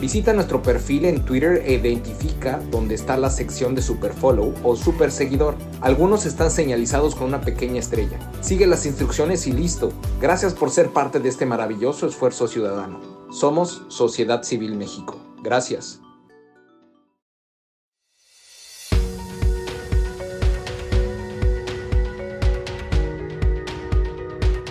Visita 0.00 0.32
nuestro 0.32 0.62
perfil 0.62 1.06
en 1.06 1.24
Twitter 1.24 1.60
e 1.66 1.72
identifica 1.72 2.60
dónde 2.70 2.94
está 2.94 3.16
la 3.16 3.30
sección 3.30 3.74
de 3.74 3.82
Superfollow 3.82 4.54
o 4.62 4.76
Super 4.76 5.10
Seguidor. 5.10 5.56
Algunos 5.80 6.24
están 6.24 6.52
señalizados 6.52 7.16
con 7.16 7.26
una 7.26 7.40
pequeña 7.40 7.80
estrella. 7.80 8.16
Sigue 8.40 8.68
las 8.68 8.86
instrucciones 8.86 9.48
y 9.48 9.52
listo. 9.52 9.92
Gracias 10.20 10.54
por 10.54 10.70
ser 10.70 10.90
parte 10.90 11.18
de 11.18 11.28
este 11.28 11.46
maravilloso 11.46 12.06
esfuerzo 12.06 12.46
ciudadano. 12.46 13.00
Somos 13.32 13.82
Sociedad 13.88 14.44
Civil 14.44 14.76
México. 14.76 15.20
Gracias. 15.42 16.00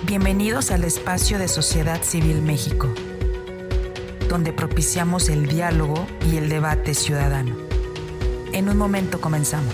Bienvenidos 0.06 0.72
al 0.72 0.86
espacio 0.86 1.38
de 1.38 1.50
Sociedad 1.50 2.02
Civil 2.02 2.42
México 2.42 2.88
donde 4.28 4.54
propiciamos 4.54 5.30
el 5.30 5.48
diálogo 5.48 6.06
y 6.32 6.38
el 6.38 6.50
debate 6.50 6.94
ciudadano. 6.94 7.56
En 8.54 8.70
un 8.70 8.78
momento 8.78 9.20
comenzamos. 9.20 9.74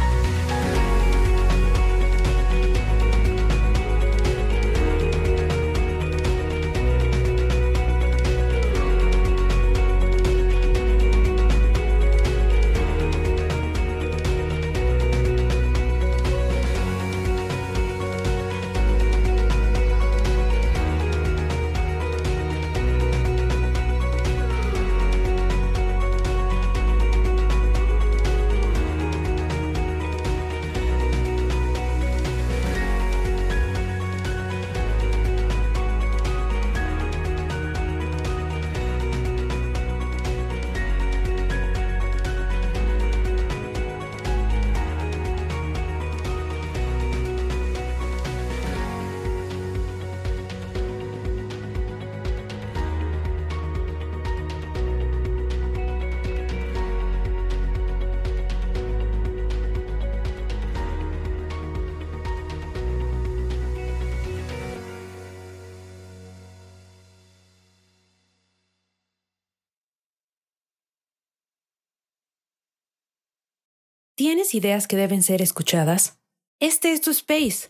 ¿Tienes 74.51 74.65
ideas 74.65 74.87
que 74.87 74.97
deben 74.97 75.23
ser 75.23 75.41
escuchadas? 75.41 76.19
Este 76.59 76.91
es 76.91 76.99
tu 76.99 77.11
space. 77.11 77.69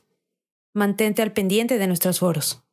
Mantente 0.73 1.21
al 1.21 1.31
pendiente 1.31 1.77
de 1.77 1.85
nuestros 1.85 2.19
foros. 2.19 2.63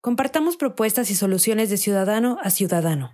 Compartamos 0.00 0.56
propuestas 0.56 1.10
y 1.10 1.16
soluciones 1.16 1.68
de 1.68 1.76
ciudadano 1.76 2.38
a 2.42 2.50
ciudadano. 2.50 3.10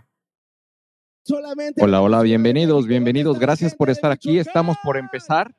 Hola, 1.81 2.03
hola, 2.03 2.20
bienvenidos, 2.20 2.86
bienvenidos. 2.86 3.38
Gracias 3.38 3.75
por 3.75 3.88
estar 3.88 4.10
aquí. 4.10 4.38
Estamos 4.38 4.76
por 4.84 4.98
empezar. 4.98 5.54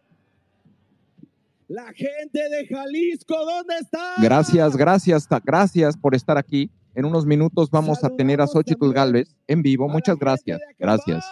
La 1.68 1.92
gente 1.94 2.40
de 2.50 2.68
Jalisco, 2.68 3.44
¿dónde 3.44 3.78
está? 3.82 4.14
Gracias, 4.22 4.78
gracias, 4.78 5.28
gracias 5.44 5.98
por 5.98 6.14
estar 6.14 6.38
aquí. 6.38 6.70
En 6.94 7.06
unos 7.06 7.26
minutos 7.26 7.72
vamos 7.72 8.04
a 8.04 8.10
tener 8.10 8.42
a 8.42 8.48
Xochitl 8.48 8.92
Galvez 8.92 9.36
en 9.48 9.64
vivo. 9.64 9.88
Muchas 9.90 10.20
gracias. 10.20 10.60
Gracias. 10.78 11.26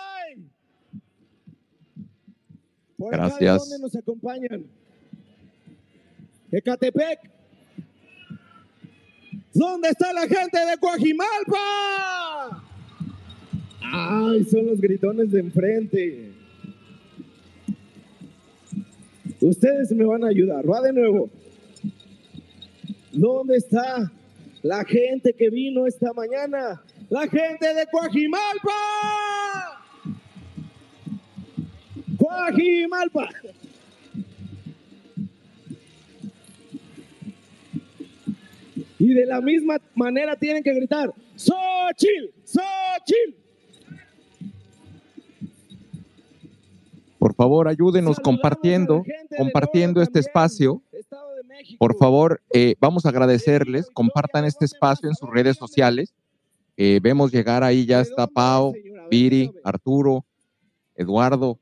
Gracias. 3.00 3.70
¿Dónde 3.70 3.80
nos 3.80 3.96
acompañan? 3.96 4.66
Ecatepec. 6.52 7.20
¿Dónde 9.54 9.90
está 9.90 10.14
la 10.14 10.22
gente 10.22 10.58
de 10.58 10.78
Coajimalpa? 10.80 12.64
Ay, 13.82 14.44
son 14.46 14.68
los 14.68 14.80
gritones 14.80 15.32
de 15.32 15.40
enfrente. 15.40 16.32
Ustedes 19.42 19.92
me 19.92 20.06
van 20.06 20.24
a 20.24 20.28
ayudar. 20.28 20.70
Va 20.70 20.82
de 20.82 20.94
nuevo. 20.94 21.30
¿Dónde 23.12 23.58
está 23.58 24.12
la 24.62 24.84
gente 24.84 25.34
que 25.34 25.50
vino 25.50 25.88
esta 25.88 26.14
mañana? 26.14 26.82
La 27.10 27.28
gente 27.28 27.74
de 27.74 27.86
Coajimalpa. 27.92 28.72
Malpa. 32.90 33.30
Y 38.98 39.14
de 39.14 39.26
la 39.26 39.40
misma 39.40 39.78
manera 39.96 40.36
tienen 40.36 40.62
que 40.62 40.74
gritar, 40.74 41.14
Xochil, 41.36 42.34
Xochil. 42.44 43.36
Por 47.18 47.34
favor, 47.34 47.68
ayúdenos 47.68 48.20
compartiendo, 48.20 49.04
compartiendo 49.38 50.02
este 50.02 50.20
espacio. 50.20 50.82
Por 51.78 51.98
favor, 51.98 52.42
eh, 52.54 52.76
vamos 52.80 53.06
a 53.06 53.10
agradecerles, 53.10 53.90
compartan 53.94 54.46
este 54.46 54.66
espacio 54.66 55.10
en 55.10 55.16
sus 55.16 55.30
redes 55.30 55.58
sociales. 55.58 56.14
Eh, 56.76 57.00
vemos 57.02 57.32
llegar 57.32 57.64
ahí, 57.64 57.86
ya 57.86 58.02
está 58.02 58.28
Pau, 58.28 58.74
Viri, 59.10 59.52
Arturo, 59.64 60.26
Eduardo, 60.96 61.60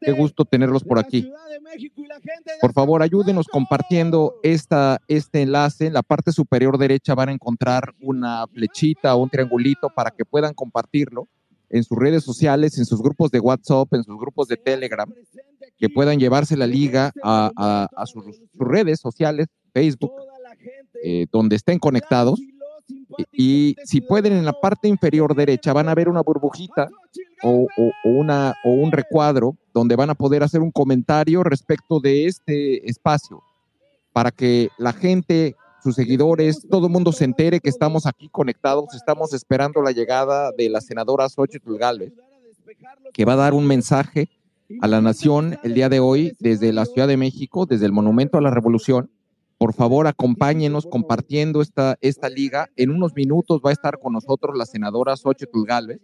Qué 0.00 0.12
gusto 0.12 0.44
tenerlos 0.44 0.84
por 0.84 0.98
aquí. 0.98 1.30
Por 2.60 2.72
favor, 2.72 3.02
ayúdenos 3.02 3.46
compartiendo 3.46 4.34
esta, 4.42 5.00
este 5.08 5.42
enlace. 5.42 5.86
En 5.86 5.94
la 5.94 6.02
parte 6.02 6.32
superior 6.32 6.78
derecha 6.78 7.14
van 7.14 7.30
a 7.30 7.32
encontrar 7.32 7.94
una 8.00 8.46
flechita 8.48 9.14
o 9.14 9.22
un 9.22 9.30
triangulito 9.30 9.88
para 9.88 10.10
que 10.10 10.24
puedan 10.24 10.54
compartirlo 10.54 11.28
en 11.70 11.84
sus 11.84 11.98
redes 11.98 12.22
sociales, 12.22 12.78
en 12.78 12.84
sus 12.84 13.00
grupos 13.02 13.30
de 13.30 13.40
WhatsApp, 13.40 13.92
en 13.94 14.04
sus 14.04 14.18
grupos 14.18 14.46
de 14.48 14.58
Telegram, 14.58 15.10
que 15.78 15.88
puedan 15.88 16.18
llevarse 16.18 16.56
la 16.56 16.66
liga 16.66 17.12
a, 17.22 18.04
sus, 18.06 18.24
redes 18.54 19.00
sociales, 19.00 19.48
Facebook, 19.72 20.12
eh, 21.02 21.26
donde 21.32 21.56
estén 21.56 21.78
conectados 21.78 22.38
y 23.32 23.76
si 23.84 24.00
pueden 24.00 24.32
en 24.32 24.44
la 24.44 24.52
parte 24.52 24.88
inferior 24.88 25.34
derecha 25.34 25.72
van 25.72 25.88
a 25.88 25.94
ver 25.94 26.08
una 26.08 26.22
burbujita 26.22 26.88
o, 27.42 27.66
una, 28.04 28.54
o 28.64 28.70
un 28.70 28.92
recuadro 28.92 29.56
donde 29.74 29.96
van 29.96 30.10
a 30.10 30.14
poder 30.14 30.42
hacer 30.42 30.60
un 30.60 30.70
comentario 30.70 31.42
respecto 31.42 32.00
de 32.00 32.26
este 32.26 32.88
espacio 32.88 33.42
para 34.12 34.30
que 34.30 34.68
la 34.78 34.92
gente, 34.92 35.56
sus 35.82 35.94
seguidores, 35.94 36.66
todo 36.70 36.86
el 36.86 36.92
mundo 36.92 37.12
se 37.12 37.24
entere 37.24 37.60
que 37.60 37.70
estamos 37.70 38.06
aquí 38.06 38.28
conectados, 38.28 38.94
estamos 38.94 39.32
esperando 39.32 39.82
la 39.82 39.92
llegada 39.92 40.52
de 40.52 40.68
la 40.68 40.80
senadora 40.80 41.28
Xochitl 41.28 41.76
Galvez, 41.76 42.12
que 43.12 43.24
va 43.24 43.32
a 43.34 43.36
dar 43.36 43.54
un 43.54 43.66
mensaje 43.66 44.28
a 44.80 44.88
la 44.88 45.00
nación 45.00 45.58
el 45.62 45.74
día 45.74 45.88
de 45.88 46.00
hoy 46.00 46.36
desde 46.38 46.72
la 46.72 46.86
Ciudad 46.86 47.08
de 47.08 47.16
México, 47.16 47.66
desde 47.66 47.86
el 47.86 47.92
Monumento 47.92 48.38
a 48.38 48.40
la 48.40 48.50
Revolución. 48.50 49.10
Por 49.62 49.74
favor, 49.74 50.08
acompáñenos 50.08 50.86
compartiendo 50.86 51.62
esta, 51.62 51.96
esta 52.00 52.28
liga. 52.28 52.68
En 52.74 52.90
unos 52.90 53.14
minutos 53.14 53.60
va 53.64 53.70
a 53.70 53.72
estar 53.72 54.00
con 54.00 54.12
nosotros 54.12 54.58
la 54.58 54.66
senadora 54.66 55.16
Xochitl 55.16 55.62
Galvez. 55.64 56.00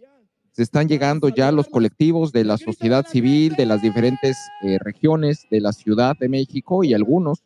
Se 0.53 0.63
están 0.63 0.87
llegando 0.87 1.27
ya 1.27 1.51
los 1.51 1.67
colectivos 1.67 2.31
de 2.31 2.45
la 2.45 2.57
sociedad 2.57 3.05
civil, 3.05 3.55
de 3.57 3.65
las 3.65 3.81
diferentes 3.81 4.37
eh, 4.61 4.77
regiones 4.79 5.45
de 5.51 5.59
la 5.59 5.73
Ciudad 5.73 6.15
de 6.17 6.29
México 6.29 6.85
y 6.85 6.93
algunos 6.93 7.43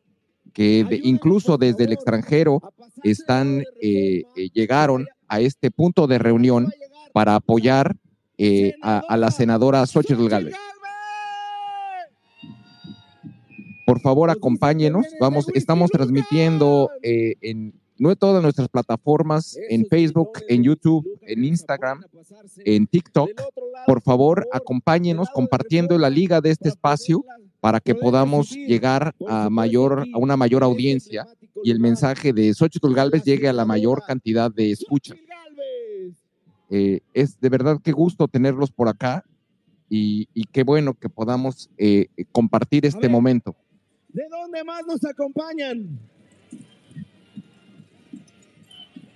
que 0.54 0.86
incluso 1.04 1.58
desde 1.58 1.86
el 1.86 1.94
extranjero 1.94 2.62
están, 3.02 3.64
eh, 3.82 4.22
eh, 4.36 4.50
llegaron 4.54 5.08
a 5.28 5.40
este 5.40 5.72
punto 5.72 6.06
de 6.06 6.20
reunión 6.20 6.72
para 7.12 7.34
apoyar 7.34 7.96
a, 8.84 9.00
a, 9.00 9.18
la 9.18 9.32
senadora 9.32 9.84
Xochitl 9.88 10.30
Galvez. 10.30 10.54
Por 13.86 14.00
favor, 14.00 14.30
acompáñenos. 14.30 15.06
Vamos, 15.20 15.48
estamos 15.54 15.92
transmitiendo 15.92 16.90
eh, 17.02 17.36
en 17.42 17.74
todas 18.20 18.42
nuestras 18.42 18.68
plataformas, 18.70 19.58
en 19.70 19.86
Facebook, 19.86 20.32
en 20.50 20.64
YouTube, 20.64 21.08
en 21.22 21.44
Instagram, 21.44 22.02
en 22.66 22.88
TikTok. 22.88 23.30
Por 23.86 24.02
favor, 24.02 24.48
acompáñenos 24.52 25.30
compartiendo 25.34 25.98
la 25.98 26.10
liga 26.10 26.42
de 26.42 26.52
este 26.52 26.70
espacio 26.70 27.24
para 27.60 27.80
que 27.80 27.96
podamos 27.96 28.52
llegar 28.52 29.16
a 29.28 29.50
mayor, 29.50 30.06
a 30.14 30.18
una 30.18 30.36
mayor 30.36 30.64
audiencia 30.64 31.26
y 31.64 31.72
el 31.72 31.80
mensaje 31.80 32.34
de 32.34 32.54
Xochitl 32.54 32.94
Galvez 32.94 33.24
llegue 33.24 33.48
a 33.48 33.54
la 33.54 33.66
mayor 33.66 34.04
cantidad 34.06 34.52
de 34.52 34.72
escuchas. 34.72 35.18
Eh, 36.70 37.02
es 37.14 37.40
de 37.40 37.50
verdad 37.50 37.80
qué 37.84 37.92
gusto 37.92 38.28
tenerlos 38.28 38.72
por 38.72 38.88
acá 38.88 39.24
y, 39.90 40.28
qué 40.52 40.64
bueno 40.64 40.96
que 40.96 41.08
podamos 41.08 41.70
eh, 41.78 42.08
compartir 42.32 42.86
este 42.86 43.08
momento. 43.08 43.56
¿De 44.14 44.24
dónde 44.30 44.64
más 44.64 44.86
nos 44.86 45.04
acompañan? 45.04 46.00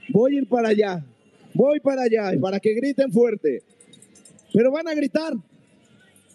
Voy 0.10 0.36
a 0.36 0.40
ir 0.40 0.48
para 0.48 0.70
allá. 0.70 1.06
Voy 1.54 1.80
para 1.80 2.02
allá 2.04 2.34
y 2.34 2.40
para 2.40 2.60
que 2.60 2.74
griten 2.74 3.12
fuerte. 3.12 3.62
Pero 4.52 4.72
van 4.72 4.88
a 4.88 4.96
gritar. 4.96 5.34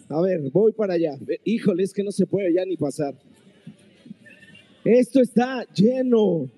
A 0.07 0.21
ver, 0.21 0.49
voy 0.51 0.71
para 0.71 0.93
allá. 0.93 1.17
Híjole, 1.43 1.83
es 1.83 1.93
que 1.93 2.03
no 2.03 2.11
se 2.11 2.25
puede 2.25 2.53
ya 2.53 2.63
ni 2.65 2.77
pasar. 2.77 3.13
Esto 4.85 5.21
está 5.21 5.65
lleno. 5.73 6.49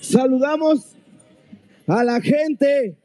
Saludamos 0.00 0.96
a 1.86 2.02
la 2.02 2.20
gente 2.20 2.96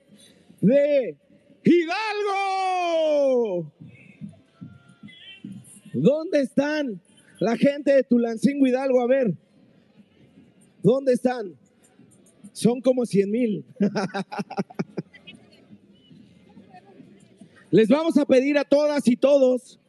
de 0.62 1.16
Hidalgo. 1.64 2.92
¿Dónde 5.94 6.42
están 6.42 7.02
la 7.40 7.58
gente 7.58 7.94
de 7.94 8.04
Tulancingo 8.04 8.66
Hidalgo? 8.66 9.02
A 9.02 9.08
ver, 9.08 9.34
¿dónde 10.82 11.14
están? 11.14 11.56
Son 12.54 12.82
como 12.82 13.06
100 13.06 13.32
mil. 13.32 13.66
Les 17.72 17.88
vamos 17.88 18.18
a 18.18 18.26
pedir 18.26 18.58
a 18.58 18.64
todas 18.64 19.08
y 19.08 19.16
todos 19.16 19.80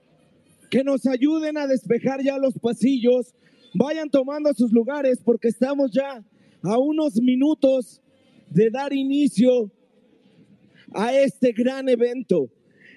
que 0.70 0.84
nos 0.84 1.06
ayuden 1.06 1.58
a 1.58 1.66
despejar 1.66 2.22
ya 2.22 2.38
los 2.38 2.54
pasillos. 2.54 3.34
Vayan 3.74 4.10
tomando 4.10 4.52
sus 4.54 4.72
lugares 4.72 5.18
porque 5.24 5.48
estamos 5.48 5.90
ya 5.92 6.24
a 6.62 6.78
unos 6.78 7.20
minutos 7.20 8.00
de 8.50 8.70
dar 8.70 8.92
inicio 8.92 9.70
a 10.94 11.14
este 11.14 11.52
gran 11.52 11.88
evento. 11.88 12.50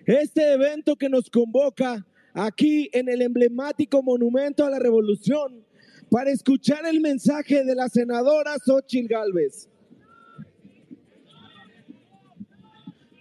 Este 0.06 0.54
evento 0.54 0.96
que 0.96 1.10
nos 1.10 1.30
convoca 1.30 2.06
aquí 2.36 2.90
en 2.92 3.08
el 3.10 3.22
emblemático 3.22 4.04
Monumento 4.04 4.66
a 4.66 4.70
la 4.70 4.78
Revolución 4.78 5.66
para 6.12 6.30
escuchar 6.30 6.86
el 6.86 7.00
mensaje 7.00 7.64
de 7.64 7.74
la 7.74 7.88
senadora 7.90 8.56
Xochitl 8.64 9.08
Galvez. 9.08 9.70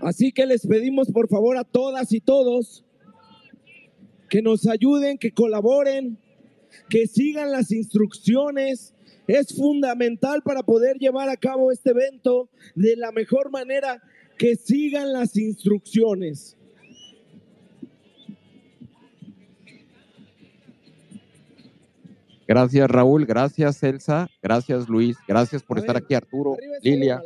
Así 0.00 0.32
que 0.32 0.44
les 0.44 0.66
pedimos 0.66 1.10
por 1.10 1.28
favor 1.28 1.56
a 1.56 1.64
todas 1.64 2.12
y 2.12 2.20
todos 2.20 2.84
que 4.28 4.42
nos 4.42 4.66
ayuden, 4.66 5.16
que 5.16 5.32
colaboren, 5.32 6.18
que 6.90 7.06
sigan 7.06 7.52
las 7.52 7.70
instrucciones. 7.70 8.94
Es 9.26 9.56
fundamental 9.56 10.42
para 10.42 10.62
poder 10.62 10.98
llevar 10.98 11.28
a 11.30 11.36
cabo 11.36 11.70
este 11.72 11.90
evento 11.90 12.50
de 12.74 12.96
la 12.96 13.12
mejor 13.12 13.50
manera 13.50 14.02
que 14.36 14.56
sigan 14.56 15.12
las 15.12 15.36
instrucciones. 15.36 16.56
Gracias, 22.46 22.90
Raúl. 22.90 23.26
Gracias, 23.26 23.82
Elsa. 23.82 24.28
Gracias, 24.42 24.88
Luis. 24.88 25.16
Gracias 25.26 25.62
por 25.62 25.78
estar 25.78 25.96
aquí, 25.96 26.14
Arturo, 26.14 26.56
Lilia. 26.82 27.22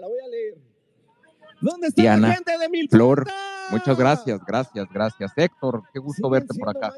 ¿Dónde 1.60 1.88
está 1.88 2.02
Diana, 2.02 2.28
la 2.28 2.34
gente 2.34 2.58
de 2.58 2.68
Mil 2.68 2.88
Flor. 2.88 3.26
Muchas 3.70 3.98
gracias, 3.98 4.40
gracias, 4.46 4.86
gracias. 4.92 5.32
Héctor, 5.36 5.82
qué 5.92 5.98
gusto 5.98 6.30
verte 6.30 6.54
por 6.58 6.68
acá. 6.70 6.94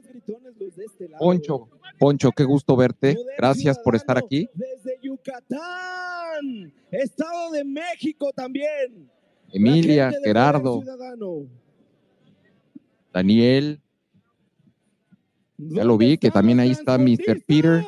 Este 0.77 1.09
Poncho, 1.19 1.69
Poncho, 1.99 2.31
qué 2.31 2.45
gusto 2.45 2.77
verte. 2.77 3.17
Gracias 3.39 3.79
por 3.79 3.97
estar 3.97 4.19
aquí. 4.19 4.49
Desde 4.55 4.99
Yucatán, 5.03 6.73
Estado 6.91 7.51
de 7.53 7.65
México 7.65 8.31
también. 8.35 9.11
Emilia, 9.53 10.13
Gerardo, 10.23 10.83
Daniel. 13.13 13.81
Ya 15.57 15.85
lo 15.85 15.99
vi, 15.99 16.17
que 16.19 16.31
también 16.31 16.61
ahí 16.61 16.71
está 16.71 16.97
Mr. 16.97 17.43
Peter. 17.47 17.85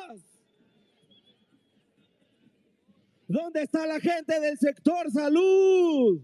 ¿Dónde 3.32 3.62
está 3.62 3.87
la 3.87 3.99
gente 3.99 4.38
del 4.40 4.58
sector 4.58 5.11
salud? 5.11 6.20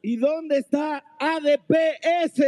¿Y 0.00 0.16
dónde 0.16 0.56
está 0.56 1.04
ADPS? 1.18 2.40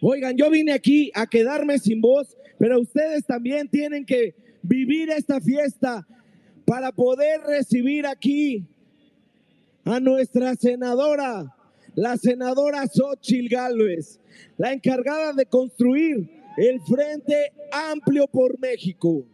Oigan, 0.00 0.36
yo 0.36 0.48
vine 0.48 0.72
aquí 0.72 1.10
a 1.12 1.26
quedarme 1.26 1.80
sin 1.80 2.00
voz, 2.00 2.36
pero 2.56 2.80
ustedes 2.80 3.26
también 3.26 3.68
tienen 3.68 4.06
que 4.06 4.36
vivir 4.62 5.10
esta 5.10 5.40
fiesta 5.40 6.06
para 6.64 6.92
poder 6.92 7.40
recibir 7.40 8.06
aquí 8.06 8.64
a 9.84 9.98
nuestra 9.98 10.54
senadora, 10.54 11.52
la 11.96 12.16
senadora 12.16 12.86
Xochil 12.86 13.48
Gálvez, 13.48 14.20
la 14.56 14.72
encargada 14.72 15.32
de 15.32 15.46
construir 15.46 16.30
el 16.58 16.80
Frente 16.82 17.50
Amplio 17.72 18.28
por 18.28 18.56
México. 18.60 19.26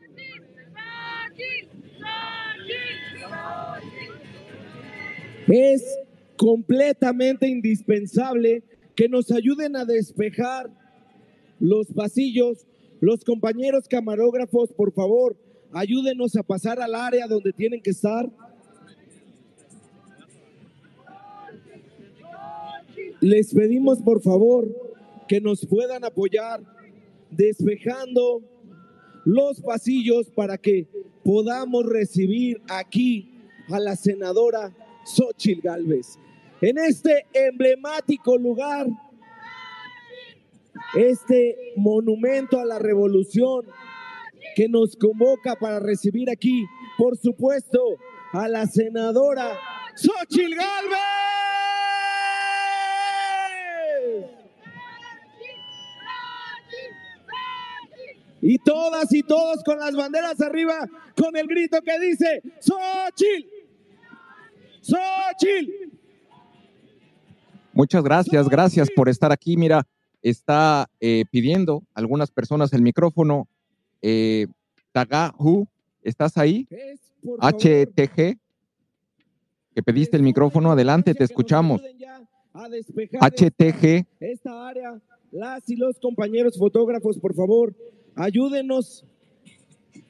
Es 5.51 5.85
completamente 6.37 7.49
indispensable 7.49 8.63
que 8.95 9.09
nos 9.09 9.31
ayuden 9.31 9.77
a 9.77 9.85
despejar 9.85 10.71
los 11.59 11.89
pasillos. 11.89 12.67
Los 13.01 13.25
compañeros 13.25 13.89
camarógrafos, 13.89 14.73
por 14.73 14.93
favor, 14.93 15.37
ayúdenos 15.73 16.37
a 16.37 16.43
pasar 16.43 16.81
al 16.81 16.95
área 16.95 17.27
donde 17.27 17.53
tienen 17.53 17.83
que 17.83 17.91
estar. 17.91 18.31
Les 23.21 23.53
pedimos, 23.53 24.01
por 24.01 24.23
favor, 24.23 24.69
que 25.29 25.41
nos 25.41 25.67
puedan 25.67 26.05
apoyar 26.05 26.63
despejando 27.31 28.43
los 29.25 29.61
pasillos 29.61 30.31
para 30.31 30.59
que 30.59 30.87
podamos 31.25 31.87
recibir 31.87 32.61
aquí 32.69 33.35
a 33.69 33.79
la 33.79 33.97
senadora 33.97 34.75
Xochil 35.15 35.61
Gálvez. 35.61 36.19
En 36.61 36.79
este 36.79 37.27
emblemático 37.33 38.37
lugar, 38.37 38.87
este 40.95 41.57
monumento 41.77 42.59
a 42.59 42.65
la 42.65 42.79
revolución 42.79 43.67
que 44.55 44.69
nos 44.69 44.97
convoca 44.97 45.57
para 45.57 45.81
recibir 45.81 46.31
aquí, 46.31 46.67
por 46.99 47.17
supuesto, 47.17 47.79
a 48.33 48.49
la 48.49 48.67
senadora 48.67 49.59
Xochil 49.95 50.55
Gálvez. 50.55 50.99
Y 58.43 58.59
todas 58.59 59.13
y 59.13 59.23
todos 59.23 59.63
con 59.65 59.79
las 59.79 59.95
banderas 59.95 60.41
arriba, 60.41 60.87
con 61.15 61.37
el 61.37 61.47
grito 61.47 61.83
que 61.83 61.99
dice, 62.01 62.43
Xochitl, 62.59 63.60
Xochitl. 64.91 65.91
Muchas 67.73 68.03
gracias, 68.03 68.49
gracias 68.49 68.89
por 68.95 69.09
estar 69.09 69.33
aquí. 69.33 69.57
Mira, 69.57 69.87
está 70.23 70.91
eh, 71.01 71.25
pidiendo 71.31 71.83
algunas 71.95 72.31
personas 72.31 72.73
el 72.73 72.83
micrófono. 72.83 73.49
Eh, 74.03 74.47
Tagahu, 74.93 75.67
¿estás 76.03 76.37
ahí? 76.37 76.67
HTG, 77.23 78.39
que 79.75 79.83
pediste 79.85 80.17
el 80.17 80.23
micrófono, 80.23 80.73
adelante, 80.73 81.15
te 81.15 81.25
escuchamos. 81.25 81.81
HTG. 82.53 84.07
Esta 84.19 84.69
área, 84.69 85.01
las 85.31 85.69
y 85.69 85.77
los 85.77 85.99
compañeros 86.01 86.59
fotógrafos, 86.59 87.19
por 87.19 87.35
favor, 87.35 87.75
ayúdenos 88.17 89.07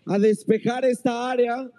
a 0.07 0.19
despejar 0.19 0.85
esta 0.85 1.31
área. 1.31 1.71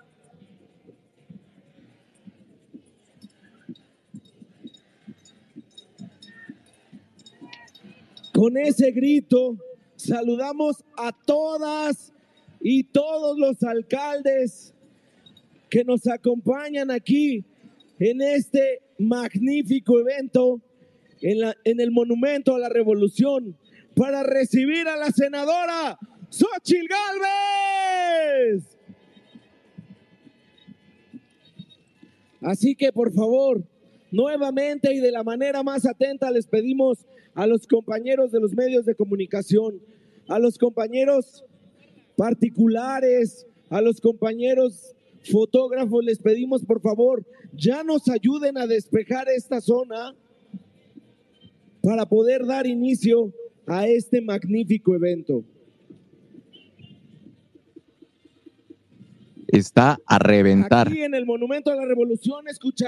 Con 8.41 8.57
ese 8.57 8.89
grito 8.89 9.55
saludamos 9.95 10.83
a 10.98 11.12
todas 11.12 12.12
y 12.60 12.86
todos 12.86 13.38
los 13.38 13.62
alcaldes 13.62 14.74
que 15.69 15.83
nos 15.83 16.07
acompañan 16.07 16.89
aquí 16.89 17.45
en 18.00 18.19
este 18.24 18.81
magnífico 18.98 20.00
evento 20.00 20.60
en, 21.21 21.41
la, 21.41 21.55
en 21.63 21.79
el 21.81 21.91
Monumento 21.91 22.55
a 22.55 22.60
la 22.60 22.69
Revolución 22.69 23.55
para 23.95 24.24
recibir 24.24 24.88
a 24.88 24.98
la 24.98 25.12
senadora 25.12 26.00
Xochil 26.31 26.88
Gálvez. 26.88 28.63
Así 32.41 32.74
que 32.74 32.91
por 32.91 33.13
favor, 33.13 33.63
nuevamente 34.12 34.94
y 34.94 35.00
de 35.00 35.12
la 35.12 35.24
manera 35.24 35.63
más 35.63 35.86
atenta 35.86 36.30
les 36.32 36.48
pedimos 36.48 37.06
a 37.34 37.48
los 37.48 37.65
compañeros 37.65 38.32
de 38.32 38.39
los 38.39 38.53
medios 38.53 38.86
de 38.86 38.96
comunicación, 38.96 39.82
a 40.27 40.38
los 40.38 40.58
compañeros 40.58 41.44
particulares, 42.15 43.48
a 43.70 43.82
los 43.82 44.01
compañeros 44.01 44.96
fotógrafos, 45.24 46.03
les 46.03 46.20
pedimos 46.20 46.65
por 46.65 46.82
favor, 46.82 47.25
ya 47.53 47.84
nos 47.84 48.10
ayuden 48.10 48.58
a 48.58 48.68
despejar 48.68 49.27
esta 49.30 49.62
zona 49.62 50.15
para 51.82 52.06
poder 52.06 52.46
dar 52.46 52.68
inicio 52.68 53.34
a 53.65 53.88
este 53.88 54.22
magnífico 54.22 54.96
evento. 54.96 55.44
Está 59.48 60.00
a 60.06 60.20
reventar. 60.20 60.88
Aquí 60.88 61.01
en 61.01 61.13
el 61.13 61.25
Monumento 61.25 61.72
a 61.72 61.75
la 61.75 61.86
Revolución, 61.86 62.48
escucha. 62.48 62.88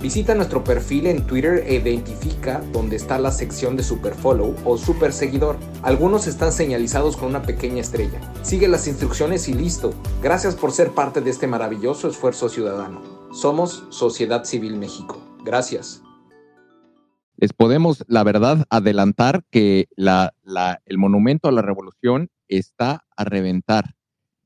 Visita 0.00 0.34
nuestro 0.34 0.64
perfil 0.64 1.06
en 1.08 1.26
Twitter 1.26 1.62
e 1.66 1.74
identifica 1.74 2.62
dónde 2.72 2.96
está 2.96 3.18
la 3.18 3.30
sección 3.30 3.76
de 3.76 3.82
Super 3.82 4.14
Follow 4.14 4.56
o 4.64 4.78
Super 4.78 5.12
Seguidor. 5.12 5.58
Algunos 5.82 6.26
están 6.26 6.52
señalizados 6.52 7.18
con 7.18 7.28
una 7.28 7.42
pequeña 7.42 7.82
estrella. 7.82 8.18
Sigue 8.40 8.66
las 8.66 8.88
instrucciones 8.88 9.46
y 9.48 9.52
listo. 9.52 9.92
Gracias 10.22 10.56
por 10.56 10.72
ser 10.72 10.92
parte 10.92 11.20
de 11.20 11.28
este 11.28 11.46
maravilloso 11.46 12.08
esfuerzo 12.08 12.48
ciudadano. 12.48 13.02
Somos 13.30 13.84
Sociedad 13.90 14.44
Civil 14.44 14.78
México. 14.78 15.22
Gracias. 15.44 16.02
Les 17.36 17.52
podemos, 17.52 18.02
la 18.08 18.24
verdad, 18.24 18.64
adelantar 18.70 19.44
que 19.50 19.88
el 19.96 20.98
monumento 20.98 21.48
a 21.48 21.52
la 21.52 21.60
revolución 21.60 22.30
está 22.48 23.04
a 23.16 23.24
reventar 23.24 23.96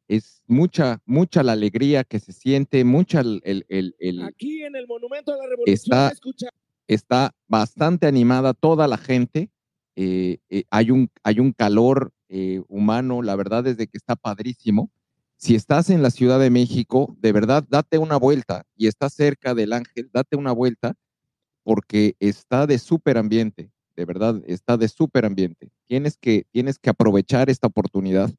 es 0.09 0.43
mucha, 0.47 1.01
mucha 1.07 1.43
la 1.43 1.53
alegría 1.53 2.05
que 2.05 2.21
se 2.21 2.33
siente, 2.33 2.85
mucha 2.85 3.21
el... 3.21 3.41
el, 3.45 3.95
el, 3.99 4.23
Aquí 4.23 4.63
en 4.63 4.77
el 4.77 4.87
Monumento 4.87 5.33
a 5.33 5.37
la 5.37 5.47
Revolución 5.49 5.75
está, 5.75 6.13
está 6.87 7.35
bastante 7.49 8.07
animada 8.07 8.55
toda 8.55 8.87
la 8.89 8.99
gente, 8.99 9.51
eh, 9.97 10.39
eh, 10.51 10.65
hay, 10.71 10.91
un, 10.91 11.11
hay 11.23 11.41
un 11.41 11.53
calor 11.53 12.13
eh, 12.29 12.61
humano, 12.69 13.23
la 13.23 13.37
verdad 13.37 13.67
es 13.67 13.77
de 13.77 13.87
que 13.87 13.97
está 13.97 14.17
padrísimo. 14.17 14.91
Si 15.37 15.55
estás 15.55 15.91
en 15.91 16.03
la 16.03 16.11
Ciudad 16.11 16.41
de 16.41 16.51
México, 16.51 17.17
de 17.21 17.33
verdad, 17.33 17.65
date 17.69 17.99
una 17.99 18.17
vuelta 18.17 18.67
y 18.77 18.87
estás 18.87 19.15
cerca 19.15 19.55
del 19.55 19.73
Ángel, 19.73 20.11
date 20.13 20.37
una 20.37 20.53
vuelta 20.53 20.95
porque 21.63 22.17
está 22.21 22.67
de 22.67 22.79
súper 22.79 23.19
ambiente, 23.19 23.71
de 23.97 24.05
verdad, 24.05 24.43
está 24.47 24.77
de 24.77 24.89
súper 24.89 25.25
ambiente. 25.25 25.71
Tienes 25.87 26.17
que, 26.17 26.47
tienes 26.51 26.79
que 26.79 26.91
aprovechar 26.91 27.51
esta 27.51 27.67
oportunidad 27.67 28.31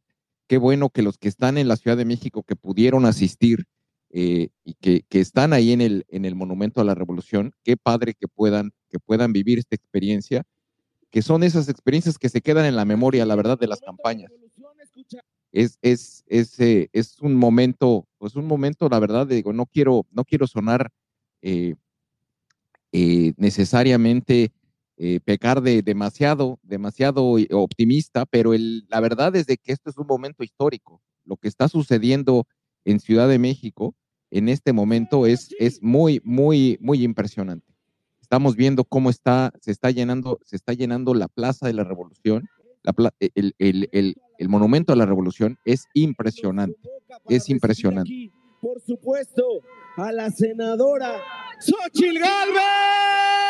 qué 0.47 0.57
bueno 0.57 0.89
que 0.89 1.01
los 1.01 1.17
que 1.17 1.27
están 1.27 1.57
en 1.57 1.67
la 1.67 1.75
Ciudad 1.75 1.97
de 1.97 2.05
México, 2.05 2.43
que 2.43 2.55
pudieron 2.55 3.05
asistir 3.05 3.65
eh, 4.11 4.49
y 4.63 4.75
que, 4.75 5.03
que, 5.09 5.19
están 5.19 5.51
ahí 5.53 5.71
en 5.71 5.81
el, 5.81 6.05
en 6.07 6.25
el 6.25 6.35
Monumento 6.35 6.79
a 6.79 6.85
la 6.85 6.95
Revolución, 6.95 7.51
qué 7.63 7.75
padre 7.75 8.13
que 8.13 8.27
puedan, 8.27 8.71
que 8.89 8.99
puedan 8.99 9.33
vivir 9.33 9.59
esta 9.59 9.75
experiencia, 9.75 10.43
que 11.09 11.21
son 11.21 11.43
esas 11.43 11.67
experiencias 11.69 12.17
que 12.17 12.29
se 12.29 12.41
quedan 12.41 12.65
en 12.65 12.75
la 12.75 12.85
memoria, 12.85 13.25
la 13.25 13.35
verdad, 13.35 13.59
de 13.59 13.67
las 13.67 13.81
campañas. 13.81 14.31
Es, 15.51 15.79
es, 15.81 16.23
es, 16.27 16.59
eh, 16.59 16.89
es 16.93 17.19
un 17.21 17.35
momento, 17.35 18.07
pues 18.17 18.35
un 18.35 18.45
momento, 18.45 18.87
la 18.89 18.99
verdad, 18.99 19.27
digo, 19.27 19.53
no 19.53 19.65
quiero, 19.65 20.05
no 20.11 20.25
quiero 20.25 20.47
sonar 20.47 20.89
eh, 21.41 21.75
eh 22.91 23.33
necesariamente 23.37 24.51
eh, 24.97 25.19
pecar 25.23 25.61
de 25.61 25.81
demasiado, 25.81 26.59
demasiado 26.63 27.35
optimista, 27.51 28.25
pero 28.25 28.53
el, 28.53 28.85
la 28.87 28.99
verdad 29.01 29.35
es 29.35 29.45
de 29.45 29.57
que 29.57 29.73
esto 29.73 29.89
es 29.89 29.97
un 29.97 30.07
momento 30.07 30.43
histórico. 30.43 31.01
Lo 31.25 31.37
que 31.37 31.47
está 31.47 31.67
sucediendo 31.67 32.47
en 32.85 32.99
Ciudad 32.99 33.27
de 33.27 33.39
México 33.39 33.95
en 34.31 34.47
este 34.47 34.73
momento 34.73 35.25
es, 35.25 35.53
es 35.59 35.81
muy, 35.81 36.21
muy, 36.23 36.77
muy 36.79 37.03
impresionante. 37.03 37.73
Estamos 38.21 38.55
viendo 38.55 38.83
cómo 38.85 39.09
está, 39.09 39.51
se 39.59 39.71
está 39.71 39.91
llenando, 39.91 40.39
se 40.43 40.55
está 40.55 40.73
llenando 40.73 41.13
la 41.13 41.27
Plaza 41.27 41.67
de 41.67 41.73
la 41.73 41.83
Revolución, 41.83 42.47
la, 42.83 42.93
el, 43.19 43.53
el, 43.59 43.89
el, 43.91 44.15
el, 44.37 44.49
monumento 44.49 44.93
a 44.93 44.95
la 44.95 45.05
Revolución 45.05 45.57
es 45.65 45.85
impresionante, 45.93 46.77
es 47.27 47.49
impresionante. 47.49 48.31
por 48.61 48.81
supuesto, 48.81 49.43
a 49.97 50.11
la 50.11 50.31
senadora 50.31 51.21
Xochil 51.59 52.19
Galvez. 52.19 53.44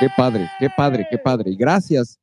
Qué 0.00 0.08
padre, 0.16 0.50
qué 0.58 0.68
padre, 0.76 1.06
qué 1.10 1.18
padre. 1.18 1.50
Y 1.50 1.56
gracias. 1.56 2.18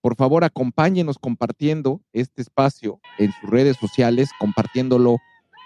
Por 0.00 0.14
favor, 0.14 0.44
acompáñenos 0.44 1.18
compartiendo 1.18 2.00
este 2.12 2.42
espacio 2.42 3.00
en 3.18 3.32
sus 3.32 3.50
redes 3.50 3.76
sociales, 3.76 4.30
compartiéndolo 4.38 5.16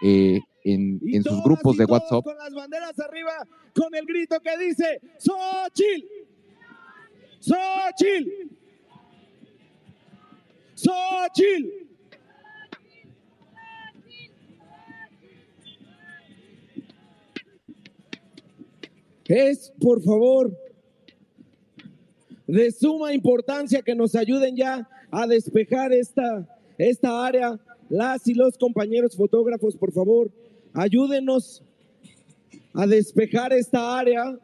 eh, 0.02 0.40
en, 0.64 1.00
en 1.04 1.22
sus 1.22 1.42
grupos 1.42 1.76
de 1.76 1.84
WhatsApp. 1.84 2.24
Con 2.24 2.38
las 2.38 2.54
banderas 2.54 2.98
arriba, 2.98 3.32
con 3.74 3.94
el 3.94 4.06
grito 4.06 4.40
que 4.40 4.56
dice, 4.58 5.00
Xochil, 5.18 6.08
Xochil, 7.40 8.50
Xochil. 10.74 11.88
Es, 19.26 19.72
por 19.80 20.02
favor, 20.02 20.54
de 22.46 22.70
suma 22.70 23.12
importancia 23.14 23.82
que 23.82 23.94
nos 23.94 24.14
ayuden 24.14 24.56
ya 24.56 24.88
a 25.10 25.26
despejar 25.26 25.92
esta, 25.92 26.46
esta 26.78 27.24
área. 27.24 27.58
Las 27.88 28.26
y 28.26 28.34
los 28.34 28.56
compañeros 28.56 29.14
fotógrafos, 29.16 29.76
por 29.76 29.92
favor, 29.92 30.30
ayúdenos 30.72 31.62
a 32.72 32.86
despejar 32.86 33.52
esta 33.52 33.98
área. 33.98 34.38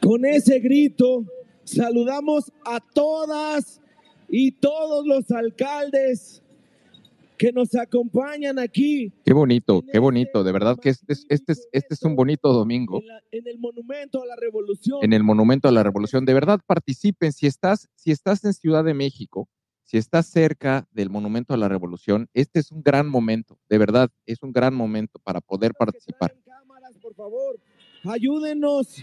Con 0.00 0.24
ese 0.24 0.58
grito 0.58 1.24
saludamos 1.64 2.50
a 2.64 2.80
todas 2.80 3.80
y 4.28 4.50
todos 4.52 5.06
los 5.06 5.30
alcaldes 5.30 6.42
que 7.42 7.50
nos 7.50 7.74
acompañan 7.74 8.60
aquí. 8.60 9.12
Qué 9.24 9.32
bonito, 9.32 9.82
qué 9.92 9.98
bonito, 9.98 10.44
de 10.44 10.52
verdad 10.52 10.78
que 10.80 10.90
este 10.90 11.12
es, 11.12 11.26
este 11.28 11.54
es, 11.54 11.68
este 11.72 11.94
es 11.94 12.02
un 12.04 12.14
bonito 12.14 12.52
domingo. 12.52 13.00
En, 13.00 13.08
la, 13.08 13.20
en, 13.32 13.48
el 13.48 13.58
Monumento 13.58 14.22
a 14.22 14.26
la 14.26 14.36
Revolución. 14.36 15.00
En 15.02 15.12
el 15.12 15.24
Monumento 15.24 15.66
a 15.66 15.72
la 15.72 15.82
Revolución, 15.82 16.24
de 16.24 16.34
verdad 16.34 16.60
participen, 16.64 17.32
si 17.32 17.48
estás, 17.48 17.88
si 17.96 18.12
estás 18.12 18.44
en 18.44 18.52
Ciudad 18.52 18.84
de 18.84 18.94
México, 18.94 19.48
si 19.82 19.96
estás 19.96 20.26
cerca 20.26 20.86
del 20.92 21.10
Monumento 21.10 21.52
a 21.52 21.56
la 21.56 21.68
Revolución, 21.68 22.28
este 22.32 22.60
es 22.60 22.70
un 22.70 22.80
gran 22.80 23.08
momento, 23.08 23.58
de 23.68 23.78
verdad, 23.78 24.08
es 24.24 24.40
un 24.44 24.52
gran 24.52 24.72
momento 24.72 25.18
para 25.24 25.40
poder 25.40 25.72
participar. 25.76 26.36
Cámaras, 26.44 26.96
por 27.02 27.12
favor, 27.16 27.58
ayúdenos, 28.04 28.98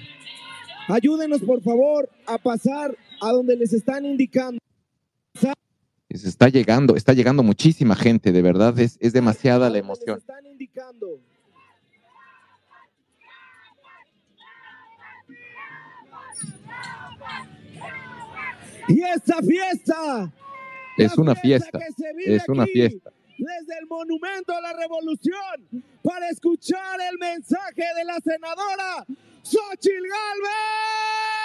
ayúdenos 0.87 1.41
por 1.41 1.61
favor 1.61 2.09
a 2.25 2.37
pasar 2.37 2.97
a 3.19 3.31
donde 3.33 3.57
les 3.57 3.73
están 3.73 4.05
indicando. 4.05 4.59
Se 6.09 6.27
está 6.27 6.49
llegando, 6.49 6.95
está 6.95 7.13
llegando 7.13 7.43
muchísima 7.43 7.95
gente, 7.95 8.31
de 8.31 8.41
verdad, 8.41 8.77
es, 8.79 8.97
es 8.99 9.13
demasiada 9.13 9.69
la 9.69 9.77
emoción. 9.77 10.17
Están 10.17 10.45
indicando. 10.45 11.19
Y 18.87 19.01
esta 19.03 19.39
fiesta 19.43 20.31
Es 20.97 21.15
una 21.17 21.35
fiesta, 21.35 21.79
vive 22.15 22.35
es 22.35 22.49
una 22.49 22.65
fiesta. 22.65 23.11
Desde 23.37 23.79
el 23.79 23.85
Monumento 23.87 24.53
a 24.53 24.61
la 24.61 24.73
Revolución 24.73 25.85
para 26.01 26.27
escuchar 26.29 26.99
el 27.11 27.19
mensaje 27.19 27.83
de 27.95 28.03
la 28.03 28.17
senadora 28.19 29.05
Xochil 29.43 30.01
Gálvez. 30.01 31.38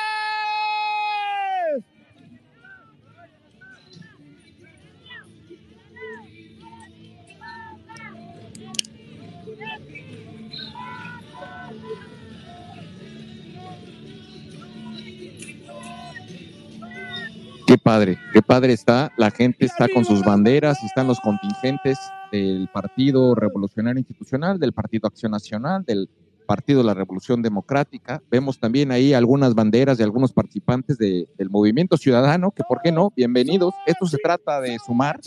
Qué 17.74 17.78
padre, 17.78 18.18
qué 18.32 18.40
padre 18.40 18.72
está. 18.72 19.10
La 19.16 19.32
gente 19.32 19.64
está 19.66 19.88
con 19.92 20.04
sus 20.04 20.22
banderas, 20.22 20.80
están 20.84 21.08
los 21.08 21.18
contingentes 21.18 21.98
del 22.30 22.68
Partido 22.72 23.34
Revolucionario 23.34 23.98
Institucional, 23.98 24.60
del 24.60 24.72
Partido 24.72 25.08
Acción 25.08 25.32
Nacional, 25.32 25.84
del 25.84 26.08
Partido 26.46 26.78
de 26.82 26.84
la 26.84 26.94
Revolución 26.94 27.42
Democrática. 27.42 28.22
Vemos 28.30 28.60
también 28.60 28.92
ahí 28.92 29.12
algunas 29.12 29.56
banderas 29.56 29.98
de 29.98 30.04
algunos 30.04 30.32
participantes 30.32 30.98
de- 30.98 31.26
del 31.36 31.50
Movimiento 31.50 31.96
Ciudadano, 31.96 32.52
que 32.52 32.62
por 32.62 32.80
qué 32.80 32.92
no, 32.92 33.12
bienvenidos. 33.16 33.74
Esto 33.86 34.06
se 34.06 34.18
trata 34.18 34.60
de 34.60 34.78
sumar. 34.78 35.18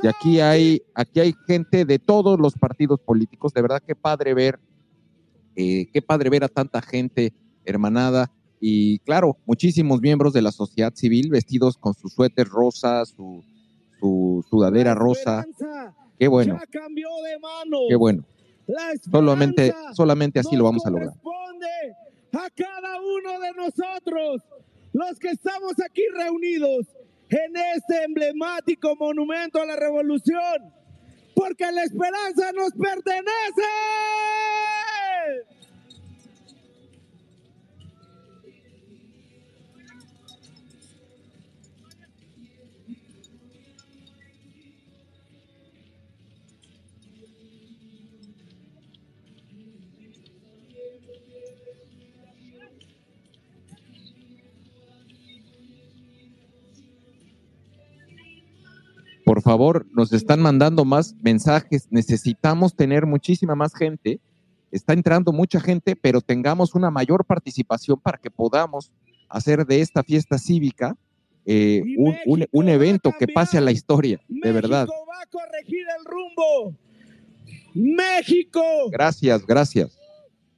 Y 0.00 0.06
aquí 0.06 0.38
hay, 0.38 0.82
aquí 0.94 1.18
hay 1.18 1.34
gente 1.48 1.84
de 1.84 1.98
todos 1.98 2.38
los 2.38 2.54
partidos 2.54 3.00
políticos. 3.00 3.52
De 3.52 3.62
verdad, 3.62 3.82
qué 3.84 3.96
padre 3.96 4.32
ver, 4.32 4.60
eh, 5.56 5.88
qué 5.92 6.00
padre 6.00 6.30
ver 6.30 6.44
a 6.44 6.48
tanta 6.48 6.80
gente 6.82 7.32
hermanada. 7.64 8.30
Y 8.60 8.98
claro, 9.00 9.38
muchísimos 9.46 10.00
miembros 10.00 10.32
de 10.34 10.42
la 10.42 10.52
sociedad 10.52 10.92
civil 10.94 11.30
vestidos 11.30 11.78
con 11.78 11.94
su 11.94 12.08
suéter 12.08 12.46
rosa, 12.46 13.04
su, 13.06 13.42
su 13.98 14.44
sudadera 14.50 14.94
rosa. 14.94 15.46
Qué 16.18 16.28
bueno, 16.28 16.58
Ya 16.60 16.66
cambió 16.80 17.08
de 17.24 17.38
mano. 17.38 17.78
qué 17.88 17.96
bueno. 17.96 18.24
La 18.66 18.92
Solamente, 19.10 19.74
solamente 19.94 20.38
así 20.40 20.54
lo 20.54 20.64
vamos 20.64 20.84
a 20.86 20.90
lograr. 20.90 21.14
a 22.32 22.48
cada 22.54 23.00
uno 23.00 23.40
de 23.40 23.52
nosotros, 23.52 24.42
los 24.92 25.18
que 25.18 25.30
estamos 25.30 25.72
aquí 25.84 26.02
reunidos 26.14 26.86
en 27.30 27.56
este 27.74 28.04
emblemático 28.04 28.94
monumento 28.96 29.60
a 29.60 29.66
la 29.66 29.76
revolución, 29.76 30.72
porque 31.34 31.64
la 31.72 31.82
esperanza 31.84 32.52
nos 32.52 32.72
pertenece. 32.72 33.70
Por 59.30 59.42
favor, 59.42 59.86
nos 59.92 60.12
están 60.12 60.40
mandando 60.40 60.84
más 60.84 61.14
mensajes. 61.22 61.86
Necesitamos 61.88 62.74
tener 62.74 63.06
muchísima 63.06 63.54
más 63.54 63.72
gente. 63.76 64.18
Está 64.72 64.92
entrando 64.92 65.30
mucha 65.32 65.60
gente, 65.60 65.94
pero 65.94 66.20
tengamos 66.20 66.74
una 66.74 66.90
mayor 66.90 67.24
participación 67.24 68.00
para 68.00 68.18
que 68.18 68.28
podamos 68.28 68.90
hacer 69.28 69.64
de 69.66 69.82
esta 69.82 70.02
fiesta 70.02 70.36
cívica 70.36 70.96
eh, 71.46 71.80
un, 72.26 72.44
un- 72.50 72.68
evento 72.68 73.12
que 73.16 73.28
pase 73.28 73.56
a 73.56 73.60
la 73.60 73.70
historia, 73.70 74.20
de 74.26 74.50
verdad. 74.50 74.88
México 74.88 75.06
va 75.08 75.22
a 75.22 75.26
corregir 75.26 75.84
el 75.96 76.04
rumbo. 76.06 76.76
México 77.72 78.60
Gracias, 78.90 79.46
gracias. 79.46 79.96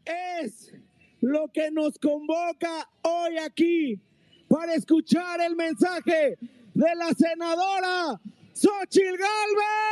es 0.06 0.72
lo 1.20 1.46
que 1.52 1.70
nos 1.70 1.98
convoca 1.98 2.88
hoy 3.02 3.36
aquí 3.36 4.00
para 4.48 4.72
escuchar 4.72 5.42
el 5.42 5.56
mensaje 5.56 6.38
de 6.72 6.94
la 6.96 7.10
senadora 7.14 8.18
Xochil 8.54 9.16
Gálvez. 9.18 9.82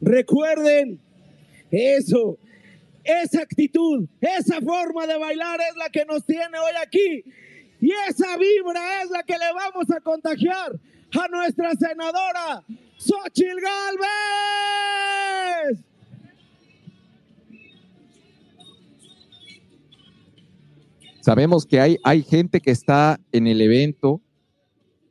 Recuerden 0.00 0.98
eso, 1.70 2.39
esa 3.10 3.42
actitud, 3.42 4.08
esa 4.20 4.60
forma 4.60 5.06
de 5.06 5.18
bailar 5.18 5.60
es 5.60 5.76
la 5.76 5.90
que 5.90 6.04
nos 6.04 6.24
tiene 6.24 6.58
hoy 6.58 6.72
aquí. 6.82 7.24
Y 7.80 7.92
esa 8.08 8.36
vibra 8.36 9.02
es 9.02 9.10
la 9.10 9.22
que 9.22 9.32
le 9.32 9.52
vamos 9.54 9.90
a 9.90 10.00
contagiar 10.00 10.78
a 11.18 11.28
nuestra 11.28 11.72
senadora 11.74 12.62
Xochil 12.98 13.56
Gálvez. 13.60 15.00
Sabemos 21.20 21.66
que 21.66 21.80
hay, 21.80 21.98
hay 22.02 22.22
gente 22.22 22.60
que 22.60 22.70
está 22.70 23.20
en 23.32 23.46
el 23.46 23.60
evento 23.60 24.22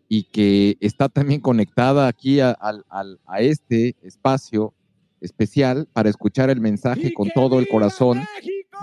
y 0.07 0.23
que 0.23 0.77
está 0.79 1.07
también 1.09 1.39
conectada 1.39 2.07
aquí 2.07 2.39
a 2.39 2.55
este 3.39 3.95
espacio 4.01 4.73
especial 5.21 5.87
para 5.93 6.09
escuchar 6.09 6.49
el 6.49 6.61
mensaje 6.61 7.13
con 7.13 7.29
todo 7.29 7.59
el 7.59 7.67
corazón 7.67 8.21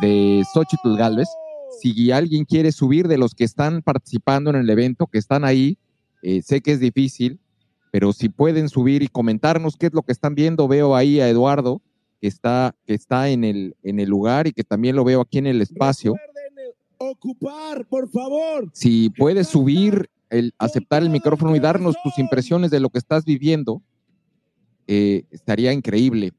de 0.00 0.42
Xochitl 0.52 0.96
Galvez. 0.96 1.28
Si 1.80 2.10
alguien 2.10 2.44
quiere 2.44 2.72
subir 2.72 3.08
de 3.08 3.18
los 3.18 3.34
que 3.34 3.44
están 3.44 3.82
participando 3.82 4.50
en 4.50 4.56
el 4.56 4.70
evento, 4.70 5.06
que 5.06 5.18
están 5.18 5.44
ahí, 5.44 5.78
eh, 6.22 6.42
sé 6.42 6.60
que 6.60 6.72
es 6.72 6.80
difícil, 6.80 7.38
pero 7.90 8.12
si 8.12 8.28
pueden 8.28 8.68
subir 8.68 9.02
y 9.02 9.08
comentarnos 9.08 9.76
qué 9.76 9.86
es 9.86 9.94
lo 9.94 10.02
que 10.02 10.12
están 10.12 10.34
viendo, 10.34 10.68
veo 10.68 10.94
ahí 10.96 11.20
a 11.20 11.28
Eduardo 11.28 11.82
que 12.20 12.28
está, 12.28 12.74
que 12.86 12.94
está 12.94 13.28
en, 13.28 13.44
el, 13.44 13.76
en 13.82 14.00
el 14.00 14.08
lugar 14.08 14.46
y 14.46 14.52
que 14.52 14.64
también 14.64 14.96
lo 14.96 15.04
veo 15.04 15.20
aquí 15.20 15.38
en 15.38 15.46
el 15.46 15.60
espacio. 15.60 16.14
Recuerden, 16.14 16.74
ocupar, 16.98 17.86
por 17.86 18.08
favor. 18.10 18.70
Si 18.72 19.10
puedes 19.10 19.48
subir, 19.48 20.08
el, 20.30 20.54
aceptar 20.58 21.02
el 21.02 21.10
micrófono 21.10 21.54
y 21.54 21.60
darnos 21.60 21.96
tus 22.02 22.18
impresiones 22.18 22.70
de 22.70 22.80
lo 22.80 22.90
que 22.90 22.98
estás 22.98 23.24
viviendo, 23.24 23.82
eh, 24.86 25.24
estaría 25.30 25.72
increíble. 25.72 26.32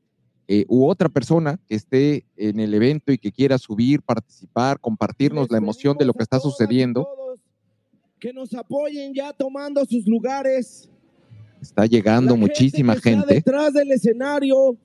Eh, 0.49 0.63
u 0.69 0.85
otra 0.87 1.09
persona 1.09 1.59
que 1.67 1.75
esté 1.75 2.23
en 2.37 2.61
el 2.61 2.73
evento 2.73 3.11
y 3.11 3.17
que 3.17 3.33
quiera 3.33 3.57
subir, 3.57 4.01
participar, 4.01 4.79
compartirnos 4.79 5.51
la 5.51 5.57
emoción 5.57 5.97
de 5.97 6.05
lo 6.05 6.13
que 6.13 6.23
está 6.23 6.39
sucediendo, 6.39 7.05
Que 8.19 8.31
nos 8.33 8.53
apoyen 8.53 9.13
ya 9.13 9.33
tomando 9.33 9.83
sus 9.85 10.07
lugares. 10.07 10.89
está 11.61 11.85
llegando 11.85 12.33
La 12.35 12.39
muchísima 12.39 12.93
que 12.93 12.99
está 12.99 13.09
gente. 13.09 13.33
detrás 13.35 13.73
del 13.73 13.91
escenario 13.91 14.77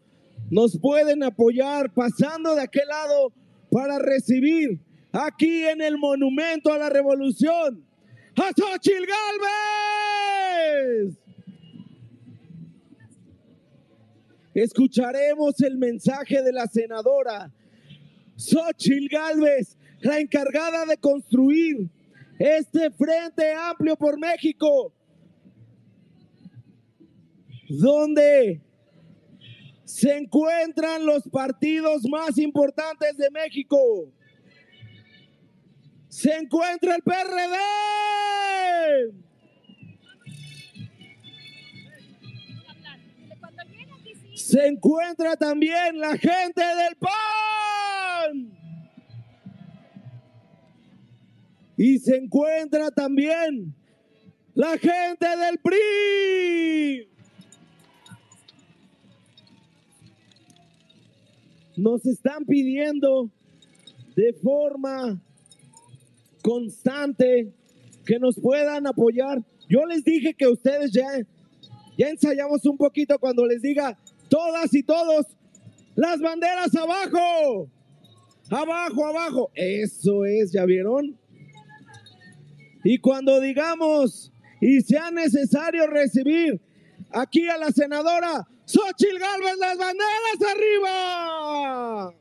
nos 0.50 0.76
pueden 0.78 1.22
apoyar 1.22 1.92
pasando 1.94 2.54
de 2.56 2.62
aquel 2.62 2.88
lado 2.88 3.32
para 3.70 3.98
recibir 4.00 4.80
aquí 5.12 5.62
en 5.64 5.80
el 5.80 5.96
Monumento 5.96 6.72
a 6.72 6.78
la 6.78 6.88
Revolución 6.90 7.84
a 8.36 8.50
Xochil 8.56 9.06
Gálvez. 9.06 11.14
Escucharemos 14.54 15.60
el 15.62 15.78
mensaje 15.78 16.42
de 16.42 16.52
la 16.52 16.66
senadora 16.66 17.50
Xochil 18.36 19.08
Gálvez, 19.08 19.78
la 20.00 20.18
encargada 20.18 20.84
de 20.84 20.96
construir 20.96 21.88
este 22.38 22.90
Frente 22.90 23.52
Amplio 23.52 23.96
por 23.96 24.18
México, 24.18 24.92
donde 27.68 28.60
se 29.84 30.16
encuentran 30.16 31.06
los 31.06 31.22
partidos 31.28 32.02
más 32.08 32.36
importantes 32.38 33.16
de 33.16 33.30
México. 33.30 33.78
se 36.08 36.34
encuentra 36.36 36.94
el 36.96 37.02
PRD. 37.02 37.56
Se 44.52 44.66
encuentra 44.66 45.34
también 45.34 45.98
la 45.98 46.14
gente 46.18 46.60
del 46.60 46.94
PAN. 47.00 48.52
Y 51.78 51.98
se 51.98 52.16
encuentra 52.18 52.90
también 52.90 53.74
la 54.52 54.76
gente 54.76 55.26
del 55.26 55.58
PRI. 55.58 57.08
Nos 61.78 62.04
están 62.04 62.44
pidiendo 62.44 63.30
de 64.14 64.34
forma 64.34 65.18
constante 66.42 67.54
que 68.04 68.18
nos 68.18 68.38
puedan 68.38 68.86
apoyar. 68.86 69.42
Yo 69.66 69.86
les 69.86 70.04
dije 70.04 70.34
que 70.34 70.46
ustedes 70.46 70.92
ya, 70.92 71.08
ya 71.96 72.10
ensayamos 72.10 72.66
un 72.66 72.76
poquito 72.76 73.18
cuando 73.18 73.46
les 73.46 73.62
diga 73.62 73.96
todas 74.32 74.72
y 74.72 74.82
todos 74.82 75.26
las 75.94 76.18
banderas 76.18 76.74
abajo, 76.74 77.68
abajo, 78.50 79.06
abajo. 79.06 79.50
Eso 79.54 80.24
es, 80.24 80.52
¿ya 80.52 80.64
vieron? 80.64 81.18
Y 82.82 82.98
cuando 82.98 83.40
digamos 83.40 84.32
y 84.58 84.80
sea 84.80 85.10
necesario 85.10 85.86
recibir 85.86 86.62
aquí 87.10 87.46
a 87.46 87.58
la 87.58 87.70
senadora 87.72 88.48
Xochil 88.64 89.18
Gálvez 89.18 89.58
las 89.58 89.76
banderas 89.76 90.54
arriba. 90.54 92.14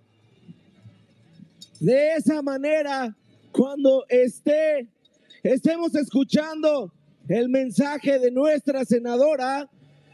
De 1.80 2.16
esa 2.18 2.42
manera, 2.42 3.16
cuando 3.54 4.04
esté, 4.10 4.90
estemos 5.44 5.96
escuchando 5.96 6.94
el 7.30 7.48
mensaje 7.48 8.20
de 8.20 8.32
nuestra 8.32 8.84
senadora, 8.84 9.70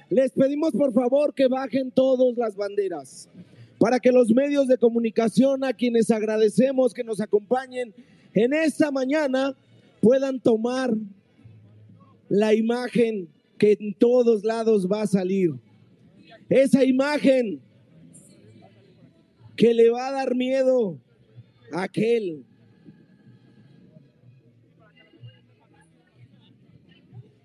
les 0.10 0.32
pedimos 0.32 0.72
por 0.72 0.94
favor 0.94 1.34
que 1.34 1.48
bajen 1.48 1.92
todas 1.92 2.38
las 2.38 2.56
banderas 2.56 3.30
para 3.78 4.00
que 4.00 4.12
los 4.12 4.30
medios 4.34 4.68
de 4.68 4.78
comunicación 4.78 5.64
a 5.64 5.74
quienes 5.74 6.10
agradecemos 6.10 6.94
que 6.94 7.04
nos 7.04 7.22
acompañen 7.22 7.94
en 8.34 8.54
esta 8.54 8.92
mañana 8.92 9.56
puedan 10.02 10.40
tomar 10.40 10.94
la 12.30 12.54
imagen 12.54 13.30
que 13.58 13.78
en 13.80 13.94
todos 13.94 14.44
lados 14.44 14.88
va 14.92 15.04
a 15.04 15.08
salir. 15.08 15.54
Esa 16.50 16.84
imagen 16.84 17.62
que 19.56 19.74
le 19.74 19.90
va 19.90 20.08
a 20.08 20.12
dar 20.12 20.36
miedo 20.36 21.00
a 21.72 21.84
aquel. 21.84 22.46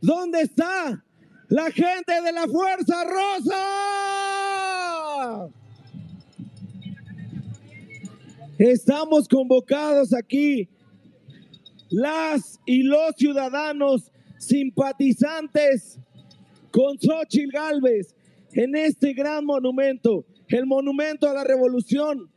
¿Dónde 0.00 0.42
está 0.42 1.04
la 1.52 1.70
gente 1.70 2.12
de 2.24 2.32
la 2.32 2.48
Fuerza 2.48 3.04
Rosa? 3.04 3.58
Estamos 8.58 9.28
convocados 9.28 10.14
aquí 10.14 10.66
las 11.90 12.58
y 12.64 12.82
los 12.84 13.14
ciudadanos 13.18 14.10
simpatizantes 14.38 15.98
con 16.70 16.96
Xochitl 16.98 17.50
Galvez 17.52 18.14
en 18.52 18.74
este 18.74 19.12
gran 19.12 19.44
monumento, 19.44 20.24
el 20.48 20.64
monumento 20.64 21.28
a 21.28 21.34
la 21.34 21.44
revolución 21.44 22.30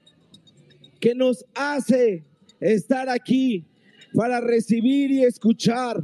que 0.99 1.15
nos 1.15 1.45
hace 1.55 2.25
estar 2.59 3.07
aquí 3.07 3.65
para 4.13 4.41
recibir 4.41 5.09
y 5.11 5.23
escuchar 5.23 6.03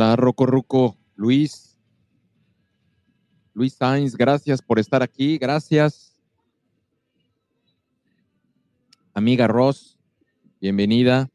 Hola, 0.00 0.14
Roco 0.14 0.46
Ruco, 0.46 0.96
Luis. 1.16 1.76
Luis 3.52 3.74
Sainz, 3.74 4.14
gracias 4.14 4.62
por 4.62 4.78
estar 4.78 5.02
aquí. 5.02 5.38
Gracias. 5.38 6.16
Amiga 9.12 9.48
Ross, 9.48 9.98
bienvenida. 10.60 11.28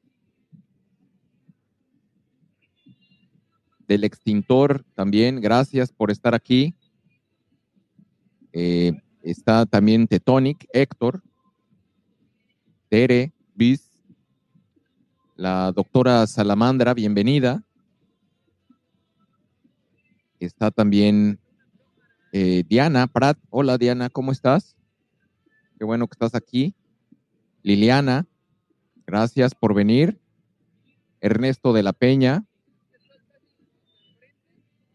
Del 3.86 4.06
extintor 4.06 4.86
también, 4.95 5.41
gracias 5.41 5.91
por 5.91 6.10
estar 6.10 6.34
aquí. 6.34 6.73
Eh, 8.54 8.93
está 9.23 9.65
también 9.65 10.08
Tetonic, 10.08 10.65
Héctor, 10.71 11.21
Tere, 12.88 13.34
Bis, 13.56 13.91
la 15.36 15.73
doctora 15.73 16.26
Salamandra, 16.28 16.93
bienvenida. 16.93 17.62
Está 20.46 20.72
también 20.72 21.40
eh, 22.34 22.66
Diana 22.68 23.08
Prat. 23.08 23.38
Hola 23.50 23.78
Diana, 23.78 24.10
¿cómo 24.10 24.34
estás? 24.34 24.76
Qué 25.78 25.86
bueno 25.86 26.06
que 26.08 26.16
estás 26.16 26.36
aquí. 26.36 26.76
Liliana, 27.62 28.28
gracias 29.08 29.56
por 29.56 29.74
venir. 29.74 30.20
Ernesto 31.22 31.72
de 31.72 31.84
la 31.84 31.94
Peña. 31.94 32.46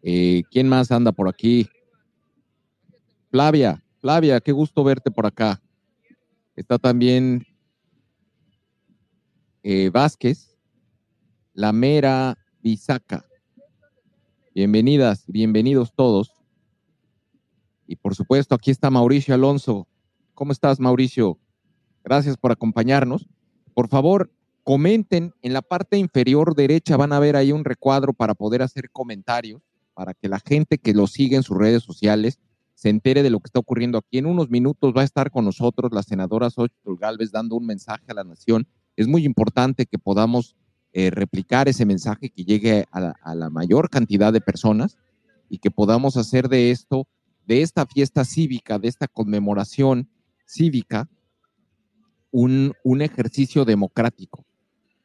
Eh, 0.03 0.43
¿Quién 0.51 0.69
más 0.69 0.93
anda 0.93 1.13
por 1.13 1.31
aquí? 1.31 1.67
Flavia, 3.31 3.83
Flavia, 4.01 4.41
qué 4.41 4.53
gusto 4.53 4.85
verte 4.85 5.11
por 5.11 5.25
acá. 5.25 5.63
Está 6.57 6.79
también 6.79 7.47
eh, 9.63 9.89
Vázquez, 9.89 10.59
La 11.55 11.73
Mera. 11.73 12.37
Bienvenidas, 14.59 15.23
bienvenidos 15.29 15.93
todos. 15.95 16.33
Y 17.87 17.95
por 17.95 18.17
supuesto, 18.17 18.57
aquí 18.57 18.73
está 18.73 18.91
Mauricio 18.91 19.33
Alonso. 19.33 19.87
¿Cómo 20.35 20.51
estás, 20.51 20.81
Mauricio? 20.81 21.39
Gracias 22.03 22.37
por 22.37 22.51
acompañarnos. 22.51 23.29
Por 23.73 23.87
favor, 23.87 24.33
comenten 24.65 25.33
en 25.43 25.53
la 25.53 25.63
parte 25.63 25.97
inferior 25.97 26.57
derecha, 26.57 26.97
van 26.97 27.13
a 27.13 27.21
ver 27.21 27.37
ahí 27.37 27.53
un 27.53 27.65
recuadro 27.65 28.13
para 28.13 28.35
poder 28.35 28.63
hacer 28.63 28.91
comentarios, 28.91 29.63
para 29.95 30.13
que 30.13 30.29
la 30.29 30.41
gente 30.41 30.79
que 30.79 30.93
lo 30.93 31.07
sigue 31.07 31.37
en 31.37 31.45
sus 31.45 31.57
redes 31.57 31.85
sociales 31.85 32.41
se 32.75 32.89
entere 32.89 33.23
de 33.23 33.31
lo 33.31 33.39
que 33.39 33.47
está 33.47 33.61
ocurriendo 33.61 33.97
aquí. 33.97 34.19
En 34.19 34.27
unos 34.27 34.51
minutos 34.51 34.93
va 34.93 35.03
a 35.03 35.05
estar 35.05 35.31
con 35.31 35.45
nosotros 35.45 35.93
la 35.93 36.03
senadora 36.03 36.51
Xochitl 36.51 36.97
Galvez 36.99 37.31
dando 37.31 37.55
un 37.55 37.65
mensaje 37.65 38.07
a 38.09 38.15
la 38.15 38.25
nación. 38.25 38.67
Es 38.97 39.07
muy 39.07 39.25
importante 39.25 39.87
que 39.87 40.01
podamos 40.01 40.57
eh, 40.93 41.11
replicar 41.11 41.69
ese 41.69 41.85
mensaje 41.85 42.31
que 42.31 42.45
llegue 42.45 42.87
a 42.91 43.35
la, 43.35 43.51
mayor 43.51 43.91
cantidad 43.91 44.33
de 44.33 44.41
personas 44.41 44.97
y 45.51 45.59
que 45.59 45.71
podamos 45.71 46.17
hacer 46.17 46.49
de 46.49 46.71
esto, 46.71 47.07
de 47.47 47.63
esta 47.63 47.87
fiesta 47.87 48.25
cívica, 48.25 48.79
de 48.79 48.89
esta 48.89 49.07
conmemoración 49.07 50.09
cívica, 50.47 51.09
un, 52.31 52.73
un 52.85 53.03
ejercicio 53.03 53.65
democrático. 53.65 54.45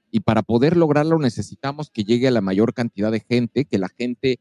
Y 0.10 0.22
para 0.22 0.42
poder 0.42 0.78
lograrlo 0.78 1.20
necesitamos 1.20 1.90
que 1.90 2.04
llegue 2.04 2.28
a 2.28 2.32
la 2.32 2.42
mayor 2.42 2.74
cantidad 2.74 3.12
de 3.12 3.20
gente, 3.20 3.66
que 3.66 3.78
la 3.78 3.90
gente, 3.90 4.40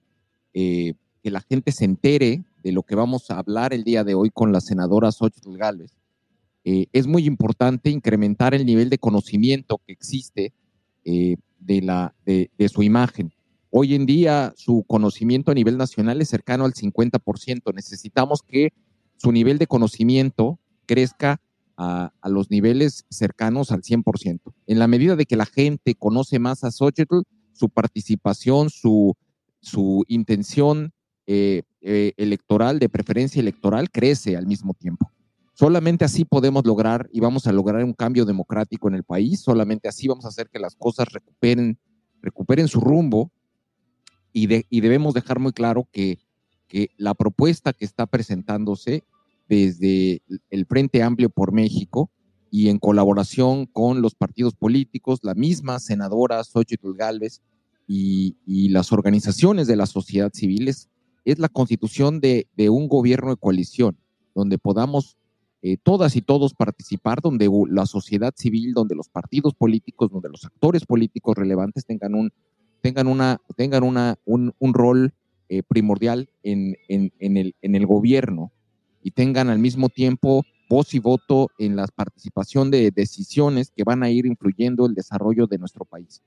eh, 0.55 0.94
que 1.22 1.31
la 1.31 1.40
gente 1.40 1.72
se 1.72 1.85
entere 1.85 2.44
de 2.62 2.72
lo 2.72 2.83
que 2.83 2.94
vamos 2.94 3.31
a 3.31 3.38
hablar 3.38 3.72
el 3.72 3.83
día 3.83 4.05
de 4.05 4.14
hoy 4.14 4.31
con 4.31 4.52
la 4.52 4.61
senadora 4.61 5.11
Xochitl 5.11 5.57
Gálvez. 5.57 5.96
Eh, 6.64 6.87
es 6.92 7.07
muy 7.07 7.26
importante 7.26 7.90
incrementar 7.90 8.55
el 8.55 8.64
nivel 8.64 8.88
de 8.90 8.98
conocimiento 8.98 9.81
que 9.85 9.92
existe 9.92 10.52
eh, 11.05 11.37
de, 11.59 11.83
la, 11.83 12.15
de, 12.25 12.51
su 12.69 12.83
imagen. 12.83 13.33
Hoy 13.71 13.95
en 13.95 14.07
día 14.07 14.53
su 14.57 14.85
conocimiento 14.87 15.51
a 15.51 15.55
nivel 15.55 15.77
nacional 15.79 16.21
es 16.21 16.29
cercano 16.29 16.65
al 16.65 16.75
50%. 16.75 17.75
Necesitamos 17.75 18.43
que 18.43 18.73
su 19.17 19.33
nivel 19.33 19.59
de 19.59 19.67
conocimiento 19.67 20.59
crezca 20.87 21.41
a, 21.77 22.12
los 22.25 22.51
niveles 22.51 23.05
cercanos 23.09 23.71
al 23.71 23.83
100%. 23.83 24.41
En 24.67 24.79
la 24.79 24.87
medida 24.88 25.17
de 25.17 25.27
que 25.27 25.37
la 25.37 25.47
gente 25.47 25.95
conoce 25.95 26.38
más 26.38 26.65
a 26.65 26.71
Xochitl, 26.71 27.23
su 27.53 27.69
participación, 27.69 28.71
su, 28.71 29.17
su 29.61 30.05
intención 30.09 30.93
eh, 31.27 31.62
eh, 31.81 32.12
electoral, 32.17 32.79
de 32.79 32.88
preferencia 32.88 33.41
electoral, 33.41 33.91
crece 33.91 34.37
al 34.37 34.47
mismo 34.47 34.75
tiempo. 34.75 35.12
Solamente 35.55 36.05
así 36.05 36.25
podemos 36.25 36.65
lograr 36.65 37.09
y 37.12 37.21
vamos 37.21 37.47
a 37.47 37.53
lograr 37.53 37.85
un 37.85 37.93
cambio 37.93 38.25
democrático 38.25 38.88
en 38.88 38.95
el 38.95 39.05
país, 39.05 39.41
solamente 39.41 39.88
así 39.88 40.09
vamos 40.09 40.25
a 40.25 40.29
hacer 40.29 40.49
que 40.49 40.59
las 40.59 40.75
cosas 40.77 41.09
recuperen, 41.12 41.79
recuperen 42.23 42.69
su 42.69 42.81
rumbo. 42.81 43.31
Y, 44.33 44.49
y 44.75 44.81
debemos 44.81 45.12
dejar 45.12 45.38
muy 45.38 45.53
claro 45.53 45.87
que, 45.93 46.19
que 46.69 46.91
la 46.97 47.12
propuesta 47.12 47.75
que 47.75 47.85
está 47.85 48.07
presentándose 48.07 49.05
desde 49.47 50.23
el 50.49 50.65
Frente 50.65 51.03
Amplio 51.03 51.29
por 51.29 51.53
México 51.53 52.11
y 52.51 52.69
en 52.69 52.79
colaboración 52.79 53.67
con 53.67 54.01
los 54.01 54.15
partidos 54.15 54.55
políticos, 54.55 55.21
la 55.23 55.35
misma 55.35 55.79
senadora 55.81 56.43
Xochitl 56.45 56.95
Galvez 56.95 57.43
y, 57.87 58.37
y 58.47 58.71
las 58.71 58.93
organizaciones 58.93 59.67
de 59.67 59.77
la 59.77 59.85
sociedad 59.85 60.33
civil 60.33 60.69
es, 60.69 60.88
la 61.25 61.49
constitución 61.49 62.21
de, 62.21 62.49
de, 62.57 62.71
un 62.71 62.88
gobierno 62.88 63.31
de 63.31 63.37
coalición, 63.37 63.99
donde 64.35 64.59
podamos 64.59 65.19
eh, 65.62 65.77
todas 65.83 66.16
y 66.16 66.22
todos 66.22 66.55
participar, 66.55 67.20
donde 67.20 67.48
la 67.70 67.87
sociedad 67.87 68.35
civil, 68.37 68.75
donde 68.75 68.96
los 68.96 69.09
partidos 69.09 69.55
políticos, 69.55 70.11
donde 70.11 70.29
los 70.29 70.44
actores 70.44 70.85
políticos 70.85 71.37
relevantes 71.37 71.87
tengan 71.87 72.14
un, 72.14 72.33
tengan 72.81 73.07
una, 73.07 73.40
tengan 73.57 73.85
una, 73.85 74.16
un, 74.25 74.53
un 74.59 74.75
rol 74.75 75.14
eh, 75.48 75.62
primordial 75.62 76.29
en, 76.42 76.77
en, 76.88 77.12
en, 77.18 77.37
el, 77.37 77.55
en 77.62 77.75
el 77.77 77.87
gobierno 77.87 78.53
y 79.03 79.12
tengan 79.12 79.51
al 79.51 79.59
mismo 79.59 79.88
tiempo 79.88 80.44
voz 80.68 80.94
y 80.94 80.98
voto 80.98 81.51
en 81.59 81.77
la 81.77 81.87
participación 81.87 82.70
de 82.70 82.90
decisiones 82.90 83.70
que 83.70 83.85
van 83.85 84.03
a 84.03 84.11
ir 84.11 84.27
influyendo 84.27 84.87
el 84.87 84.94
desarrollo 84.94 85.46
de 85.46 85.59
nuestro 85.59 85.85
país. 85.85 86.22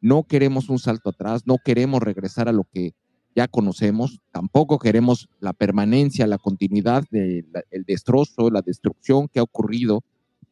No 0.00 0.24
queremos 0.24 0.68
un 0.68 0.78
salto 0.78 1.10
atrás, 1.10 1.46
no 1.46 1.56
queremos 1.64 2.02
regresar 2.02 2.48
a 2.48 2.52
lo 2.52 2.64
que 2.64 2.92
ya 3.34 3.48
conocemos, 3.48 4.20
tampoco 4.30 4.78
queremos 4.78 5.28
la 5.40 5.52
permanencia, 5.52 6.26
la 6.26 6.38
continuidad 6.38 7.04
del 7.10 7.44
destrozo, 7.86 8.50
la 8.50 8.62
destrucción 8.62 9.28
que 9.28 9.40
ha 9.40 9.42
ocurrido 9.42 10.04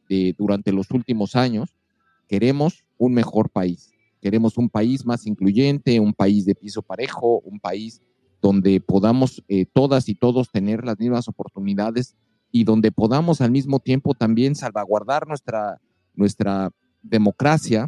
eh, 0.09 0.33
durante 0.37 0.71
los 0.73 0.91
últimos 0.91 1.35
años. 1.35 1.75
Queremos 2.27 2.83
un 2.97 3.13
mejor 3.13 3.49
país, 3.49 3.91
queremos 4.21 4.57
un 4.57 4.69
país 4.69 5.05
más 5.05 5.25
incluyente, 5.27 5.99
un 5.99 6.13
país 6.13 6.45
de 6.45 6.55
piso 6.55 6.81
parejo, 6.81 7.39
un 7.39 7.59
país 7.59 8.01
donde 8.41 8.81
podamos 8.81 9.41
eh, 9.47 9.65
todas 9.65 10.09
y 10.09 10.15
todos 10.15 10.51
tener 10.51 10.83
las 10.83 10.99
mismas 10.99 11.29
oportunidades 11.29 12.15
y 12.51 12.65
donde 12.65 12.91
podamos 12.91 13.39
al 13.39 13.51
mismo 13.51 13.79
tiempo 13.79 14.13
también 14.13 14.55
salvaguardar 14.55 15.27
nuestra, 15.27 15.79
nuestra 16.13 16.69
democracia, 17.01 17.87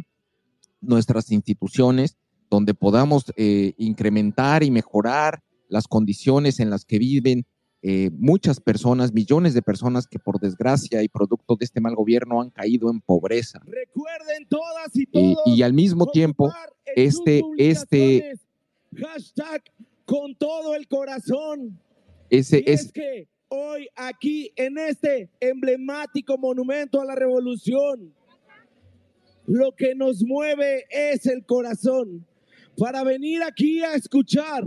nuestras 0.80 1.30
instituciones, 1.30 2.16
donde 2.50 2.74
podamos 2.74 3.24
eh, 3.36 3.74
incrementar 3.76 4.62
y 4.62 4.70
mejorar 4.70 5.42
las 5.68 5.88
condiciones 5.88 6.60
en 6.60 6.70
las 6.70 6.84
que 6.84 6.98
viven 6.98 7.46
eh, 7.82 8.10
muchas 8.12 8.58
personas, 8.58 9.12
millones 9.12 9.54
de 9.54 9.62
personas 9.62 10.06
que 10.06 10.18
por 10.18 10.40
desgracia 10.40 11.02
y 11.02 11.08
producto 11.08 11.56
de 11.56 11.64
este 11.64 11.80
mal 11.80 11.94
gobierno 11.94 12.40
han 12.40 12.50
caído 12.50 12.90
en 12.90 13.00
pobreza. 13.00 13.60
Recuerden 13.64 14.46
todas 14.48 14.96
y 14.96 15.06
todos. 15.06 15.38
y 15.46 15.62
al 15.62 15.72
mismo 15.72 16.06
tiempo, 16.06 16.50
este, 16.96 17.42
este 17.58 18.32
hashtag 18.96 19.62
con 20.04 20.34
todo 20.34 20.74
el 20.74 20.88
corazón. 20.88 21.78
Ese 22.30 22.64
es, 22.66 22.90
que 22.90 23.28
hoy 23.48 23.88
aquí 23.94 24.52
en 24.56 24.78
este 24.78 25.30
emblemático 25.38 26.38
monumento 26.38 27.00
a 27.00 27.04
la 27.04 27.14
revolución, 27.14 28.12
lo 29.46 29.72
que 29.76 29.94
nos 29.94 30.24
mueve 30.24 30.86
es 30.90 31.26
el 31.26 31.44
corazón 31.44 32.26
para 32.76 33.02
venir 33.02 33.42
aquí 33.42 33.82
a 33.82 33.94
escuchar 33.94 34.64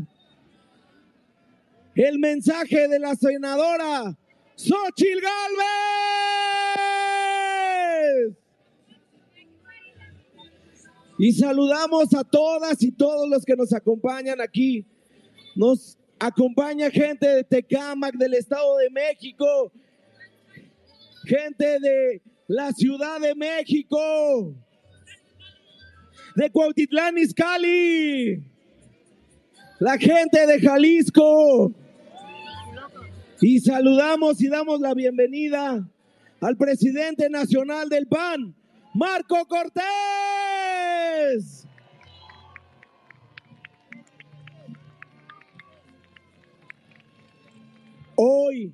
el 1.95 2.19
mensaje 2.19 2.87
de 2.87 2.99
la 2.99 3.15
senadora 3.15 4.17
Xochil 4.55 5.21
Galvez. 5.21 5.69
Y 11.17 11.33
saludamos 11.33 12.13
a 12.13 12.23
todas 12.23 12.81
y 12.81 12.91
todos 12.91 13.27
los 13.29 13.43
que 13.43 13.55
nos 13.55 13.73
acompañan 13.73 14.39
aquí 14.39 14.85
nos 15.55 15.97
acompaña 16.19 16.89
gente 16.89 17.27
de 17.27 17.43
Tecámac, 17.43 18.15
del 18.15 18.33
Estado 18.35 18.77
de 18.77 18.89
México, 18.89 19.71
gente 21.25 21.79
de 21.79 22.21
la 22.47 22.71
Ciudad 22.71 23.19
de 23.19 23.35
México, 23.35 24.55
de 26.39 26.49
Cuautitlán 26.49 27.17
Izcalli, 27.17 28.41
la 29.79 29.97
gente 29.97 30.47
de 30.47 30.61
Jalisco. 30.61 31.73
Y 33.41 33.59
saludamos 33.59 34.41
y 34.41 34.47
damos 34.47 34.79
la 34.79 34.93
bienvenida 34.93 35.85
al 36.39 36.55
presidente 36.55 37.29
nacional 37.29 37.89
del 37.89 38.07
PAN, 38.07 38.55
Marco 38.93 39.45
Cortés. 39.47 39.83
Hoy, 48.15 48.73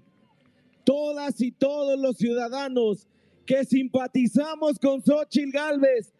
todas 0.83 1.41
y 1.41 1.51
todos 1.51 1.99
los 1.99 2.17
ciudadanos 2.17 3.07
que 3.43 3.65
simpatizamos 3.65 4.77
con 4.77 5.01
Xochitl 5.01 5.49
Galvez, 5.51 6.14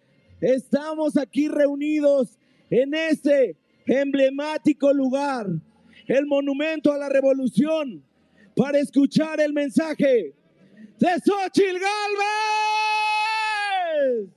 estamos 0.53 1.17
aquí 1.17 1.47
reunidos 1.47 2.38
en 2.69 2.93
este 2.93 3.58
emblemático 3.88 4.93
lugar, 4.93 5.47
el 6.08 6.25
Monumento 6.27 6.91
a 6.91 6.97
la 6.97 7.10
Revolución, 7.10 8.03
para 8.55 8.77
escuchar 8.79 9.39
el 9.39 9.53
mensaje 9.53 10.34
de 10.99 11.08
Xochitl 11.25 11.79
Galvez. 14.03 14.35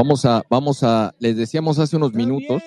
Vamos 0.00 0.24
a, 0.24 0.42
vamos 0.48 0.82
a, 0.82 1.14
les 1.18 1.36
decíamos 1.36 1.78
hace 1.78 1.94
unos 1.94 2.14
minutos 2.14 2.62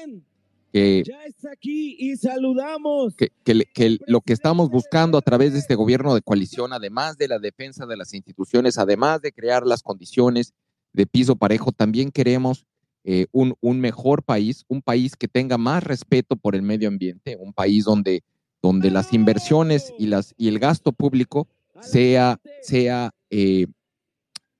que, 0.72 1.02
ya 1.04 1.26
está 1.26 1.50
aquí 1.52 1.96
y 1.98 2.16
saludamos. 2.16 3.16
Que, 3.16 3.32
que, 3.74 3.98
lo 4.06 4.22
que 4.22 4.34
estamos 4.34 4.70
buscando 4.70 5.18
a 5.18 5.22
través 5.22 5.54
de 5.54 5.58
este 5.58 5.74
gobierno 5.74 6.14
de 6.14 6.22
coalición, 6.22 6.74
además 6.74 7.18
de 7.18 7.28
la 7.28 7.40
defensa 7.40 7.88
de 7.88 7.98
las 7.98 8.14
instituciones, 8.14 8.78
además 8.78 9.20
de 9.24 9.32
crear 9.32 9.66
las 9.66 9.82
condiciones 9.82 10.54
de 10.92 11.08
piso 11.08 11.36
parejo, 11.36 11.72
también 11.72 12.12
queremos 12.12 12.68
eh, 13.04 13.26
un, 13.32 13.56
un, 13.62 13.80
mejor 13.80 14.22
país, 14.22 14.64
un 14.68 14.84
país 14.84 15.16
que 15.16 15.28
tenga 15.28 15.58
más 15.58 15.84
respeto 15.84 16.36
por 16.36 16.54
el 16.54 16.62
medio 16.62 16.88
ambiente, 16.88 17.36
un 17.40 17.52
país 17.52 17.86
donde, 17.86 18.22
donde 18.62 18.92
las 18.92 19.12
inversiones 19.12 19.92
y, 19.98 20.06
las, 20.06 20.36
y 20.38 20.50
el 20.50 20.60
gasto 20.60 20.92
público 20.92 21.48
sea, 21.82 22.40
sea 22.62 23.10
eh, 23.32 23.66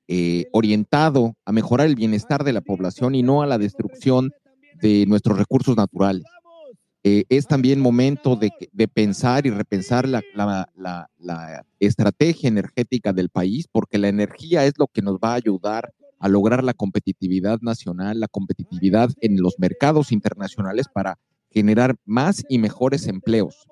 eh, 0.08 0.46
orientado 0.52 1.36
a 1.46 1.52
mejorar 1.52 1.88
el 1.88 1.96
bienestar 1.96 2.44
de 2.44 2.54
la 2.54 2.62
población 2.62 3.16
y 3.16 3.24
no 3.24 3.42
a 3.42 3.48
la 3.48 3.58
destrucción 3.58 4.32
de 4.82 5.06
nuestros 5.08 5.38
recursos 5.38 5.78
naturales. 5.78 6.26
Eh, 7.06 7.26
es 7.28 7.48
también 7.48 7.82
momento 7.82 8.38
de, 8.38 8.52
pensar 8.88 9.46
y 9.46 9.50
repensar 9.50 10.08
la, 10.08 10.24
estrategia 11.80 12.48
energética 12.48 13.12
del 13.12 13.30
país, 13.30 13.68
porque 13.70 13.98
la 13.98 14.08
energía 14.08 14.66
es 14.66 14.74
lo 14.78 14.88
que 14.88 15.02
nos 15.02 15.16
va 15.16 15.32
a 15.32 15.36
ayudar 15.36 15.94
a 16.20 16.30
lograr 16.30 16.64
la 16.64 16.74
competitividad 16.74 17.60
nacional, 17.62 18.22
la 18.22 18.30
competitividad 18.30 19.10
en 19.20 19.42
los 19.42 19.60
mercados 19.60 20.14
internacionales 20.14 20.88
para 20.88 21.18
generar 21.50 21.96
más 22.06 22.44
y 22.48 22.58
mejores 22.58 23.08
empleos, 23.08 23.68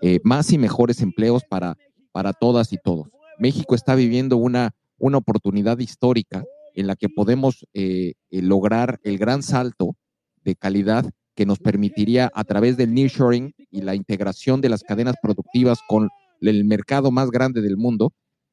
eh, 0.00 0.20
más 0.22 0.52
y 0.52 0.58
mejores 0.58 1.00
empleos 1.00 1.42
para, 1.42 1.76
para 2.12 2.32
todas 2.32 2.72
y 2.72 2.76
todos. 2.76 3.08
México 3.40 3.74
está 3.74 3.96
viviendo 3.96 4.36
una 4.36 4.70
una 5.00 5.18
oportunidad 5.18 5.78
histórica 5.78 6.44
en 6.74 6.86
la 6.86 6.94
que 6.94 7.08
podemos 7.08 7.66
eh, 7.74 8.14
eh, 8.30 8.42
lograr 8.42 9.00
el 9.02 9.18
gran 9.18 9.42
salto 9.42 9.96
de 10.44 10.54
calidad 10.54 11.10
que 11.34 11.46
nos 11.46 11.58
permitiría 11.58 12.30
a 12.34 12.44
través 12.44 12.76
del 12.76 12.94
nearshoring 12.94 13.54
y 13.70 13.82
la 13.82 13.94
integración 13.94 14.60
de 14.60 14.68
las 14.68 14.82
cadenas 14.82 15.16
productivas 15.22 15.80
con 15.88 16.08
el 16.40 16.64
mercado 16.64 17.10
más 17.10 17.30
grande 17.30 17.60
del 17.60 17.76
mundo 17.76 18.12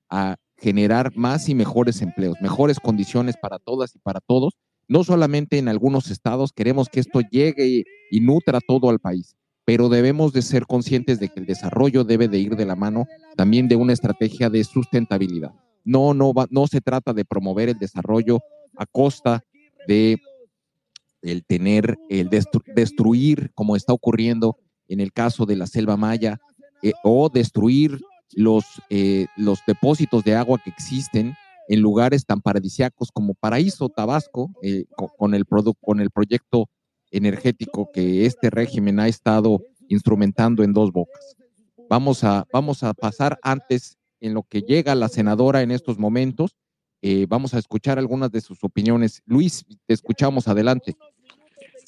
a 0.09 0.37
generar 0.57 1.15
más 1.15 1.49
y 1.49 1.55
mejores 1.55 2.01
empleos, 2.01 2.37
mejores 2.41 2.79
condiciones 2.79 3.35
para 3.39 3.59
todas 3.59 3.95
y 3.95 3.99
para 3.99 4.19
todos, 4.19 4.53
no 4.87 5.03
solamente 5.03 5.57
en 5.57 5.67
algunos 5.67 6.09
estados, 6.09 6.51
queremos 6.53 6.89
que 6.89 6.99
esto 6.99 7.19
llegue 7.29 7.83
y, 8.09 8.19
nutra 8.21 8.59
todo 8.65 8.89
al 8.89 8.99
país. 8.99 9.35
pero 9.65 9.89
debemos 9.89 10.31
de 10.31 10.43
ser 10.43 10.65
conscientes 10.65 11.19
de 11.19 11.27
que 11.27 11.41
el 11.41 11.45
desarrollo 11.45 12.05
debe 12.05 12.29
de 12.29 12.39
ir 12.39 12.55
de 12.55 12.65
la 12.65 12.77
mano 12.77 13.05
también 13.35 13.67
de 13.67 13.75
una 13.75 13.91
estrategia 13.91 14.49
de 14.49 14.63
sustentabilidad. 14.63 15.51
No, 15.87 16.13
no, 16.13 16.33
va, 16.33 16.47
no 16.49 16.67
se 16.67 16.81
trata 16.81 17.13
de 17.13 17.23
promover 17.23 17.69
el 17.69 17.79
desarrollo 17.79 18.41
a 18.75 18.85
costa 18.85 19.43
de 19.87 20.19
el 21.21 21.45
tener, 21.45 21.97
el 22.09 22.29
destruir, 22.29 23.51
como 23.55 23.75
está 23.77 23.93
ocurriendo 23.93 24.57
en 24.89 24.99
el 24.99 25.13
caso 25.13 25.45
de 25.45 25.55
la 25.55 25.65
selva 25.65 25.95
maya, 25.95 26.39
eh, 26.83 26.91
o 27.03 27.29
destruir 27.29 28.01
los, 28.33 28.65
eh, 28.89 29.27
los 29.37 29.59
depósitos 29.65 30.25
de 30.25 30.35
agua 30.35 30.59
que 30.61 30.69
existen 30.69 31.33
en 31.69 31.81
lugares 31.81 32.25
tan 32.25 32.41
paradisiacos 32.41 33.09
como 33.11 33.33
Paraíso, 33.33 33.87
Tabasco, 33.87 34.51
eh, 34.61 34.85
con, 35.17 35.33
el 35.33 35.45
con 35.45 36.01
el 36.01 36.11
proyecto 36.11 36.69
energético 37.11 37.89
que 37.93 38.25
este 38.25 38.49
régimen 38.49 38.99
ha 38.99 39.07
estado 39.07 39.61
instrumentando 39.87 40.63
en 40.63 40.73
dos 40.73 40.91
bocas. 40.91 41.37
Vamos 41.89 42.25
a, 42.25 42.45
vamos 42.51 42.83
a 42.83 42.93
pasar 42.93 43.39
antes 43.41 43.97
en 44.19 44.33
lo 44.33 44.43
que 44.43 44.61
llega 44.61 44.95
la 44.95 45.09
senadora 45.09 45.61
en 45.61 45.71
estos 45.71 45.97
momentos. 45.97 46.55
vamos 47.27 47.53
a 47.53 47.59
escuchar 47.59 47.99
algunas 47.99 48.31
de 48.31 48.41
sus 48.41 48.63
opiniones. 48.63 49.21
Luis, 49.25 49.65
te 49.85 49.93
escuchamos 49.93 50.47
adelante. 50.47 50.95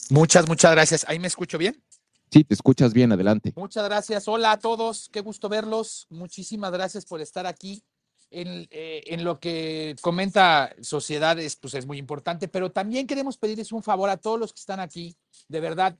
Muchas, 0.09 0.47
muchas 0.47 0.71
gracias. 0.71 1.05
¿Ahí 1.07 1.19
me 1.19 1.27
escucho 1.27 1.57
bien? 1.57 1.83
Sí, 2.31 2.43
te 2.43 2.53
escuchas 2.53 2.93
bien, 2.93 3.11
adelante. 3.11 3.53
Muchas 3.55 3.83
gracias. 3.85 4.27
Hola 4.27 4.53
a 4.53 4.59
todos, 4.59 5.09
qué 5.11 5.21
gusto 5.21 5.49
verlos. 5.49 6.05
Muchísimas 6.09 6.71
gracias 6.71 7.05
por 7.05 7.21
estar 7.21 7.45
aquí. 7.45 7.83
En, 8.31 8.67
eh, 8.69 9.01
en, 9.07 9.23
lo 9.23 9.39
que 9.39 9.95
comenta 10.01 10.75
sociedades, 10.81 11.55
pues 11.55 11.73
es 11.73 11.87
muy 11.87 11.97
importante, 11.97 12.47
pero 12.47 12.71
también 12.71 13.07
queremos 13.07 13.39
pedirles 13.39 13.71
un 13.71 13.81
favor 13.81 14.07
a 14.11 14.17
todos 14.17 14.39
los 14.39 14.53
que 14.53 14.59
están 14.59 14.79
aquí, 14.79 15.17
de 15.47 15.59
verdad. 15.59 15.97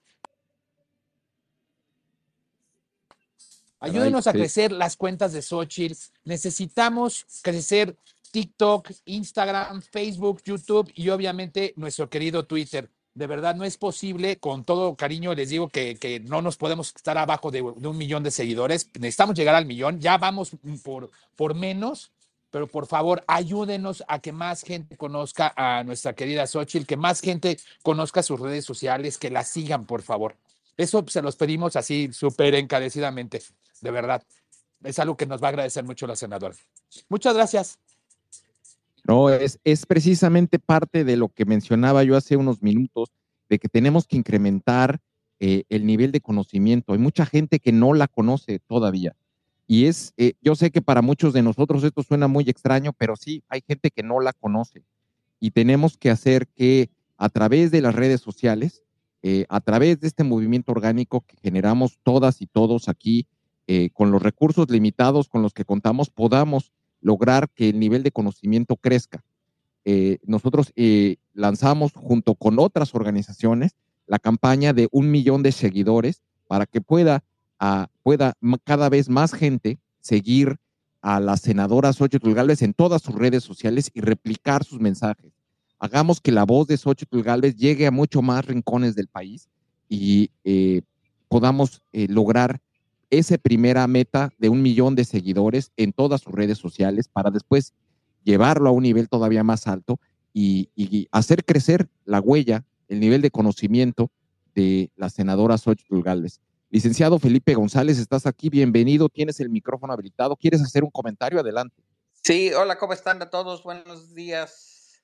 Ayúdenos 3.79 4.27
a 4.27 4.33
crecer 4.33 4.71
las 4.71 4.97
cuentas 4.97 5.33
de 5.33 5.41
Xochitl. 5.41 5.95
Necesitamos 6.25 7.25
crecer 7.41 7.95
TikTok, 8.31 8.91
Instagram, 9.05 9.81
Facebook, 9.81 10.41
YouTube 10.43 10.91
y 10.95 11.09
obviamente 11.09 11.73
nuestro 11.77 12.09
querido 12.09 12.45
Twitter 12.45 12.89
de 13.19 13.27
verdad 13.27 13.55
no 13.55 13.65
es 13.65 13.77
posible, 13.77 14.37
con 14.37 14.63
todo 14.63 14.95
cariño 14.95 15.33
les 15.33 15.49
digo 15.49 15.67
que, 15.67 16.23
no 16.25 16.41
nos 16.41 16.55
podemos 16.55 16.93
estar 16.95 17.17
abajo 17.17 17.51
de, 17.51 17.61
un 17.61 17.97
millón 17.97 18.23
de 18.23 18.31
seguidores, 18.31 18.89
necesitamos 18.97 19.35
llegar 19.35 19.55
al 19.55 19.65
millón, 19.65 19.99
ya 19.99 20.17
vamos 20.17 20.51
por, 20.83 21.09
por 21.35 21.53
menos, 21.53 22.11
pero 22.49 22.67
por 22.67 22.87
favor 22.87 23.23
ayúdenos 23.27 24.03
a 24.07 24.19
que 24.19 24.31
más 24.31 24.63
gente 24.63 24.95
conozca 24.95 25.53
a 25.57 25.83
nuestra 25.83 26.13
querida 26.13 26.47
Xochitl, 26.47 26.85
que 26.85 26.95
más 26.95 27.19
gente 27.19 27.59
conozca 27.83 28.23
sus 28.23 28.39
redes 28.39 28.63
sociales, 28.63 29.17
que 29.17 29.29
la 29.29 29.43
sigan, 29.43 29.85
por 29.85 30.01
favor. 30.01 30.35
Eso 30.77 31.03
se 31.09 31.21
los 31.21 31.35
pedimos 31.35 31.75
así 31.75 32.13
súper 32.13 32.55
encarecidamente, 32.55 33.41
de 33.81 33.91
verdad. 33.91 34.23
Es 34.83 34.99
algo 34.99 35.17
que 35.17 35.25
nos 35.25 35.41
va 35.41 35.47
a 35.47 35.49
agradecer 35.49 35.83
mucho 35.83 36.07
la 36.07 36.15
senadora. 36.15 36.55
Muchas 37.09 37.35
gracias. 37.35 37.79
No, 39.03 39.29
es, 39.29 39.59
es 39.63 39.85
precisamente 39.85 40.59
parte 40.59 41.03
de 41.03 41.17
lo 41.17 41.29
que 41.29 41.45
mencionaba 41.45 42.03
yo 42.03 42.15
hace 42.15 42.37
unos 42.37 42.61
minutos, 42.61 43.11
de 43.49 43.59
que 43.59 43.67
tenemos 43.67 44.05
que 44.05 44.17
incrementar 44.17 44.99
eh, 45.39 45.63
el 45.69 45.85
nivel 45.85 46.11
de 46.11 46.21
conocimiento. 46.21 46.93
Hay 46.93 46.99
mucha 46.99 47.25
gente 47.25 47.59
que 47.59 47.71
no 47.71 47.93
la 47.93 48.07
conoce 48.07 48.59
todavía. 48.59 49.15
Y 49.67 49.85
es, 49.85 50.13
eh, 50.17 50.33
yo 50.41 50.55
sé 50.55 50.69
que 50.69 50.81
para 50.81 51.01
muchos 51.01 51.31
de 51.31 51.41
nosotros 51.41 51.83
esto 51.83 52.03
suena 52.03 52.27
muy 52.27 52.43
extraño, 52.49 52.91
pero 52.91 53.15
sí, 53.15 53.43
hay 53.47 53.61
gente 53.65 53.89
que 53.89 54.03
no 54.03 54.19
la 54.19 54.33
conoce. 54.33 54.83
Y 55.39 55.51
tenemos 55.51 55.97
que 55.97 56.09
hacer 56.09 56.47
que 56.47 56.89
a 57.17 57.29
través 57.29 57.71
de 57.71 57.81
las 57.81 57.95
redes 57.95 58.19
sociales, 58.19 58.83
eh, 59.21 59.45
a 59.47 59.61
través 59.61 59.99
de 59.99 60.07
este 60.07 60.23
movimiento 60.23 60.71
orgánico 60.71 61.21
que 61.21 61.37
generamos 61.41 61.99
todas 62.03 62.41
y 62.41 62.47
todos 62.47 62.89
aquí, 62.89 63.27
con 63.93 64.09
los 64.09 64.23
recursos 64.23 64.69
limitados 64.69 65.29
con 65.29 65.43
los 65.43 65.53
que 65.53 65.63
contamos, 65.63 66.09
podamos 66.09 66.71
lograr 67.01 67.49
que 67.49 67.69
el 67.69 67.79
nivel 67.79 68.03
de 68.03 68.11
conocimiento 68.11 68.75
crezca. 68.75 69.23
Eh, 69.85 70.19
nosotros 70.25 70.71
eh, 70.75 71.17
lanzamos 71.33 71.93
junto 71.93 72.35
con 72.35 72.59
otras 72.59 72.93
organizaciones 72.93 73.75
la 74.07 74.19
campaña 74.19 74.73
de 74.73 74.87
un 74.91 75.09
millón 75.09 75.43
de 75.43 75.51
seguidores 75.51 76.21
para 76.47 76.65
que 76.65 76.81
pueda, 76.81 77.23
ah, 77.59 77.87
pueda 78.03 78.33
cada 78.63 78.89
vez 78.89 79.09
más 79.09 79.33
gente 79.33 79.79
seguir 80.01 80.57
a 81.01 81.19
la 81.19 81.37
senadora 81.37 81.93
Xochitl 81.93 82.33
Galvez 82.33 82.61
en 82.61 82.73
todas 82.73 83.01
sus 83.01 83.15
redes 83.15 83.43
sociales 83.43 83.89
y 83.93 84.01
replicar 84.01 84.63
sus 84.63 84.79
mensajes. 84.79 85.31
Hagamos 85.77 86.19
que 86.19 86.31
la 86.31 86.43
voz 86.43 86.67
de 86.67 86.77
Xochitl 86.77 87.21
Galvez 87.21 87.55
llegue 87.55 87.87
a 87.87 87.91
mucho 87.91 88.21
más 88.21 88.45
rincones 88.45 88.95
del 88.95 89.07
país 89.07 89.47
y 89.87 90.29
eh, 90.43 90.81
podamos 91.29 91.81
lograr 91.93 92.59
esa 93.09 93.37
primera 93.37 93.87
meta 93.87 94.31
de 94.37 94.49
un 94.49 94.61
millón 94.61 94.95
de 94.95 95.05
seguidores 95.05 95.71
en 95.77 95.93
todas 95.93 96.21
sus 96.21 96.33
redes 96.33 96.57
sociales 96.57 97.07
para 97.07 97.31
después 97.31 97.73
llevarlo 98.23 98.69
a 98.69 98.71
un 98.71 98.83
nivel 98.83 99.09
todavía 99.09 99.43
más 99.43 99.67
alto 99.67 99.99
y, 100.33 101.07
hacer 101.11 101.43
crecer 101.43 101.89
la 102.05 102.19
huella, 102.19 102.65
el 102.87 102.99
nivel 102.99 103.21
de 103.21 103.31
conocimiento 103.31 104.11
de 104.53 104.91
la 104.95 105.09
senadora 105.09 105.57
Xochitl 105.57 106.01
Galvez. 106.01 106.39
Licenciado 106.69 107.17
Felipe 107.17 107.55
González, 107.55 107.97
estás 107.97 108.25
aquí, 108.27 108.49
bienvenido, 108.49 109.09
tienes 109.09 109.39
el 109.39 109.49
micrófono 109.49 109.91
habilitado. 109.91 110.35
¿Quieres 110.35 110.61
hacer 110.61 110.83
un 110.83 110.91
comentario? 110.91 111.39
Adelante. 111.39 111.83
Sí, 112.23 112.53
hola, 112.53 112.77
¿cómo 112.77 112.93
están 112.93 113.21
a 113.21 113.29
todos? 113.29 113.63
Buenos 113.63 114.13
días. 114.13 115.01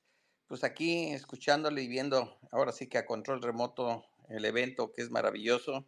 Pues 0.48 0.64
aquí 0.64 1.06
escuchándole 1.08 1.82
y 1.82 1.88
viendo 1.88 2.38
ahora 2.52 2.72
sí 2.72 2.88
que 2.88 3.00
a 3.00 3.06
control 3.06 3.42
remoto 3.42 4.04
el 4.30 4.46
evento 4.46 4.92
que 4.94 5.02
es 5.02 5.10
maravilloso 5.10 5.86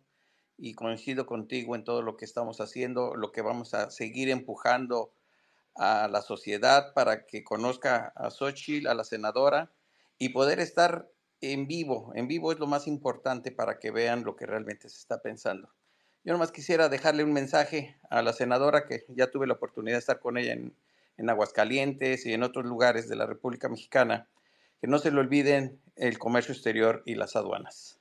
y 0.57 0.73
coincido 0.73 1.25
contigo 1.25 1.75
en 1.75 1.83
todo 1.83 2.01
lo 2.01 2.17
que 2.17 2.25
estamos 2.25 2.59
haciendo, 2.61 3.15
lo 3.15 3.31
que 3.31 3.41
vamos 3.41 3.73
a 3.73 3.91
seguir 3.91 4.29
empujando 4.29 5.11
a 5.75 6.07
la 6.07 6.21
sociedad 6.21 6.93
para 6.93 7.25
que 7.25 7.43
conozca 7.43 8.11
a 8.15 8.31
Xochitl, 8.31 8.87
a 8.87 8.95
la 8.95 9.03
senadora, 9.03 9.71
y 10.17 10.29
poder 10.29 10.59
estar 10.59 11.07
en 11.41 11.67
vivo. 11.67 12.11
En 12.15 12.27
vivo 12.27 12.51
es 12.51 12.59
lo 12.59 12.65
más 12.65 12.87
importante 12.87 13.51
para 13.51 13.77
que 13.77 13.91
vean 13.91 14.23
lo 14.23 14.35
que 14.35 14.47
realmente 14.47 14.89
se 14.89 14.97
está 14.97 15.21
pensando. 15.21 15.69
Yo 16.23 16.33
nomás 16.33 16.51
quisiera 16.51 16.89
dejarle 16.89 17.23
un 17.23 17.33
mensaje 17.33 17.95
a 18.09 18.21
la 18.21 18.33
senadora, 18.33 18.85
que 18.85 19.05
ya 19.09 19.29
tuve 19.29 19.47
la 19.47 19.53
oportunidad 19.53 19.95
de 19.95 19.99
estar 19.99 20.19
con 20.19 20.37
ella 20.37 20.53
en, 20.53 20.75
en 21.17 21.29
Aguascalientes 21.29 22.25
y 22.25 22.33
en 22.33 22.43
otros 22.43 22.65
lugares 22.65 23.07
de 23.07 23.15
la 23.15 23.27
República 23.27 23.69
Mexicana, 23.69 24.27
que 24.81 24.87
no 24.87 24.97
se 24.99 25.11
le 25.11 25.19
olviden 25.19 25.79
el 25.95 26.17
comercio 26.17 26.53
exterior 26.53 27.03
y 27.05 27.15
las 27.15 27.35
aduanas. 27.35 27.96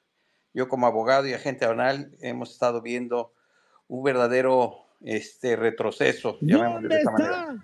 Yo 0.56 0.70
como 0.70 0.86
abogado 0.86 1.26
y 1.26 1.34
agente 1.34 1.66
aduanal 1.66 2.12
hemos 2.22 2.50
estado 2.50 2.80
viendo 2.80 3.30
un 3.88 4.02
verdadero 4.02 4.86
este, 5.02 5.54
retroceso, 5.54 6.38
llamémoslo 6.40 6.88
de 6.88 6.96
esta 6.96 7.10
manera. 7.10 7.56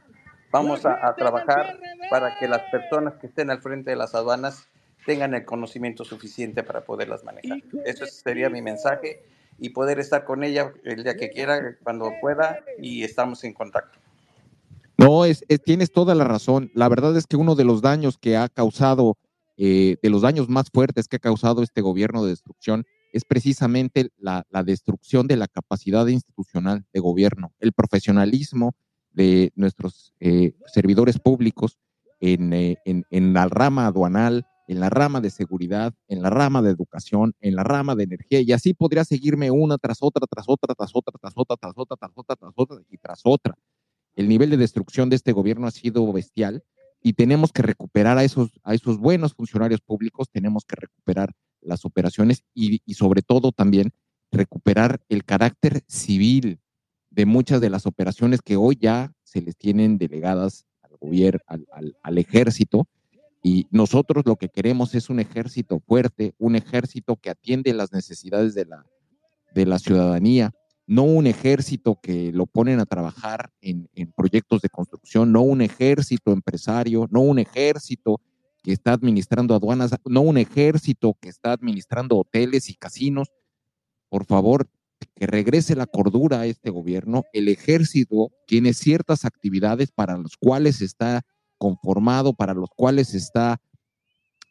Vamos 0.50 0.84
a, 0.84 1.14
trabajar 1.16 1.78
para 2.10 2.38
que 2.38 2.46
las 2.46 2.60
personas 2.70 3.14
que 3.14 3.28
estén 3.28 3.50
al 3.50 3.62
frente 3.62 3.88
de 3.88 3.96
las 3.96 4.14
aduanas 4.14 4.68
tengan 5.06 5.32
el 5.32 5.46
conocimiento 5.46 6.04
suficiente 6.04 6.62
para 6.62 6.84
poderlas 6.84 7.24
manejar. 7.24 7.62
Eso 7.86 8.04
sería 8.04 8.50
mi 8.50 8.60
mensaje 8.60 9.22
y 9.58 9.70
poder 9.70 9.98
estar 9.98 10.26
con 10.26 10.44
ella 10.44 10.74
el 10.84 11.02
día 11.02 11.16
que 11.16 11.30
quiera, 11.30 11.78
cuando 11.82 12.12
pueda, 12.20 12.58
y 12.78 13.04
estamos 13.04 13.42
en 13.44 13.54
contacto. 13.54 13.98
No, 14.98 15.24
es, 15.24 15.42
tienes 15.64 15.92
toda 15.92 16.14
la 16.14 16.24
razón. 16.24 16.70
La 16.74 16.90
verdad 16.90 17.16
es 17.16 17.26
que 17.26 17.36
uno 17.36 17.54
de 17.54 17.64
los 17.64 17.80
daños 17.80 18.18
que 18.18 18.36
ha 18.36 18.50
causado 18.50 19.16
eh, 19.56 19.96
de 20.02 20.10
los 20.10 20.22
daños 20.22 20.48
más 20.48 20.70
fuertes 20.72 21.08
que 21.08 21.16
ha 21.16 21.20
causado 21.20 21.62
este 21.62 21.82
gobierno 21.82 22.24
de 22.24 22.30
destrucción 22.30 22.84
es 23.12 23.24
precisamente 23.24 24.10
la, 24.16 24.44
destrucción 24.64 25.26
de 25.26 25.36
la 25.36 25.46
capacidad 25.46 26.06
institucional 26.06 26.86
de 26.92 27.00
gobierno, 27.00 27.52
el 27.60 27.72
profesionalismo 27.72 28.74
de 29.12 29.52
nuestros 29.54 30.14
eh, 30.20 30.54
servidores 30.66 31.18
públicos 31.18 31.78
eh, 32.20 32.76
en, 32.86 33.04
en, 33.10 33.32
la 33.34 33.46
rama 33.48 33.86
aduanal, 33.86 34.46
en 34.66 34.80
la 34.80 34.88
rama 34.88 35.20
de 35.20 35.28
seguridad, 35.28 35.92
en 36.08 36.22
la 36.22 36.30
rama 36.30 36.62
de 36.62 36.70
educación, 36.70 37.34
en 37.40 37.54
la 37.54 37.64
rama 37.64 37.94
de 37.94 38.04
energía, 38.04 38.40
y 38.40 38.52
así 38.52 38.72
podría 38.72 39.04
seguirme 39.04 39.50
una 39.50 39.76
tras 39.76 39.98
otra, 40.00 40.26
tras 40.26 40.46
otra, 40.48 40.74
tras 40.74 40.92
otra, 40.94 41.12
tras 41.20 41.34
otra, 41.36 41.56
tras 41.56 41.72
otra, 41.76 41.96
tras 41.96 42.12
otra, 42.16 42.36
tras 42.36 42.52
otra 42.56 42.76
y 42.88 42.96
tras 42.96 43.20
otra. 43.24 43.54
El 44.14 44.28
nivel 44.28 44.48
de 44.48 44.56
destrucción 44.56 45.10
de 45.10 45.16
este 45.16 45.32
gobierno 45.32 45.66
ha 45.66 45.70
sido 45.70 46.10
bestial 46.12 46.64
y 47.02 47.14
tenemos 47.14 47.52
que 47.52 47.62
recuperar 47.62 48.18
a 48.18 48.24
esos, 48.24 48.50
a 48.62 48.74
esos 48.74 48.98
buenos 48.98 49.34
funcionarios 49.34 49.80
públicos, 49.80 50.28
tenemos 50.30 50.64
que 50.64 50.76
recuperar 50.76 51.32
las 51.60 51.84
operaciones 51.84 52.44
y, 52.54 52.80
sobre 52.94 53.22
todo 53.22 53.52
también 53.52 53.92
recuperar 54.30 55.00
el 55.08 55.24
carácter 55.24 55.82
civil 55.86 56.58
de 57.10 57.26
muchas 57.26 57.60
de 57.60 57.70
las 57.70 57.86
operaciones 57.86 58.40
que 58.40 58.56
hoy 58.56 58.78
ya 58.80 59.12
se 59.24 59.42
les 59.42 59.56
tienen 59.56 59.98
delegadas 59.98 60.64
al 60.82 60.96
gobierno, 60.98 61.40
al, 61.46 61.96
al, 62.02 62.18
ejército. 62.18 62.88
Y 63.42 63.66
nosotros 63.70 64.24
lo 64.24 64.36
que 64.36 64.48
queremos 64.48 64.94
es 64.94 65.10
un 65.10 65.20
ejército 65.20 65.80
fuerte, 65.80 66.34
un 66.38 66.56
ejército 66.56 67.16
que 67.16 67.30
atiende 67.30 67.74
las 67.74 67.92
necesidades 67.92 68.54
de 68.54 68.64
la, 68.64 68.86
de 69.54 69.66
la 69.66 69.78
ciudadanía, 69.78 70.54
no 70.92 71.04
un 71.04 71.26
ejército 71.26 71.98
que 72.02 72.32
lo 72.32 72.44
ponen 72.44 72.78
a 72.78 72.84
trabajar 72.84 73.50
en, 73.62 73.88
proyectos 74.14 74.60
de 74.60 74.68
construcción, 74.68 75.32
no 75.32 75.40
un 75.40 75.62
ejército 75.62 76.32
empresario, 76.32 77.08
no 77.10 77.22
un 77.22 77.38
ejército 77.38 78.20
que 78.62 78.72
está 78.72 78.92
administrando 78.92 79.54
aduanas, 79.54 79.92
no 80.04 80.20
un 80.20 80.36
ejército 80.36 81.16
que 81.18 81.30
está 81.30 81.52
administrando 81.52 82.18
hoteles 82.18 82.68
y 82.68 82.74
casinos. 82.74 83.28
Por 84.10 84.26
favor, 84.26 84.68
que 85.16 85.26
regrese 85.26 85.74
la 85.76 85.86
cordura 85.86 86.40
a 86.40 86.46
este 86.46 86.68
gobierno. 86.68 87.22
El 87.32 87.48
ejército 87.48 88.30
tiene 88.46 88.74
ciertas 88.74 89.24
actividades 89.24 89.90
para 89.92 90.18
las 90.18 90.36
cuales 90.36 90.82
está 90.82 91.22
conformado, 91.56 92.34
para 92.34 92.52
los 92.52 92.68
cuales 92.68 93.14
está 93.14 93.62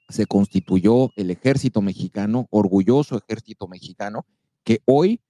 se 0.09 0.25
constituyó 0.25 1.11
el 1.17 1.29
ejército 1.29 1.83
mexicano, 1.83 2.47
orgulloso 2.49 3.15
ejército 3.15 3.67
mexicano, 3.67 4.25
que 4.63 4.81
hoy, 4.85 5.21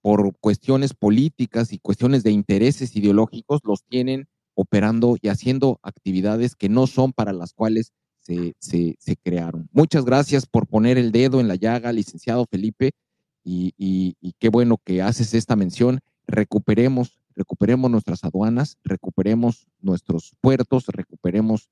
por 0.00 0.36
cuestiones 0.38 0.94
políticas 0.94 1.72
y 1.72 1.78
cuestiones 1.78 2.22
de 2.22 2.30
intereses 2.30 2.94
ideológicos, 2.96 3.60
los 3.64 3.84
tienen 3.84 4.28
operando 4.54 5.16
y 5.20 5.28
haciendo 5.28 5.78
actividades 5.82 6.56
que 6.56 6.68
no 6.68 6.86
son 6.86 7.12
para 7.12 7.32
las 7.32 7.52
cuales 7.52 7.92
se, 8.18 8.54
se, 8.98 9.16
crearon. 9.16 9.68
Muchas 9.72 10.04
gracias 10.04 10.46
por 10.46 10.66
poner 10.66 10.98
el 10.98 11.12
dedo 11.12 11.40
en 11.40 11.48
la 11.48 11.54
llaga, 11.54 11.92
licenciado 11.92 12.46
Felipe, 12.50 12.92
y, 13.44 13.72
y, 13.78 14.34
qué 14.38 14.50
bueno 14.50 14.78
que 14.84 15.00
haces 15.00 15.32
esta 15.32 15.56
mención. 15.56 16.00
Recuperemos, 16.26 17.18
recuperemos 17.34 17.90
nuestras 17.90 18.22
aduanas, 18.24 18.76
recuperemos 18.84 19.66
nuestros 19.80 20.34
puertos, 20.42 20.86
recuperemos 20.88 21.70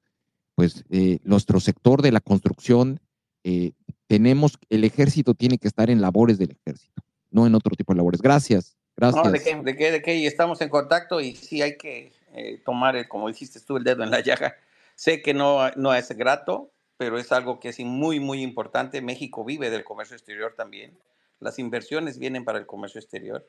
pues 0.54 0.84
eh, 0.88 1.18
nuestro 1.22 1.60
sector 1.60 2.00
de 2.00 2.12
la 2.12 2.20
construcción. 2.20 3.00
Eh, 3.44 3.72
tenemos, 4.06 4.58
el 4.70 4.84
ejército 4.84 5.34
tiene 5.34 5.58
que 5.58 5.68
estar 5.68 5.90
en 5.90 6.00
labores 6.00 6.38
del 6.38 6.52
ejército, 6.52 7.02
no 7.36 7.46
en 7.46 7.54
otro 7.54 7.76
tipo 7.76 7.92
de 7.92 7.98
labores. 7.98 8.22
Gracias, 8.22 8.76
gracias. 8.96 9.24
No, 9.24 9.30
de 9.30 9.40
qué, 9.40 9.54
de 9.56 9.76
qué, 9.76 9.92
de 9.92 10.02
qué, 10.02 10.26
estamos 10.26 10.60
en 10.62 10.70
contacto 10.70 11.20
y 11.20 11.36
sí 11.36 11.60
hay 11.60 11.76
que 11.76 12.12
eh, 12.32 12.60
tomar, 12.64 12.96
el, 12.96 13.06
como 13.06 13.28
dijiste 13.28 13.60
tú, 13.60 13.76
el 13.76 13.84
dedo 13.84 14.02
en 14.02 14.10
la 14.10 14.20
llaga 14.20 14.56
Sé 14.96 15.20
que 15.20 15.34
no, 15.34 15.70
no 15.76 15.94
es 15.94 16.08
grato, 16.12 16.70
pero 16.96 17.18
es 17.18 17.30
algo 17.30 17.60
que 17.60 17.68
es 17.68 17.78
muy, 17.80 18.18
muy 18.18 18.42
importante. 18.42 19.02
México 19.02 19.44
vive 19.44 19.68
del 19.68 19.84
comercio 19.84 20.16
exterior 20.16 20.54
también. 20.56 20.96
Las 21.38 21.58
inversiones 21.58 22.18
vienen 22.18 22.46
para 22.46 22.58
el 22.58 22.64
comercio 22.64 22.98
exterior. 22.98 23.46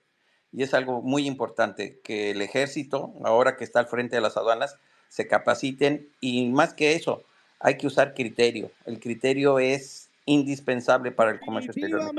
Y 0.51 0.63
es 0.63 0.73
algo 0.73 1.01
muy 1.01 1.25
importante 1.25 2.01
que 2.03 2.31
el 2.31 2.41
ejército, 2.41 3.13
ahora 3.23 3.55
que 3.55 3.63
está 3.63 3.79
al 3.79 3.87
frente 3.87 4.17
de 4.17 4.21
las 4.21 4.35
aduanas, 4.35 4.75
se 5.07 5.27
capaciten 5.27 6.09
y 6.19 6.49
más 6.49 6.73
que 6.73 6.95
eso, 6.95 7.23
hay 7.61 7.77
que 7.77 7.87
usar 7.87 8.13
criterio. 8.13 8.69
El 8.85 8.99
criterio 8.99 9.59
es 9.59 10.06
indispensable 10.27 11.11
para 11.11 11.31
el 11.31 11.39
comercio 11.39 11.71
exterior. 11.71 12.11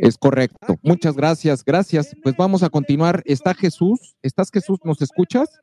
Es 0.00 0.16
correcto. 0.16 0.78
Muchas 0.82 1.14
gracias, 1.14 1.62
gracias. 1.62 2.16
Pues 2.22 2.34
vamos 2.36 2.62
a 2.62 2.70
continuar. 2.70 3.22
Está 3.26 3.52
Jesús. 3.52 4.16
¿Estás 4.22 4.50
Jesús? 4.50 4.78
¿Nos 4.84 5.02
escuchas? 5.02 5.60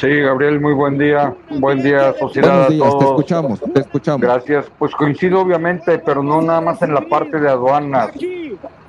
Sí, 0.00 0.08
Gabriel, 0.20 0.60
muy 0.60 0.74
buen 0.74 0.96
día. 0.96 1.34
Buen 1.58 1.82
día, 1.82 2.14
sociedad. 2.18 2.68
Buenos 2.68 2.68
días, 2.70 2.98
te 2.98 3.04
escuchamos, 3.04 3.60
te 3.60 3.80
escuchamos. 3.80 4.20
Gracias. 4.20 4.66
Pues 4.78 4.94
coincido 4.94 5.40
obviamente, 5.40 5.98
pero 5.98 6.22
no 6.22 6.40
nada 6.40 6.60
más 6.60 6.80
en 6.82 6.94
la 6.94 7.02
parte 7.08 7.38
de 7.38 7.48
aduanas. 7.48 8.12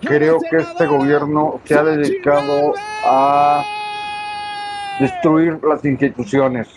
Creo 0.02 0.40
que 0.50 0.58
este 0.58 0.86
gobierno 0.86 1.60
se 1.66 1.76
ha 1.76 1.84
dedicado 1.84 2.74
a 3.06 3.64
destruir 5.00 5.60
las 5.64 5.84
instituciones. 5.84 6.68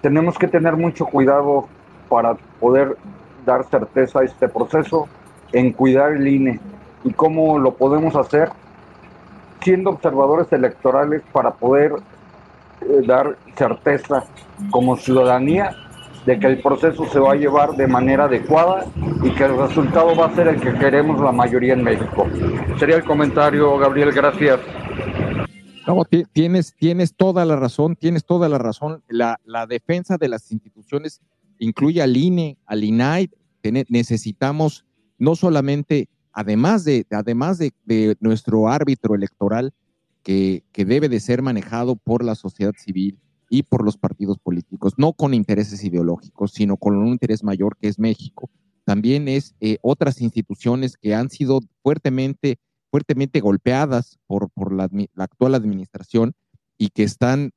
Tenemos 0.00 0.38
que 0.38 0.46
tener 0.46 0.76
mucho 0.76 1.06
cuidado 1.06 1.68
para 2.08 2.34
poder 2.60 2.96
dar 3.50 3.64
certeza 3.68 4.20
a 4.20 4.24
este 4.24 4.48
proceso 4.48 5.08
en 5.52 5.72
cuidar 5.72 6.12
el 6.12 6.26
INE. 6.26 6.60
¿Y 7.04 7.12
cómo 7.12 7.58
lo 7.58 7.74
podemos 7.74 8.14
hacer? 8.14 8.50
Siendo 9.62 9.90
observadores 9.90 10.52
electorales 10.52 11.22
para 11.32 11.50
poder 11.50 11.92
eh, 12.80 13.02
dar 13.06 13.36
certeza 13.56 14.24
como 14.70 14.96
ciudadanía 14.96 15.74
de 16.26 16.38
que 16.38 16.46
el 16.46 16.60
proceso 16.60 17.06
se 17.06 17.18
va 17.18 17.32
a 17.32 17.34
llevar 17.34 17.70
de 17.72 17.86
manera 17.86 18.24
adecuada 18.24 18.84
y 19.22 19.30
que 19.30 19.44
el 19.44 19.56
resultado 19.56 20.14
va 20.14 20.26
a 20.26 20.34
ser 20.34 20.48
el 20.48 20.60
que 20.60 20.72
queremos 20.74 21.20
la 21.20 21.32
mayoría 21.32 21.72
en 21.72 21.82
México. 21.82 22.26
Sería 22.78 22.96
el 22.96 23.04
comentario, 23.04 23.78
Gabriel, 23.78 24.12
gracias. 24.12 24.60
No, 25.86 26.04
tienes, 26.32 26.74
tienes 26.76 27.14
toda 27.16 27.44
la 27.44 27.56
razón, 27.56 27.96
tienes 27.96 28.24
toda 28.24 28.48
la 28.48 28.58
razón. 28.58 29.02
La, 29.08 29.40
la 29.44 29.66
defensa 29.66 30.18
de 30.18 30.28
las 30.28 30.52
instituciones 30.52 31.20
incluye 31.60 32.02
al 32.02 32.16
INE, 32.16 32.58
al 32.66 32.82
INAI. 32.82 33.30
Necesitamos 33.62 34.84
no 35.18 35.36
solamente, 35.36 36.08
además 36.32 36.84
de, 36.84 37.06
además 37.10 37.58
de, 37.58 38.16
nuestro 38.20 38.68
árbitro 38.68 39.14
electoral, 39.14 39.72
que, 40.22 40.64
debe 40.74 41.08
de 41.08 41.20
ser 41.20 41.42
manejado 41.42 41.96
por 41.96 42.24
la 42.24 42.34
sociedad 42.34 42.72
civil 42.76 43.18
y 43.48 43.62
por 43.62 43.84
los 43.84 43.96
partidos 43.96 44.38
políticos, 44.38 44.94
no 44.96 45.12
con 45.12 45.34
intereses 45.34 45.84
ideológicos, 45.84 46.52
sino 46.52 46.76
con 46.76 46.96
un 46.96 47.08
interés 47.08 47.42
mayor 47.42 47.76
que 47.76 47.88
es 47.88 47.98
México. 47.98 48.50
También 48.84 49.28
es 49.28 49.54
eh, 49.60 49.78
otras 49.82 50.20
instituciones 50.20 50.96
que 50.96 51.14
han 51.14 51.30
sido 51.30 51.60
fuertemente, 51.82 52.58
fuertemente 52.90 53.40
golpeadas 53.40 54.18
por, 54.26 54.50
por 54.50 54.72
la, 54.72 54.88
actual 55.16 55.54
administración 55.54 56.34
y 56.78 56.88
que 56.88 57.02
están 57.02 57.50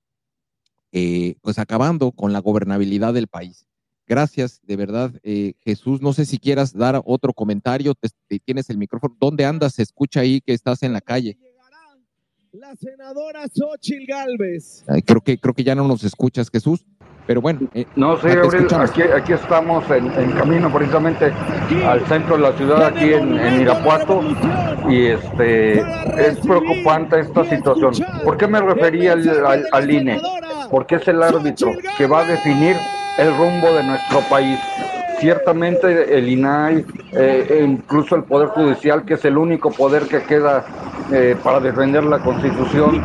eh, 0.91 1.35
pues 1.41 1.59
acabando 1.59 2.11
con 2.11 2.33
la 2.33 2.39
gobernabilidad 2.39 3.13
del 3.13 3.27
país. 3.27 3.65
Gracias, 4.05 4.59
de 4.63 4.75
verdad, 4.75 5.11
eh, 5.23 5.53
Jesús. 5.63 6.01
No 6.01 6.13
sé 6.13 6.25
si 6.25 6.37
quieras 6.37 6.73
dar 6.73 7.01
otro 7.05 7.33
comentario. 7.33 7.93
tienes 8.45 8.69
el 8.69 8.77
micrófono. 8.77 9.15
¿Dónde 9.19 9.45
andas? 9.45 9.75
Se 9.75 9.83
escucha 9.83 10.19
ahí 10.19 10.41
que 10.41 10.53
estás 10.53 10.83
en 10.83 10.93
la 10.93 11.01
calle 11.01 11.37
la 12.53 12.75
senadora 12.75 13.47
Xochil 13.47 14.05
Galvez. 14.05 14.85
creo, 15.07 15.21
que, 15.21 15.39
creo 15.39 15.55
que 15.55 15.63
ya 15.63 15.73
no 15.73 15.87
nos 15.87 16.03
escuchas, 16.03 16.51
Jesús. 16.51 16.85
Pero 17.25 17.41
bueno. 17.41 17.61
Eh, 17.73 17.85
no, 17.95 18.15
sí, 18.17 18.27
Gabriel, 18.27 18.67
aquí, 18.79 19.01
aquí, 19.01 19.33
estamos 19.33 19.89
en, 19.89 20.09
camino 20.33 20.71
precisamente 20.71 21.31
al 21.83 22.05
centro 22.07 22.35
de 22.35 22.43
la 22.43 22.55
ciudad, 22.55 22.85
aquí 22.85 23.13
en, 23.13 23.61
Irapuato, 23.61 24.21
y 24.87 25.07
este 25.07 25.79
es 25.79 26.37
preocupante 26.45 27.21
esta 27.21 27.43
situación. 27.45 27.93
¿Por 28.23 28.37
qué 28.37 28.45
me 28.45 28.61
refería 28.61 29.13
al, 29.13 29.65
al 29.71 29.91
INE? 29.91 30.21
Porque 30.69 30.95
es 30.95 31.07
el 31.07 31.23
árbitro 31.23 31.71
que 31.97 32.05
va 32.05 32.21
a 32.21 32.25
definir 32.25 32.75
el 33.17 33.35
rumbo 33.37 33.73
de 33.73 33.83
nuestro 33.83 34.19
país 34.29 34.59
ciertamente 35.23 36.17
el 36.17 36.27
INAI, 36.27 36.85
eh, 37.13 37.47
e 37.49 37.63
incluso 37.63 38.17
el 38.17 38.23
Poder 38.23 38.49
Judicial, 38.49 39.05
que 39.05 39.13
es 39.13 39.23
el 39.23 39.37
único 39.37 39.71
poder 39.71 40.03
que 40.03 40.21
queda 40.23 40.65
eh, 41.13 41.37
para 41.41 41.61
defender 41.61 42.03
la 42.03 42.19
Constitución, 42.19 43.01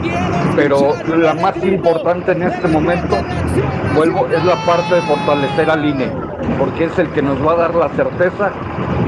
pero 0.56 0.94
la 1.16 1.34
más 1.34 1.56
importante 1.62 2.32
en 2.32 2.42
este 2.42 2.66
momento, 2.66 3.16
vuelvo, 3.94 4.26
es 4.26 4.44
la 4.44 4.56
parte 4.66 4.96
de 4.96 5.02
fortalecer 5.02 5.70
al 5.70 5.84
INE, 5.84 6.10
porque 6.58 6.86
es 6.86 6.98
el 6.98 7.08
que 7.10 7.22
nos 7.22 7.44
va 7.46 7.52
a 7.52 7.56
dar 7.56 7.74
la 7.76 7.88
certeza 7.90 8.50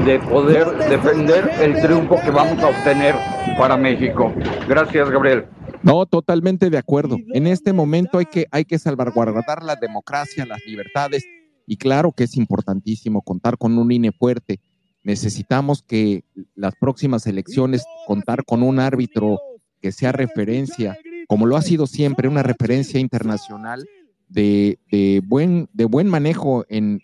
de 0.05 0.17
poder 0.19 0.67
defender 0.89 1.51
el 1.59 1.81
triunfo 1.81 2.17
que 2.23 2.31
vamos 2.31 2.63
a 2.63 2.67
obtener 2.67 3.15
para 3.57 3.75
México. 3.75 4.31
Gracias, 4.69 5.09
Gabriel. 5.09 5.45
No, 5.83 6.05
totalmente 6.05 6.69
de 6.69 6.77
acuerdo. 6.77 7.17
En 7.33 7.47
este 7.47 7.73
momento 7.73 8.19
hay 8.19 8.25
que, 8.25 8.47
hay 8.51 8.65
que 8.65 8.77
salvaguardar 8.77 9.63
la 9.63 9.75
democracia, 9.75 10.45
las 10.45 10.59
libertades 10.65 11.25
y 11.65 11.77
claro 11.77 12.11
que 12.11 12.25
es 12.25 12.37
importantísimo 12.37 13.21
contar 13.21 13.57
con 13.57 13.77
un 13.77 13.91
INE 13.91 14.11
fuerte. 14.11 14.59
Necesitamos 15.03 15.81
que 15.81 16.23
las 16.53 16.75
próximas 16.75 17.25
elecciones 17.25 17.83
contar 18.05 18.45
con 18.45 18.61
un 18.61 18.79
árbitro 18.79 19.39
que 19.79 19.91
sea 19.91 20.11
referencia, 20.11 20.97
como 21.27 21.45
lo 21.45 21.57
ha 21.57 21.61
sido 21.61 21.87
siempre, 21.87 22.27
una 22.27 22.43
referencia 22.43 22.99
internacional 22.99 23.87
de, 24.27 25.23
buen, 25.25 25.69
de 25.73 25.85
buen 25.85 26.07
manejo 26.07 26.65
en, 26.69 27.01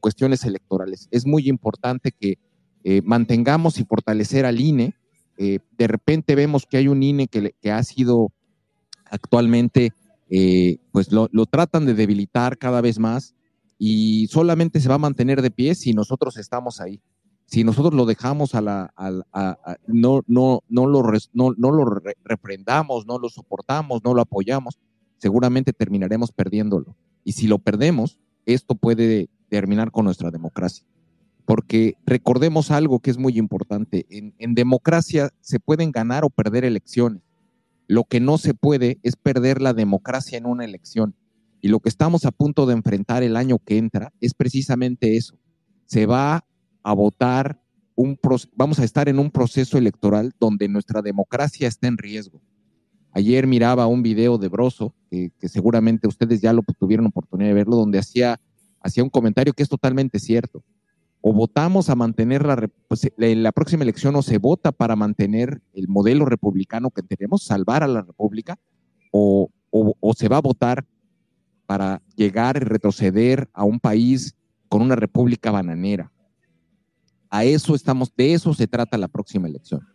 cuestiones 0.00 0.44
electorales. 0.44 1.08
Es 1.10 1.26
muy 1.26 1.48
importante 1.48 2.12
que 2.12 2.38
eh, 2.84 3.02
mantengamos 3.04 3.78
y 3.78 3.84
fortalecer 3.84 4.46
al 4.46 4.60
INE. 4.60 4.94
Eh, 5.36 5.58
de 5.76 5.86
repente 5.86 6.34
vemos 6.34 6.66
que 6.66 6.76
hay 6.76 6.88
un 6.88 7.02
INE 7.02 7.28
que, 7.28 7.70
ha 7.70 7.82
sido 7.82 8.32
actualmente, 9.06 9.92
eh, 10.30 10.78
pues 10.92 11.10
lo, 11.12 11.28
tratan 11.46 11.86
de 11.86 11.94
debilitar 11.94 12.58
cada 12.58 12.80
vez 12.80 12.98
más 12.98 13.34
y 13.78 14.28
solamente 14.28 14.80
se 14.80 14.88
va 14.88 14.96
a 14.96 14.98
mantener 14.98 15.42
de 15.42 15.50
pie 15.50 15.74
si 15.74 15.92
nosotros 15.92 16.36
estamos 16.36 16.80
ahí. 16.80 17.00
Si 17.46 17.64
nosotros 17.64 17.92
lo 17.92 18.06
dejamos 18.06 18.54
a 18.54 18.62
la, 18.62 18.94
no, 19.86 20.22
no, 20.26 20.62
no 20.68 20.86
lo, 20.86 21.02
no, 21.34 21.54
no 21.56 21.70
lo 21.70 21.84
refrendamos, 22.24 23.04
no 23.06 23.18
lo 23.18 23.28
soportamos, 23.28 24.02
no 24.04 24.14
lo 24.14 24.22
apoyamos, 24.22 24.78
seguramente 25.18 25.72
terminaremos 25.72 26.32
perdiéndolo. 26.32 26.96
Y 27.24 27.32
si 27.32 27.46
lo 27.46 27.58
perdemos, 27.58 28.18
esto 28.46 28.74
puede 28.74 29.28
terminar 29.48 29.90
con 29.90 30.06
nuestra 30.06 30.30
democracia. 30.30 30.86
Porque 31.44 31.94
recordemos 32.06 32.70
algo 32.70 33.00
que 33.00 33.10
es 33.10 33.18
muy 33.18 33.38
importante. 33.38 34.06
En, 34.08 34.54
democracia 34.54 35.30
se 35.40 35.58
pueden 35.58 35.90
ganar 35.90 36.24
o 36.24 36.30
perder 36.30 36.64
elecciones. 36.64 37.22
Lo 37.88 38.04
que 38.04 38.20
no 38.20 38.38
se 38.38 38.54
puede 38.54 38.98
es 39.02 39.16
perder 39.16 39.60
la 39.60 39.74
democracia 39.74 40.38
en 40.38 40.46
una 40.46 40.64
elección. 40.64 41.14
Y 41.60 41.68
lo 41.68 41.80
que 41.80 41.88
estamos 41.88 42.24
a 42.24 42.30
punto 42.30 42.66
de 42.66 42.74
enfrentar 42.74 43.22
el 43.22 43.36
año 43.36 43.58
que 43.58 43.78
entra 43.78 44.12
es 44.20 44.34
precisamente 44.34 45.16
eso. 45.16 45.36
Se 45.86 46.06
va 46.06 46.44
a 46.82 46.92
votar, 46.94 47.62
un 47.94 48.18
vamos 48.54 48.78
a 48.78 48.84
estar 48.84 49.08
en 49.08 49.18
un 49.18 49.30
proceso 49.30 49.78
electoral 49.78 50.32
donde 50.40 50.68
nuestra 50.68 51.02
democracia 51.02 51.68
está 51.68 51.88
en 51.88 51.98
riesgo. 51.98 52.40
Ayer 53.12 53.46
miraba 53.46 53.86
un 53.86 54.02
video 54.02 54.38
de 54.38 54.48
Broso, 54.48 54.94
que, 55.10 55.30
seguramente 55.42 56.08
ustedes 56.08 56.40
ya 56.40 56.52
lo 56.54 56.62
tuvieron 56.78 57.06
oportunidad 57.06 57.50
de 57.50 57.54
verlo, 57.54 57.76
donde 57.76 57.98
hacía, 57.98 58.40
hacía 58.80 59.04
un 59.04 59.10
comentario 59.10 59.52
que 59.52 59.62
es 59.62 59.68
totalmente 59.68 60.18
cierto. 60.18 60.64
O 61.24 61.32
votamos 61.32 61.88
a 61.88 61.94
mantener 61.94 62.44
la, 62.44 62.68
pues, 62.88 63.10
la 63.16 63.52
próxima 63.52 63.84
elección 63.84 64.16
o 64.16 64.22
se 64.22 64.38
vota 64.38 64.72
para 64.72 64.96
mantener 64.96 65.62
el 65.72 65.86
modelo 65.86 66.24
republicano 66.24 66.90
que 66.90 67.02
tenemos, 67.02 67.44
salvar 67.44 67.84
a 67.84 67.88
la 67.88 68.02
república, 68.02 68.58
o, 69.12 69.48
se 70.16 70.28
va 70.28 70.38
a 70.38 70.40
votar 70.40 70.84
para 71.66 72.02
llegar 72.16 72.56
y 72.56 72.60
retroceder 72.60 73.48
a 73.52 73.64
un 73.64 73.78
país 73.78 74.34
con 74.68 74.82
una 74.82 74.96
república 74.96 75.50
bananera. 75.52 76.10
A 77.30 77.44
eso 77.44 77.74
estamos, 77.74 78.12
de 78.16 78.34
eso 78.34 78.52
se 78.52 78.66
trata 78.66 78.98
la 78.98 79.08
próxima 79.08 79.46
elección, 79.46 79.86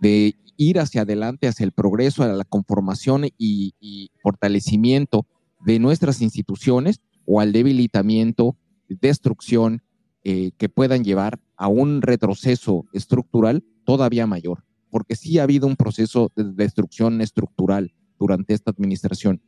de 0.00 0.36
ir 0.56 0.78
hacia 0.78 1.02
adelante, 1.02 1.48
hacia 1.48 1.64
el 1.64 1.72
progreso, 1.72 2.22
a 2.22 2.28
la 2.28 2.44
conformación 2.44 3.24
y 3.36 4.10
fortalecimiento 4.22 5.26
de 5.66 5.80
nuestras 5.80 6.22
instituciones 6.22 7.00
o 7.26 7.40
al 7.40 7.52
debilitamiento, 7.52 8.56
destrucción 8.88 9.82
eh, 10.30 10.50
que 10.58 10.68
puedan 10.68 11.04
llevar 11.04 11.40
a 11.56 11.68
un 11.68 12.02
retroceso 12.02 12.84
estructural 12.92 13.64
todavía 13.84 14.26
mayor, 14.26 14.62
porque 14.90 15.16
sí 15.16 15.38
ha 15.38 15.44
habido 15.44 15.66
un 15.66 15.74
proceso 15.74 16.30
de 16.36 16.44
destrucción 16.44 17.22
estructural 17.22 17.94
durante 18.18 18.52
esta 18.52 18.70
administración. 18.70 19.40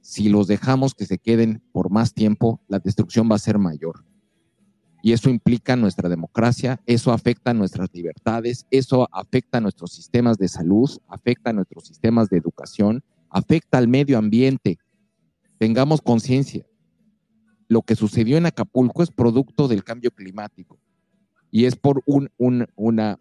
Si 0.00 0.30
los 0.30 0.46
dejamos 0.46 0.94
que 0.94 1.04
se 1.04 1.18
queden 1.18 1.62
por 1.70 1.90
más 1.90 2.14
tiempo, 2.14 2.62
la 2.66 2.78
destrucción 2.78 3.28
va 3.30 3.34
a 3.34 3.38
ser 3.38 3.58
mayor. 3.58 4.06
Y 5.02 5.12
eso 5.12 5.28
implica 5.28 5.76
nuestra 5.76 6.08
democracia, 6.08 6.80
eso 6.86 7.12
afecta 7.12 7.52
nuestras 7.52 7.90
libertades, 7.92 8.64
eso 8.70 9.06
afecta 9.12 9.60
nuestros 9.60 9.92
sistemas 9.92 10.38
de 10.38 10.48
salud, 10.48 10.88
afecta 11.08 11.52
nuestros 11.52 11.86
sistemas 11.86 12.30
de 12.30 12.38
educación, 12.38 13.04
afecta 13.28 13.76
al 13.76 13.86
medio 13.86 14.16
ambiente. 14.16 14.78
Tengamos 15.58 16.00
conciencia, 16.00 16.64
lo 17.68 17.82
que 17.82 17.96
sucedió 17.96 18.36
en 18.36 18.46
Acapulco 18.46 19.02
es 19.02 19.10
producto 19.10 19.68
del 19.68 19.84
cambio 19.84 20.10
climático 20.10 20.78
y 21.50 21.64
es 21.64 21.76
por 21.76 22.02
un, 22.06 22.30
una, 22.36 23.18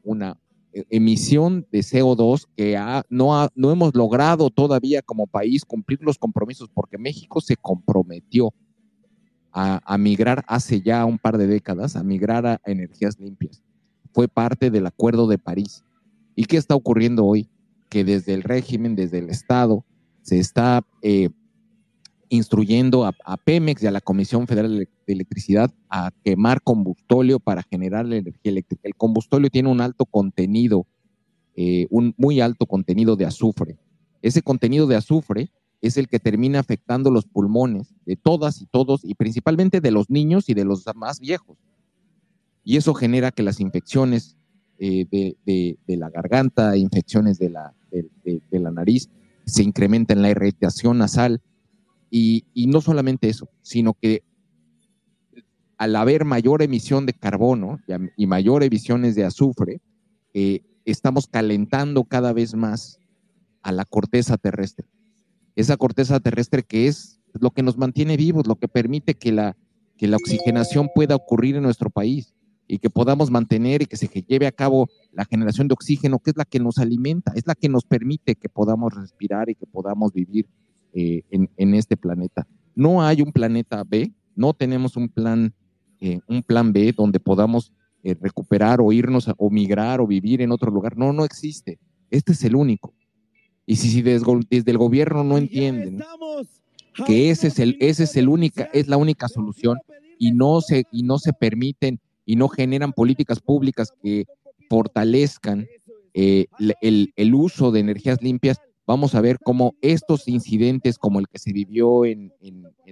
eh, 0.73 0.85
emisión 0.89 1.65
de 1.71 1.79
CO2 1.79 2.47
que 2.55 2.77
no, 3.09 3.49
no 3.55 3.71
hemos 3.71 3.95
logrado 3.95 4.49
todavía 4.49 5.01
como 5.01 5.27
país 5.27 5.65
cumplir 5.65 5.99
los 6.01 6.17
compromisos 6.17 6.69
porque 6.73 6.97
México 6.97 7.41
se 7.41 7.55
comprometió 7.55 8.53
a, 9.55 9.97
migrar 9.97 10.43
hace 10.47 10.81
ya 10.81 11.05
un 11.05 11.17
par 11.17 11.37
de 11.37 11.47
décadas, 11.47 11.95
a 11.95 12.03
migrar 12.03 12.45
a 12.45 12.59
energías 12.65 13.17
limpias. 13.17 13.63
Fue 14.11 14.27
parte 14.27 14.69
del 14.69 14.85
Acuerdo 14.85 15.27
de 15.27 15.37
París. 15.37 15.85
¿Y 16.35 16.43
qué 16.43 16.57
está 16.57 16.75
ocurriendo 16.75 17.23
hoy? 17.23 17.49
Que 17.87 18.03
desde 18.03 18.33
el 18.33 18.43
régimen, 18.43 18.97
desde 18.97 19.19
el 19.19 19.29
Estado, 19.29 19.85
se 20.23 20.39
está 20.39 20.85
eh, 21.01 21.29
instruyendo 22.35 23.05
a, 23.05 23.37
Pemex 23.37 23.83
y 23.83 23.87
a 23.87 23.91
la 23.91 24.01
Comisión 24.01 24.47
Federal 24.47 24.77
de 24.77 25.13
Electricidad 25.13 25.71
a 25.89 26.11
quemar 26.23 26.61
combustóleo 26.61 27.39
para 27.39 27.63
generar 27.63 28.05
la 28.05 28.17
energía 28.17 28.51
eléctrica. 28.51 28.83
El 28.85 28.95
combustóleo 28.95 29.49
tiene 29.49 29.69
un 29.69 29.81
alto 29.81 30.05
contenido, 30.05 30.85
eh, 31.55 31.87
un 31.89 32.13
muy 32.17 32.41
alto 32.41 32.65
contenido 32.65 33.15
de 33.15 33.25
azufre. 33.25 33.77
Ese 34.21 34.41
contenido 34.41 34.87
de 34.87 34.95
azufre 34.95 35.51
es 35.81 35.97
el 35.97 36.07
que 36.07 36.19
termina 36.19 36.59
afectando 36.59 37.11
los 37.11 37.25
pulmones 37.25 37.93
de 38.05 38.15
todas 38.15 38.61
y 38.61 38.65
todos, 38.65 39.03
y 39.03 39.15
principalmente 39.15 39.81
de 39.81 39.91
los 39.91 40.09
niños 40.09 40.49
y 40.49 40.53
de 40.53 40.65
los 40.65 40.85
más 40.95 41.19
viejos. 41.19 41.57
Y 42.63 42.77
eso 42.77 42.93
genera 42.93 43.31
que 43.31 43.43
las 43.43 43.59
infecciones 43.59 44.37
eh, 44.79 45.05
de, 45.11 45.77
la 45.87 46.09
garganta, 46.09 46.75
infecciones 46.75 47.37
de 47.37 47.49
la, 47.49 47.73
de 47.91 48.59
la 48.59 48.71
nariz, 48.71 49.09
se 49.45 49.63
incrementen 49.63 50.21
la 50.21 50.29
irritación 50.29 50.97
nasal, 50.97 51.41
y, 52.09 52.45
no 52.67 52.81
solamente 52.81 53.29
eso, 53.29 53.49
sino 53.61 53.93
que 53.93 54.23
al 55.77 55.95
haber 55.95 56.23
mayor 56.23 56.61
emisión 56.61 57.05
de 57.05 57.13
carbono 57.13 57.79
y, 58.15 58.27
mayor 58.27 58.63
emisiones 58.63 59.15
de 59.15 59.25
azufre, 59.25 59.81
eh, 60.33 60.61
estamos 60.85 61.27
calentando 61.27 62.05
cada 62.05 62.31
vez 62.31 62.55
más 62.55 62.99
a 63.61 63.71
la 63.71 63.83
corteza 63.83 64.37
terrestre. 64.37 64.87
Esa 65.55 65.77
corteza 65.77 66.19
terrestre 66.19 66.63
que 66.63 66.87
es 66.87 67.19
lo 67.33 67.51
que 67.51 67.63
nos 67.63 67.77
mantiene 67.77 68.15
vivos, 68.15 68.47
lo 68.47 68.55
que 68.55 68.67
permite 68.67 69.15
que 69.15 69.31
la, 69.31 69.57
que 69.97 70.07
la 70.07 70.17
oxigenación 70.17 70.89
pueda 70.93 71.15
ocurrir 71.15 71.55
en 71.55 71.63
nuestro 71.63 71.89
país 71.89 72.33
y 72.67 72.79
que 72.79 72.89
podamos 72.89 73.29
mantener 73.29 73.81
y 73.81 73.85
que 73.85 73.97
se 73.97 74.07
lleve 74.07 74.47
a 74.47 74.51
cabo 74.51 74.89
la 75.11 75.25
generación 75.25 75.67
de 75.67 75.73
oxígeno, 75.73 76.19
que 76.19 76.31
es 76.31 76.37
la 76.37 76.45
que 76.45 76.59
nos 76.59 76.77
alimenta, 76.77 77.31
es 77.35 77.45
la 77.45 77.55
que 77.55 77.69
nos 77.69 77.83
permite 77.83 78.35
que 78.35 78.49
podamos 78.49 78.93
respirar 78.93 79.49
y 79.49 79.55
que 79.55 79.65
podamos 79.65 80.13
vivir 80.13 80.47
eh, 80.97 81.23
en, 81.29 81.75
este 81.75 81.97
planeta. 81.97 82.47
No 82.73 83.03
hay 83.03 83.21
un 83.21 83.33
planeta 83.33 83.83
B, 83.83 84.13
no 84.33 84.53
tenemos 84.53 84.95
un 84.95 85.09
plan, 85.09 85.53
eh, 85.99 86.21
un 86.29 86.41
plan 86.41 86.71
B 86.71 86.93
donde 86.95 87.19
podamos 87.19 87.73
eh, 88.01 88.15
recuperar 88.17 88.79
o 88.79 88.93
irnos 88.93 89.29
o 89.37 89.49
migrar 89.49 89.99
o 89.99 90.07
vivir 90.07 90.41
en 90.41 90.53
otro 90.53 90.71
lugar. 90.71 90.97
No, 90.97 91.11
no 91.11 91.25
existe. 91.25 91.79
Este 92.09 92.31
es 92.31 92.41
el 92.45 92.55
único. 92.55 92.93
Y 93.65 93.75
si, 93.75 94.01
desde, 94.01 94.71
el 94.71 94.77
gobierno 94.77 95.25
no 95.25 95.37
entienden 95.37 96.01
que 97.05 97.29
ese 97.29 97.47
es 97.47 97.59
el, 97.59 97.75
ese 97.81 98.05
es 98.05 98.15
el 98.15 98.29
única, 98.29 98.69
es 98.71 98.87
la 98.87 98.95
única 98.95 99.27
solución 99.27 99.77
y 100.17 100.31
no 100.31 100.61
se, 100.61 100.85
y 100.93 101.03
no 101.03 101.19
se 101.19 101.33
permiten 101.33 101.99
y 102.25 102.37
no 102.37 102.47
generan 102.47 102.93
políticas 102.93 103.41
públicas 103.41 103.91
que 104.01 104.27
fortalezcan 104.69 105.67
el, 106.13 107.11
el, 107.17 107.35
uso 107.35 107.71
de 107.71 107.81
energías 107.81 108.21
limpias, 108.21 108.61
vamos 108.85 109.15
a 109.15 109.21
ver 109.21 109.37
cómo 109.39 109.75
estos 109.81 110.27
incidentes 110.27 110.97
como 110.97 111.19
el 111.19 111.27
que 111.27 111.39
se 111.39 111.51
vivió 111.51 112.05
en, 112.05 112.31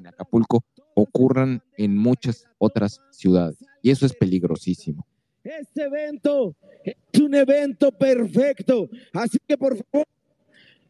Acapulco 0.05 0.63
ocurran 0.95 1.63
en 1.77 1.97
muchas 1.97 2.45
otras 2.57 3.01
ciudades. 3.11 3.57
Y 3.81 3.91
eso 3.91 4.05
es 4.05 4.13
peligrosísimo. 4.13 5.05
Este 5.43 5.83
evento 5.83 6.55
es 6.83 7.21
un 7.21 7.35
evento 7.35 7.91
perfecto. 7.91 8.89
Así 9.13 9.37
que 9.47 9.57
por 9.57 9.75
favor, 9.77 10.07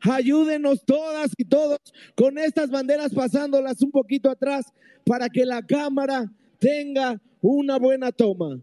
ayúdenos 0.01 0.83
todas 0.85 1.31
y 1.37 1.45
todos 1.45 1.79
con 2.15 2.37
estas 2.37 2.69
banderas 2.69 3.13
pasándolas 3.13 3.81
un 3.81 3.91
poquito 3.91 4.29
atrás 4.29 4.65
para 5.05 5.29
que 5.29 5.45
la 5.45 5.61
cámara 5.61 6.31
tenga 6.59 7.19
una 7.41 7.77
buena 7.77 8.11
toma. 8.11 8.59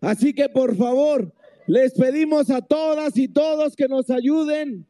Así 0.00 0.32
que 0.34 0.48
por 0.48 0.76
favor, 0.76 1.32
les 1.66 1.92
pedimos 1.94 2.50
a 2.50 2.60
todas 2.60 3.16
y 3.16 3.28
todos 3.28 3.74
que 3.74 3.88
nos 3.88 4.10
ayuden 4.10 4.86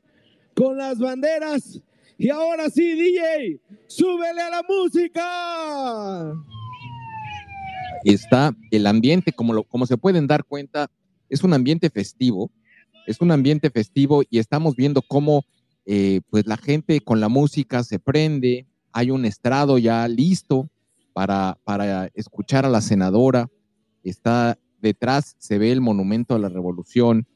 con 0.55 0.77
las 0.77 0.99
banderas. 0.99 1.81
Y 2.19 2.31
ahora 2.31 2.71
sí, 2.71 2.95
DJ, 2.95 3.61
súbele 3.87 4.41
a 4.41 4.51
la 4.51 4.63
música. 4.69 6.33
Está 8.05 8.55
el 8.71 8.87
ambiente, 8.87 9.33
como, 9.33 9.53
lo, 9.53 9.65
como 9.65 9.87
se 9.87 9.97
pueden 9.97 10.27
dar 10.27 10.45
cuenta, 10.45 10.91
es 11.29 11.43
un 11.43 11.53
ambiente 11.53 11.91
festivo, 11.91 12.51
es 13.07 13.21
un 13.21 13.33
ambiente 13.33 13.71
festivo 13.71 14.23
y 14.31 14.39
estamos 14.39 14.77
viendo 14.77 15.03
cómo 15.03 15.45
eh, 15.87 16.21
pues 16.31 16.47
la 16.47 16.57
gente 16.57 17.01
con 17.01 17.21
la 17.21 17.29
música 17.29 17.83
se 17.85 17.99
prende, 17.99 18.67
hay 18.93 19.11
un 19.11 19.25
estrado 19.25 19.79
ya 19.79 20.07
listo 20.09 20.69
para, 21.13 21.59
para 21.65 22.07
escuchar 22.15 22.65
a 22.65 22.71
la 22.71 22.81
senadora, 22.81 23.49
está 24.03 24.59
detrás 24.87 25.37
se 25.39 25.59
ve 25.59 25.73
el 25.73 25.81
monumento 25.81 26.35
a 26.35 26.39
la 26.39 26.49
revolución 26.49 27.27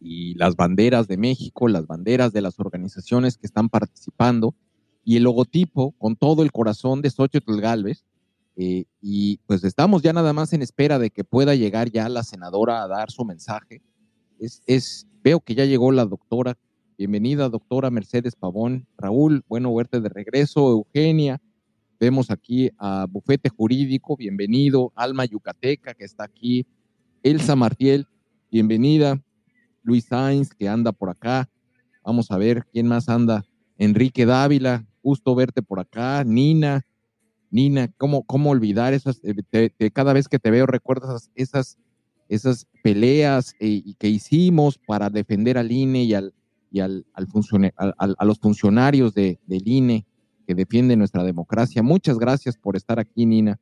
y 0.00 0.34
las 0.34 0.56
banderas 0.56 1.06
de 1.06 1.18
México, 1.18 1.68
las 1.68 1.86
banderas 1.86 2.32
de 2.32 2.40
las 2.40 2.58
organizaciones 2.58 3.36
que 3.36 3.46
están 3.46 3.68
participando 3.68 4.54
y 5.04 5.16
el 5.16 5.24
logotipo 5.24 5.92
con 5.92 6.16
todo 6.16 6.42
el 6.42 6.52
corazón 6.52 7.02
de 7.02 7.10
Xochitl 7.10 7.60
Galvez. 7.60 8.04
Eh, 8.56 8.84
y 9.00 9.38
pues 9.46 9.62
estamos 9.64 10.02
ya 10.02 10.12
nada 10.12 10.32
más 10.32 10.52
en 10.52 10.62
espera 10.62 10.98
de 10.98 11.10
que 11.10 11.24
pueda 11.24 11.54
llegar 11.54 11.90
ya 11.90 12.08
la 12.08 12.22
senadora 12.22 12.82
a 12.82 12.88
dar 12.88 13.10
su 13.10 13.24
mensaje. 13.24 13.82
Es, 14.38 14.62
es, 14.66 15.06
veo 15.22 15.40
que 15.40 15.54
ya 15.54 15.66
llegó 15.66 15.92
la 15.92 16.06
doctora. 16.06 16.56
Bienvenida, 16.96 17.48
doctora 17.48 17.90
Mercedes 17.90 18.36
Pavón. 18.36 18.86
Raúl, 18.96 19.44
bueno 19.48 19.74
verte 19.74 20.00
de 20.00 20.08
regreso. 20.08 20.70
Eugenia, 20.70 21.40
Vemos 22.00 22.30
aquí 22.30 22.70
a 22.78 23.04
Bufete 23.06 23.50
Jurídico, 23.50 24.16
bienvenido. 24.16 24.90
Alma 24.96 25.26
Yucateca, 25.26 25.92
que 25.92 26.06
está 26.06 26.24
aquí. 26.24 26.66
Elsa 27.22 27.54
Martiel, 27.54 28.06
bienvenida. 28.50 29.22
Luis 29.82 30.06
Sainz, 30.06 30.54
que 30.54 30.66
anda 30.66 30.92
por 30.92 31.10
acá. 31.10 31.50
Vamos 32.02 32.30
a 32.30 32.38
ver 32.38 32.64
quién 32.72 32.86
más 32.86 33.10
anda. 33.10 33.44
Enrique 33.76 34.24
Dávila, 34.24 34.86
gusto 35.02 35.34
verte 35.34 35.60
por 35.60 35.78
acá. 35.78 36.24
Nina, 36.24 36.86
Nina, 37.50 37.88
¿cómo, 37.98 38.22
cómo 38.22 38.48
olvidar 38.48 38.94
esas? 38.94 39.20
Eh, 39.22 39.90
cada 39.92 40.14
vez 40.14 40.26
que 40.26 40.38
te 40.38 40.50
veo 40.50 40.64
recuerdas 40.64 41.30
esas, 41.34 41.76
esas 42.30 42.66
peleas 42.82 43.54
eh, 43.60 43.82
que 43.98 44.08
hicimos 44.08 44.78
para 44.78 45.10
defender 45.10 45.58
al 45.58 45.70
INE 45.70 46.04
y, 46.04 46.14
al, 46.14 46.32
y 46.70 46.80
al, 46.80 47.04
a 47.12 48.24
los 48.24 48.38
funcionarios 48.38 49.12
de, 49.12 49.38
del 49.46 49.68
INE 49.68 50.06
que 50.50 50.54
defiende 50.56 50.96
nuestra 50.96 51.22
democracia. 51.22 51.80
Muchas 51.80 52.18
gracias 52.18 52.56
por 52.56 52.74
estar 52.74 52.98
aquí, 52.98 53.24
Nina. 53.24 53.60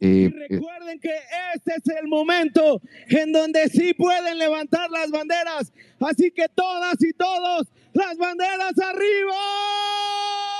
Eh, 0.00 0.06
y 0.08 0.24
eh, 0.24 0.48
recuerden 0.48 0.98
que 1.00 1.10
este 1.54 1.72
es 1.76 1.96
el 2.00 2.08
momento 2.08 2.80
en 3.10 3.30
donde 3.30 3.68
sí 3.68 3.92
pueden 3.92 4.38
levantar 4.38 4.90
las 4.90 5.10
banderas. 5.10 5.70
Así 6.00 6.30
que 6.30 6.46
todas 6.54 6.94
y 7.02 7.12
todos, 7.12 7.66
las 7.92 8.16
banderas 8.16 8.72
arriba. 8.78 9.34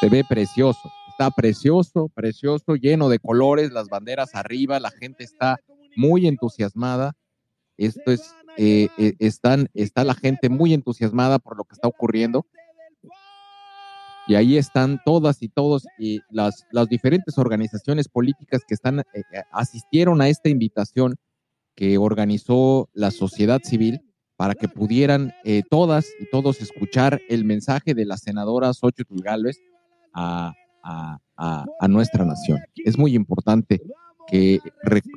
Se 0.01 0.11
ve 0.11 0.23
precioso, 0.29 0.93
está 1.09 1.31
precioso, 1.31 2.11
precioso, 2.15 2.75
lleno 2.75 3.09
de 3.09 3.19
colores, 3.19 3.73
las 3.73 3.89
banderas 3.89 4.35
arriba, 4.35 4.79
la 4.81 4.91
gente 4.91 5.25
está 5.25 5.57
muy 5.97 6.27
entusiasmada. 6.27 7.15
Esto 7.79 8.13
es, 8.13 8.35
eh, 8.59 8.89
eh, 8.99 9.15
están, 9.19 9.71
está 9.73 10.05
la 10.05 10.15
gente 10.15 10.51
muy 10.51 10.75
entusiasmada 10.75 11.39
por 11.39 11.57
lo 11.57 11.65
que 11.65 11.73
está 11.73 11.89
ocurriendo. 11.89 12.45
Y 14.29 14.35
ahí 14.35 14.57
están 14.57 15.01
todas 15.05 15.43
y 15.43 15.49
todos 15.49 15.87
y 15.99 16.21
las, 16.31 16.67
las 16.71 16.89
diferentes 16.89 17.39
organizaciones 17.39 18.09
políticas 18.09 18.63
que 18.69 18.75
están, 18.75 19.01
eh, 19.01 19.05
asistieron 19.51 20.21
a 20.21 20.29
esta 20.29 20.49
invitación 20.49 21.17
que 21.75 21.99
organizó 21.99 22.89
la 22.93 23.11
sociedad 23.11 23.61
civil 23.65 24.01
para 24.37 24.55
que 24.55 24.69
pudieran 24.69 25.33
todas 25.69 26.07
y 26.21 26.31
todos 26.31 26.61
escuchar 26.61 27.21
el 27.29 27.45
mensaje 27.45 27.95
de 27.95 28.05
la 28.05 28.17
senadora 28.17 28.73
Xochitl 28.73 29.21
Gálvez 29.21 29.59
a, 30.15 30.53
a, 31.39 31.89
nuestra 31.89 32.25
nación. 32.25 32.61
Es 32.77 32.99
muy 32.99 33.15
importante 33.15 33.81
que 34.27 34.61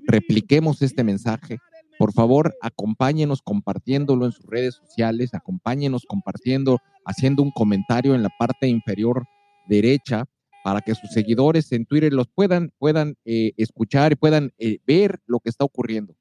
repliquemos 0.08 0.82
este 0.82 1.04
mensaje. 1.04 1.58
Por 2.02 2.14
favor, 2.14 2.58
acompáñenos 2.64 3.44
compartiéndolo 3.44 4.26
en 4.26 4.32
sus 4.32 4.48
redes 4.48 4.74
sociales, 4.74 5.36
acompáñenos 5.36 6.08
compartiendo, 6.08 6.80
haciendo 7.06 7.44
un 7.44 7.52
comentario 7.52 8.16
en 8.16 8.24
la 8.24 8.32
parte 8.40 8.68
inferior 8.68 9.28
derecha 9.68 10.26
para 10.64 10.82
que 10.82 10.96
sus 10.96 11.12
seguidores 11.12 11.72
en 11.72 11.86
Twitter 11.86 12.12
los 12.12 12.28
puedan, 12.28 12.74
puedan 12.80 13.18
eh, 13.24 13.52
escuchar 13.56 14.14
y 14.14 14.16
puedan 14.16 14.52
eh, 14.58 14.80
ver 14.88 15.22
lo 15.28 15.42
que 15.42 15.52
está 15.52 15.64
ocurriendo. 15.64 16.16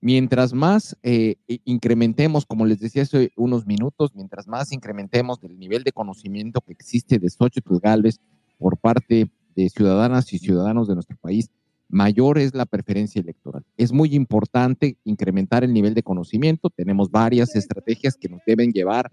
Mientras 0.00 0.54
más 0.54 0.96
eh, 1.02 1.34
incrementemos, 1.66 2.46
como 2.46 2.64
les 2.64 2.80
decía 2.80 3.02
hace 3.02 3.30
unos 3.36 3.66
minutos, 3.66 4.14
mientras 4.14 4.48
más 4.48 4.72
incrementemos 4.72 5.38
el 5.42 5.58
nivel 5.58 5.84
de 5.84 5.92
conocimiento 5.92 6.62
que 6.62 6.72
existe 6.72 7.18
de 7.18 7.28
Xochitl 7.28 7.78
Galvez 7.78 8.20
por 8.56 8.78
parte 8.78 9.30
de 9.54 9.68
ciudadanas 9.68 10.32
y 10.32 10.38
ciudadanos 10.38 10.88
de 10.88 10.94
nuestro 10.94 11.18
país, 11.18 11.50
mayor 11.90 12.38
es 12.38 12.54
la 12.54 12.66
preferencia 12.66 13.20
electoral. 13.20 13.64
Es 13.76 13.92
muy 13.92 14.14
importante 14.14 14.96
incrementar 15.04 15.64
el 15.64 15.72
nivel 15.72 15.94
de 15.94 16.02
conocimiento. 16.02 16.70
Tenemos 16.70 17.10
varias 17.10 17.54
estrategias 17.56 18.16
que 18.16 18.28
nos 18.28 18.40
deben 18.46 18.72
llevar 18.72 19.10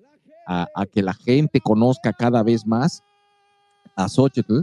a, 0.48 0.86
que 0.92 1.02
la 1.02 1.14
gente 1.14 1.60
conozca 1.60 2.14
cada 2.14 2.42
vez 2.42 2.66
más 2.66 3.02
a 3.96 4.08
Xochitl. 4.08 4.62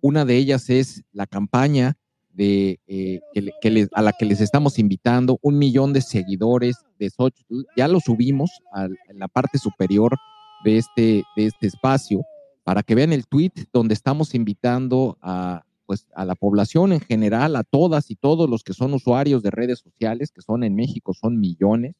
Una 0.00 0.24
de 0.24 0.36
ellas 0.36 0.70
es 0.70 1.02
la 1.12 1.26
campaña 1.26 1.98
de, 2.32 2.80
eh, 2.86 3.20
que, 3.60 3.88
a 3.92 4.02
la 4.02 4.12
que 4.12 4.24
les 4.24 4.40
estamos 4.40 4.78
invitando, 4.78 5.38
un 5.42 5.58
millón 5.58 5.92
de 5.92 6.00
seguidores 6.00 6.76
de 6.98 7.10
Xochitl. 7.10 7.64
Ya 7.76 7.88
lo 7.88 8.00
subimos 8.00 8.50
en 9.08 9.18
la 9.18 9.28
parte 9.28 9.58
superior 9.58 10.16
de 10.64 10.78
este, 10.78 11.22
de 11.36 11.46
este 11.46 11.66
espacio 11.66 12.22
para 12.64 12.82
que 12.82 12.94
vean 12.94 13.12
el 13.12 13.26
tweet 13.26 13.52
donde 13.72 13.94
estamos 13.94 14.34
invitando 14.34 15.18
a, 15.20 15.62
pues, 15.86 16.06
a 16.14 16.24
la 16.24 16.34
población 16.34 16.92
en 16.92 17.00
general, 17.00 17.56
a 17.56 17.64
todas 17.64 18.10
y 18.10 18.16
todos 18.16 18.50
los 18.50 18.62
que 18.64 18.72
son 18.72 18.92
usuarios 18.94 19.42
de 19.42 19.50
redes 19.50 19.78
sociales, 19.78 20.30
que 20.30 20.42
son 20.42 20.64
en 20.64 20.74
México, 20.74 21.14
son 21.14 21.38
millones, 21.38 21.94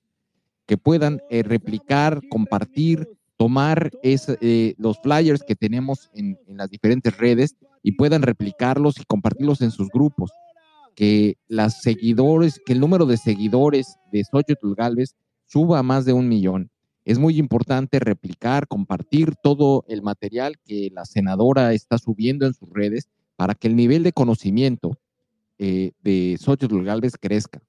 que 0.66 0.76
puedan 0.76 1.20
eh, 1.30 1.42
replicar, 1.42 2.20
compartir, 2.28 3.08
tomar 3.36 3.90
eh, 4.02 4.74
los 4.78 4.98
flyers 4.98 5.42
que 5.42 5.54
tenemos 5.54 6.10
en, 6.14 6.38
las 6.48 6.70
diferentes 6.70 7.16
redes 7.16 7.54
y 7.82 7.92
puedan 7.92 8.22
replicarlos 8.22 8.98
y 8.98 9.04
compartirlos 9.04 9.60
en 9.62 9.70
sus 9.70 9.88
grupos. 9.88 10.32
Que 10.94 11.36
las 11.46 11.82
seguidores, 11.82 12.60
que 12.64 12.72
el 12.72 12.80
número 12.80 13.06
de 13.06 13.18
seguidores 13.18 13.96
de 14.10 14.24
Xochitl 14.24 14.74
Galvez 14.74 15.14
suba 15.44 15.78
a 15.78 15.82
más 15.82 16.04
de 16.04 16.14
un 16.14 16.28
millón 16.28 16.70
es 17.06 17.20
muy 17.20 17.38
importante 17.38 18.00
replicar, 18.00 18.66
compartir 18.66 19.36
todo 19.40 19.84
el 19.86 20.02
material 20.02 20.58
que 20.64 20.90
la 20.92 21.04
senadora 21.04 21.72
está 21.72 21.98
subiendo 21.98 22.46
en 22.46 22.52
sus 22.52 22.68
redes 22.68 23.08
para 23.36 23.54
que 23.54 23.68
el 23.68 23.76
nivel 23.76 24.02
de 24.02 24.12
conocimiento 24.12 24.98
eh, 25.58 25.92
de 26.02 26.36
Xochitl 26.40 26.82
Galvez 26.82 27.14
crezca, 27.18 27.62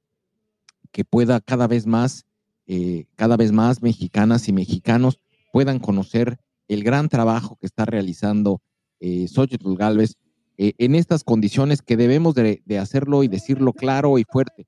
que 0.91 1.05
pueda 1.05 1.39
cada 1.39 1.67
vez 1.67 1.85
más, 1.85 2.25
eh, 2.65 3.05
cada 3.15 3.37
vez 3.37 3.51
más 3.51 3.81
mexicanas 3.81 4.47
y 4.47 4.53
mexicanos 4.53 5.19
puedan 5.53 5.79
conocer 5.79 6.39
el 6.67 6.83
gran 6.83 7.07
trabajo 7.07 7.55
que 7.59 7.67
está 7.67 7.85
realizando 7.85 8.61
eh, 8.99 9.27
Xochitl 9.27 9.75
Galvez 9.75 10.15
eh, 10.57 10.73
en 10.77 10.95
estas 10.95 11.23
condiciones 11.23 11.81
que 11.81 11.97
debemos 11.97 12.35
de, 12.35 12.61
hacerlo 12.79 13.23
y 13.23 13.27
decirlo 13.27 13.73
claro 13.73 14.17
y 14.17 14.23
fuerte. 14.23 14.65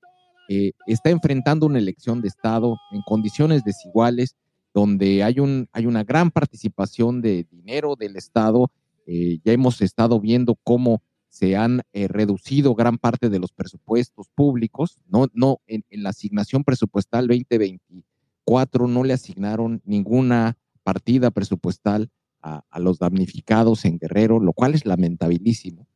está 0.86 1.10
enfrentando 1.10 1.66
una 1.66 1.78
elección 1.78 2.20
de 2.22 2.28
Estado 2.28 2.76
en 2.92 3.02
condiciones 3.02 3.62
desiguales, 3.64 4.36
donde 4.72 5.22
hay, 5.22 5.40
un, 5.40 5.68
hay 5.72 5.86
una 5.86 6.04
gran 6.04 6.30
participación 6.30 7.20
de 7.20 7.44
dinero 7.50 7.96
del 7.96 8.16
Estado. 8.16 8.70
Eh, 9.12 9.40
ya 9.42 9.52
hemos 9.52 9.82
estado 9.82 10.20
viendo 10.20 10.54
cómo 10.62 11.02
se 11.28 11.56
han 11.56 11.82
eh, 11.92 12.06
reducido 12.06 12.76
gran 12.76 12.96
parte 12.96 13.28
de 13.28 13.40
los 13.40 13.50
presupuestos 13.50 14.28
públicos. 14.36 15.02
No, 15.08 15.26
no, 15.34 15.60
en, 15.66 15.82
la 15.90 16.10
asignación 16.10 16.62
presupuestal 16.62 17.26
2024 17.26 18.86
no 18.86 19.02
le 19.02 19.12
asignaron 19.12 19.82
ninguna 19.84 20.56
partida 20.84 21.32
presupuestal 21.32 22.08
a, 22.40 22.62
los 22.78 23.00
damnificados 23.00 23.84
en 23.84 23.98
Guerrero, 23.98 24.38
lo 24.38 24.52
cual 24.52 24.74
es 24.76 24.86
lamentabilísimo. 24.86 25.88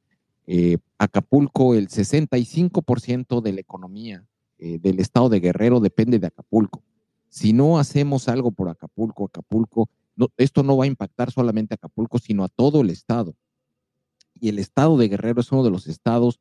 Eh, 0.49 0.79
Acapulco, 0.99 1.77
el 1.77 1.89
65% 1.89 3.41
de 3.43 3.53
la 3.53 3.61
economía 3.61 4.27
del 4.59 4.99
estado 4.99 5.29
de 5.29 5.41
Guerrero 5.41 5.79
depende 5.79 6.19
de 6.19 6.27
Acapulco. 6.27 6.83
Si 7.29 7.53
no 7.53 7.79
hacemos 7.79 8.29
algo 8.29 8.51
por 8.51 8.69
Acapulco, 8.71 9.27
Acapulco, 9.27 9.89
esto 10.37 10.62
no 10.62 10.77
va 10.77 10.85
a 10.85 10.89
impactar 10.89 11.31
solamente 11.31 11.75
a 11.75 11.77
Acapulco, 11.77 12.19
sino 12.19 12.45
a 12.45 12.49
todo 12.49 12.81
el 12.81 12.91
estado. 12.91 13.35
Y 14.41 14.49
el 14.49 14.59
estado 14.59 14.97
de 14.97 15.09
Guerrero 15.09 15.41
es 15.41 15.53
uno 15.53 15.65
de 15.65 15.71
los 15.71 15.87
estados 15.87 16.41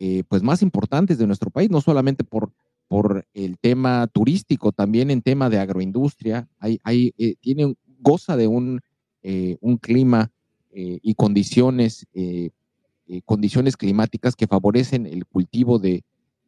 eh, 0.00 0.22
pues 0.28 0.42
más 0.42 0.62
importantes 0.62 1.18
de 1.18 1.26
nuestro 1.26 1.50
país, 1.50 1.70
no 1.70 1.80
solamente 1.80 2.22
por, 2.22 2.52
por 2.86 3.26
el 3.34 3.58
tema 3.58 4.06
turístico, 4.06 4.70
también 4.70 5.10
en 5.10 5.22
tema 5.22 5.50
de 5.50 5.58
agroindustria. 5.58 6.48
Hay, 6.58 6.78
hay, 6.84 7.12
eh, 7.18 7.34
tiene, 7.40 7.74
goza 7.98 8.36
de 8.36 8.46
un, 8.46 8.80
eh, 9.22 9.56
un 9.60 9.76
clima 9.76 10.30
y 10.70 11.14
condiciones, 11.14 12.06
condiciones 13.24 13.76
climáticas 13.76 14.36
que 14.36 14.46
favorecen 14.46 15.06
el 15.06 15.26
cultivo 15.26 15.80
de, 15.80 16.04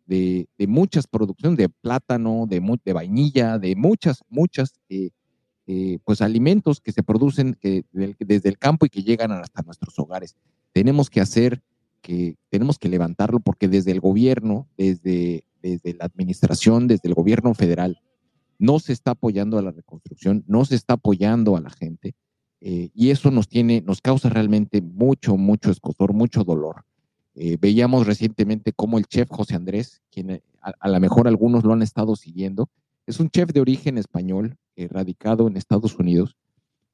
de, 0.06 0.46
muchas 0.68 1.08
producciones, 1.08 1.58
de 1.58 1.68
plátano, 1.68 2.46
de, 2.46 2.62
de 2.84 2.92
vainilla, 2.92 3.58
de 3.58 3.74
muchas, 3.74 4.22
muchas, 4.28 4.78
eh, 5.72 5.98
pues 6.04 6.20
alimentos 6.20 6.80
que 6.80 6.90
se 6.90 7.04
producen 7.04 7.56
desde 7.62 8.48
el 8.48 8.58
campo 8.58 8.86
y 8.86 8.90
que 8.90 9.04
llegan 9.04 9.30
hasta 9.30 9.62
nuestros 9.62 9.96
hogares. 10.00 10.34
Tenemos 10.72 11.10
que 11.10 11.20
hacer 11.20 11.62
que, 12.02 12.36
tenemos 12.48 12.76
que 12.76 12.88
levantarlo 12.88 13.38
porque 13.38 13.68
desde 13.68 13.92
el 13.92 14.00
gobierno, 14.00 14.66
desde, 14.76 15.44
desde 15.62 15.94
la 15.94 16.06
administración, 16.06 16.88
desde 16.88 17.08
el 17.08 17.14
gobierno 17.14 17.54
federal, 17.54 18.00
no 18.58 18.80
se 18.80 18.92
está 18.92 19.12
apoyando 19.12 19.58
a 19.58 19.62
la 19.62 19.70
reconstrucción, 19.70 20.42
no 20.48 20.64
se 20.64 20.74
está 20.74 20.94
apoyando 20.94 21.56
a 21.56 21.60
la 21.60 21.70
gente. 21.70 22.16
Eh, 22.60 22.90
y 22.92 23.10
eso 23.10 23.30
nos 23.30 23.46
tiene, 23.46 23.80
nos 23.80 24.00
causa 24.00 24.28
realmente 24.28 24.82
mucho, 24.82 25.36
mucho 25.36 25.70
escosor, 25.70 26.12
mucho 26.12 26.42
dolor. 26.42 26.84
Eh, 27.36 27.58
veíamos 27.60 28.08
recientemente 28.08 28.72
cómo 28.72 28.98
el 28.98 29.06
chef 29.06 29.28
José 29.30 29.54
Andrés, 29.54 30.02
quien 30.10 30.30
eh, 30.30 30.42
a, 30.60 30.88
lo 30.88 30.98
mejor 30.98 31.28
algunos 31.28 31.62
lo 31.62 31.72
han 31.72 31.82
estado 31.82 32.16
siguiendo, 32.16 32.68
es 33.06 33.20
un 33.20 33.30
chef 33.30 33.52
de 33.52 33.60
origen 33.60 33.98
español, 33.98 34.56
eh, 34.76 34.88
radicado 34.88 35.48
en 35.48 35.56
Estados 35.56 35.98
Unidos, 35.98 36.36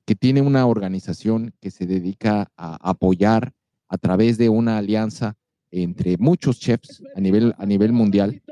que 0.05 0.15
tiene 0.15 0.41
una 0.41 0.67
organización 0.67 1.55
que 1.61 1.71
se 1.71 1.87
dedica 1.87 2.51
a 2.57 2.77
apoyar 2.89 3.53
a 3.89 3.99
través 3.99 4.39
de 4.39 4.49
una 4.49 4.79
alianza 4.79 5.37
entre 5.71 6.17
muchos 6.17 6.61
chefs 6.61 7.03
a 7.15 7.21
nivel, 7.21 7.55
a 7.59 7.67
nivel 7.67 7.93
mundial 7.93 8.43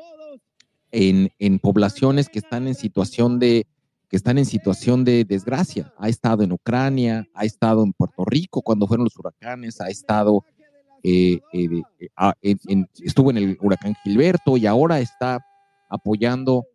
en, 0.90 1.30
en 1.38 1.58
poblaciones 1.58 2.28
que 2.28 2.38
están 2.38 2.66
en 2.66 2.74
situación 2.74 3.38
de 3.38 3.66
que 4.08 4.16
están 4.16 4.38
en 4.38 4.44
situación 4.44 5.04
de 5.04 5.24
desgracia. 5.24 5.92
Ha 5.98 6.08
estado 6.08 6.44
en 6.44 6.52
Ucrania, 6.52 7.26
ha 7.34 7.44
estado 7.44 7.82
en 7.82 7.92
Puerto 7.92 8.24
Rico 8.24 8.62
cuando 8.62 8.86
fueron 8.86 9.04
los 9.04 9.18
huracanes, 9.18 9.80
ha 9.80 9.88
estado 9.88 10.44
eh, 11.02 11.40
eh, 11.52 11.82
eh, 12.00 12.08
ah, 12.16 12.34
estuvo 12.40 13.30
en 13.30 13.36
el 13.36 13.58
huracán 13.60 13.94
Gilberto 14.02 14.56
y 14.56 14.66
ahora 14.66 15.00
está 15.00 15.44
apoyando, 15.90 16.66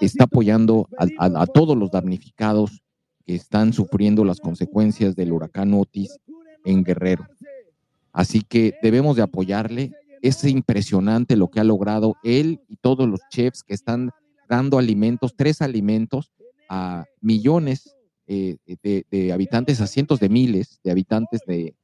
está 0.00 0.24
apoyando 0.24 0.88
a, 0.98 1.46
todos 1.46 1.76
los 1.76 1.90
damnificados 1.90 2.82
que 3.24 3.34
están 3.34 3.72
sufriendo 3.72 4.24
las 4.24 4.40
consecuencias 4.40 5.14
del 5.14 5.32
huracán 5.32 5.74
Otis 5.74 6.18
en 6.64 6.84
Guerrero. 6.84 7.26
Así 8.12 8.42
que 8.42 8.74
debemos 8.82 9.16
de 9.16 9.22
apoyarle. 9.22 9.92
Es 10.20 10.44
impresionante 10.44 11.36
lo 11.36 11.48
que 11.48 11.60
ha 11.60 11.64
logrado 11.64 12.16
él 12.22 12.60
y 12.68 12.76
todos 12.76 13.08
los 13.08 13.20
chefs 13.30 13.62
que 13.62 13.74
están 13.74 14.10
dando 14.48 14.78
alimentos, 14.78 15.34
tres 15.36 15.62
alimentos 15.62 16.32
a 16.68 17.04
millones 17.20 17.96
de, 18.26 19.30
habitantes, 19.32 19.80
a 19.80 19.86
cientos 19.86 20.20
de 20.20 20.28
miles 20.28 20.80
de 20.84 20.90
habitantes 20.90 21.40
de, 21.46 21.74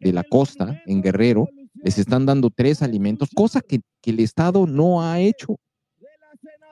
de 0.00 0.12
la 0.12 0.22
costa, 0.22 0.80
en 0.86 1.02
Guerrero, 1.02 1.48
les 1.82 1.98
están 1.98 2.26
dando 2.26 2.50
tres 2.50 2.82
alimentos, 2.82 3.30
cosa 3.34 3.60
que, 3.60 3.80
el 4.04 4.20
Estado 4.20 4.66
no 4.66 5.02
ha 5.02 5.20
hecho. 5.20 5.60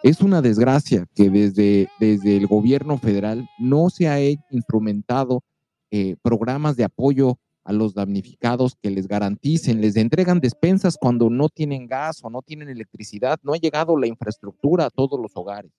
Es 0.03 0.21
una 0.21 0.43
desgracia 0.43 1.07
que 1.15 1.31
desde, 1.31 1.89
desde 1.99 2.37
el 2.37 2.47
gobierno 2.47 2.99
federal 2.99 3.49
no 3.59 3.91
se 3.91 4.09
ha 4.09 4.21
instrumentado 4.51 5.43
eh, 5.91 6.17
programas 6.23 6.77
de 6.77 6.85
apoyo 6.85 7.39
a 7.65 7.73
los 7.73 7.95
damnificados 7.95 8.77
que 8.81 8.91
les 8.91 9.09
garanticen, 9.09 9.81
les 9.81 9.97
entregan 9.97 10.39
despensas 10.39 10.97
cuando 10.97 11.31
no 11.31 11.49
tienen 11.49 11.87
gas 11.87 12.21
o 12.23 12.31
no 12.31 12.41
tienen 12.43 12.69
electricidad, 12.69 13.41
no 13.43 13.55
ha 13.55 13.57
llegado 13.57 13.97
la 13.97 14.07
infraestructura 14.07 14.87
a 14.87 14.91
todos 14.91 15.19
los 15.21 15.33
hogares. 15.35 15.73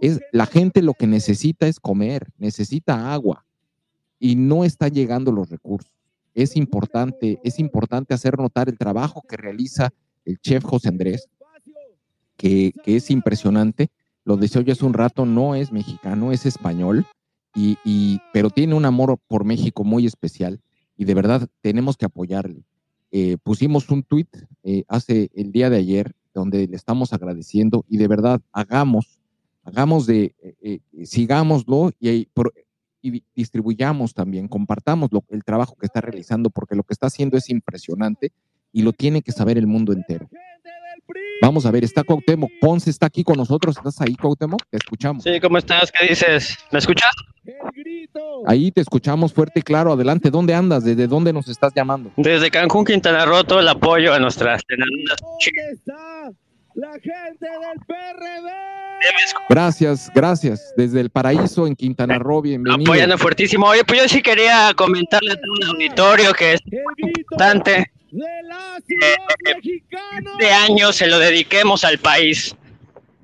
Es, 0.00 0.20
la 0.32 0.46
gente 0.46 0.82
lo 0.82 0.94
que 0.94 1.06
necesita 1.06 1.68
es 1.68 1.78
comer, 1.78 2.28
necesita 2.36 3.12
agua 3.12 3.44
y 4.18 4.34
no 4.34 4.64
está 4.64 4.88
llegando 4.88 5.30
los 5.30 5.48
recursos. 5.50 5.92
Es 6.34 6.56
importante, 6.56 7.38
es 7.44 7.58
importante 7.60 8.14
hacer 8.14 8.38
notar 8.38 8.68
el 8.68 8.78
trabajo 8.78 9.22
que 9.28 9.36
realiza 9.36 9.90
el 10.24 10.38
chef 10.38 10.64
José 10.64 10.88
Andrés, 10.88 11.28
que, 12.38 12.72
es 12.86 13.10
impresionante. 13.10 13.90
Lo 14.24 14.36
decía 14.36 14.62
hoy 14.62 14.70
hace 14.70 14.86
un 14.86 14.94
rato, 14.94 15.26
no 15.26 15.54
es 15.54 15.72
mexicano, 15.72 16.32
es 16.32 16.46
español, 16.46 17.04
y, 17.54 17.76
y, 17.84 18.20
pero 18.32 18.48
tiene 18.48 18.74
un 18.74 18.86
amor 18.86 19.18
por 19.26 19.44
México 19.44 19.84
muy 19.84 20.06
especial 20.06 20.60
y 20.96 21.04
de 21.04 21.14
verdad 21.14 21.48
tenemos 21.60 21.96
que 21.96 22.06
apoyarle. 22.06 22.64
Eh, 23.10 23.36
pusimos 23.42 23.88
un 23.90 24.02
tweet 24.02 24.28
eh, 24.62 24.84
hace 24.88 25.30
el 25.34 25.50
día 25.50 25.70
de 25.70 25.78
ayer 25.78 26.14
donde 26.34 26.66
le 26.68 26.76
estamos 26.76 27.12
agradeciendo 27.12 27.84
y 27.88 27.96
de 27.96 28.06
verdad 28.06 28.40
hagamos, 28.52 29.18
hagamos 29.64 30.06
de, 30.06 30.34
eh, 30.60 30.80
sigámoslo 31.04 31.90
y, 31.98 32.28
y, 33.00 33.24
distribuyamos 33.34 34.12
también, 34.12 34.46
compartamos 34.46 35.08
lo, 35.10 35.24
el 35.30 35.42
trabajo 35.42 35.74
que 35.76 35.86
está 35.86 36.00
realizando 36.00 36.50
porque 36.50 36.76
lo 36.76 36.82
que 36.82 36.92
está 36.92 37.06
haciendo 37.06 37.36
es 37.36 37.48
impresionante 37.48 38.32
y 38.72 38.82
lo 38.82 38.92
tiene 38.92 39.22
que 39.22 39.32
saber 39.32 39.56
el 39.56 39.66
mundo 39.66 39.92
entero. 39.92 40.28
Vamos 41.40 41.66
a 41.66 41.70
ver, 41.70 41.84
está 41.84 42.02
Cuauhtémoc 42.02 42.50
Ponce, 42.60 42.90
está 42.90 43.06
aquí 43.06 43.22
con 43.22 43.36
nosotros. 43.36 43.76
¿Estás 43.76 44.00
ahí, 44.00 44.14
Cuauhtémoc? 44.16 44.60
Te 44.70 44.76
escuchamos. 44.76 45.22
Sí, 45.22 45.40
¿cómo 45.40 45.58
estás? 45.58 45.92
¿Qué 45.92 46.08
dices? 46.08 46.58
¿Me 46.72 46.78
escuchas? 46.78 47.10
Ahí 48.46 48.70
te 48.70 48.80
escuchamos 48.80 49.32
fuerte 49.32 49.60
y 49.60 49.62
claro. 49.62 49.92
Adelante, 49.92 50.30
¿dónde 50.30 50.54
andas? 50.54 50.84
¿Desde 50.84 51.06
dónde 51.06 51.32
nos 51.32 51.48
estás 51.48 51.72
llamando? 51.74 52.10
Desde 52.16 52.50
Cancún, 52.50 52.84
Quintana 52.84 53.24
Roo, 53.24 53.44
todo 53.44 53.60
el 53.60 53.68
apoyo 53.68 54.12
a 54.12 54.18
nuestras 54.18 54.62
¿Dónde 54.68 55.72
está 55.72 56.30
la 56.74 56.92
gente 56.92 57.46
del 57.46 57.86
PRD? 57.86 58.50
Gracias, 59.48 60.10
gracias. 60.14 60.74
Desde 60.76 61.00
el 61.00 61.10
paraíso 61.10 61.66
en 61.66 61.74
Quintana 61.74 62.18
Roo, 62.18 62.42
bienvenido. 62.42 62.92
Apoyando 62.92 63.16
fuertísimo. 63.16 63.66
Oye, 63.66 63.84
pues 63.84 64.02
yo 64.02 64.08
sí 64.08 64.22
quería 64.22 64.72
comentarle 64.76 65.32
a 65.32 65.36
todo 65.36 65.54
el 65.60 65.68
auditorio 65.68 66.32
que 66.34 66.54
es 66.54 66.60
importante 66.96 67.90
este 70.38 70.50
año 70.50 70.92
se 70.92 71.06
lo 71.06 71.18
dediquemos 71.18 71.84
al 71.84 71.98
país. 71.98 72.56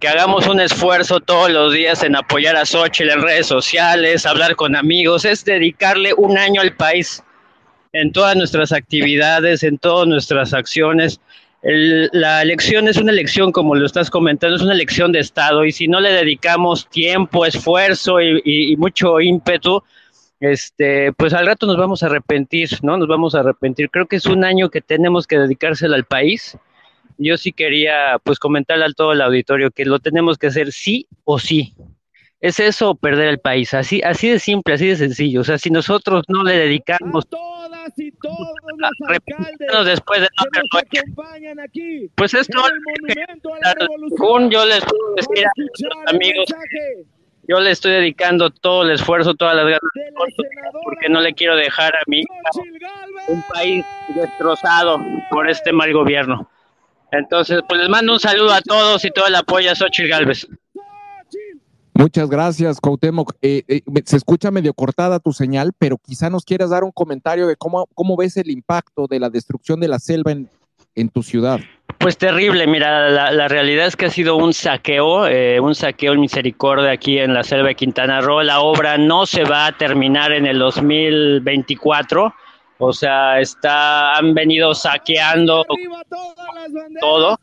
Que 0.01 0.09
hagamos 0.09 0.47
un 0.47 0.61
esfuerzo 0.61 1.21
todos 1.21 1.51
los 1.51 1.73
días 1.73 2.03
en 2.03 2.15
apoyar 2.15 2.57
a 2.57 2.67
Xochitl 2.67 3.11
en 3.11 3.23
redes 3.23 3.47
sociales, 3.47 4.27
hablar 4.27 4.55
con 4.57 4.77
amigos, 4.77 5.25
es 5.25 5.45
dedicarle 5.45 6.13
un 6.15 6.37
año 6.37 6.61
al 6.61 6.77
país 6.77 7.23
en 7.93 8.13
todas 8.13 8.37
nuestras 8.37 8.73
actividades, 8.73 9.63
en 9.63 9.79
todas 9.79 10.07
nuestras 10.07 10.53
acciones. 10.53 11.21
la 11.63 12.43
elección 12.43 12.89
es 12.89 12.99
una 12.99 13.13
elección, 13.13 13.51
como 13.51 13.75
lo 13.75 13.87
estás 13.87 14.11
comentando, 14.11 14.57
es 14.57 14.63
una 14.63 14.75
elección 14.75 15.13
de 15.13 15.21
Estado 15.21 15.65
y 15.65 15.73
si 15.73 15.89
no 15.89 16.01
le 16.01 16.13
dedicamos 16.13 16.87
tiempo, 16.91 17.47
esfuerzo 17.47 18.21
y 18.21 18.77
mucho 18.77 19.19
ímpetu, 19.21 19.83
este, 20.45 21.13
pues 21.13 21.33
al 21.33 21.47
rato 21.47 21.67
nos 21.67 21.77
vamos 21.77 22.03
a 22.03 22.07
arrepentir, 22.07 22.69
¿no? 22.83 22.97
Nos 22.97 23.09
vamos 23.09 23.35
a 23.35 23.41
arrepentir. 23.41 23.91
Creo 23.91 24.07
que 24.07 24.17
es 24.17 24.27
un 24.27 24.45
año 24.45 24.69
que 24.69 24.81
tenemos 24.81 25.27
que 25.27 25.39
dedicárselo 25.39 25.95
al 25.95 26.05
país. 26.05 26.59
Yo 27.17 27.37
sí 27.37 27.53
quería, 27.53 28.19
pues, 28.23 28.39
comentarle 28.39 28.85
al 28.85 28.95
todo 28.95 29.13
el 29.13 29.23
auditorio 29.23 29.71
que 29.71 29.85
lo 29.85 30.01
tenemos 30.01 30.37
que 30.37 30.49
hacer 30.49 30.73
sí 30.73 31.07
o 31.25 31.39
sí. 31.39 31.75
Es 32.41 32.61
eso 32.61 32.91
o 32.91 32.95
perder 32.95 33.29
el 33.29 33.39
país, 33.39 33.73
así, 33.73 34.03
así 34.03 34.29
de 34.29 34.39
simple, 34.39 34.75
así 34.75 34.89
de 34.89 34.97
sencillo. 34.97 35.41
O 35.41 35.45
sea, 35.45 35.57
si 35.57 35.71
nosotros 35.71 36.25
no 36.29 36.45
le 36.45 36.59
dedicamos 36.59 37.27
todas 37.27 37.99
y 37.99 38.13
todos 38.13 38.55
los 39.73 39.87
después 39.87 40.21
de 40.21 40.29
acompañan 40.37 41.59
aquí, 41.61 42.11
pues 42.15 42.35
esto 42.35 42.61
yo 44.51 44.67
les 44.67 44.85
puedo 44.85 45.15
decir 45.15 45.47
a 45.47 45.51
nuestros 45.57 45.93
amigos 46.07 46.55
yo 47.49 47.61
le 47.61 47.71
estoy 47.71 47.93
dedicando 47.93 48.51
todo 48.51 48.83
el 48.83 48.93
esfuerzo, 48.93 49.35
todas 49.35 49.57
las 49.57 49.65
ganas, 49.65 49.81
porque 50.85 51.09
no 51.09 51.21
le 51.21 51.35
quiero 51.35 51.57
dejar 51.57 51.95
a 51.95 52.03
mí 52.07 52.23
un 53.29 53.43
país 53.53 53.85
destrozado 54.15 54.99
por 55.31 55.49
este 55.49 55.73
mal 55.73 55.93
gobierno. 55.93 56.49
Entonces, 57.13 57.61
pues 57.69 57.81
les 57.81 57.89
mando 57.89 58.13
un 58.13 58.21
saludo 58.21 58.53
a 58.53 58.61
todos 58.61 59.05
y 59.05 59.11
todo 59.11 59.27
el 59.27 59.35
apoyo 59.35 59.71
a 59.71 59.75
Xochitl 59.75 60.09
Galvez. 60.09 60.49
Muchas 61.97 62.29
gracias, 62.29 62.81
Cuauhtémoc. 62.81 63.35
Eh, 63.41 63.63
eh, 63.69 63.83
se 64.05 64.17
escucha 64.17 64.51
medio 64.51 64.75
cortada 64.75 65.21
tu 65.21 65.33
señal, 65.33 65.73
pero 65.79 65.97
quizá 65.97 66.29
nos 66.29 66.45
quieras 66.45 66.71
dar 66.71 66.83
un 66.83 66.91
comentario 66.91 67.47
de 67.47 67.55
cómo, 67.55 67.87
cómo 67.95 68.17
ves 68.17 68.37
el 68.37 68.51
impacto 68.51 69.07
de 69.07 69.21
la 69.21 69.31
destrucción 69.31 69.79
de 69.79 69.87
la 69.87 70.01
selva 70.01 70.33
en, 70.33 70.51
en 70.97 71.09
tu 71.09 71.23
ciudad. 71.23 71.61
Pues 71.99 72.19
terrible, 72.19 72.67
mira, 72.67 73.09
la, 73.09 73.49
realidad 73.49 73.87
es 73.87 73.97
que 73.97 74.07
ha 74.07 74.11
sido 74.11 74.37
un 74.37 74.53
saqueo, 74.53 75.27
eh, 75.27 75.59
un 75.59 75.75
saqueo 75.75 76.13
en 76.13 76.21
misericordia 76.21 76.91
aquí 76.91 77.19
en 77.19 77.33
la 77.33 77.43
selva 77.43 77.69
de 77.69 77.77
Quintana 77.77 78.21
Roo. 78.21 78.43
La 78.43 78.61
obra 78.61 78.99
no 78.99 79.25
se 79.25 79.45
va 79.45 79.67
a 79.67 79.73
terminar 79.73 80.33
en 80.33 80.45
el 80.45 80.59
2024, 80.59 82.35
o 82.79 82.93
sea, 82.93 83.41
está, 83.41 84.17
han 84.17 84.35
venido 84.35 84.75
saqueando 84.75 85.65
todo 87.01 87.39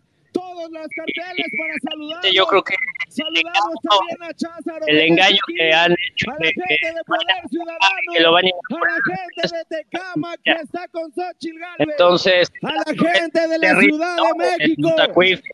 todos 0.62 0.72
los 0.72 0.88
carteles 0.96 1.48
para 1.58 1.74
saludar. 1.90 2.32
Yo 2.32 2.46
creo 2.46 2.64
que 2.64 2.76
saludamos 3.10 3.76
también 3.90 4.24
a 4.24 4.34
Cházaro, 4.34 4.86
el 4.88 5.00
engaño 5.00 5.40
que 5.58 5.74
han 5.74 5.92
hecho 5.92 6.32
a 6.32 6.34
la 6.34 6.48
gente 6.48 6.88
de 6.96 7.04
Poder 7.06 7.50
Ciudadano, 7.50 8.14
que 8.14 8.22
lo 8.22 8.32
van 8.32 8.46
a, 8.46 8.50
a 8.50 8.80
la 8.80 9.18
gente 9.18 9.56
de 9.56 9.84
Tecama 9.84 10.36
que 10.44 10.52
está 10.52 10.88
con 10.90 11.12
Xochitl 11.14 11.60
Galvez, 11.60 11.88
entonces 11.90 12.52
a 12.62 12.74
la 12.74 12.84
gente 12.86 13.48
de 13.48 13.58
la 13.60 13.80
Ciudad 13.80 14.16
de 14.16 14.38
México, 14.38 14.90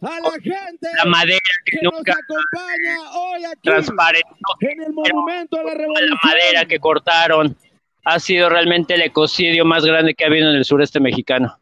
a 0.02 0.20
la 0.20 0.32
gente 0.32 0.88
la 0.98 1.06
madera 1.06 1.40
que, 1.66 1.78
que 1.78 1.84
nunca 1.84 2.14
nos 2.14 2.22
acompaña 2.22 3.12
hoy 3.14 3.46
aquí 3.46 3.62
transparentó 3.64 4.56
en 4.62 4.84
el 4.84 4.94
monumento 4.94 5.60
a 5.60 5.64
la 5.64 5.74
revolución. 5.74 6.10
la 6.10 6.30
madera 6.30 6.66
que 6.66 6.80
cortaron 6.80 7.56
ha 8.04 8.20
sido 8.20 8.50
realmente 8.50 8.94
el 8.94 9.02
ecocidio 9.02 9.66
más 9.66 9.84
grande 9.84 10.14
que 10.14 10.24
ha 10.24 10.28
habido 10.28 10.50
en 10.50 10.56
el 10.56 10.66
sureste 10.66 11.00
mexicano. 11.00 11.58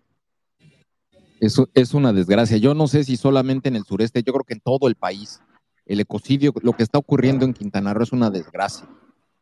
Es 1.39 1.93
una 1.93 2.13
desgracia. 2.13 2.57
Yo 2.57 2.73
no 2.73 2.87
sé 2.87 3.03
si 3.03 3.17
solamente 3.17 3.69
en 3.69 3.75
el 3.75 3.83
sureste, 3.83 4.23
yo 4.23 4.33
creo 4.33 4.45
que 4.45 4.53
en 4.53 4.61
todo 4.61 4.87
el 4.87 4.95
país, 4.95 5.41
el 5.85 5.99
ecocidio, 5.99 6.53
lo 6.61 6.73
que 6.73 6.83
está 6.83 6.97
ocurriendo 6.97 7.45
en 7.45 7.53
Quintana 7.53 7.93
Roo 7.93 8.03
es 8.03 8.11
una 8.11 8.29
desgracia. 8.29 8.87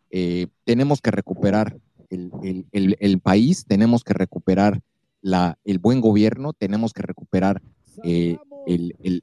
Eh, 0.10 0.48
tenemos 0.64 1.02
que 1.02 1.12
recuperar 1.12 1.78
el, 2.10 3.20
país, 3.24 3.66
tenemos 3.66 4.04
que 4.04 4.14
recuperar 4.14 4.82
la, 5.22 5.58
el 5.64 5.80
buen 5.80 6.02
gobierno, 6.02 6.54
tenemos 6.54 6.94
que 6.94 7.02
recuperar 7.02 7.64
eh, 8.04 8.38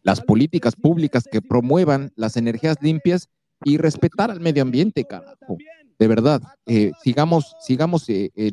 las 0.03 0.21
políticas 0.21 0.75
públicas 0.75 1.25
que 1.31 1.43
promuevan 1.43 2.13
las 2.17 2.37
energías 2.37 2.77
limpias 2.81 3.29
y 3.65 3.77
respetar 3.77 4.33
al 4.33 4.41
medio 4.41 4.63
ambiente, 4.63 5.05
carajo. 5.05 5.59
De 5.99 6.09
verdad, 6.09 6.43
eh, 6.67 6.91
sigamos, 7.03 7.55
sigamos 7.61 8.07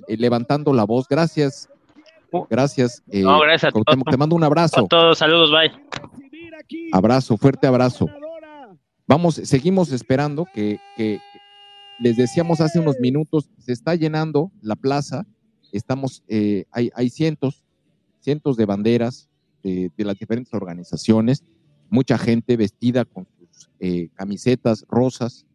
levantando 0.08 0.74
la 0.74 0.84
voz. 0.84 1.08
Gracias, 1.10 1.70
Gracias. 2.50 3.04
Eh, 3.10 3.22
no, 3.22 3.40
gracias 3.40 3.70
a 3.70 3.72
todos. 3.72 3.86
Te 4.10 4.18
mando 4.18 4.36
un 4.36 4.44
abrazo. 4.44 4.86
A 4.86 4.88
todos, 4.88 5.18
saludos, 5.18 5.52
bye. 5.52 5.72
Abrazo, 6.92 7.38
fuerte 7.38 7.68
abrazo. 7.68 8.08
Vamos, 9.08 9.36
seguimos 9.36 9.92
esperando 9.92 10.46
que, 10.54 10.80
que, 10.98 11.20
les 12.00 12.18
decíamos 12.18 12.62
hace 12.62 12.80
unos 12.80 13.00
minutos, 13.00 13.50
se 13.58 13.72
está 13.72 13.96
llenando 13.96 14.52
la 14.62 14.76
plaza, 14.76 15.26
estamos, 15.72 16.24
eh, 16.28 16.66
hay, 16.72 16.92
hay 16.94 17.10
cientos, 17.10 17.64
cientos 18.20 18.56
de 18.56 18.66
banderas 18.66 19.30
de, 19.64 19.92
de, 19.96 20.06
las 20.06 20.20
diferentes 20.20 20.54
organizaciones, 20.54 21.44
mucha 21.90 22.18
gente 22.18 22.56
vestida 22.56 23.06
con 23.06 23.26
sus 23.26 23.70
eh, 23.80 24.10
camisetas 24.14 24.86
rosas 24.90 25.46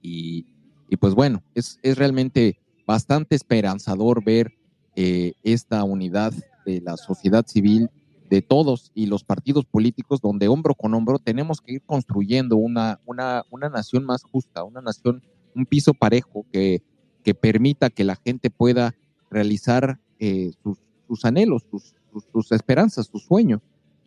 y, 0.00 0.46
y, 0.88 0.96
pues 0.96 1.14
bueno, 1.14 1.42
es, 1.54 1.78
es 1.82 1.98
realmente 1.98 2.58
bastante 2.86 3.34
esperanzador 3.34 4.24
ver 4.24 4.54
eh, 4.96 5.32
esta 5.42 5.84
unidad 5.84 6.32
de 6.64 6.80
la 6.80 6.96
sociedad 6.96 7.46
civil, 7.46 7.90
de 8.32 8.40
todos 8.40 8.90
y 8.94 9.06
los 9.06 9.24
partidos 9.24 9.66
políticos, 9.66 10.20
donde 10.22 10.48
hombro 10.48 10.74
con 10.74 10.94
hombro 10.94 11.18
tenemos 11.18 11.60
que 11.60 11.74
ir 11.74 11.82
construyendo 11.82 12.56
una, 12.56 12.98
una, 13.04 13.44
una 13.50 13.68
nación 13.68 14.04
más 14.04 14.22
justa, 14.22 14.64
una 14.64 14.80
nación, 14.80 15.22
un 15.54 15.66
piso 15.66 15.92
parejo 15.92 16.46
que, 16.50 16.82
que 17.22 17.34
permita 17.34 17.90
que 17.90 18.04
la 18.04 18.16
gente 18.16 18.48
pueda 18.48 18.94
realizar 19.30 19.98
eh, 20.18 20.52
sus, 20.62 21.24
anhelos, 21.24 21.62
sus, 21.70 21.94
sus, 22.32 22.52
esperanzas, 22.52 23.06
sus 23.06 23.24
sueños. 23.24 23.60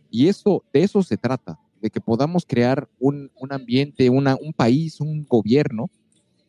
Y 0.09 0.27
eso, 0.27 0.63
de 0.73 0.83
eso 0.83 1.03
se 1.03 1.17
trata, 1.17 1.59
de 1.81 1.89
que 1.89 2.01
podamos 2.01 2.45
crear 2.47 2.87
un, 2.99 3.29
un 3.35 3.53
ambiente, 3.53 4.09
una, 4.09 4.35
un 4.35 4.53
país, 4.53 5.01
un 5.01 5.25
gobierno 5.25 5.89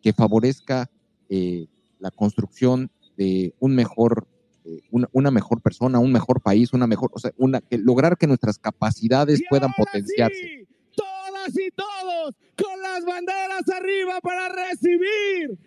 que 0.03 0.13
favorezca 0.13 0.89
eh, 1.29 1.67
la 1.99 2.11
construcción 2.11 2.91
de 3.17 3.55
un 3.59 3.75
mejor, 3.75 4.27
eh, 4.65 4.81
una, 4.91 5.09
una, 5.13 5.31
mejor 5.31 5.61
persona, 5.63 5.99
un 5.99 6.13
mejor 6.13 6.41
país, 6.41 6.73
una 6.73 6.87
mejor, 6.87 7.11
o 7.13 7.19
sea, 7.19 7.33
una, 7.37 7.61
que 7.61 7.79
lograr 7.79 8.17
que 8.17 8.27
nuestras 8.27 8.59
capacidades 8.59 9.43
puedan 9.49 9.73
potenciarse. 9.77 10.39
Sí, 10.39 10.67
todas 10.95 11.59
y 11.59 11.71
todos 11.71 12.35
con 12.57 12.81
las 12.81 13.05
banderas 13.05 13.69
arriba 13.69 14.21
para 14.21 14.49
recibir 14.49 15.59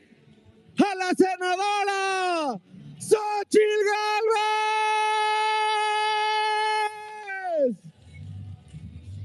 a 0.78 0.96
la 0.96 1.10
senadora 1.16 2.60
Xochil 3.00 3.80
Gálvez. 3.90 4.70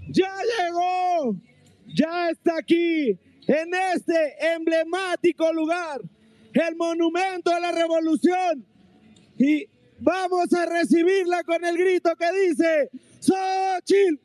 Ya 0.09 0.33
llegó, 0.59 1.37
ya 1.87 2.31
está 2.31 2.59
aquí, 2.59 3.19
en 3.49 3.75
este 3.95 4.55
emblemático 4.55 5.53
lugar, 5.53 6.01
el 6.55 6.77
monumento 6.77 7.51
a 7.51 7.61
la 7.61 7.73
revolución. 7.73 8.67
Y 9.39 9.67
vamos 9.99 10.53
a 10.53 10.67
recibirla 10.67 11.43
con 11.43 11.65
el 11.65 11.77
grito 11.77 12.15
que 12.17 12.49
dice, 12.49 12.91
Xochil. 13.21 14.21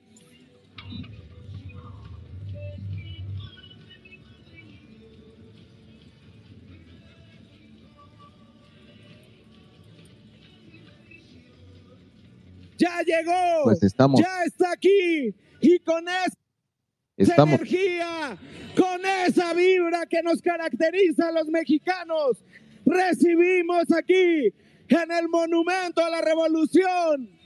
Ya 12.77 13.01
llegó, 13.05 13.63
Pues 13.65 13.83
estamos, 13.83 14.21
ya 14.21 14.43
está 14.45 14.71
aquí 14.71 15.35
y 15.59 15.79
con 15.79 16.07
esa 16.07 16.33
estamos, 17.23 17.59
energía, 17.59 18.37
con 18.75 19.01
esa 19.27 19.53
vibra 19.53 20.05
que 20.05 20.21
nos 20.23 20.41
caracteriza 20.41 21.29
a 21.29 21.31
los 21.31 21.47
mexicanos, 21.47 22.43
recibimos 22.85 23.91
aquí 23.91 24.53
en 24.87 25.11
el 25.11 25.29
Monumento 25.29 26.03
a 26.03 26.09
la 26.09 26.21
Revolución 26.21 27.39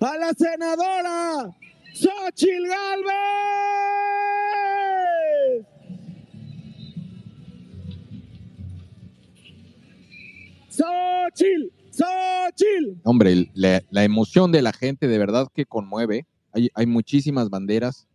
a 0.00 0.16
la 0.16 0.32
senadora 0.32 1.56
Xochil 1.94 2.66
Gálvez. 2.66 3.12
Xochil, 10.68 11.72
Xochil. 11.90 13.00
hombre, 13.04 13.50
la, 13.54 13.82
la 13.90 14.04
emoción 14.04 14.50
de 14.50 14.62
la 14.62 14.72
gente 14.72 15.06
de 15.06 15.18
verdad 15.18 15.48
que 15.54 15.66
conmueve. 15.66 16.26
Hay, 16.52 16.70
hay 16.74 16.86
muchísimas 16.86 17.50
banderas 17.50 18.08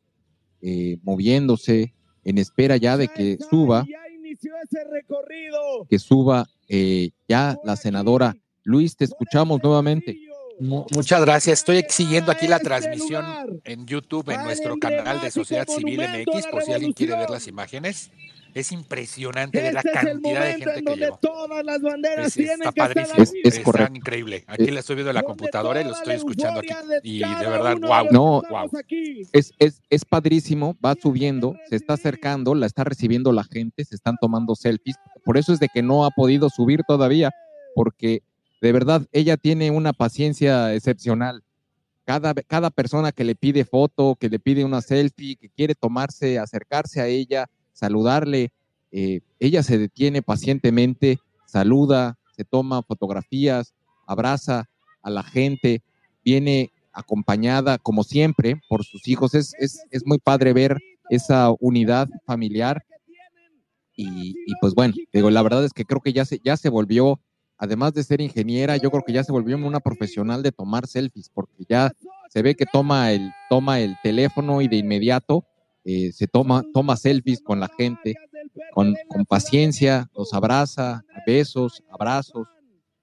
eh, 0.62 0.98
moviéndose 1.04 1.94
en 2.24 2.38
espera 2.38 2.78
ya 2.78 2.98
de 2.98 3.08
que 3.08 3.38
suba, 3.50 3.86
Ya 3.90 4.00
inició 4.16 4.54
ese 4.64 4.84
recorrido. 4.92 5.86
que 5.90 6.00
suba 6.00 6.48
eh, 6.68 7.12
ya 7.28 7.58
la 7.64 7.76
senadora. 7.76 8.36
Luis, 8.64 8.96
te 8.98 9.06
escuchamos 9.06 9.62
nuevamente. 9.64 10.18
Mu- 10.60 10.86
Muchas 10.94 11.22
gracias. 11.22 11.60
Estoy 11.60 11.86
siguiendo 11.88 12.32
aquí 12.32 12.48
la 12.48 12.56
Este 12.58 12.66
transmisión 12.68 13.26
en 13.64 13.86
YouTube, 13.86 14.30
en 14.32 14.44
nuestro 14.44 14.76
canal 14.78 15.22
de 15.22 15.32
Sociedad 15.32 15.68
Civil 15.68 16.02
MX, 16.02 16.48
por 16.48 16.64
si 16.64 16.74
alguien 16.74 16.92
quiere 16.94 17.16
ver 17.16 17.30
las 17.30 17.48
imágenes. 17.48 18.12
Es 18.58 18.72
impresionante 18.72 19.62
ver 19.62 19.74
la 19.74 19.82
Este 19.82 19.92
es 19.92 19.96
el 19.98 20.02
cantidad 20.14 20.22
de 20.22 20.40
momento 20.40 20.58
gente 20.66 20.80
en 20.80 20.86
que 20.86 20.90
donde 20.92 21.06
llegó. 21.06 21.18
todas 21.18 21.64
las 21.66 21.82
banderas 21.82 22.28
Es- 22.28 22.34
tienen 22.34 22.54
está 22.54 22.72
que 22.72 22.80
estar 22.82 22.94
padrísimo. 23.08 23.24
Es- 23.24 23.34
es 23.58 23.60
correcto. 23.64 23.96
increíble. 23.96 24.44
Aquí 24.48 24.72
la 24.72 24.80
estoy 24.80 24.96
viendo 24.96 25.12
en 25.12 25.16
la 25.16 25.24
computadora 25.24 25.82
y 25.82 25.84
lo 25.84 25.92
estoy 25.92 26.08
la 26.08 26.14
escuchando 26.16 26.60
aquí. 26.60 26.68
de 26.70 27.00
Y 27.04 27.20
de 27.20 27.26
verdad, 27.48 27.78
wow. 27.80 28.08
No. 28.12 28.42
que 28.72 28.78
aquí. 28.80 29.22
Es, 29.32 29.54
es, 29.60 29.82
es 29.90 30.06
padrísimo, 30.06 30.76
va 30.84 30.96
subiendo, 31.00 31.56
se 31.70 31.76
está 31.76 31.94
acercando, 31.94 32.56
la 32.56 32.66
está 32.66 32.84
recibiendo 32.84 33.32
la 33.32 33.44
gente, 33.44 33.86
se 33.86 33.96
están 33.96 34.16
tomando 34.20 34.56
selfies. 34.56 34.96
Por 35.24 35.38
eso 35.38 35.54
es 35.54 35.60
de 35.60 35.70
que 35.70 35.84
no 35.84 36.06
ha 36.06 36.10
podido 36.12 36.50
subir 36.50 36.82
todavía, 36.88 37.32
porque 37.76 38.24
de 38.62 38.72
verdad 38.72 39.06
ella 39.12 39.38
tiene 39.38 39.70
una 39.70 39.94
paciencia 39.94 40.74
excepcional. 40.74 41.44
Cada, 42.06 42.34
cada 42.34 42.70
persona 42.72 43.12
que 43.12 43.24
le 43.26 43.36
pide 43.36 43.66
foto, 43.66 44.16
que 44.20 44.30
le 44.30 44.40
pide 44.40 44.64
una 44.64 44.82
selfie, 44.82 45.36
que 45.36 45.50
quiere 45.50 45.76
tomarse, 45.76 46.40
acercarse 46.40 47.02
a 47.02 47.08
ella, 47.08 47.48
saludarle, 47.78 48.52
eh, 48.92 49.22
ella 49.40 49.62
se 49.62 49.78
detiene 49.78 50.24
pacientemente, 50.24 51.20
saluda, 51.46 52.18
se 52.36 52.44
toma 52.44 52.82
fotografías, 52.82 53.76
abraza 54.08 54.68
a 55.04 55.10
la 55.12 55.24
gente, 55.24 55.84
viene 56.26 56.72
acompañada, 56.92 57.78
como 57.78 58.04
siempre, 58.04 58.60
por 58.68 58.84
sus 58.84 59.08
hijos. 59.08 59.36
Es, 59.36 59.54
es, 59.60 59.80
es 59.92 60.06
muy 60.06 60.18
padre 60.18 60.54
ver 60.54 60.80
esa 61.10 61.52
unidad 61.60 62.10
familiar. 62.26 62.84
Y, 63.96 64.32
y 64.32 64.54
pues 64.60 64.74
bueno, 64.74 64.96
digo, 65.14 65.30
la 65.30 65.44
verdad 65.44 65.64
es 65.64 65.74
que 65.74 65.86
creo 65.86 66.02
que 66.02 66.14
ya 66.14 66.26
se, 66.26 66.40
ya 66.44 66.58
se 66.58 66.70
volvió, 66.70 67.20
además 67.58 67.94
de 67.94 68.04
ser 68.04 68.22
ingeniera, 68.22 68.78
yo 68.78 68.90
creo 68.90 69.04
que 69.04 69.14
ya 69.14 69.24
se 69.24 69.32
volvió 69.32 69.56
una 69.56 69.80
profesional 69.80 70.42
de 70.42 70.52
tomar 70.52 70.88
selfies, 70.88 71.30
porque 71.30 71.64
ya 71.70 71.92
se 72.30 72.42
ve 72.42 72.56
que 72.56 72.66
toma 72.66 73.12
el, 73.12 73.32
toma 73.50 73.80
el 73.80 73.96
teléfono 74.02 74.62
y 74.62 74.68
de 74.68 74.78
inmediato 74.78 75.46
eh, 75.90 76.12
se 76.12 76.28
toma, 76.28 76.64
toma 76.74 76.98
selfies 76.98 77.42
con 77.42 77.60
la 77.62 77.70
gente, 77.78 78.14
con, 78.74 78.96
con 79.08 79.26
paciencia, 79.26 80.10
los 80.16 80.34
abraza, 80.34 81.04
besos, 81.26 81.82
abrazos. 81.90 82.46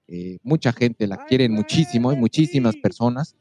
eh, 0.07 0.37
mucha 0.43 0.71
gente 0.73 1.07
la 1.07 1.17
quieren 1.25 1.53
muchísimo, 1.53 2.11
hay 2.11 2.17
muchísimas 2.19 2.77
personas 2.77 3.35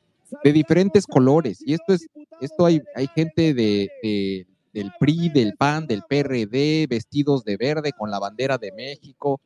de 0.44 0.54
diferentes 0.54 1.06
colores. 1.06 1.62
Y 1.66 1.74
esto 1.74 1.94
es, 1.94 2.08
esto 2.40 2.66
hay, 2.66 2.82
hay 2.96 3.08
gente 3.14 3.54
de, 3.54 3.90
de- 4.02 4.48
del 4.74 4.92
PRI, 5.00 5.30
del 5.30 5.54
PAN, 5.56 5.86
del 5.86 6.02
PRD, 6.10 6.88
vestidos 6.90 7.44
de 7.44 7.58
verde 7.58 7.92
con 7.92 8.10
la 8.10 8.18
bandera 8.18 8.58
de 8.58 8.72
México, 8.72 9.40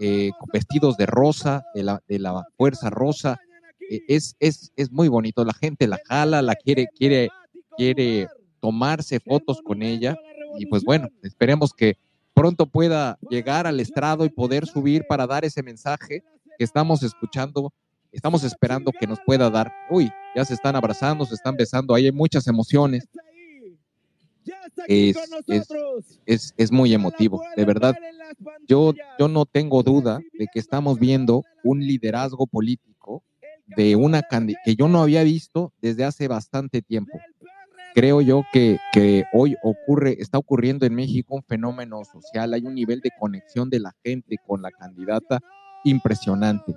eh, 0.00 0.30
vestidos 0.52 0.96
de 0.96 1.06
rosa, 1.06 1.62
de 1.74 1.82
la, 1.84 2.02
de 2.08 2.18
la 2.18 2.42
Fuerza 2.56 2.90
Rosa. 2.90 3.38
Es, 4.08 4.34
es, 4.40 4.72
es 4.74 4.90
muy 4.90 5.06
bonito, 5.08 5.44
la 5.44 5.52
gente 5.52 5.86
la 5.86 6.00
jala, 6.08 6.40
la 6.42 6.54
quiere, 6.56 6.86
quiere, 6.96 7.28
quiere 7.76 8.26
tomarse 8.62 9.18
fotos 9.18 9.60
con 9.60 9.82
ella. 9.82 10.16
Y 10.56 10.66
pues 10.66 10.84
bueno, 10.84 11.08
esperemos 11.22 11.74
que 11.74 11.98
pronto 12.32 12.64
pueda 12.64 13.18
llegar 13.28 13.66
al 13.66 13.80
estrado 13.80 14.24
y 14.24 14.30
poder 14.30 14.66
subir 14.66 15.04
para 15.08 15.26
dar 15.26 15.44
ese 15.44 15.62
mensaje 15.62 16.22
que 16.56 16.64
estamos 16.64 17.02
escuchando, 17.02 17.72
estamos 18.12 18.44
esperando 18.44 18.92
que 18.92 19.06
nos 19.06 19.18
pueda 19.26 19.50
dar. 19.50 19.72
Uy, 19.90 20.10
ya 20.36 20.44
se 20.44 20.54
están 20.54 20.76
abrazando, 20.76 21.26
se 21.26 21.34
están 21.34 21.56
besando, 21.56 21.94
ahí 21.94 22.06
hay 22.06 22.12
muchas 22.12 22.46
emociones. 22.46 23.08
Es, 24.86 25.16
es, 25.46 25.68
es, 26.26 26.54
es 26.56 26.72
muy 26.72 26.94
emotivo, 26.94 27.42
de 27.56 27.64
verdad. 27.64 27.94
Yo, 28.66 28.94
yo 29.18 29.28
no 29.28 29.44
tengo 29.44 29.82
duda 29.82 30.20
de 30.32 30.46
que 30.52 30.60
estamos 30.60 30.98
viendo 30.98 31.44
un 31.64 31.80
liderazgo 31.80 32.46
político 32.46 33.22
de 33.76 33.96
una 33.96 34.22
que 34.64 34.76
yo 34.76 34.88
no 34.88 35.02
había 35.02 35.22
visto 35.22 35.72
desde 35.80 36.04
hace 36.04 36.28
bastante 36.28 36.82
tiempo. 36.82 37.18
Creo 37.94 38.20
yo 38.22 38.44
que, 38.52 38.78
que 38.92 39.24
hoy 39.32 39.54
ocurre, 39.62 40.16
está 40.18 40.38
ocurriendo 40.38 40.86
en 40.86 40.94
México 40.94 41.34
un 41.34 41.42
fenómeno 41.42 42.02
social, 42.04 42.54
hay 42.54 42.62
un 42.62 42.74
nivel 42.74 43.00
de 43.00 43.10
conexión 43.18 43.68
de 43.68 43.80
la 43.80 43.94
gente 44.02 44.36
con 44.46 44.62
la 44.62 44.70
candidata 44.70 45.40
impresionante. 45.84 46.74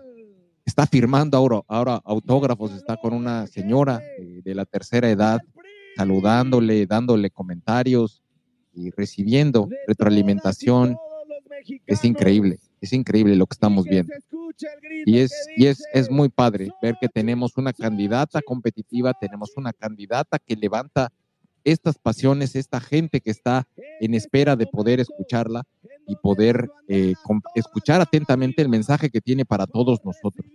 Está 0.66 0.88
firmando 0.88 1.38
ahora, 1.38 1.62
ahora 1.68 2.02
autógrafos, 2.04 2.74
está 2.74 2.98
con 2.98 3.14
una 3.14 3.48
señora 3.48 4.02
eh, 4.18 4.42
de 4.44 4.56
la 4.56 4.66
tercera 4.66 5.10
edad, 5.10 5.40
saludándole, 5.96 6.86
dándole 6.86 7.30
comentarios 7.30 8.24
y 8.74 8.90
recibiendo 8.90 9.70
retroalimentación. 9.88 10.98
Es 11.86 12.04
increíble, 12.04 12.60
es 12.82 12.94
increíble 12.94 13.36
lo 13.36 13.46
que 13.46 13.54
estamos 13.54 13.86
viendo. 13.86 14.14
Y 15.06 15.20
es, 15.20 15.48
y 15.58 15.68
es, 15.68 15.84
es 15.94 16.10
muy 16.10 16.30
padre 16.30 16.70
ver 16.82 16.96
que 17.00 17.10
tenemos 17.10 17.58
una 17.58 17.74
candidata 17.74 18.42
competitiva, 18.42 19.14
tenemos 19.14 19.52
una 19.56 19.74
candidata 19.74 20.40
que 20.40 20.56
levanta 20.56 21.12
estas 21.66 21.98
pasiones, 21.98 22.56
esta 22.56 22.80
gente 22.80 23.20
que 23.20 23.32
está 23.32 23.68
en 24.00 24.14
espera 24.14 24.56
de 24.56 24.68
poder 24.68 25.00
escucharla 25.00 25.64
y 26.08 26.16
poder 26.16 26.70
eh, 26.88 27.14
escuchar 27.56 28.00
atentamente 28.00 28.62
el 28.62 28.70
mensaje 28.70 29.10
que 29.10 29.20
tiene 29.20 29.46
para 29.46 29.66
todos 29.66 30.00
nosotros 30.06 30.46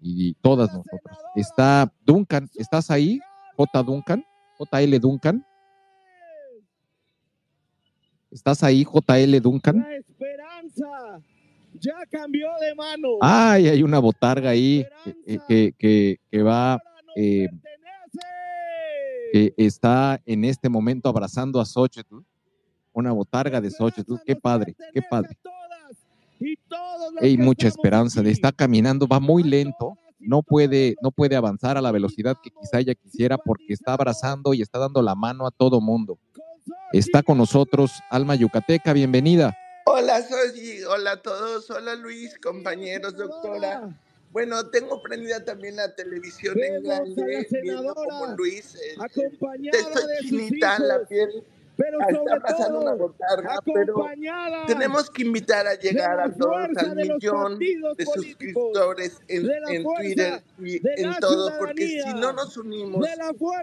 y 0.00 0.34
todas 0.34 0.72
nosotras. 0.72 1.18
Está 1.36 1.92
Duncan, 2.04 2.48
¿estás 2.54 2.90
ahí? 2.90 3.20
J. 3.56 3.82
Duncan, 3.82 4.24
JL 4.58 4.98
Duncan. 4.98 5.46
¿Estás 8.30 8.62
ahí, 8.62 8.84
JL 8.84 9.40
Duncan? 9.40 9.78
La 9.78 9.96
esperanza 9.96 11.22
ya 11.80 11.94
cambió 12.10 12.48
de 12.60 12.74
mano. 12.74 13.08
Ay, 13.20 13.68
hay 13.68 13.82
una 13.82 13.98
botarga 13.98 14.50
ahí 14.50 14.84
que, 15.04 15.38
que, 15.48 15.72
que- 15.78 16.16
que 16.30 16.42
va, 16.42 16.78
eh, 17.16 17.48
que 19.32 19.54
está 19.56 20.20
en 20.24 20.44
este 20.44 20.68
momento 20.68 21.08
abrazando 21.08 21.60
a 21.60 21.64
Xochitl. 21.64 22.16
Una 22.92 23.12
botarga 23.12 23.60
de 23.60 23.70
Xochitl. 23.70 24.14
Qué 24.24 24.36
padre, 24.36 24.74
qué 24.92 25.02
padre. 25.02 25.36
Hay 27.20 27.36
mucha 27.36 27.68
esperanza. 27.68 28.20
aquí, 28.20 28.30
Está 28.30 28.52
caminando, 28.52 29.06
va 29.06 29.20
muy 29.20 29.42
lento. 29.42 29.98
No 30.18 30.42
puede, 30.42 30.94
no 31.02 31.10
puede 31.10 31.36
avanzar 31.36 31.76
a 31.76 31.82
la 31.82 31.92
velocidad 31.92 32.36
que 32.42 32.50
quizá 32.50 32.80
ella 32.80 32.94
quisiera 32.94 33.36
porque 33.36 33.66
está 33.74 33.92
abrazando 33.92 34.54
y 34.54 34.62
está 34.62 34.78
dando 34.78 35.02
la 35.02 35.14
mano 35.14 35.46
a 35.46 35.50
todo 35.50 35.80
mundo. 35.80 36.18
Está 36.92 37.22
con 37.22 37.36
nosotros 37.38 37.92
Alma 38.10 38.34
Yucateca, 38.34 38.92
bienvenida. 38.92 39.54
Hola 39.98 40.20
Soyi, 40.20 40.84
hola 40.84 41.12
a 41.12 41.22
todos, 41.22 41.70
hola 41.70 41.94
Luis, 41.94 42.38
compañeros, 42.38 43.16
doctora. 43.16 43.98
Bueno, 44.30 44.68
tengo 44.68 45.00
prendida 45.00 45.42
también 45.42 45.76
la 45.76 45.94
televisión 45.94 46.62
en 46.62 46.82
grande, 46.82 47.48
viendo 47.62 47.94
como 47.94 48.26
Luis, 48.36 48.74
eh, 48.74 48.94
acompañada 48.98 49.70
te 49.70 49.78
estoy 49.78 50.28
chinita 50.28 50.78
la 50.80 51.02
piel, 51.06 51.42
pero 51.78 51.98
sobre 52.10 52.24
está 52.24 52.40
pasando 52.40 52.80
una 52.82 52.92
todo 52.92 53.08
botarga, 53.08 53.58
pero 53.64 54.04
tenemos 54.66 55.08
que 55.08 55.22
invitar 55.22 55.66
a 55.66 55.76
llegar 55.76 56.20
a 56.20 56.30
todos 56.30 56.76
al 56.76 56.94
millón 56.94 57.58
de 57.58 58.04
suscriptores 58.04 59.22
en, 59.28 59.46
de 59.46 59.56
en 59.70 59.82
Twitter 59.82 60.42
y 60.58 60.76
en 61.00 61.14
todo, 61.20 61.56
porque 61.58 62.02
si 62.02 62.12
no 62.12 62.34
nos 62.34 62.54
unimos 62.58 63.02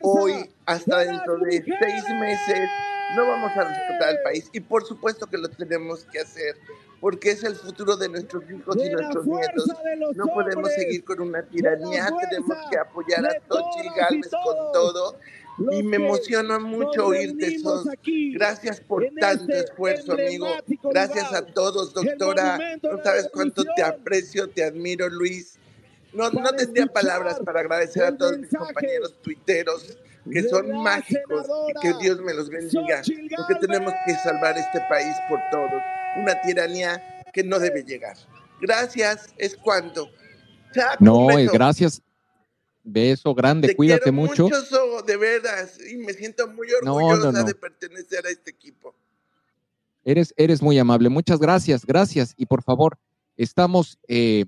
hoy 0.01 0.49
hasta 0.65 0.97
dentro 0.97 1.37
de 1.37 1.63
seis 1.63 2.03
meses, 2.19 2.69
no 3.15 3.27
vamos 3.27 3.51
a 3.55 3.63
rescatar 3.63 4.09
al 4.09 4.21
país. 4.23 4.49
Y 4.53 4.59
por 4.59 4.85
supuesto 4.85 5.27
que 5.27 5.37
lo 5.37 5.49
tenemos 5.49 6.05
que 6.05 6.19
hacer, 6.19 6.57
porque 6.99 7.31
es 7.31 7.43
el 7.43 7.55
futuro 7.55 7.95
de 7.97 8.09
nuestros 8.09 8.43
hijos 8.49 8.75
y 8.77 8.83
de 8.83 8.91
la 8.91 9.01
nuestros 9.01 9.25
nietos. 9.25 9.67
No 10.15 10.25
podemos 10.27 10.57
hombres, 10.57 10.75
seguir 10.75 11.03
con 11.03 11.21
una 11.21 11.43
tiranía, 11.43 12.09
tenemos 12.29 12.57
que 12.69 12.77
apoyar 12.77 13.25
a 13.25 13.39
y 13.39 13.99
Gálvez 13.99 14.31
con 14.31 14.71
todo. 14.73 15.17
los 15.57 15.75
Y 15.75 15.83
me 15.83 15.97
emociona 15.97 16.57
mucho 16.57 17.07
oírte, 17.07 17.59
Sos. 17.59 17.85
Gracias 18.33 18.81
por 18.81 19.05
tanto 19.19 19.53
este 19.53 19.71
esfuerzo, 19.71 20.13
amigo. 20.13 20.47
Gracias 20.83 21.25
lugar, 21.25 21.43
a 21.43 21.53
todos, 21.53 21.93
doctora. 21.93 22.59
No 22.81 23.03
sabes 23.03 23.29
cuánto 23.31 23.63
te 23.75 23.83
aprecio, 23.83 24.49
te 24.49 24.63
admiro, 24.63 25.09
Luis. 25.09 25.59
No, 26.11 26.29
no 26.29 26.51
tendría 26.53 26.87
palabras 26.87 27.39
para 27.39 27.59
agradecer 27.59 28.03
a 28.03 28.17
todos 28.17 28.37
mis 28.37 28.49
compañeros 28.49 29.15
tuiteros 29.21 29.97
que 30.31 30.43
son 30.43 30.69
la 30.69 30.77
mágicos 30.79 31.45
y 31.69 31.79
que 31.81 31.93
Dios 32.01 32.19
me 32.21 32.33
los 32.33 32.49
bendiga, 32.49 33.01
porque 33.35 33.55
tenemos 33.55 33.93
que 34.05 34.13
salvar 34.15 34.57
este 34.57 34.79
país 34.89 35.15
por 35.29 35.39
todos. 35.51 35.81
Una 36.17 36.39
tiranía 36.41 37.01
que 37.33 37.43
no 37.43 37.59
debe 37.59 37.83
llegar. 37.83 38.15
Gracias, 38.61 39.33
es 39.37 39.55
cuanto. 39.57 40.09
Chaco, 40.73 40.97
No, 41.03 41.29
eh, 41.31 41.37
beso. 41.37 41.51
gracias. 41.53 42.01
Beso 42.85 43.33
grande, 43.33 43.69
Te 43.69 43.75
cuídate 43.75 44.03
quiero 44.03 44.17
mucho. 44.17 44.47
de 45.05 45.17
veras, 45.17 45.77
y 45.89 45.95
me 45.97 46.13
siento 46.13 46.47
muy 46.49 46.67
orgullosa 46.73 47.31
no, 47.31 47.39
no. 47.39 47.43
de 47.43 47.55
pertenecer 47.55 48.25
a 48.25 48.29
este 48.29 48.51
equipo. 48.51 48.93
Eres, 50.05 50.33
eres 50.35 50.61
muy 50.61 50.77
amable. 50.77 51.07
Muchas 51.09 51.39
gracias, 51.39 51.85
gracias. 51.85 52.33
Y 52.35 52.45
por 52.45 52.61
favor, 52.61 52.97
estamos, 53.37 53.97
eh, 54.07 54.45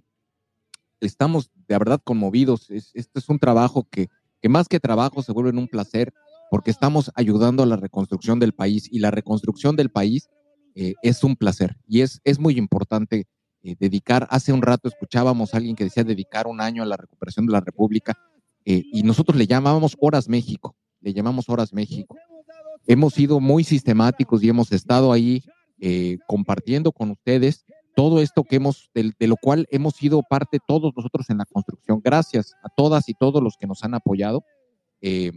estamos 0.99 1.49
de 1.67 1.77
verdad 1.77 2.01
conmovidos. 2.03 2.69
Es- 2.69 2.91
esto 2.93 3.19
es 3.19 3.29
un 3.29 3.39
trabajo 3.39 3.87
que, 3.89 4.09
que 4.41 4.49
más 4.49 4.67
que 4.67 4.79
trabajo 4.79 5.21
se 5.21 5.31
vuelve 5.31 5.51
en 5.51 5.57
un 5.57 5.67
placer 5.67 6.13
porque 6.49 6.71
estamos 6.71 7.11
ayudando 7.15 7.63
a 7.63 7.65
la 7.65 7.75
reconstrucción 7.75 8.39
del 8.39 8.53
país 8.53 8.87
y 8.91 8.99
la 8.99 9.11
reconstrucción 9.11 9.75
del 9.75 9.89
país 9.89 10.29
eh, 10.75 10.93
es 11.01 11.23
un 11.23 11.35
placer 11.35 11.77
y 11.87 12.01
es, 12.01 12.19
es 12.23 12.39
muy 12.39 12.57
importante 12.57 13.27
eh, 13.63 13.75
dedicar. 13.79 14.27
Hace 14.29 14.53
un 14.53 14.61
rato 14.61 14.87
escuchábamos 14.87 15.53
a 15.53 15.57
alguien 15.57 15.75
que 15.75 15.85
decía 15.85 16.03
dedicar 16.03 16.47
un 16.47 16.61
año 16.61 16.83
a 16.83 16.85
la 16.85 16.97
recuperación 16.97 17.45
de 17.45 17.53
la 17.53 17.61
República 17.61 18.13
eh, 18.65 18.83
y 18.91 19.03
nosotros 19.03 19.37
le 19.37 19.47
llamábamos 19.47 19.95
Horas 19.99 20.27
México, 20.29 20.75
le 21.01 21.13
llamamos 21.13 21.49
Horas 21.49 21.73
México. 21.73 22.17
Hemos 22.87 23.13
sido 23.13 23.39
muy 23.39 23.63
sistemáticos 23.63 24.43
y 24.43 24.49
hemos 24.49 24.71
estado 24.71 25.11
ahí 25.11 25.43
compartiendo 26.25 26.91
con 26.93 27.11
ustedes 27.11 27.65
todo 27.95 28.19
esto 28.19 28.43
que 28.43 28.57
hemos, 28.57 28.89
de, 28.93 29.13
lo 29.27 29.37
cual 29.37 29.67
hemos 29.71 29.95
sido 29.95 30.21
parte 30.21 30.59
todos 30.65 30.93
nosotros 30.95 31.29
en 31.29 31.37
la 31.37 31.45
construcción. 31.45 32.01
Gracias 32.03 32.53
a 32.63 32.69
todas 32.69 33.09
y 33.09 33.13
todos 33.13 33.41
los 33.41 33.57
que 33.57 33.67
nos 33.67 33.83
han 33.83 33.93
apoyado. 33.93 34.43
Eh, 35.01 35.31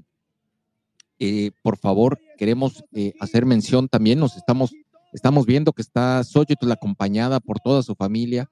eh, 1.20 1.52
por 1.62 1.78
favor, 1.78 2.18
queremos 2.36 2.84
eh, 2.92 3.12
hacer 3.20 3.46
mención 3.46 3.88
también, 3.88 4.18
nos 4.18 4.36
estamos, 4.36 4.72
estamos 5.12 5.46
viendo 5.46 5.72
que 5.72 5.82
está 5.82 6.22
Xochitl 6.24 6.70
acompañada 6.70 7.40
por 7.40 7.60
toda 7.60 7.82
su 7.82 7.94
familia. 7.94 8.50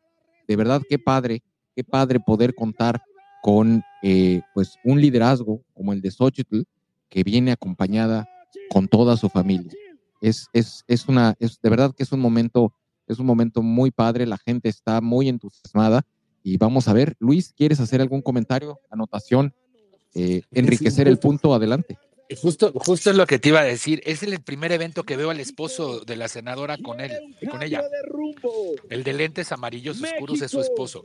De 0.49 0.57
verdad, 0.57 0.83
qué 0.89 0.99
padre, 0.99 1.43
qué 1.75 1.83
padre 1.85 2.21
poder 2.21 2.55
contar 2.55 3.03
con 3.43 3.83
pues 4.55 4.77
un 4.85 5.01
liderazgo 5.01 5.63
como 5.75 5.93
el 5.93 6.01
de 6.01 6.13
Xochitl, 6.13 6.63
que 7.09 7.25
viene 7.25 7.53
acompañada 7.53 8.29
con 8.71 8.89
toda 8.89 9.17
su 9.17 9.29
familia. 9.29 9.73
Es, 10.21 10.49
es, 10.53 10.85
es 10.87 11.09
una, 11.09 11.35
es 11.39 11.61
de 11.61 11.71
verdad 11.71 11.93
que 11.95 12.03
es 12.03 12.13
un 12.13 12.21
momento, 12.21 12.73
es 13.07 13.19
un 13.19 13.27
momento 13.27 13.63
muy 13.63 13.91
padre, 13.91 14.27
la 14.27 14.39
gente 14.39 14.69
está 14.69 15.01
muy 15.01 15.29
entusiasmada 15.29 16.03
y 16.43 16.59
vamos 16.59 16.87
a 16.89 16.93
ver, 16.93 17.17
Luis, 17.19 17.53
¿quieres 17.57 17.81
hacer 17.81 18.01
algún 18.01 18.23
comentario, 18.23 18.79
anotación, 18.91 19.53
eh, 20.15 20.43
enriquecer 20.53 21.09
el 21.09 21.19
punto? 21.19 21.55
Adelante. 21.55 21.99
Justo, 22.41 22.73
justo 22.75 23.11
es 23.11 23.17
lo 23.17 23.27
que 23.27 23.39
te 23.39 23.51
iba 23.51 23.61
a 23.61 23.65
decir. 23.65 24.03
Es 24.05 24.23
el 24.23 24.41
primer 24.41 24.73
evento 24.73 25.05
que 25.05 25.17
veo 25.17 25.31
al 25.31 25.41
esposo 25.41 26.01
de 26.01 26.17
la 26.17 26.29
senadora 26.29 26.77
con 26.79 27.01
él, 27.01 27.13
con 27.51 27.63
ella. 27.63 27.83
El 28.91 29.05
de 29.05 29.13
lentes 29.13 29.53
amarillos 29.53 30.01
oscuros 30.03 30.43
es 30.43 30.51
su 30.51 30.61
esposo. 30.61 31.05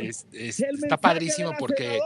Es- 0.00 0.26
es- 0.32 0.60
está 0.60 0.96
padrísimo 0.96 1.52
porque 1.58 1.98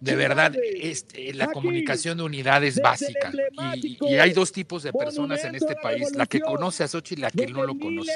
de 0.00 0.16
verdad 0.16 0.52
este, 0.80 1.32
la 1.34 1.46
comunicación 1.48 2.18
de 2.18 2.24
unidad 2.24 2.62
es 2.64 2.80
básica 2.80 3.30
y, 3.76 3.96
y 4.10 4.14
hay 4.16 4.32
dos 4.32 4.52
tipos 4.52 4.82
de 4.82 4.92
personas 4.92 5.44
en 5.44 5.54
este 5.54 5.74
país, 5.82 6.14
la 6.16 6.26
que 6.26 6.40
conoce 6.40 6.84
a 6.84 6.88
Xochitl 6.88 7.20
y 7.20 7.22
la 7.22 7.30
que 7.30 7.46
no 7.46 7.64
lo 7.64 7.78
conoce. 7.78 8.12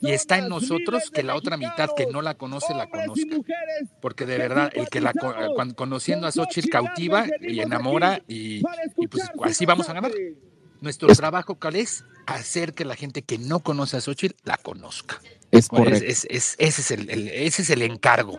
Y 0.00 0.10
está 0.12 0.38
en 0.38 0.48
nosotros 0.48 1.10
que 1.10 1.22
la 1.22 1.34
otra 1.34 1.56
mitad 1.56 1.90
que 1.96 2.06
no 2.06 2.22
la 2.22 2.34
conoce 2.34 2.72
la 2.74 2.88
conozca. 2.88 3.20
Porque 4.00 4.26
de 4.26 4.38
verdad, 4.38 4.70
el 4.74 4.88
que 4.88 5.00
la 5.00 5.12
co- 5.12 5.34
cuan- 5.54 5.74
conociendo 5.74 6.26
a 6.26 6.32
Xochitl 6.32 6.68
cautiva 6.70 7.26
y 7.40 7.60
enamora 7.60 8.22
y, 8.28 8.62
y 8.98 9.06
pues 9.08 9.24
así 9.44 9.66
vamos 9.66 9.88
a 9.88 9.92
ganar. 9.92 10.12
Nuestro 10.80 11.08
trabajo, 11.14 11.56
¿cuál 11.56 11.76
es? 11.76 12.04
Hacer 12.26 12.72
que 12.72 12.84
la 12.86 12.94
gente 12.96 13.20
que 13.22 13.36
no 13.38 13.60
conoce 13.60 13.98
a 13.98 14.00
Xochitl 14.00 14.34
la 14.44 14.56
conozca. 14.56 15.20
Es 15.50 15.68
Bueno, 15.68 15.86
correcto. 15.86 16.06
es- 16.06 16.26
es- 16.30 16.54
ese, 16.58 16.80
es 16.82 16.90
el, 16.92 17.10
el- 17.10 17.28
ese 17.28 17.62
es 17.62 17.70
el 17.70 17.82
encargo. 17.82 18.38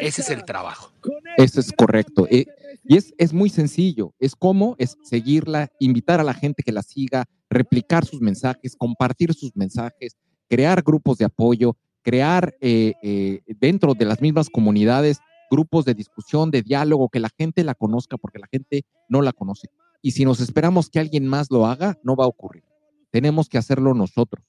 Ese 0.00 0.22
es 0.22 0.30
el 0.30 0.44
trabajo. 0.44 0.92
Eso 1.36 1.60
es 1.60 1.72
correcto. 1.72 2.26
Eh, 2.30 2.46
y 2.84 2.96
es, 2.96 3.14
es 3.18 3.32
muy 3.32 3.50
sencillo. 3.50 4.14
Es 4.18 4.34
como 4.34 4.74
es 4.78 4.96
seguirla, 5.04 5.70
invitar 5.78 6.18
a 6.20 6.24
la 6.24 6.34
gente 6.34 6.62
que 6.62 6.72
la 6.72 6.82
siga, 6.82 7.26
replicar 7.48 8.04
sus 8.04 8.20
mensajes, 8.20 8.74
compartir 8.76 9.32
sus 9.34 9.54
mensajes, 9.54 10.16
crear 10.48 10.82
grupos 10.82 11.18
de 11.18 11.24
apoyo, 11.26 11.76
crear 12.02 12.56
eh, 12.60 12.94
eh, 13.02 13.42
dentro 13.60 13.94
de 13.94 14.04
las 14.06 14.20
mismas 14.20 14.48
comunidades 14.50 15.18
grupos 15.50 15.84
de 15.84 15.94
discusión, 15.94 16.50
de 16.50 16.62
diálogo, 16.62 17.08
que 17.08 17.20
la 17.20 17.30
gente 17.36 17.62
la 17.64 17.74
conozca 17.74 18.16
porque 18.16 18.38
la 18.38 18.46
gente 18.50 18.84
no 19.08 19.20
la 19.22 19.32
conoce. 19.32 19.68
Y 20.02 20.12
si 20.12 20.24
nos 20.24 20.40
esperamos 20.40 20.88
que 20.88 20.98
alguien 21.00 21.26
más 21.26 21.48
lo 21.50 21.66
haga, 21.66 21.98
no 22.02 22.16
va 22.16 22.24
a 22.24 22.28
ocurrir. 22.28 22.64
Tenemos 23.10 23.48
que 23.48 23.58
hacerlo 23.58 23.92
nosotros. 23.94 24.44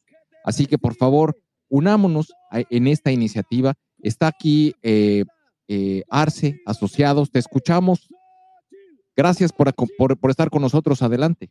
Así 0.45 0.65
que 0.67 0.77
por 0.77 0.95
favor, 0.95 1.37
unámonos 1.71 2.33
en 2.51 2.87
esta 2.87 3.11
iniciativa. 3.11 3.73
Está 4.03 4.27
aquí 4.27 4.75
eh, 4.83 5.23
eh, 5.67 6.03
Arce, 6.09 6.61
asociados, 6.65 7.31
te 7.31 7.39
escuchamos. 7.39 8.09
Gracias 9.15 9.51
por, 9.51 9.73
estar 10.29 10.49
con 10.49 10.61
nosotros. 10.61 11.01
Adelante. 11.01 11.49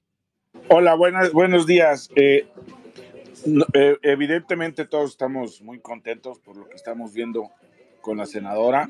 Hola, 0.69 0.95
buenas, 0.95 1.33
buenos 1.33 1.67
días. 1.67 2.11
Eh, 2.17 2.47
evidentemente 4.03 4.85
todos 4.85 5.11
estamos 5.11 5.63
muy 5.63 5.81
contentos 5.81 6.39
por 6.41 6.57
lo 6.57 6.69
que 6.69 6.77
estamos 6.77 7.15
viendo 7.15 7.49
con 8.03 8.19
la 8.19 8.27
senadora. 8.27 8.89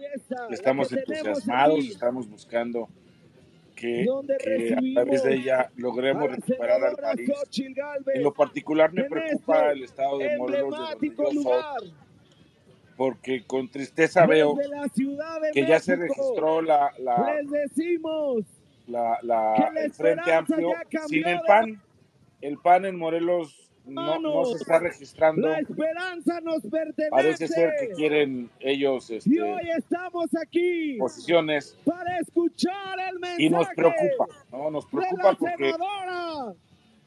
Estamos 0.51 0.93
entusiasmados, 0.93 1.85
estamos 1.85 2.29
buscando 2.29 2.89
que, 3.81 4.05
que 4.39 4.75
a 4.75 4.81
través 4.95 5.23
de 5.23 5.35
ella 5.35 5.71
logremos 5.77 6.23
recuperar 6.37 6.85
al 6.85 6.97
país. 7.17 7.29
En 8.15 8.23
lo 8.23 8.33
particular 8.35 8.93
me 8.93 9.03
preocupa 9.11 9.73
el 9.73 9.83
estado 9.85 10.19
de 10.19 10.25
Morelos, 10.39 10.71
de 10.71 10.77
donde 10.93 11.07
yo 11.17 11.43
soy, 11.43 11.63
porque 12.97 13.45
con 13.47 13.69
tristeza 13.69 14.27
veo 14.27 14.55
que 15.53 15.61
ya 15.67 15.79
se 15.81 15.97
registró 15.97 16.61
la, 16.63 16.93
la, 16.99 17.17
la- 18.87 19.19
la- 19.23 19.55
el 19.85 19.93
Frente 19.93 20.31
Amplio 20.39 20.69
sin 21.09 21.27
el 21.27 21.41
PAN. 21.47 21.83
El 22.43 22.59
PAN 22.59 22.85
en 22.87 22.97
Morelos 22.97 23.70
no, 23.91 24.19
no 24.19 24.45
se 24.45 24.57
está 24.57 24.79
registrando. 24.79 25.49
La 25.49 25.59
esperanza 25.59 26.41
nos 26.41 26.63
pertenece. 26.63 27.11
Parece 27.11 27.49
ser 27.49 27.73
que 27.81 27.91
quieren 27.91 28.51
ellos 28.61 29.11
Y 29.11 29.17
este, 29.17 29.43
hoy 29.43 29.71
estamos 29.77 30.31
aquí 30.37 30.97
posiciones 30.99 31.77
para 31.85 32.19
escuchar 32.19 32.99
el 33.11 33.19
mensaje 33.19 33.43
y 33.43 33.51
nos 33.51 33.69
preocupa, 33.69 34.27
¿no? 34.53 34.71
Nos 34.71 34.87
preocupa 34.87 35.37
porque, 35.39 35.75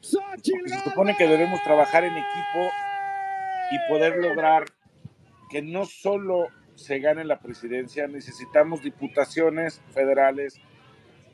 se 0.00 0.80
supone 0.84 1.16
que 1.16 1.26
debemos 1.26 1.62
trabajar 1.62 2.04
en 2.04 2.12
equipo 2.12 2.70
y 3.70 3.90
poder 3.90 4.18
lograr 4.18 4.64
que 5.50 5.62
no 5.62 5.86
solo 5.86 6.48
se 6.74 6.98
gane 6.98 7.24
la 7.24 7.38
presidencia, 7.38 8.06
necesitamos 8.08 8.82
diputaciones 8.82 9.80
federales, 9.92 10.60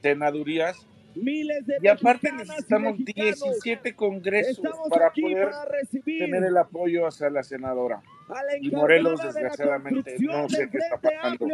senadurías 0.03 0.87
Miles 1.15 1.67
de 1.67 1.77
y 1.83 1.89
aparte 1.89 2.31
necesitamos 2.33 2.99
mexicanos 2.99 3.41
17 3.41 3.95
congresos 3.97 4.59
estamos 4.65 4.89
para 4.89 5.11
poder 5.13 5.51
para 5.51 5.81
tener 6.05 6.45
el 6.45 6.57
apoyo 6.57 7.07
hacia 7.07 7.31
la 7.31 7.43
senadora. 7.43 8.03
la 8.29 8.57
Y 8.61 8.71
Morelos, 8.71 9.21
desgraciadamente, 9.23 10.17
no 10.21 10.49
sé 10.49 10.69
qué 10.71 10.79
está 10.79 10.99
pasando. 10.99 11.47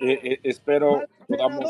Eh, 0.00 0.20
eh, 0.22 0.40
espero 0.44 1.02
podamos 1.26 1.64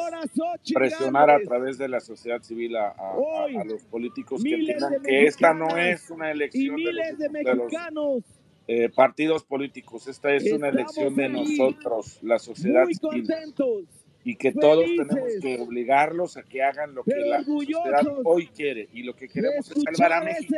presionar 0.74 1.30
a 1.30 1.40
través 1.40 1.78
de 1.78 1.88
la 1.88 2.00
sociedad 2.00 2.42
civil 2.42 2.76
a, 2.76 2.88
a- 2.88 2.92
a- 3.12 3.16
Hoy, 3.16 3.56
a 3.56 3.64
los 3.64 3.82
políticos 3.84 4.42
que 4.42 4.54
entiendan 4.54 5.02
que 5.02 5.26
esta 5.26 5.54
no 5.54 5.76
es 5.76 6.10
una 6.10 6.30
elección 6.30 6.76
de 6.76 6.92
los, 6.92 7.18
de 7.18 7.28
mexicanos 7.30 8.22
eh, 8.66 8.88
partidos 8.88 9.44
políticos, 9.44 10.06
esta 10.08 10.32
es 10.34 10.50
una 10.52 10.68
elección 10.68 11.14
de 11.16 11.28
nosotros, 11.28 12.18
la 12.22 12.38
sociedad 12.38 12.84
muy 12.84 12.94
civil. 12.94 13.26
contentos 13.26 13.84
y 14.24 14.36
que 14.36 14.52
todos 14.52 14.84
tenemos 14.84 15.30
que 15.40 15.60
obligarlos 15.60 16.38
a 16.38 16.42
que 16.42 16.62
hagan 16.62 16.94
lo 16.94 17.04
que 17.04 17.14
la 17.14 17.44
sociedad 17.44 18.02
hoy 18.24 18.46
quiere 18.48 18.88
y 18.92 19.02
lo 19.02 19.14
que 19.14 19.28
queremos 19.28 19.70
es 19.70 19.82
salvar 19.82 20.12
a 20.14 20.24
México, 20.24 20.54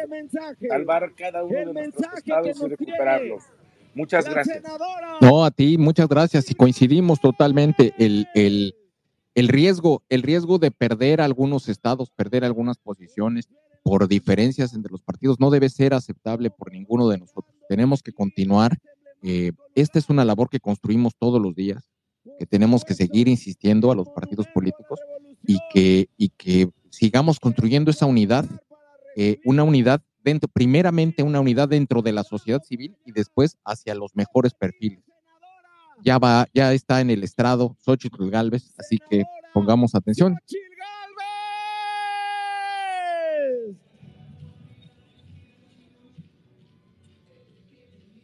salvar 0.68 1.12
cada 1.16 1.42
uno 1.42 1.58
de 1.58 1.72
nuestros 1.72 2.06
estados 2.16 2.60
y 2.62 2.68
recuperarlos. 2.68 3.42
Muchas 3.94 4.28
gracias. 4.28 4.62
No, 5.20 5.44
a 5.44 5.50
ti, 5.50 5.78
muchas 5.78 6.08
gracias. 6.08 6.50
Y 6.50 6.54
coincidimos 6.54 7.20
totalmente. 7.20 7.94
El, 7.98 8.28
el, 8.34 8.74
el, 9.34 9.48
riesgo, 9.48 10.02
el 10.10 10.22
riesgo 10.22 10.58
de 10.58 10.70
perder 10.70 11.20
algunos 11.20 11.68
estados, 11.68 12.10
perder 12.10 12.44
algunas 12.44 12.76
posiciones 12.76 13.48
por 13.82 14.06
diferencias 14.06 14.74
entre 14.74 14.92
los 14.92 15.02
partidos 15.02 15.40
no 15.40 15.50
debe 15.50 15.70
ser 15.70 15.94
aceptable 15.94 16.50
por 16.50 16.72
ninguno 16.72 17.08
de 17.08 17.18
nosotros. 17.18 17.56
Tenemos 17.68 18.02
que 18.02 18.12
continuar. 18.12 18.76
Eh, 19.22 19.52
esta 19.74 19.98
es 19.98 20.10
una 20.10 20.24
labor 20.24 20.50
que 20.50 20.60
construimos 20.60 21.14
todos 21.16 21.40
los 21.40 21.54
días 21.54 21.90
que 22.38 22.46
tenemos 22.46 22.84
que 22.84 22.94
seguir 22.94 23.28
insistiendo 23.28 23.90
a 23.90 23.94
los 23.94 24.08
partidos 24.08 24.46
políticos 24.48 25.00
y 25.46 25.58
que, 25.72 26.08
y 26.16 26.28
que 26.30 26.70
sigamos 26.90 27.40
construyendo 27.40 27.90
esa 27.90 28.06
unidad, 28.06 28.44
eh, 29.16 29.38
una 29.44 29.62
unidad 29.62 30.02
dentro, 30.22 30.48
primeramente 30.52 31.22
una 31.22 31.40
unidad 31.40 31.68
dentro 31.68 32.02
de 32.02 32.12
la 32.12 32.24
sociedad 32.24 32.62
civil 32.62 32.96
y 33.04 33.12
después 33.12 33.56
hacia 33.64 33.94
los 33.94 34.14
mejores 34.14 34.52
perfiles. 34.54 35.00
Ya 36.04 36.18
va, 36.18 36.46
ya 36.52 36.72
está 36.72 37.00
en 37.00 37.10
el 37.10 37.22
estrado 37.22 37.76
Xochitl 37.78 38.28
Galvez, 38.28 38.74
así 38.78 38.98
que 39.08 39.24
pongamos 39.54 39.94
atención. 39.94 40.36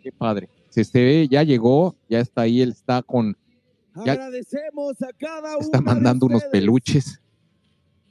Qué 0.02 0.10
padre. 0.10 0.48
Se, 0.68 0.84
se 0.84 1.00
ve, 1.00 1.28
ya 1.30 1.44
llegó, 1.44 1.94
ya 2.08 2.18
está 2.18 2.42
ahí, 2.42 2.60
él 2.60 2.70
está 2.70 3.02
con 3.02 3.36
Agradecemos 3.94 5.02
a 5.02 5.12
cada 5.12 5.56
uno. 5.56 5.60
Está 5.60 5.80
mandando 5.80 6.26
unos 6.26 6.44
peluches 6.44 7.20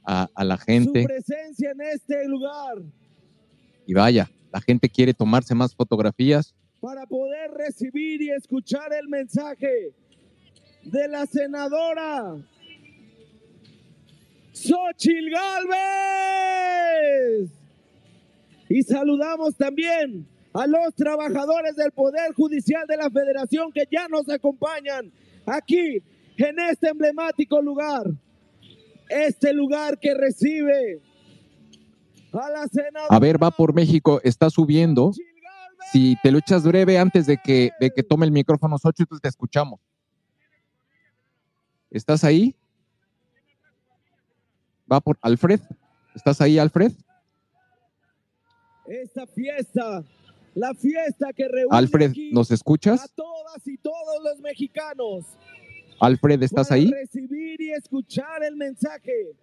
a, 0.04 0.28
la 0.44 0.56
gente. 0.56 1.02
Su 1.02 1.08
presencia 1.08 1.70
en 1.70 1.80
este 1.80 2.26
lugar. 2.28 2.82
Y 3.86 3.94
vaya, 3.94 4.30
la 4.52 4.60
gente 4.60 4.88
quiere 4.88 5.14
tomarse 5.14 5.54
más 5.54 5.74
fotografías. 5.74 6.54
Para 6.80 7.06
poder 7.06 7.50
recibir 7.52 8.22
y 8.22 8.30
escuchar 8.30 8.92
el 8.92 9.08
mensaje 9.08 9.94
de 10.84 11.08
la 11.08 11.26
senadora 11.26 12.36
Xochil 14.52 15.30
Galvez. 15.30 16.70
Y 18.68 18.82
saludamos 18.82 19.56
también 19.56 20.26
a 20.52 20.66
los 20.66 20.94
trabajadores 20.94 21.76
del 21.76 21.92
Poder 21.92 22.32
Judicial 22.34 22.86
de 22.86 22.96
la 22.96 23.10
Federación 23.10 23.72
que 23.72 23.86
ya 23.90 24.08
nos 24.08 24.28
acompañan 24.28 25.12
aquí 25.46 26.02
en 26.36 26.58
este 26.70 26.88
emblemático 26.88 27.60
lugar. 27.60 28.10
Este 29.08 29.52
lugar 29.52 29.98
que 29.98 30.14
recibe 30.14 31.02
a 32.32 32.50
la 32.50 32.66
senadora. 32.66 33.14
A 33.14 33.18
ver, 33.18 33.42
va 33.42 33.50
por 33.50 33.74
México, 33.74 34.20
está 34.24 34.48
subiendo. 34.48 35.12
Si 35.92 36.16
te 36.22 36.30
lo 36.30 36.38
echas 36.38 36.64
breve 36.64 36.98
antes 36.98 37.26
de 37.26 37.36
que, 37.36 37.72
de 37.80 37.90
que 37.90 38.02
tome 38.02 38.24
el 38.24 38.32
micrófono, 38.32 38.78
Xochitl, 38.78 39.18
te 39.20 39.28
escuchamos. 39.28 39.80
¿Estás 41.90 42.24
ahí? 42.24 42.56
Va 44.90 45.00
por 45.00 45.18
Alfred. 45.20 45.60
¿Estás 46.14 46.40
ahí, 46.40 46.58
Alfred? 46.58 46.92
Esta 48.86 49.26
fiesta 49.26 50.02
la 50.54 50.74
fiesta 50.74 51.32
que 51.32 51.48
reúne 51.48 51.76
Alfred, 51.76 52.12
¿nos 52.32 52.50
escuchas? 52.50 53.02
A 53.02 53.08
todas 53.08 53.66
y 53.66 53.78
todos 53.78 54.22
los 54.24 54.40
mexicanos. 54.40 55.24
Alfred, 56.00 56.42
¿estás 56.42 56.70
ahí? 56.70 56.90
Recibir 56.90 57.60
y 57.60 57.72
escuchar 57.72 58.42
el 58.42 58.56
mensaje. 58.56 59.36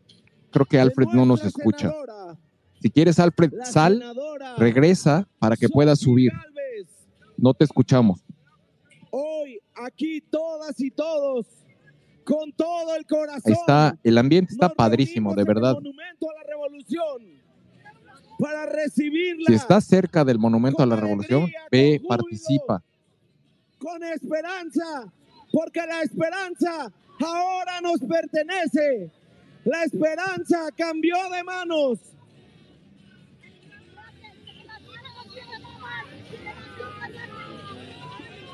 Creo 0.51 0.66
que 0.66 0.80
Alfred 0.80 1.07
no 1.14 1.26
nos 1.26 1.43
escucha. 1.43 1.91
Si 2.82 2.89
quieres, 2.89 3.20
Alfred, 3.20 3.51
sal, 3.64 4.03
regresa 4.57 5.28
para 5.39 5.55
que 5.55 5.70
puedas 5.70 5.99
subir. 5.99 6.32
No 7.38 7.53
te 7.53 7.64
escuchamos. 7.64 8.22
Hoy, 9.12 9.60
aquí, 9.76 10.22
todas 10.22 10.80
y 10.80 10.91
todos, 10.91 11.47
con 12.24 12.51
todo 12.51 12.95
el 12.95 13.05
corazón. 13.05 13.53
Está, 13.53 13.97
el 14.03 14.18
ambiente 14.18 14.53
está 14.53 14.70
padrísimo, 14.70 15.34
de 15.36 15.43
verdad. 15.43 15.74
Monumento 15.74 16.30
a 16.30 16.34
la 16.36 16.43
revolución 16.43 17.39
para 18.39 18.65
recibirla. 18.65 19.45
Si 19.47 19.53
estás 19.53 19.83
cerca 19.83 20.23
del 20.23 20.39
Monumento 20.39 20.81
a 20.81 20.85
la 20.85 20.95
Revolución, 20.95 21.51
ve, 21.69 22.01
participa. 22.07 22.81
Con 23.77 24.01
esperanza, 24.03 25.11
porque 25.51 25.81
la 25.85 26.01
esperanza 26.01 26.91
ahora 27.19 27.81
nos 27.81 27.99
pertenece. 27.99 29.11
La 29.65 29.83
esperanza 29.83 30.69
cambió 30.75 31.15
de 31.29 31.43
manos. 31.43 31.99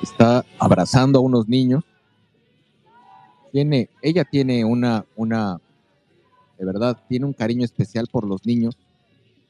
Está 0.01 0.43
abrazando 0.59 1.19
a 1.19 1.21
unos 1.21 1.47
niños. 1.47 1.83
Tiene, 3.51 3.89
ella 4.01 4.25
tiene 4.25 4.65
una, 4.65 5.05
una, 5.15 5.61
de 6.57 6.65
verdad, 6.65 6.97
tiene 7.07 7.25
un 7.25 7.33
cariño 7.33 7.63
especial 7.63 8.07
por 8.11 8.27
los 8.27 8.45
niños 8.45 8.77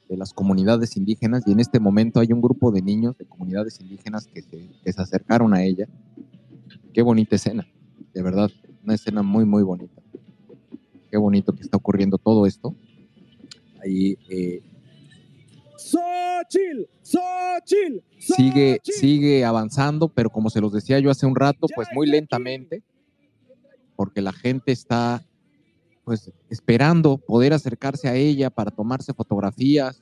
de 0.08 0.18
las 0.18 0.34
comunidades 0.34 0.98
indígenas 0.98 1.44
y 1.48 1.52
en 1.52 1.60
este 1.60 1.80
momento 1.80 2.20
hay 2.20 2.32
un 2.32 2.42
grupo 2.42 2.72
de 2.72 2.82
niños 2.82 3.18
de 3.18 3.26
comunidades 3.26 3.80
indígenas 3.80 4.28
que 4.28 4.42
se, 4.42 5.02
acercaron 5.02 5.54
a 5.54 5.64
ella. 5.64 5.88
Qué 6.94 7.02
bonita 7.02 7.36
escena, 7.36 7.68
de 8.14 8.22
verdad, 8.22 8.50
una 8.84 8.96
escena 8.96 9.24
muy, 9.24 9.46
muy 9.46 9.64
bonita. 9.64 10.02
Qué 11.10 11.18
bonito 11.18 11.54
que 11.54 11.62
está 11.62 11.78
ocurriendo 11.78 12.18
todo 12.18 12.46
esto. 12.46 12.76
Ahí 13.84 14.18
eh, 14.30 14.62
sigue, 18.20 18.80
sigue 18.84 19.46
avanzando, 19.46 20.10
pero 20.10 20.30
como 20.30 20.50
se 20.50 20.62
los 20.62 20.72
decía 20.74 21.00
yo 21.00 21.10
hace 21.10 21.26
un 21.26 21.36
rato, 21.36 21.68
pues 21.76 21.88
muy 21.94 22.08
lentamente, 22.08 22.84
porque 23.96 24.22
la 24.22 24.34
gente 24.34 24.72
está 24.72 25.26
pues 26.06 26.32
esperando 26.50 27.18
poder 27.18 27.52
acercarse 27.52 28.08
a 28.08 28.16
ella 28.16 28.50
para 28.50 28.72
tomarse 28.72 29.14
fotografías. 29.14 30.02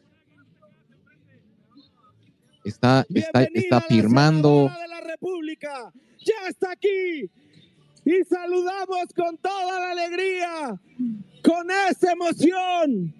Está, 2.63 3.05
está, 3.13 3.43
está 3.43 3.81
firmando. 3.81 4.69
de 4.69 4.87
la 4.87 5.01
República 5.01 5.91
ya 6.19 6.47
está 6.47 6.71
aquí 6.71 7.29
y 8.05 8.23
saludamos 8.25 9.05
con 9.15 9.37
toda 9.37 9.79
la 9.79 9.91
alegría, 9.91 10.79
con 11.43 11.67
esa 11.89 12.11
emoción 12.11 13.13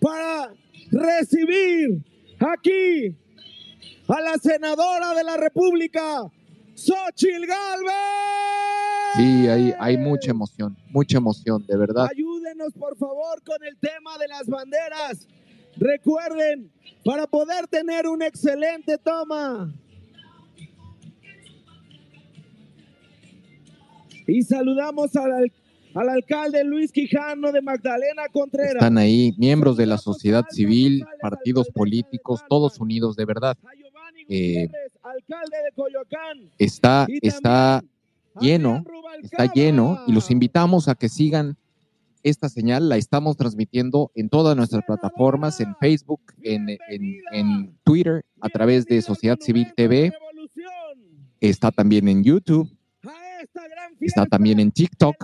para 0.00 0.54
recibir 0.90 2.04
aquí 2.38 3.16
a 4.08 4.20
la 4.20 4.34
senadora 4.34 5.14
de 5.14 5.24
la 5.24 5.36
República, 5.36 6.30
Xochil 6.74 7.46
Galvez. 7.46 7.94
Sí, 9.16 9.46
hay, 9.48 9.72
hay 9.78 9.96
mucha 9.96 10.32
emoción, 10.32 10.76
mucha 10.90 11.18
emoción, 11.18 11.64
de 11.66 11.76
verdad. 11.76 12.08
Ayúdenos, 12.10 12.72
por 12.72 12.96
favor, 12.96 13.42
con 13.44 13.62
el 13.64 13.76
tema 13.76 14.18
de 14.18 14.26
las 14.26 14.46
banderas. 14.46 15.28
Recuerden, 15.76 16.70
para 17.04 17.26
poder 17.26 17.66
tener 17.68 18.08
una 18.08 18.26
excelente 18.26 18.98
toma. 18.98 19.72
Y 24.26 24.42
saludamos 24.42 25.14
al, 25.16 25.52
al 25.94 26.08
alcalde 26.08 26.64
Luis 26.64 26.90
Quijano 26.90 27.52
de 27.52 27.60
Magdalena 27.60 28.22
Contreras. 28.32 28.74
Están 28.74 28.98
ahí 28.98 29.32
miembros 29.36 29.76
de 29.76 29.86
la 29.86 29.98
sociedad 29.98 30.44
civil, 30.50 31.04
partidos 31.20 31.68
políticos, 31.68 32.40
todos 32.48 32.80
unidos, 32.80 33.16
de 33.16 33.24
verdad. 33.26 33.56
Eh. 34.28 34.68
Está, 36.58 37.06
está 37.22 37.84
lleno, 38.40 38.84
está 39.22 39.52
lleno 39.52 40.00
y 40.06 40.12
los 40.12 40.30
invitamos 40.30 40.88
a 40.88 40.94
que 40.94 41.08
sigan 41.08 41.56
esta 42.22 42.48
señal. 42.48 42.88
La 42.88 42.96
estamos 42.96 43.36
transmitiendo 43.36 44.10
en 44.14 44.28
todas 44.28 44.56
nuestras 44.56 44.84
plataformas, 44.84 45.60
en 45.60 45.76
Facebook, 45.76 46.20
en, 46.42 46.78
en, 46.88 47.76
Twitter, 47.84 48.24
a 48.40 48.48
través 48.48 48.86
de 48.86 49.02
Sociedad 49.02 49.38
Civil 49.40 49.72
TV. 49.76 50.12
Está 51.40 51.70
también 51.70 52.08
en 52.08 52.24
YouTube. 52.24 52.68
Está 54.00 54.26
también 54.26 54.58
en 54.58 54.72
TikTok. 54.72 55.16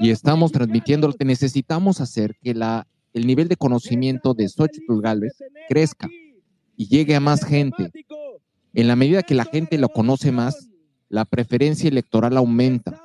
Y 0.00 0.10
estamos 0.10 0.52
transmitiendo 0.52 1.08
lo 1.08 1.14
que 1.14 1.24
necesitamos 1.24 2.00
hacer 2.00 2.36
que 2.42 2.54
la, 2.54 2.86
el 3.12 3.26
nivel 3.26 3.48
de 3.48 3.56
conocimiento 3.56 4.34
de 4.34 4.48
Xochitl 4.48 5.00
Galvez 5.00 5.36
crezca 5.68 6.08
y 6.78 6.86
llegue 6.86 7.16
a 7.16 7.20
más 7.20 7.44
gente. 7.44 7.90
En 8.72 8.86
la 8.86 8.96
medida 8.96 9.24
que 9.24 9.34
la 9.34 9.44
gente 9.44 9.76
lo 9.76 9.88
conoce 9.88 10.30
más, 10.30 10.70
la 11.08 11.24
preferencia 11.24 11.88
electoral 11.88 12.36
aumenta. 12.36 13.02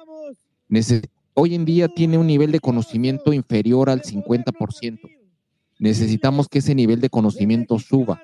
hoy 1.34 1.56
en 1.56 1.66
día 1.66 1.88
tiene 1.88 2.20
un 2.20 2.28
nivel 2.28 2.52
de 2.52 2.60
conocimiento 2.60 3.34
inferior 3.34 3.90
al 3.90 4.02
50%. 4.04 5.00
necesitamos 5.80 6.48
que 6.48 6.60
ese 6.60 6.76
nivel 6.76 7.02
de 7.02 7.10
conocimiento 7.10 7.78
suba. 7.80 8.22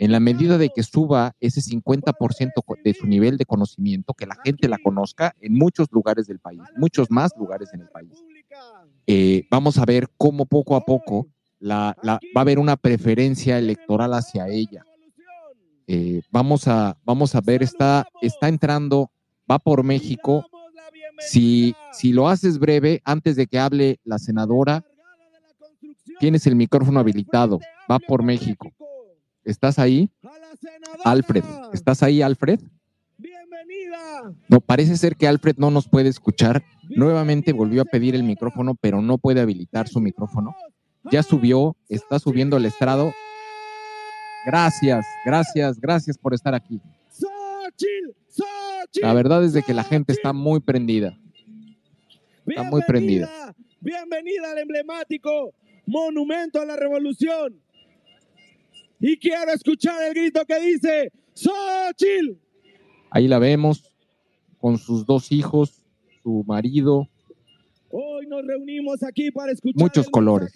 En 0.00 0.10
la 0.10 0.18
medida 0.18 0.58
de 0.58 0.70
que 0.70 0.82
suba 0.82 1.36
ese 1.40 1.60
50% 1.60 2.52
de 2.82 2.94
su 2.94 3.06
nivel 3.06 3.36
de 3.36 3.44
conocimiento, 3.44 4.14
que 4.14 4.26
la 4.26 4.36
gente 4.42 4.66
la 4.66 4.78
conozca 4.78 5.36
en 5.40 5.52
muchos 5.52 5.88
lugares 5.92 6.26
del 6.26 6.40
país, 6.40 6.62
muchos 6.76 7.10
más 7.10 7.32
lugares 7.38 7.68
en 7.74 7.82
el 7.82 7.88
país, 7.88 8.12
eh, 9.06 9.46
vamos 9.50 9.78
a 9.78 9.84
ver 9.84 10.08
cómo 10.16 10.46
poco 10.46 10.74
a 10.74 10.80
poco 10.80 11.28
la, 11.58 11.96
la, 12.02 12.14
va 12.36 12.40
a 12.40 12.40
haber 12.40 12.58
una 12.58 12.76
preferencia 12.76 13.58
electoral 13.58 14.14
hacia 14.14 14.48
ella. 14.48 14.84
Eh, 15.86 16.22
vamos, 16.30 16.66
a, 16.66 16.96
vamos 17.04 17.34
a 17.34 17.40
ver, 17.40 17.62
está, 17.62 18.06
está 18.20 18.48
entrando, 18.48 19.10
va 19.50 19.58
por 19.58 19.84
México. 19.84 20.46
Si, 21.18 21.74
si 21.92 22.12
lo 22.12 22.28
haces 22.28 22.58
breve, 22.58 23.00
antes 23.04 23.36
de 23.36 23.46
que 23.46 23.58
hable 23.58 24.00
la 24.04 24.18
senadora, 24.18 24.84
tienes 26.18 26.46
el 26.46 26.56
micrófono 26.56 27.00
habilitado, 27.00 27.60
va 27.90 27.98
por 27.98 28.22
México. 28.22 28.70
¿Estás 29.44 29.78
ahí? 29.78 30.10
Alfred, 31.04 31.44
¿estás 31.72 32.02
ahí, 32.02 32.20
Alfred? 32.20 32.60
No, 34.48 34.60
parece 34.60 34.96
ser 34.96 35.16
que 35.16 35.28
Alfred 35.28 35.56
no 35.58 35.70
nos 35.70 35.88
puede 35.88 36.08
escuchar. 36.08 36.64
Nuevamente 36.88 37.52
volvió 37.52 37.82
a 37.82 37.84
pedir 37.84 38.14
el 38.14 38.24
micrófono, 38.24 38.74
pero 38.74 39.00
no 39.00 39.18
puede 39.18 39.40
habilitar 39.40 39.88
su 39.88 40.00
micrófono. 40.00 40.54
Ya 41.10 41.22
subió, 41.22 41.76
está 41.88 42.18
subiendo 42.18 42.56
el 42.56 42.66
estrado. 42.66 43.12
Gracias, 44.44 45.04
gracias, 45.24 45.80
gracias 45.80 46.18
por 46.18 46.34
estar 46.34 46.54
aquí. 46.54 46.80
La 49.02 49.12
verdad 49.12 49.44
es 49.44 49.52
de 49.52 49.62
que 49.62 49.74
la 49.74 49.84
gente 49.84 50.12
está 50.12 50.32
muy 50.32 50.60
prendida. 50.60 51.18
Está 52.46 52.62
muy 52.62 52.82
prendida. 52.86 53.54
Bienvenida 53.80 54.52
al 54.52 54.58
emblemático 54.58 55.52
Monumento 55.86 56.60
a 56.60 56.64
la 56.64 56.76
Revolución. 56.76 57.60
Y 58.98 59.16
quiero 59.18 59.52
escuchar 59.52 60.02
el 60.02 60.14
grito 60.14 60.44
que 60.46 60.58
dice, 60.60 61.12
Xochitl. 61.34 62.38
Ahí 63.10 63.28
la 63.28 63.38
vemos 63.38 63.92
con 64.58 64.78
sus 64.78 65.04
dos 65.06 65.30
hijos, 65.32 65.84
su 66.22 66.44
marido. 66.46 67.08
Hoy 67.98 68.26
nos 68.26 68.46
reunimos 68.46 69.02
aquí 69.02 69.30
para 69.30 69.52
escuchar 69.52 69.80
muchos 69.80 70.10
colores. 70.10 70.52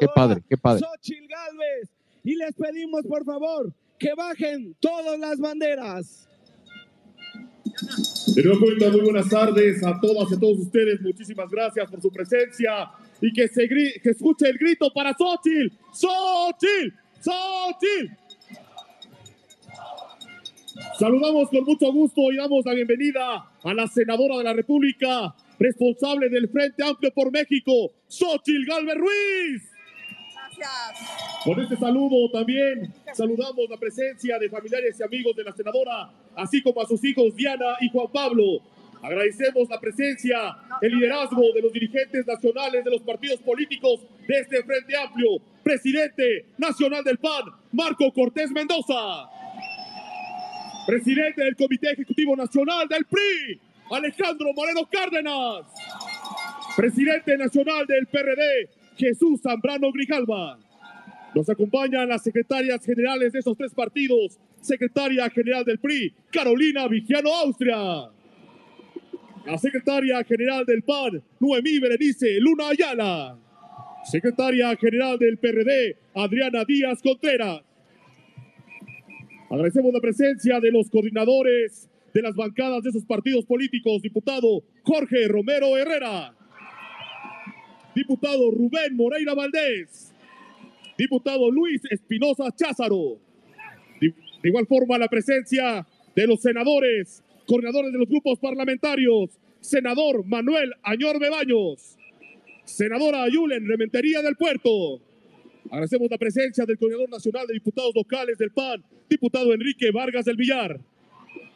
qué 0.00 0.06
padre, 0.14 0.42
qué 0.48 0.56
padre. 0.56 0.80
Xochitl 0.80 1.26
Galvez. 1.28 1.90
Y 2.24 2.34
les 2.34 2.54
pedimos, 2.54 3.02
por 3.06 3.26
favor, 3.26 3.70
que 3.98 4.14
bajen 4.14 4.74
todas 4.80 5.18
las 5.18 5.38
banderas. 5.38 6.26
De 8.34 8.42
nuevo 8.42 8.60
cuenta, 8.60 8.88
muy 8.88 9.00
buenas 9.02 9.28
tardes 9.28 9.84
a 9.84 10.00
todas 10.00 10.30
y 10.30 10.34
a 10.34 10.40
todos 10.40 10.60
ustedes. 10.60 10.98
Muchísimas 11.02 11.50
gracias 11.50 11.90
por 11.90 12.00
su 12.00 12.10
presencia 12.10 12.90
y 13.20 13.30
que 13.34 13.48
se 13.48 13.68
que 13.68 14.00
escuche 14.04 14.48
el 14.48 14.56
grito 14.56 14.90
para 14.94 15.12
Xochitl. 15.12 15.76
¡Xochitl! 15.92 16.96
¡Xochitl! 17.20 18.16
Saludamos 20.98 21.50
con 21.50 21.64
mucho 21.64 21.92
gusto 21.92 22.32
y 22.32 22.36
damos 22.36 22.64
la 22.64 22.72
bienvenida 22.72 23.50
a 23.62 23.74
la 23.74 23.86
senadora 23.88 24.38
de 24.38 24.44
la 24.44 24.54
República, 24.54 25.34
responsable 25.62 26.28
del 26.28 26.48
Frente 26.48 26.82
Amplio 26.84 27.12
por 27.14 27.30
México, 27.30 27.92
Xochitl 28.08 28.64
Galvez 28.66 28.96
Ruiz. 28.96 29.70
Gracias. 30.56 31.42
Con 31.44 31.60
este 31.60 31.76
saludo 31.76 32.30
también 32.30 32.92
saludamos 33.14 33.68
la 33.70 33.76
presencia 33.76 34.38
de 34.38 34.48
familiares 34.48 34.98
y 34.98 35.02
amigos 35.02 35.34
de 35.36 35.44
la 35.44 35.52
senadora, 35.52 36.10
así 36.36 36.62
como 36.62 36.82
a 36.82 36.86
sus 36.86 37.02
hijos 37.04 37.34
Diana 37.34 37.76
y 37.80 37.88
Juan 37.90 38.08
Pablo. 38.12 38.60
Agradecemos 39.02 39.68
la 39.68 39.80
presencia, 39.80 40.56
el 40.80 40.94
liderazgo 40.94 41.52
de 41.52 41.62
los 41.62 41.72
dirigentes 41.72 42.24
nacionales 42.24 42.84
de 42.84 42.90
los 42.90 43.02
partidos 43.02 43.40
políticos 43.40 44.00
de 44.28 44.38
este 44.38 44.62
Frente 44.62 44.96
Amplio. 44.96 45.40
Presidente 45.62 46.46
nacional 46.58 47.02
del 47.02 47.18
PAN, 47.18 47.44
Marco 47.72 48.12
Cortés 48.12 48.50
Mendoza. 48.50 49.28
Presidente 50.86 51.42
del 51.42 51.56
Comité 51.56 51.90
Ejecutivo 51.92 52.36
Nacional 52.36 52.88
del 52.88 53.04
PRI, 53.04 53.60
Alejandro 53.92 54.54
Moreno 54.54 54.88
Cárdenas. 54.90 55.66
Presidente 56.74 57.36
nacional 57.36 57.86
del 57.86 58.06
PRD, 58.06 58.70
Jesús 58.96 59.42
Zambrano 59.42 59.92
Grijalva. 59.92 60.58
Nos 61.34 61.48
acompañan 61.50 62.08
las 62.08 62.22
secretarias 62.22 62.82
generales 62.84 63.32
de 63.32 63.40
esos 63.40 63.54
tres 63.56 63.74
partidos. 63.74 64.38
Secretaria 64.62 65.28
general 65.28 65.64
del 65.64 65.78
PRI, 65.78 66.14
Carolina 66.30 66.88
Vigiano 66.88 67.34
Austria. 67.34 68.10
La 69.44 69.58
secretaria 69.58 70.24
general 70.24 70.64
del 70.64 70.82
PAN, 70.82 71.22
Noemí 71.40 71.78
Berenice 71.78 72.40
Luna 72.40 72.68
Ayala. 72.68 73.38
Secretaria 74.04 74.74
general 74.76 75.18
del 75.18 75.36
PRD, 75.36 75.96
Adriana 76.14 76.64
Díaz 76.64 77.02
Contreras. 77.02 77.60
Agradecemos 79.50 79.92
la 79.92 80.00
presencia 80.00 80.60
de 80.60 80.70
los 80.70 80.88
coordinadores 80.88 81.90
de 82.12 82.22
las 82.22 82.34
bancadas 82.34 82.82
de 82.82 82.90
esos 82.90 83.04
partidos 83.04 83.44
políticos, 83.44 84.02
diputado 84.02 84.62
Jorge 84.82 85.28
Romero 85.28 85.76
Herrera, 85.76 86.34
diputado 87.94 88.50
Rubén 88.50 88.96
Moreira 88.96 89.34
Valdés, 89.34 90.12
diputado 90.98 91.50
Luis 91.50 91.80
Espinosa 91.90 92.44
Cházaro. 92.54 93.18
De 94.00 94.48
igual 94.48 94.66
forma, 94.66 94.98
la 94.98 95.08
presencia 95.08 95.86
de 96.14 96.26
los 96.26 96.40
senadores, 96.40 97.22
coordinadores 97.46 97.92
de 97.92 97.98
los 97.98 98.08
grupos 98.08 98.38
parlamentarios, 98.38 99.30
senador 99.60 100.26
Manuel 100.26 100.72
Añor 100.82 101.20
Bebaños, 101.20 101.96
senadora 102.64 103.28
Yulen 103.28 103.66
Rementería 103.66 104.20
del 104.20 104.36
Puerto. 104.36 105.00
Agradecemos 105.70 106.10
la 106.10 106.18
presencia 106.18 106.66
del 106.66 106.76
coordinador 106.76 107.08
nacional 107.08 107.46
de 107.46 107.54
diputados 107.54 107.94
locales 107.94 108.36
del 108.36 108.50
PAN, 108.50 108.82
diputado 109.08 109.54
Enrique 109.54 109.90
Vargas 109.92 110.24
del 110.24 110.36
Villar. 110.36 110.80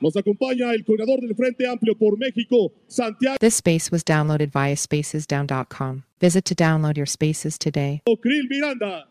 Nos 0.01 0.15
acompaña 0.17 0.73
el 0.73 0.85
coordinador 0.85 1.21
del 1.21 1.35
Frente 1.35 1.67
Amplio 1.67 1.97
por 1.97 2.19
México, 2.19 2.73
Santiago. 2.87 3.39
This 3.41 3.57
space 3.57 3.91
was 3.91 4.05
downloaded 4.05 4.51
via 4.53 4.77
spacesdown.com. 4.77 6.05
Visit 6.21 6.45
to 6.45 6.55
download 6.55 6.97
your 6.97 7.07
spaces 7.07 7.59
today. 7.59 8.03
Krill 8.05 8.47
Miranda. 8.49 9.09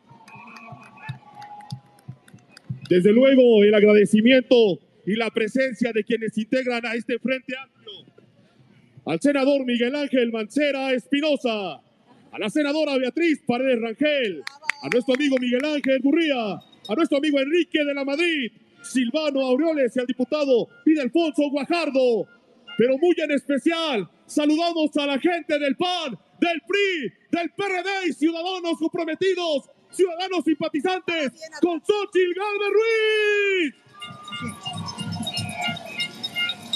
Desde 2.88 3.12
luego, 3.12 3.64
el 3.64 3.74
agradecimiento 3.74 4.80
y 5.08 5.16
la 5.16 5.32
presencia 5.32 5.92
de 5.92 6.04
quienes 6.04 6.38
integran 6.38 6.86
a 6.86 6.94
este 6.94 7.18
Frente 7.18 7.56
Amplio. 7.58 8.14
Al 9.08 9.20
senador 9.20 9.66
Miguel 9.66 9.96
Ángel 9.96 10.32
Mancera 10.32 10.94
Espinosa, 10.94 11.82
a 12.32 12.40
la 12.40 12.50
senadora 12.50 12.98
Beatriz 12.98 13.42
Paredes 13.46 13.82
Rangel, 13.82 14.44
a 14.84 14.90
nuestro 14.90 15.16
amigo 15.16 15.38
Miguel 15.40 15.66
Ángel 15.66 16.00
Gurría, 16.02 16.54
a 16.54 16.96
nuestro 16.96 17.18
amigo 17.18 17.40
Enrique 17.40 17.84
de 17.84 17.94
la 17.94 18.04
Madrid, 18.04 18.52
Silvano 18.86 19.42
Aureoles 19.42 19.96
y 19.96 20.00
al 20.00 20.06
diputado 20.06 20.68
Alfonso 21.02 21.50
Guajardo. 21.50 22.28
Pero 22.78 22.98
muy 22.98 23.16
en 23.18 23.32
especial, 23.32 24.10
saludamos 24.26 24.96
a 24.98 25.06
la 25.06 25.20
gente 25.20 25.58
del 25.60 25.76
PAN, 25.76 26.18
del 26.40 26.62
PRI, 26.68 27.14
del 27.32 27.50
PRD 27.52 28.10
y 28.10 28.14
ciudadanos 28.14 28.78
comprometidos, 28.78 29.70
ciudadanos 29.92 30.44
simpatizantes 30.44 31.32
con 31.62 31.80
Xochitl 31.80 32.34
Galvez 32.36 32.72
Ruiz. 32.74 33.76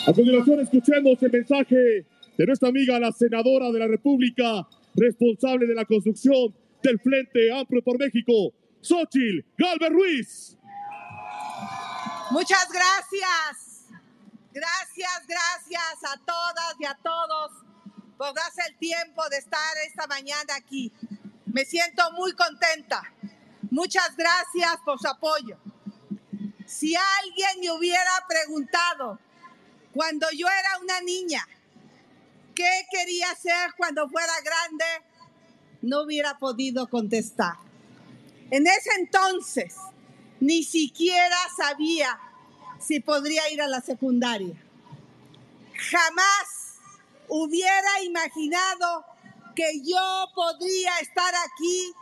A 0.08 0.14
continuación, 0.14 0.60
escuchemos 0.62 1.22
el 1.22 1.32
mensaje 1.32 2.06
de 2.38 2.46
nuestra 2.46 2.70
amiga, 2.70 3.00
la 3.00 3.12
senadora 3.12 3.70
de 3.72 3.80
la 3.80 3.88
República, 3.88 4.66
responsable 4.96 5.68
de 5.68 5.76
la 5.76 5.84
construcción 5.84 6.56
del 6.82 7.00
Frente 7.00 7.52
Amplio 7.52 7.84
por 7.84 8.00
México, 8.00 8.54
Xochitl 8.82 9.44
Galvez 9.58 9.90
Ruiz. 9.90 10.59
Muchas 12.32 12.68
gracias. 12.72 13.88
Gracias, 14.52 15.28
gracias 15.28 16.12
a 16.12 16.18
todas 16.18 16.76
y 16.80 16.86
a 16.86 16.94
todos 17.02 17.52
por 18.18 18.34
darse 18.36 18.62
el 18.68 18.78
tiempo 18.78 19.28
de 19.30 19.38
estar 19.38 19.78
esta 19.88 20.06
mañana 20.06 20.56
aquí. 20.56 20.94
Me 21.48 21.66
siento 21.66 22.12
muy 22.12 22.34
contenta. 22.34 23.02
Muchas 23.72 24.16
gracias 24.16 24.78
por 24.86 25.00
su 25.00 25.08
apoyo. 25.08 25.58
Si 26.68 26.96
alguien 26.96 27.62
me 27.62 27.72
hubiera 27.72 28.12
preguntado 28.28 29.20
cuando 29.92 30.28
yo 30.32 30.48
era 30.48 30.80
una 30.84 31.02
niña 31.02 31.48
qué 32.54 32.86
quería 32.92 33.34
ser 33.36 33.74
cuando 33.76 34.08
fuera 34.08 34.34
grande, 34.44 34.86
no 35.82 36.02
hubiera 36.02 36.38
podido 36.38 36.88
contestar. 36.88 37.56
En 38.52 38.68
ese 38.68 38.90
entonces 39.00 39.76
ni 40.40 40.64
siquiera 40.64 41.38
sabía 41.56 42.20
si 42.80 43.00
podría 43.00 43.50
ir 43.52 43.62
a 43.62 43.68
la 43.68 43.82
secundaria. 43.82 44.56
Jamás 45.76 46.80
hubiera 47.28 48.02
imaginado 48.04 49.06
que 49.56 49.82
yo 49.84 50.28
podría 50.34 50.98
estar 51.00 51.34
aquí 51.48 51.94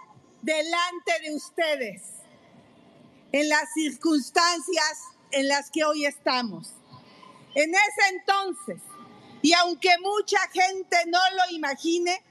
delante 0.41 1.11
de 1.23 1.35
ustedes 1.35 2.01
en 3.31 3.49
las 3.49 3.73
circunstancias 3.73 5.03
en 5.31 5.47
las 5.47 5.69
que 5.71 5.83
hoy 5.83 6.05
estamos. 6.05 6.73
En 7.55 7.73
ese 7.73 8.15
entonces, 8.15 8.81
y 9.41 9.53
aunque 9.53 9.89
mucha 10.01 10.39
gente 10.49 10.97
no 11.07 11.19
lo 11.35 11.55
imagine, 11.55 12.23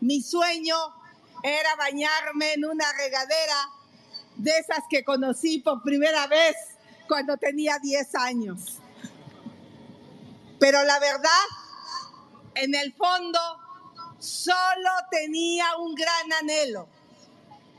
mi 0.00 0.20
sueño 0.20 0.76
era 1.42 1.76
bañarme 1.76 2.54
en 2.54 2.64
una 2.64 2.92
regadera 2.92 3.70
de 4.36 4.58
esas 4.58 4.84
que 4.88 5.04
conocí 5.04 5.58
por 5.58 5.82
primera 5.82 6.26
vez 6.26 6.56
cuando 7.08 7.36
tenía 7.36 7.78
10 7.78 8.14
años. 8.16 8.78
Pero 10.58 10.82
la 10.84 10.98
verdad, 10.98 11.44
en 12.54 12.74
el 12.74 12.92
fondo, 12.94 13.38
solo 14.18 14.90
tenía 15.10 15.76
un 15.78 15.94
gran 15.94 16.32
anhelo, 16.40 16.88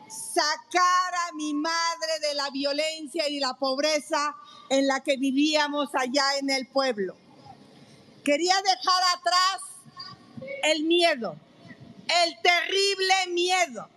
sacar 0.09 1.13
a 1.29 1.33
mi 1.35 1.53
madre 1.53 2.19
de 2.21 2.33
la 2.35 2.49
violencia 2.49 3.29
y 3.29 3.39
la 3.39 3.53
pobreza 3.53 4.35
en 4.69 4.87
la 4.87 4.99
que 5.01 5.17
vivíamos 5.17 5.89
allá 5.95 6.37
en 6.37 6.49
el 6.49 6.67
pueblo. 6.67 7.15
Quería 8.23 8.55
dejar 8.61 9.03
atrás 9.17 9.61
el 10.63 10.83
miedo, 10.83 11.35
el 12.25 12.41
terrible 12.41 13.13
miedo 13.29 13.87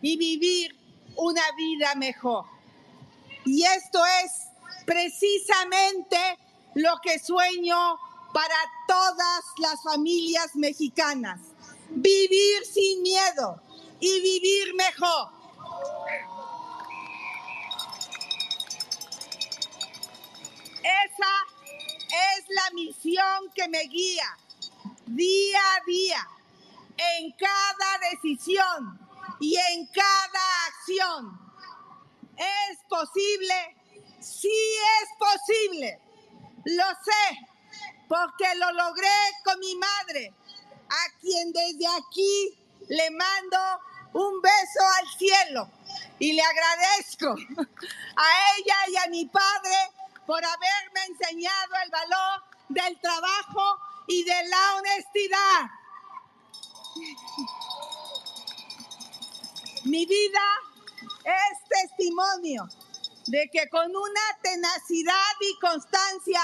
y 0.00 0.16
vivir 0.16 0.83
una 1.16 1.42
vida 1.56 1.94
mejor. 1.94 2.44
Y 3.44 3.64
esto 3.64 4.04
es 4.24 4.48
precisamente 4.86 6.18
lo 6.74 6.98
que 7.02 7.18
sueño 7.18 7.98
para 8.32 8.56
todas 8.88 9.44
las 9.58 9.82
familias 9.82 10.54
mexicanas. 10.54 11.40
Vivir 11.90 12.64
sin 12.64 13.02
miedo 13.02 13.60
y 14.00 14.20
vivir 14.20 14.74
mejor. 14.74 15.28
Esa 20.80 21.34
es 22.36 22.44
la 22.48 22.70
misión 22.74 23.52
que 23.54 23.68
me 23.68 23.82
guía 23.84 24.36
día 25.06 25.60
a 25.76 25.84
día 25.86 26.28
en 26.96 27.32
cada 27.32 28.10
decisión 28.10 28.98
y 29.40 29.56
en 29.56 29.86
cada 29.86 30.63
¿Es 32.36 32.78
posible? 32.88 33.76
Sí 34.20 34.52
es 35.02 35.08
posible. 35.18 36.00
Lo 36.64 36.84
sé, 37.04 37.38
porque 38.08 38.54
lo 38.56 38.72
logré 38.72 39.08
con 39.44 39.58
mi 39.60 39.74
madre, 39.76 40.32
a 40.88 41.20
quien 41.20 41.52
desde 41.52 41.86
aquí 41.86 42.58
le 42.88 43.10
mando 43.10 43.58
un 44.12 44.40
beso 44.40 44.86
al 45.00 45.18
cielo 45.18 45.70
y 46.18 46.32
le 46.32 46.42
agradezco 46.42 47.30
a 48.16 48.56
ella 48.56 48.76
y 48.88 48.96
a 48.96 49.10
mi 49.10 49.26
padre 49.26 49.76
por 50.26 50.42
haberme 50.44 51.04
enseñado 51.08 51.74
el 51.84 51.90
valor 51.90 52.42
del 52.68 53.00
trabajo 53.00 53.78
y 54.06 54.22
de 54.22 54.48
la 54.48 54.76
honestidad. 54.76 55.70
Mi 59.84 60.06
vida 60.06 60.40
es 61.24 61.68
testimonio 61.68 62.68
de 63.26 63.48
que 63.50 63.68
con 63.68 63.88
una 63.88 64.38
tenacidad 64.42 65.34
y 65.40 65.58
constancia 65.58 66.40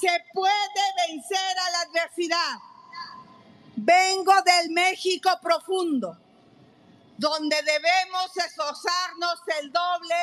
se 0.00 0.24
puede 0.32 0.82
vencer 1.08 1.58
a 1.58 1.70
la 1.70 1.80
adversidad. 1.82 2.58
Vengo 3.76 4.32
del 4.42 4.70
México 4.70 5.30
profundo, 5.42 6.16
donde 7.18 7.56
debemos 7.62 8.36
esforzarnos 8.36 9.40
el 9.60 9.70
doble 9.72 10.14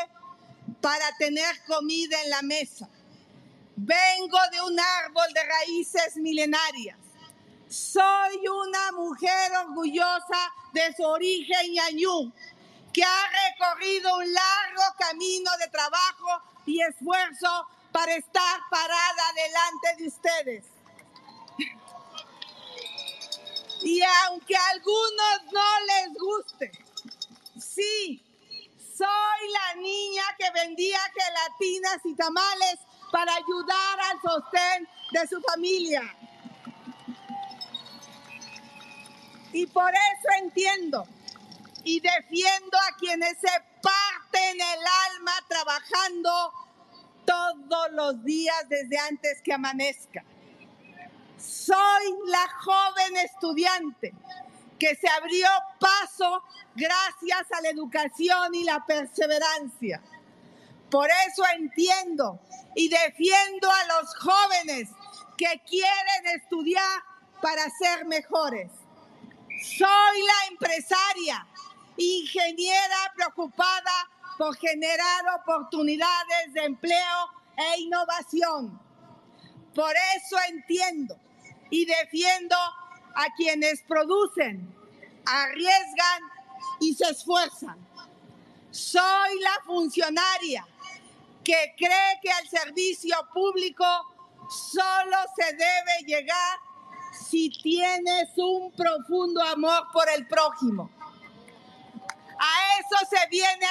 para 0.81 1.15
tener 1.17 1.63
comida 1.65 2.21
en 2.23 2.29
la 2.29 2.41
mesa. 2.41 2.89
Vengo 3.75 4.37
de 4.51 4.61
un 4.61 4.79
árbol 4.79 5.33
de 5.33 5.43
raíces 5.43 6.15
milenarias. 6.17 6.97
Soy 7.69 8.47
una 8.47 8.91
mujer 8.91 9.51
orgullosa 9.65 10.53
de 10.73 10.93
su 10.95 11.03
origen 11.03 11.73
ñañú, 11.73 12.31
que 12.93 13.03
ha 13.03 13.29
recorrido 13.49 14.15
un 14.17 14.31
largo 14.31 14.83
camino 14.99 15.49
de 15.59 15.67
trabajo 15.69 16.41
y 16.65 16.81
esfuerzo 16.81 17.67
para 17.91 18.15
estar 18.15 18.59
parada 18.69 19.23
delante 19.35 20.03
de 20.03 20.07
ustedes. 20.07 20.65
Y 23.83 24.01
aunque 24.25 24.55
a 24.55 24.69
algunos 24.69 25.51
no 25.51 25.61
les 25.87 26.13
guste, 26.13 26.71
sí, 27.59 28.23
soy 28.95 29.49
la 29.51 29.81
niña 29.81 30.23
que 30.37 30.49
vendía 30.51 30.99
gelatinas 31.13 31.97
y 32.05 32.15
tamales 32.15 32.77
para 33.11 33.35
ayudar 33.35 33.99
al 34.11 34.21
sostén 34.21 34.87
de 35.11 35.27
su 35.27 35.41
familia. 35.41 36.01
Y 39.51 39.67
por 39.67 39.91
eso 39.91 40.43
entiendo 40.43 41.05
y 41.84 41.99
defiendo 41.99 42.77
a 42.77 42.95
quienes 42.97 43.38
se 43.39 43.51
parten 43.81 44.55
el 44.55 44.80
alma 45.11 45.31
trabajando 45.47 46.53
todos 47.26 47.91
los 47.91 48.23
días 48.23 48.55
desde 48.69 48.97
antes 48.97 49.41
que 49.41 49.53
amanezca. 49.53 50.23
Soy 51.38 52.15
la 52.27 52.47
joven 52.60 53.18
estudiante 53.18 54.14
que 54.80 54.95
se 54.95 55.10
abrió 55.10 55.47
paso 55.80 56.43
gracias 56.76 57.51
a 57.51 57.61
la 57.61 57.69
educación 57.69 58.55
y 58.55 58.64
la 58.64 58.85
perseverancia. 58.85 60.01
Por 60.89 61.10
eso 61.27 61.43
entiendo 61.55 62.39
y 62.76 62.88
defiendo 62.88 63.69
a 63.69 63.85
los 63.85 64.15
jóvenes 64.15 64.89
que 65.38 65.61
quieren 65.68 66.35
estudiar 66.35 67.01
para 67.41 67.69
ser 67.69 68.05
mejores. 68.05 68.72
Soy 69.64 69.88
la 69.88 70.47
empresaria, 70.51 71.47
ingeniera 71.97 73.13
preocupada 73.15 74.09
por 74.37 74.55
generar 74.57 75.39
oportunidades 75.39 76.53
de 76.53 76.65
empleo 76.65 77.29
e 77.57 77.81
innovación. 77.81 78.79
Por 79.75 79.93
eso 80.15 80.35
entiendo 80.49 81.15
y 81.69 81.85
defiendo 81.85 82.55
a 83.15 83.25
quienes 83.35 83.81
producen, 83.83 84.73
arriesgan 85.25 86.21
y 86.79 86.93
se 86.93 87.09
esfuerzan. 87.09 87.77
Soy 88.71 89.39
la 89.39 89.63
funcionaria 89.65 90.67
que 91.43 91.73
cree 91.77 92.19
que 92.21 92.31
al 92.31 92.47
servicio 92.47 93.15
público 93.33 93.85
solo 94.49 95.17
se 95.35 95.53
debe 95.53 96.05
llegar 96.05 96.59
si 97.11 97.49
tienes 97.49 98.29
un 98.37 98.71
profundo 98.71 99.41
amor 99.41 99.87
por 99.91 100.09
el 100.09 100.27
prójimo. 100.27 100.89
A 102.45 102.79
eso 102.79 103.09
se 103.09 103.27
viene 103.29 103.65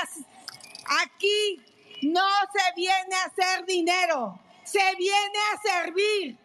aquí, 1.04 1.62
no 2.04 2.26
se 2.54 2.74
viene 2.74 3.14
a 3.16 3.24
hacer 3.24 3.66
dinero, 3.66 4.40
se 4.64 4.94
viene 4.96 5.38
a 5.52 5.60
servir. 5.60 6.38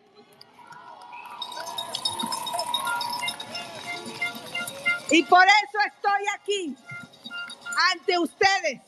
Y 5.09 5.23
por 5.23 5.45
eso 5.45 5.79
estoy 5.85 6.25
aquí, 6.35 6.75
ante 7.93 8.19
ustedes. 8.19 8.81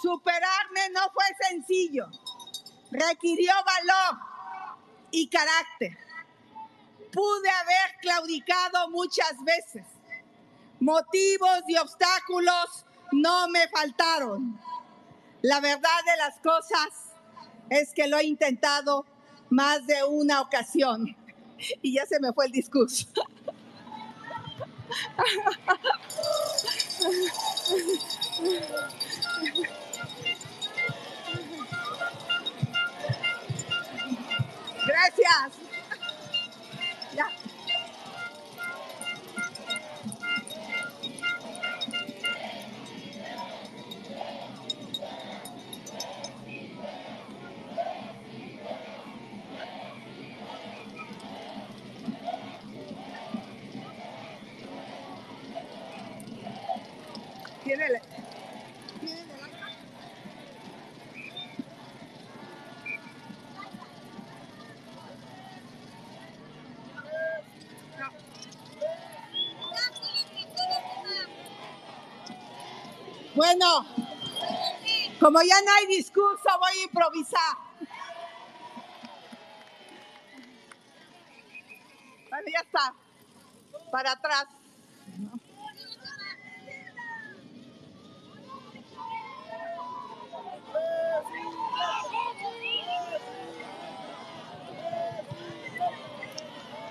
Superarme 0.00 0.88
no 0.94 1.02
fue 1.12 1.24
sencillo, 1.50 2.06
requirió 2.90 3.52
valor 3.66 4.20
y 5.10 5.28
carácter. 5.28 5.98
Pude 7.12 7.50
haber 7.50 7.98
claudicado 8.00 8.88
muchas 8.88 9.34
veces. 9.44 9.97
Motivos 10.80 11.62
y 11.66 11.76
obstáculos 11.76 12.84
no 13.12 13.48
me 13.48 13.68
faltaron. 13.68 14.60
La 15.42 15.60
verdad 15.60 16.04
de 16.04 16.16
las 16.18 16.38
cosas 16.40 16.88
es 17.70 17.92
que 17.92 18.08
lo 18.08 18.18
he 18.18 18.24
intentado 18.24 19.04
más 19.50 19.86
de 19.86 20.04
una 20.04 20.40
ocasión. 20.40 21.16
Y 21.82 21.94
ya 21.94 22.06
se 22.06 22.20
me 22.20 22.32
fue 22.32 22.46
el 22.46 22.52
discurso. 22.52 23.08
Gracias. 34.86 35.52
Ya. 37.14 37.26
Como 75.28 75.42
ya 75.42 75.60
no 75.60 75.70
hay 75.74 75.86
discurso, 75.88 76.48
voy 76.58 76.80
a 76.80 76.84
improvisar. 76.84 77.58
Bueno, 82.30 82.46
ya 82.50 82.60
está. 82.60 82.94
Para 83.92 84.12
atrás. 84.12 84.46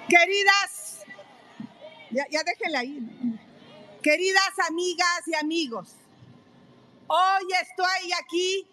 Queridas, 0.08 1.06
ya, 2.12 2.28
ya 2.30 2.44
déjenla 2.44 2.80
ahí. 2.82 3.00
Queridas 4.04 4.60
amigas 4.70 5.24
y 5.26 5.34
amigos, 5.34 5.96
hoy 7.08 7.48
estoy 7.62 8.12
aquí 8.24 8.68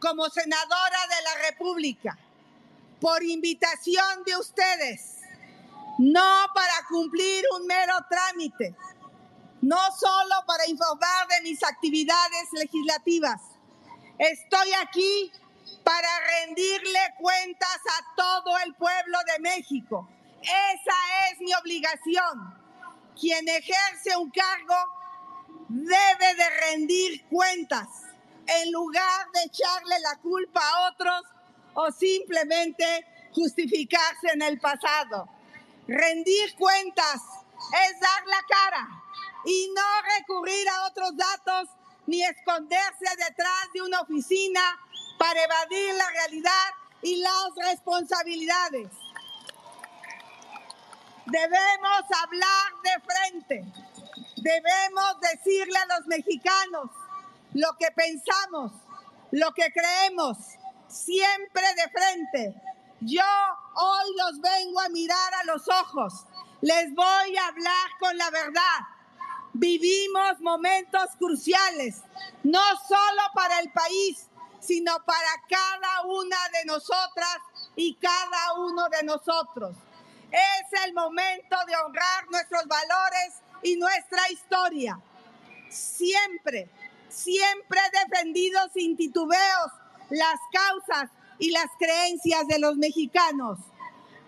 como 0.00 0.28
senadora 0.28 0.98
de 1.08 1.22
la 1.22 1.48
República 1.50 2.18
por 3.00 3.22
invitación 3.22 4.24
de 4.24 4.36
ustedes, 4.36 5.20
no 5.98 6.46
para 6.54 6.86
cumplir 6.88 7.44
un 7.58 7.66
mero 7.66 7.94
trámite, 8.08 8.74
no 9.60 9.78
solo 9.98 10.34
para 10.46 10.66
informar 10.68 11.28
de 11.28 11.42
mis 11.42 11.62
actividades 11.62 12.48
legislativas. 12.52 13.40
Estoy 14.18 14.72
aquí 14.80 15.32
para 15.84 16.08
rendirle 16.40 17.00
cuentas 17.18 17.80
a 17.98 18.14
todo 18.16 18.58
el 18.64 18.74
pueblo 18.74 19.18
de 19.34 19.40
México 19.40 20.08
esa 20.42 21.30
es 21.30 21.40
mi 21.40 21.54
obligación. 21.54 22.54
Quien 23.18 23.48
ejerce 23.48 24.16
un 24.16 24.30
cargo 24.30 24.74
debe 25.72 26.34
de 26.36 26.50
rendir 26.70 27.24
cuentas 27.28 27.88
en 28.46 28.72
lugar 28.72 29.26
de 29.32 29.44
echarle 29.44 30.00
la 30.00 30.16
culpa 30.20 30.60
a 30.60 30.90
otros 30.90 31.22
o 31.74 31.90
simplemente 31.90 33.06
justificarse 33.34 34.28
en 34.34 34.42
el 34.42 34.60
pasado. 34.60 35.28
Rendir 35.88 36.54
cuentas 36.56 37.22
es 37.86 38.00
dar 38.00 38.26
la 38.26 38.42
cara 38.48 38.88
y 39.46 39.72
no 39.74 40.18
recurrir 40.18 40.68
a 40.68 40.86
otros 40.88 41.16
datos 41.16 41.70
ni 42.06 42.22
esconderse 42.22 43.16
detrás 43.16 43.68
de 43.72 43.80
una 43.80 44.02
oficina 44.02 44.60
para 45.18 45.42
evadir 45.42 45.94
la 45.94 46.10
realidad 46.10 46.70
y 47.00 47.16
las 47.16 47.70
responsabilidades. 47.70 48.88
Debemos 51.26 52.02
hablar 52.22 52.72
de 52.84 53.00
frente. 53.00 53.91
Debemos 54.42 55.20
decirle 55.20 55.78
a 55.78 55.96
los 55.96 56.06
mexicanos 56.08 56.90
lo 57.54 57.68
que 57.78 57.92
pensamos, 57.92 58.72
lo 59.30 59.52
que 59.52 59.72
creemos, 59.72 60.36
siempre 60.88 61.62
de 61.76 61.90
frente. 61.90 62.62
Yo 63.02 63.22
hoy 63.76 64.16
los 64.16 64.40
vengo 64.40 64.80
a 64.80 64.88
mirar 64.88 65.34
a 65.34 65.44
los 65.44 65.68
ojos. 65.68 66.26
Les 66.60 66.92
voy 66.92 67.36
a 67.36 67.46
hablar 67.46 67.88
con 68.00 68.18
la 68.18 68.30
verdad. 68.30 68.78
Vivimos 69.52 70.40
momentos 70.40 71.10
cruciales, 71.20 72.02
no 72.42 72.62
solo 72.88 73.22
para 73.34 73.60
el 73.60 73.70
país, 73.70 74.26
sino 74.58 74.92
para 75.04 75.30
cada 75.48 76.02
una 76.06 76.36
de 76.48 76.64
nosotras 76.64 77.38
y 77.76 77.94
cada 77.94 78.54
uno 78.54 78.88
de 78.88 79.04
nosotros. 79.04 79.76
Es 80.32 80.82
el 80.84 80.94
momento 80.94 81.56
de 81.68 81.76
honrar 81.76 82.28
nuestros 82.28 82.66
valores 82.66 83.41
y 83.62 83.76
nuestra 83.76 84.30
historia. 84.30 85.00
Siempre, 85.68 86.70
siempre 87.08 87.80
he 87.80 88.08
defendido 88.08 88.60
sin 88.74 88.96
titubeos 88.96 89.72
las 90.10 90.38
causas 90.52 91.10
y 91.38 91.50
las 91.50 91.66
creencias 91.78 92.46
de 92.46 92.58
los 92.58 92.76
mexicanos. 92.76 93.58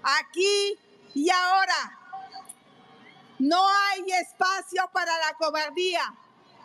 Aquí 0.02 0.78
y 1.14 1.30
ahora 1.30 1.98
no 3.38 3.66
hay 3.68 4.04
espacio 4.22 4.88
para 4.92 5.16
la 5.18 5.34
cobardía, 5.38 6.14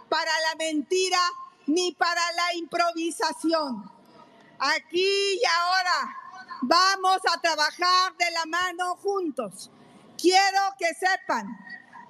para 0.10 0.32
la 0.50 0.56
mentira 0.58 1.20
ni 1.68 1.92
para 1.94 2.22
la 2.34 2.56
improvisación. 2.56 3.92
Aquí 4.60 5.34
y 5.36 5.42
ahora 5.46 6.20
Vamos 6.62 7.20
a 7.34 7.40
trabajar 7.40 8.18
de 8.18 8.32
la 8.32 8.46
mano 8.46 8.98
juntos. 8.98 9.72
Quiero 10.18 10.60
que 10.78 10.94
sepan 10.94 11.48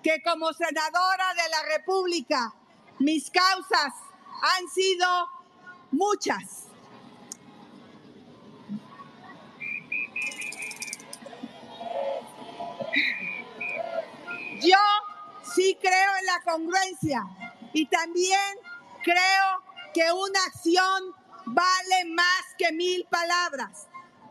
que 0.04 0.22
como 0.22 0.54
senadora 0.54 1.34
de 1.34 1.50
la 1.50 1.78
República, 1.78 2.54
mis 3.00 3.30
causas 3.30 3.94
han 4.42 4.70
sido 4.70 5.08
muchas. 5.92 6.68
Yo 14.62 14.78
sí 15.56 15.78
creo 15.82 16.12
en 16.20 16.26
la 16.26 16.42
congruencia 16.44 17.24
y 17.74 17.86
también 17.86 18.58
creo 19.04 19.64
que 19.94 20.12
una 20.12 20.44
acción 20.46 21.16
vale 21.46 22.06
más 22.14 22.44
que 22.58 22.72
mil 22.72 23.06
palabras. 23.10 23.88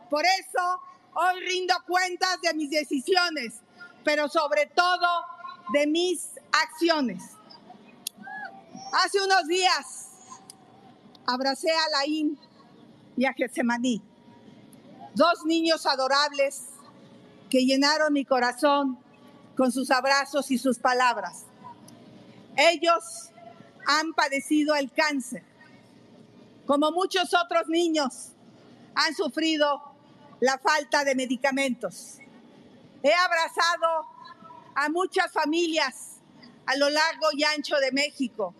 Por 0.09 0.23
eso 0.25 0.81
hoy 1.13 1.39
rindo 1.41 1.75
cuentas 1.87 2.39
de 2.41 2.53
mis 2.53 2.69
decisiones, 2.69 3.61
pero 4.03 4.29
sobre 4.29 4.67
todo 4.67 5.25
de 5.71 5.87
mis 5.87 6.29
acciones. 6.51 7.23
Hace 8.91 9.21
unos 9.21 9.47
días 9.47 10.09
abracé 11.25 11.69
a 11.71 11.99
Laín 11.99 12.39
y 13.15 13.25
a 13.25 13.33
Getsemaní, 13.33 14.01
dos 15.13 15.45
niños 15.45 15.85
adorables 15.85 16.63
que 17.49 17.65
llenaron 17.65 18.13
mi 18.13 18.25
corazón 18.25 18.97
con 19.55 19.71
sus 19.71 19.91
abrazos 19.91 20.49
y 20.51 20.57
sus 20.57 20.79
palabras. 20.79 21.43
Ellos 22.55 23.29
han 23.85 24.13
padecido 24.13 24.75
el 24.75 24.91
cáncer, 24.91 25.43
como 26.65 26.91
muchos 26.91 27.33
otros 27.33 27.67
niños 27.67 28.29
han 28.95 29.13
sufrido 29.15 29.81
la 30.39 30.57
falta 30.57 31.03
de 31.03 31.15
medicamentos. 31.15 32.17
He 33.03 33.13
abrazado 33.13 34.05
a 34.79 34.87
muchas 34.87 35.29
familias 35.33 36.21
a 36.65 36.77
lo 36.77 36.89
largo 36.89 37.27
y 37.33 37.43
ancho 37.43 37.75
de 37.77 37.91
México 37.91 38.55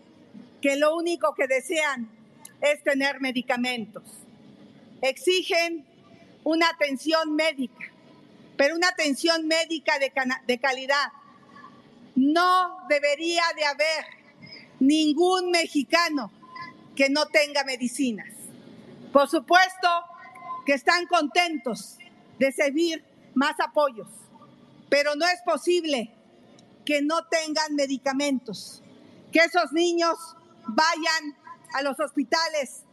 que 0.62 0.76
lo 0.76 0.98
único 0.98 1.34
que 1.34 1.48
desean 1.48 2.10
es 2.60 2.84
tener 2.84 3.22
medicamentos. 3.22 4.04
Exigen 5.02 5.86
una 6.44 6.68
atención 6.68 7.38
médica, 7.38 7.86
pero 8.58 8.76
una 8.76 8.90
atención 8.90 9.48
médica 9.48 9.94
de, 9.98 10.60
calidad. 10.60 11.14
No 12.16 12.80
debería 12.90 13.44
de 13.56 13.64
haber 13.64 14.06
ningún 14.82 15.52
mexicano 15.52 16.34
que 16.98 17.10
no 17.10 17.28
tenga 17.28 17.64
medicinas. 17.64 18.28
Por 19.14 19.30
supuesto, 19.30 19.88
que 20.66 20.74
están 20.74 21.08
contentos 21.08 21.98
de 22.40 22.52
servir 22.52 23.06
más 23.36 23.58
apoyos, 23.62 24.10
pero 24.90 25.16
no 25.16 25.26
es 25.26 25.42
posible 25.42 26.12
que 26.86 27.02
no 27.02 27.26
tengan 27.28 27.76
medicamentos, 27.76 28.82
que 29.32 29.40
esos 29.40 29.72
niños 29.72 30.18
vayan 30.68 31.38
a 31.74 31.84
los 31.84 32.00
hospitales 32.00 32.84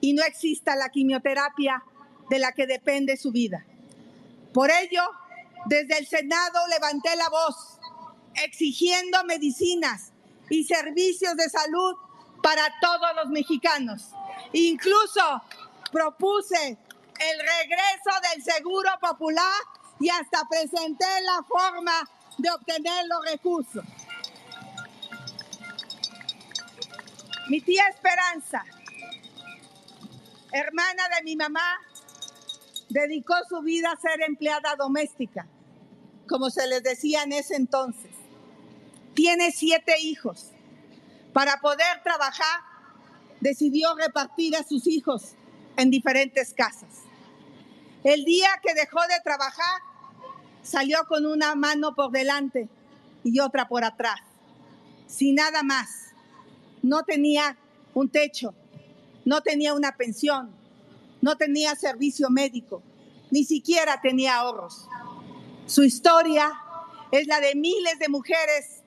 y 0.00 0.12
no 0.12 0.22
exista 0.22 0.76
la 0.76 0.88
quimioterapia 0.88 1.82
de 2.28 2.38
la 2.38 2.52
que 2.52 2.66
depende 2.66 3.16
su 3.16 3.32
vida. 3.32 3.66
Por 4.54 4.70
ello, 4.70 5.02
desde 5.66 5.98
el 5.98 6.06
Senado 6.06 6.58
levanté 6.68 7.14
la 7.16 7.28
voz 7.28 7.78
exigiendo 8.44 9.24
medicinas 9.24 10.12
y 10.48 10.64
servicios 10.64 11.36
de 11.36 11.48
salud 11.48 11.96
para 12.42 12.62
todos 12.80 13.16
los 13.16 13.30
mexicanos. 13.30 14.10
Incluso 14.52 15.42
propuse 15.92 16.68
el 16.68 17.38
regreso 17.38 18.10
del 18.32 18.42
seguro 18.42 18.90
popular 19.00 19.60
y 20.00 20.08
hasta 20.08 20.48
presenté 20.48 21.04
la 21.22 21.44
forma 21.46 21.92
de 22.38 22.50
obtener 22.50 23.06
los 23.06 23.24
recursos. 23.30 23.84
Mi 27.48 27.60
tía 27.60 27.86
Esperanza, 27.88 28.64
hermana 30.52 31.02
de 31.16 31.24
mi 31.24 31.36
mamá, 31.36 31.78
dedicó 32.88 33.34
su 33.48 33.60
vida 33.60 33.92
a 33.92 34.00
ser 34.00 34.22
empleada 34.22 34.74
doméstica, 34.76 35.46
como 36.28 36.48
se 36.48 36.66
les 36.66 36.82
decía 36.82 37.22
en 37.22 37.32
ese 37.32 37.56
entonces. 37.56 38.12
Tiene 39.14 39.52
siete 39.52 40.00
hijos. 40.00 40.52
Para 41.32 41.60
poder 41.60 42.02
trabajar, 42.02 42.60
decidió 43.40 43.94
repartir 43.96 44.56
a 44.56 44.64
sus 44.64 44.86
hijos 44.86 45.34
en 45.76 45.90
diferentes 45.90 46.54
casas. 46.54 47.02
El 48.02 48.24
día 48.24 48.48
que 48.62 48.74
dejó 48.74 49.00
de 49.02 49.20
trabajar, 49.22 49.80
salió 50.62 51.04
con 51.08 51.26
una 51.26 51.54
mano 51.54 51.94
por 51.94 52.10
delante 52.10 52.68
y 53.24 53.40
otra 53.40 53.68
por 53.68 53.84
atrás, 53.84 54.20
sin 55.06 55.36
nada 55.36 55.62
más. 55.62 56.12
No 56.82 57.02
tenía 57.02 57.58
un 57.94 58.08
techo, 58.08 58.54
no 59.24 59.42
tenía 59.42 59.74
una 59.74 59.96
pensión, 59.96 60.50
no 61.20 61.36
tenía 61.36 61.74
servicio 61.76 62.30
médico, 62.30 62.82
ni 63.30 63.44
siquiera 63.44 64.00
tenía 64.00 64.36
ahorros. 64.36 64.88
Su 65.66 65.84
historia 65.84 66.50
es 67.12 67.26
la 67.26 67.40
de 67.40 67.54
miles 67.54 67.98
de 67.98 68.08
mujeres 68.08 68.82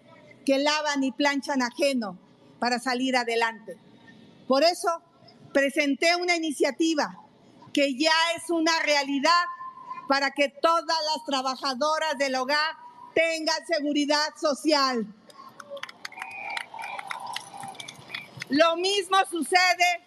que 0.45 0.57
lavan 0.57 1.03
y 1.03 1.11
planchan 1.11 1.61
ajeno 1.61 2.17
para 2.59 2.79
salir 2.79 3.15
adelante. 3.15 3.77
Por 4.47 4.63
eso 4.63 5.01
presenté 5.53 6.15
una 6.15 6.35
iniciativa 6.35 7.19
que 7.71 7.95
ya 7.95 8.11
es 8.35 8.49
una 8.49 8.71
realidad 8.83 9.43
para 10.07 10.31
que 10.31 10.49
todas 10.49 10.85
las 10.85 11.25
trabajadoras 11.25 12.17
del 12.17 12.35
hogar 12.35 12.75
tengan 13.13 13.65
seguridad 13.65 14.35
social. 14.39 15.05
Lo 18.49 18.75
mismo 18.75 19.17
sucede 19.29 20.03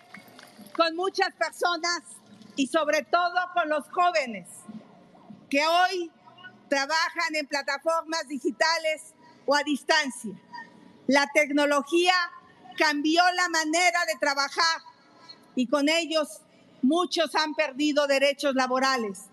con 0.77 0.95
muchas 0.95 1.33
personas 1.35 2.03
y 2.55 2.67
sobre 2.67 3.03
todo 3.03 3.35
con 3.55 3.69
los 3.69 3.89
jóvenes 3.91 4.47
que 5.51 5.67
hoy 5.67 6.11
trabajan 6.69 7.35
en 7.35 7.47
plataformas 7.47 8.29
digitales 8.29 9.15
o 9.47 9.55
a 9.55 9.63
distancia. 9.63 10.33
La 11.07 11.27
tecnología 11.33 12.15
cambió 12.77 13.23
la 13.35 13.49
manera 13.49 14.05
de 14.07 14.19
trabajar 14.19 14.81
y 15.55 15.67
con 15.69 15.89
ellos 15.89 16.41
muchos 16.83 17.35
han 17.35 17.55
perdido 17.55 18.07
derechos 18.07 18.55
laborales. 18.55 19.25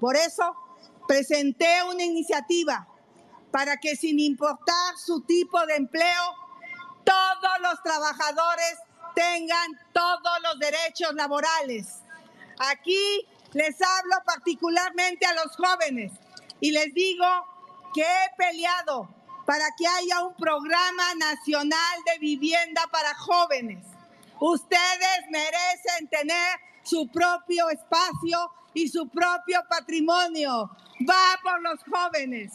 Por 0.00 0.16
eso 0.16 0.54
presenté 1.06 1.82
una 1.84 2.02
iniciativa 2.02 2.86
para 3.50 3.76
que 3.78 3.96
sin 3.96 4.18
importar 4.20 4.96
su 4.98 5.22
tipo 5.22 5.64
de 5.66 5.76
empleo, 5.76 6.34
todos 7.04 7.60
los 7.62 7.82
trabajadores 7.82 8.78
tengan 9.14 9.80
todos 9.92 10.40
los 10.42 10.58
derechos 10.58 11.14
laborales. 11.14 12.02
Aquí 12.58 13.26
les 13.52 13.80
hablo 13.80 14.16
particularmente 14.26 15.24
a 15.24 15.34
los 15.34 15.56
jóvenes 15.56 16.12
y 16.60 16.72
les 16.72 16.92
digo 16.92 17.26
que 17.94 18.02
he 18.02 18.36
peleado 18.36 19.08
para 19.46 19.64
que 19.78 19.86
haya 19.86 20.22
un 20.22 20.34
programa 20.34 21.14
nacional 21.14 21.98
de 22.12 22.18
vivienda 22.18 22.82
para 22.90 23.14
jóvenes. 23.14 23.86
Ustedes 24.40 25.20
merecen 25.30 26.08
tener 26.10 26.58
su 26.82 27.08
propio 27.08 27.70
espacio 27.70 28.50
y 28.76 28.88
su 28.88 29.08
propio 29.08 29.64
patrimonio. 29.70 30.70
Va 31.08 31.40
por 31.42 31.62
los 31.62 31.80
jóvenes. 31.90 32.52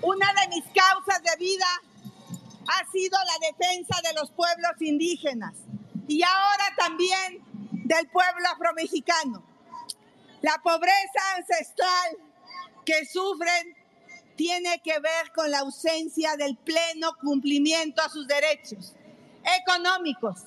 Una 0.00 0.26
de 0.32 0.48
mis 0.48 0.64
causas 0.64 1.22
de 1.22 1.36
vida 1.38 1.66
ha 2.66 2.90
sido 2.90 3.18
la 3.18 3.46
defensa 3.46 4.00
de 4.02 4.14
los 4.14 4.30
pueblos 4.30 4.80
indígenas 4.80 5.54
y 6.08 6.22
ahora 6.22 6.64
también 6.76 7.42
del 7.84 8.08
pueblo 8.08 8.48
afromexicano. 8.48 9.44
La 10.42 10.60
pobreza 10.62 11.36
ancestral 11.36 12.18
que 12.84 13.06
sufren 13.06 13.76
tiene 14.36 14.80
que 14.82 14.98
ver 14.98 15.32
con 15.34 15.50
la 15.50 15.60
ausencia 15.60 16.36
del 16.36 16.56
pleno 16.56 17.16
cumplimiento 17.20 18.02
a 18.02 18.08
sus 18.08 18.26
derechos 18.26 18.94
económicos, 19.60 20.42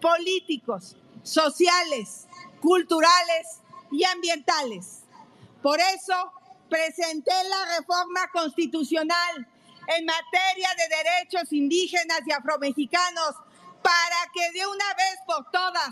políticos, 0.00 0.96
sociales, 1.22 2.26
culturales 2.60 3.60
y 3.90 4.04
ambientales. 4.04 5.02
Por 5.62 5.80
eso 5.80 6.32
presenté 6.68 7.32
la 7.48 7.78
reforma 7.78 8.28
constitucional 8.32 9.46
en 9.96 10.04
materia 10.04 10.68
de 10.76 10.96
derechos 10.96 11.52
indígenas 11.52 12.20
y 12.26 12.32
afromexicanos 12.32 13.34
para 13.82 14.16
que 14.32 14.58
de 14.58 14.66
una 14.66 14.94
vez 14.94 15.18
por 15.26 15.50
todas 15.50 15.90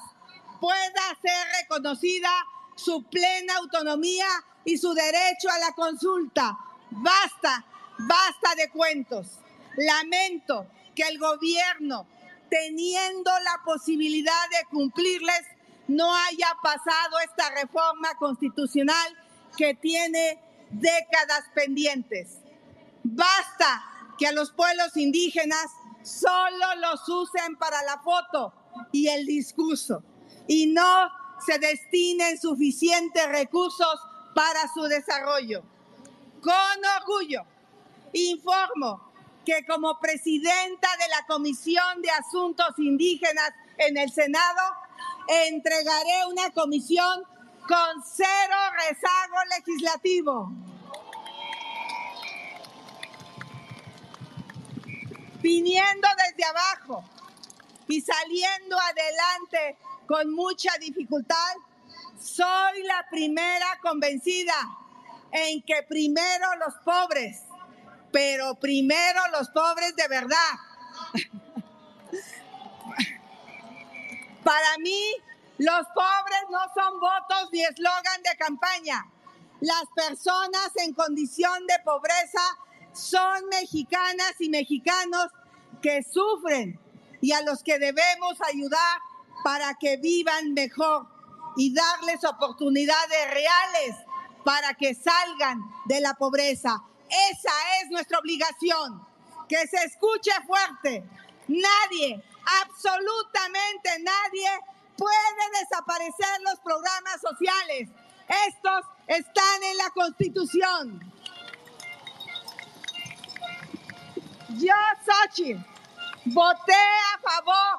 pueda 0.60 1.18
ser 1.22 1.46
reconocida 1.60 2.30
su 2.76 3.02
plena 3.04 3.56
autonomía 3.56 4.28
y 4.64 4.78
su 4.78 4.92
derecho 4.94 5.48
a 5.50 5.58
la 5.58 5.72
consulta. 5.72 6.56
Basta, 6.90 7.64
basta 7.98 8.54
de 8.56 8.70
cuentos. 8.70 9.26
Lamento 9.76 10.66
que 10.94 11.02
el 11.02 11.18
gobierno, 11.18 12.06
teniendo 12.50 13.30
la 13.40 13.60
posibilidad 13.64 14.48
de 14.50 14.66
cumplirles, 14.70 15.42
no 15.88 16.14
haya 16.14 16.56
pasado 16.62 17.18
esta 17.24 17.50
reforma 17.50 18.14
constitucional 18.18 19.16
que 19.56 19.74
tiene 19.74 20.40
décadas 20.70 21.44
pendientes. 21.54 22.38
Basta 23.02 23.84
que 24.18 24.26
a 24.26 24.32
los 24.32 24.52
pueblos 24.52 24.96
indígenas 24.96 25.66
solo 26.02 26.66
los 26.80 27.08
usen 27.08 27.56
para 27.56 27.82
la 27.84 27.98
foto 28.02 28.52
y 28.92 29.08
el 29.08 29.26
discurso 29.26 30.02
y 30.46 30.66
no 30.66 31.10
se 31.44 31.58
destinen 31.58 32.38
suficientes 32.38 33.28
recursos 33.28 34.00
para 34.34 34.68
su 34.72 34.82
desarrollo. 34.82 35.62
Con 36.42 36.52
orgullo 37.00 37.42
informo 38.12 39.12
que 39.44 39.64
como 39.66 39.98
presidenta 40.00 40.88
de 40.98 41.08
la 41.08 41.26
Comisión 41.26 42.02
de 42.02 42.10
Asuntos 42.10 42.78
Indígenas 42.78 43.52
en 43.78 43.96
el 43.96 44.10
Senado, 44.10 44.60
entregaré 45.28 46.26
una 46.28 46.50
comisión 46.50 47.22
con 47.66 48.02
cero 48.04 48.56
rezago 48.88 49.36
legislativo. 49.56 50.52
Viniendo 55.42 56.08
desde 56.26 56.44
abajo 56.44 57.04
y 57.88 58.00
saliendo 58.00 58.78
adelante 58.78 59.78
con 60.06 60.30
mucha 60.34 60.70
dificultad, 60.78 61.54
soy 62.20 62.82
la 62.82 63.06
primera 63.10 63.78
convencida 63.82 64.54
en 65.32 65.62
que 65.62 65.82
primero 65.88 66.56
los 66.56 66.74
pobres, 66.84 67.42
pero 68.12 68.54
primero 68.56 69.20
los 69.32 69.48
pobres 69.50 69.96
de 69.96 70.08
verdad. 70.08 70.52
Para 74.44 74.78
mí, 74.78 75.02
los 75.58 75.86
pobres 75.94 76.42
no 76.50 76.60
son 76.74 77.00
votos 77.00 77.48
ni 77.52 77.62
eslogan 77.62 78.22
de 78.22 78.36
campaña. 78.36 79.06
Las 79.60 79.84
personas 79.94 80.70
en 80.76 80.92
condición 80.94 81.66
de 81.66 81.78
pobreza 81.84 82.40
son 82.92 83.46
mexicanas 83.50 84.34
y 84.38 84.48
mexicanos 84.48 85.26
que 85.82 86.02
sufren 86.02 86.78
y 87.20 87.32
a 87.32 87.42
los 87.42 87.62
que 87.62 87.78
debemos 87.78 88.40
ayudar 88.52 88.98
para 89.44 89.74
que 89.74 89.96
vivan 89.96 90.54
mejor 90.54 91.06
y 91.56 91.74
darles 91.74 92.24
oportunidades 92.24 93.30
reales 93.30 93.96
para 94.44 94.74
que 94.74 94.94
salgan 94.94 95.60
de 95.86 96.00
la 96.00 96.14
pobreza. 96.14 96.82
Esa 97.08 97.52
es 97.82 97.90
nuestra 97.90 98.18
obligación. 98.18 99.06
Que 99.48 99.66
se 99.66 99.78
escuche 99.84 100.30
fuerte. 100.46 101.04
Nadie, 101.48 102.22
absolutamente 102.62 103.98
nadie 104.00 104.48
puede 104.96 105.60
desaparecer 105.60 106.40
los 106.42 106.60
programas 106.60 107.20
sociales. 107.20 107.88
Estos 108.46 108.84
están 109.08 109.62
en 109.64 109.76
la 109.76 109.90
Constitución. 109.90 111.09
Yo, 114.58 114.74
Sochi, 115.06 115.54
voté 116.24 116.72
a 116.74 117.18
favor 117.20 117.78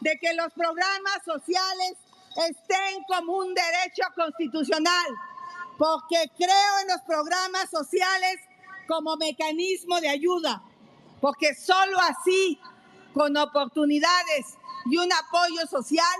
de 0.00 0.18
que 0.18 0.34
los 0.34 0.52
programas 0.52 1.22
sociales 1.24 1.94
estén 2.36 3.02
como 3.08 3.38
un 3.38 3.54
derecho 3.54 4.02
constitucional, 4.14 5.06
porque 5.78 6.30
creo 6.36 6.78
en 6.82 6.88
los 6.88 7.00
programas 7.06 7.70
sociales 7.70 8.40
como 8.86 9.16
mecanismo 9.16 10.00
de 10.00 10.10
ayuda, 10.10 10.62
porque 11.20 11.54
solo 11.54 11.98
así, 12.00 12.60
con 13.14 13.34
oportunidades 13.36 14.58
y 14.86 14.98
un 14.98 15.10
apoyo 15.12 15.66
social, 15.66 16.16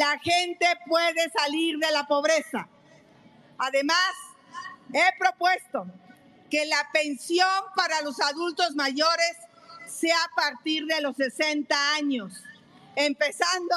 la 0.00 0.18
gente 0.18 0.66
puede 0.88 1.30
salir 1.30 1.78
de 1.78 1.92
la 1.92 2.06
pobreza. 2.08 2.68
Además, 3.58 4.14
he 4.92 5.18
propuesto 5.18 5.86
que 6.50 6.66
la 6.66 6.88
pensión 6.92 7.48
para 7.76 8.02
los 8.02 8.20
adultos 8.20 8.74
mayores 8.74 9.36
sea 9.86 10.16
a 10.16 10.34
partir 10.34 10.86
de 10.86 11.00
los 11.00 11.16
60 11.16 11.94
años, 11.94 12.32
empezando 12.96 13.74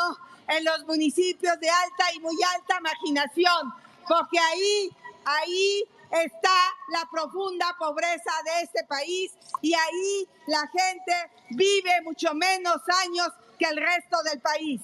en 0.48 0.66
los 0.66 0.86
municipios 0.86 1.60
de 1.60 1.70
alta 1.70 2.14
y 2.14 2.20
muy 2.20 2.36
alta 2.56 2.80
marginación, 2.82 3.74
porque 4.08 4.38
ahí, 4.40 4.90
ahí 5.26 5.84
está 6.12 6.50
la 6.92 7.08
profunda 7.10 7.76
pobreza 7.80 8.32
de 8.46 8.62
este 8.64 8.84
país 8.84 9.32
y 9.62 9.74
ahí 9.74 10.28
la 10.48 10.68
gente 10.68 11.32
vive 11.52 12.02
mucho 12.04 12.34
menos 12.34 12.82
años 13.06 13.30
que 13.58 13.66
el 13.66 13.78
resto 13.78 14.22
del 14.24 14.42
país. 14.42 14.82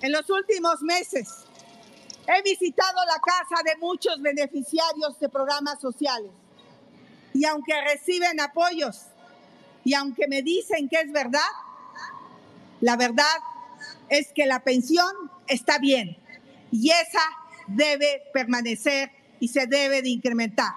En 0.00 0.12
los 0.12 0.28
últimos 0.28 0.82
meses 0.82 1.43
he 2.26 2.42
visitado 2.42 2.98
la 3.06 3.20
casa 3.20 3.62
de 3.64 3.76
muchos 3.76 4.20
beneficiarios 4.20 5.18
de 5.18 5.28
programas 5.28 5.80
sociales 5.80 6.30
y 7.32 7.44
aunque 7.44 7.72
reciben 7.82 8.40
apoyos 8.40 9.06
y 9.84 9.94
aunque 9.94 10.26
me 10.28 10.42
dicen 10.42 10.88
que 10.88 11.00
es 11.00 11.12
verdad, 11.12 11.40
la 12.80 12.96
verdad 12.96 13.24
es 14.08 14.32
que 14.32 14.46
la 14.46 14.60
pensión 14.60 15.12
está 15.46 15.78
bien 15.78 16.16
y 16.70 16.90
esa 16.90 17.22
debe 17.66 18.22
permanecer 18.32 19.10
y 19.40 19.48
se 19.48 19.66
debe 19.66 20.00
de 20.02 20.08
incrementar. 20.08 20.72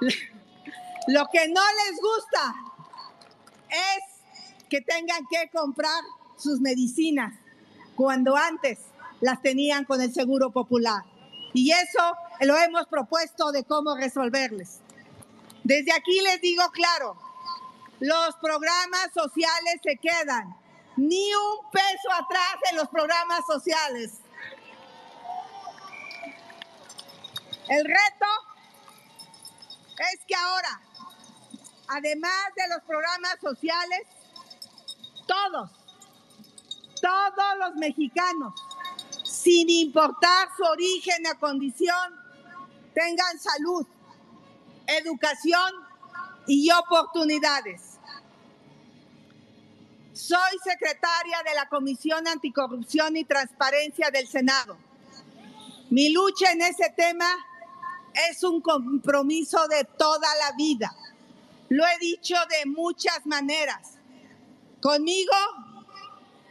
Lo 1.08 1.26
que 1.32 1.48
no 1.48 1.60
les 1.60 2.00
gusta 2.00 2.54
es 3.70 4.68
que 4.68 4.80
tengan 4.80 5.26
que 5.30 5.50
comprar 5.50 6.02
sus 6.36 6.60
medicinas 6.60 7.34
cuando 7.94 8.36
antes 8.36 8.78
las 9.22 9.40
tenían 9.40 9.84
con 9.84 10.02
el 10.02 10.12
Seguro 10.12 10.50
Popular. 10.50 11.04
Y 11.54 11.70
eso 11.70 12.16
lo 12.40 12.58
hemos 12.58 12.86
propuesto 12.88 13.52
de 13.52 13.64
cómo 13.64 13.96
resolverles. 13.96 14.80
Desde 15.62 15.92
aquí 15.92 16.20
les 16.20 16.40
digo 16.40 16.64
claro, 16.72 17.16
los 18.00 18.34
programas 18.36 19.12
sociales 19.14 19.76
se 19.82 19.96
quedan. 19.96 20.56
Ni 20.96 21.32
un 21.34 21.70
peso 21.70 22.12
atrás 22.12 22.56
en 22.70 22.76
los 22.76 22.88
programas 22.88 23.40
sociales. 23.46 24.18
El 27.68 27.84
reto 27.84 28.26
es 30.12 30.20
que 30.26 30.34
ahora, 30.34 30.80
además 31.88 32.42
de 32.56 32.68
los 32.74 32.82
programas 32.82 33.36
sociales, 33.40 34.02
todos, 35.26 35.70
todos 37.00 37.58
los 37.60 37.76
mexicanos, 37.76 38.52
sin 39.42 39.68
importar 39.70 40.48
su 40.56 40.62
origen 40.62 41.24
o 41.26 41.38
condición, 41.40 42.14
tengan 42.94 43.40
salud, 43.40 43.84
educación 44.86 45.72
y 46.46 46.70
oportunidades. 46.70 47.98
Soy 50.12 50.58
secretaria 50.62 51.38
de 51.44 51.54
la 51.54 51.68
Comisión 51.68 52.28
Anticorrupción 52.28 53.16
y 53.16 53.24
Transparencia 53.24 54.10
del 54.10 54.28
Senado. 54.28 54.76
Mi 55.90 56.10
lucha 56.10 56.52
en 56.52 56.62
ese 56.62 56.92
tema 56.96 57.26
es 58.30 58.44
un 58.44 58.60
compromiso 58.60 59.66
de 59.68 59.84
toda 59.84 60.28
la 60.36 60.52
vida. 60.56 60.94
Lo 61.68 61.84
he 61.84 61.98
dicho 61.98 62.36
de 62.48 62.70
muchas 62.70 63.26
maneras. 63.26 63.94
Conmigo, 64.80 65.32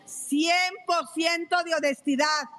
100% 0.08 1.64
de 1.64 1.76
honestidad, 1.76 2.50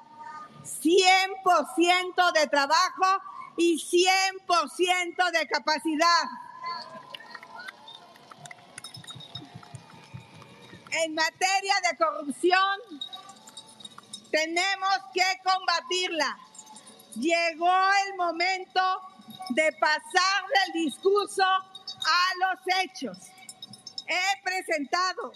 100% 0.63 2.31
de 2.33 2.47
trabajo 2.47 3.21
y 3.57 3.77
100% 3.77 5.31
de 5.31 5.47
capacidad. 5.47 6.23
En 10.91 11.13
materia 11.15 11.73
de 11.89 11.97
corrupción, 11.97 12.79
tenemos 14.31 14.93
que 15.13 15.23
combatirla 15.43 16.37
llegó 17.15 17.73
el 18.07 18.15
momento 18.15 18.81
de 19.49 19.71
pasar 19.73 20.43
del 20.65 20.83
discurso 20.83 21.43
a 21.43 22.29
los 22.39 22.59
hechos. 22.83 23.17
He 24.07 24.43
presentado 24.43 25.33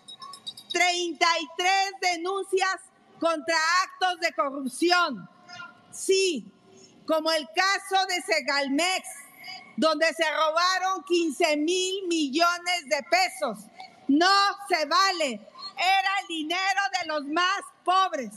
33 0.71 1.91
denuncias 2.01 2.77
contra 3.19 3.55
actos 3.83 4.19
de 4.19 4.33
corrupción. 4.33 5.29
Sí, 5.91 6.51
como 7.05 7.31
el 7.31 7.47
caso 7.55 8.05
de 8.07 8.21
Segalmex, 8.21 9.07
donde 9.77 10.07
se 10.13 10.25
robaron 10.29 11.03
15 11.03 11.57
mil 11.57 12.07
millones 12.07 12.85
de 12.85 13.03
pesos. 13.09 13.59
No 14.07 14.29
se 14.67 14.85
vale. 14.85 15.33
Era 15.77 16.19
el 16.21 16.27
dinero 16.27 16.81
de 16.99 17.07
los 17.07 17.25
más 17.25 17.61
pobres, 17.83 18.31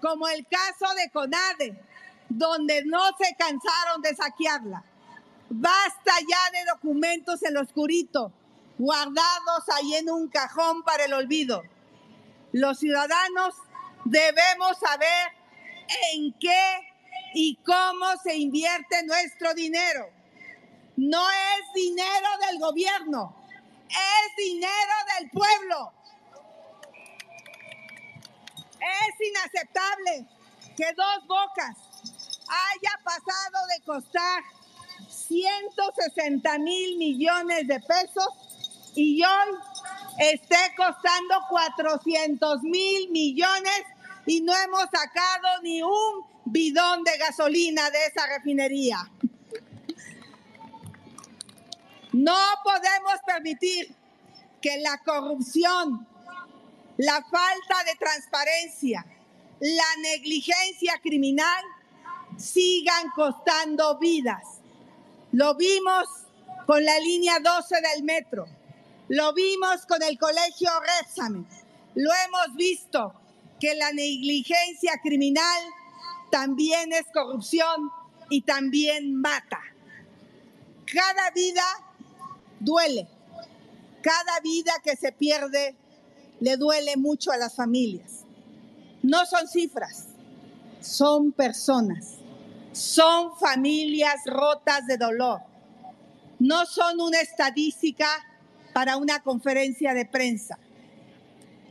como 0.00 0.28
el 0.28 0.46
caso 0.46 0.94
de 0.94 1.10
Conade, 1.10 1.82
donde 2.28 2.84
no 2.84 3.02
se 3.18 3.34
cansaron 3.36 4.02
de 4.02 4.14
saquearla. 4.14 4.84
Basta 5.48 6.12
ya 6.20 6.58
de 6.58 6.70
documentos 6.70 7.42
en 7.42 7.54
lo 7.54 7.60
oscurito, 7.60 8.32
guardados 8.78 9.68
ahí 9.74 9.94
en 9.94 10.10
un 10.10 10.28
cajón 10.28 10.82
para 10.82 11.04
el 11.04 11.14
olvido. 11.14 11.62
Los 12.52 12.78
ciudadanos 12.78 13.54
debemos 14.04 14.78
saber 14.78 15.32
en 16.12 16.32
qué 16.38 16.92
y 17.34 17.56
cómo 17.64 18.06
se 18.22 18.36
invierte 18.36 19.02
nuestro 19.04 19.54
dinero. 19.54 20.10
No 20.96 21.28
es 21.30 21.72
dinero 21.74 22.28
del 22.48 22.60
gobierno, 22.60 23.36
es 23.88 24.36
dinero 24.36 24.94
del 25.18 25.30
pueblo. 25.30 25.92
Es 28.78 29.28
inaceptable 29.28 30.26
que 30.76 30.92
dos 30.94 31.26
bocas 31.26 31.76
haya 32.48 33.00
pasado 33.04 33.66
de 33.68 33.84
costar 33.84 34.42
160 35.08 36.58
mil 36.58 36.98
millones 36.98 37.66
de 37.66 37.80
pesos 37.80 38.28
y 38.94 39.22
hoy 39.22 39.48
esté 40.18 40.56
costando 40.76 41.34
400 41.48 42.62
mil 42.62 43.10
millones 43.10 43.82
y 44.26 44.40
no 44.40 44.52
hemos 44.54 44.84
sacado 44.84 45.62
ni 45.62 45.82
un 45.82 46.26
bidón 46.44 47.02
de 47.04 47.16
gasolina 47.18 47.90
de 47.90 48.06
esa 48.06 48.26
refinería. 48.26 48.98
No 52.12 52.36
podemos 52.62 53.14
permitir 53.26 53.94
que 54.60 54.78
la 54.78 54.98
corrupción, 54.98 56.06
la 56.98 57.22
falta 57.22 57.84
de 57.84 57.96
transparencia, 57.98 59.06
la 59.60 60.02
negligencia 60.02 61.00
criminal 61.02 61.64
sigan 62.36 63.10
costando 63.14 63.98
vidas. 63.98 64.60
Lo 65.32 65.54
vimos 65.54 66.04
con 66.66 66.84
la 66.84 66.98
línea 67.00 67.38
12 67.40 67.76
del 67.94 68.04
metro, 68.04 68.46
lo 69.12 69.32
vimos 69.34 69.84
con 69.86 70.02
el 70.02 70.18
colegio 70.18 70.70
Repsamen, 70.80 71.46
lo 71.94 72.10
hemos 72.26 72.56
visto 72.56 73.12
que 73.60 73.74
la 73.74 73.92
negligencia 73.92 74.92
criminal 75.02 75.62
también 76.30 76.92
es 76.92 77.04
corrupción 77.12 77.90
y 78.30 78.42
también 78.42 79.14
mata. 79.14 79.60
Cada 80.86 81.30
vida 81.30 81.64
duele, 82.58 83.06
cada 84.02 84.40
vida 84.40 84.72
que 84.82 84.96
se 84.96 85.12
pierde 85.12 85.76
le 86.40 86.56
duele 86.56 86.96
mucho 86.96 87.30
a 87.32 87.36
las 87.36 87.54
familias. 87.54 88.24
No 89.02 89.26
son 89.26 89.46
cifras, 89.46 90.06
son 90.80 91.32
personas 91.32 92.22
son 92.72 93.36
familias 93.36 94.16
rotas 94.24 94.86
de 94.86 94.96
dolor. 94.96 95.40
No 96.38 96.66
son 96.66 97.00
una 97.00 97.20
estadística 97.20 98.06
para 98.72 98.96
una 98.96 99.22
conferencia 99.22 99.94
de 99.94 100.06
prensa. 100.06 100.58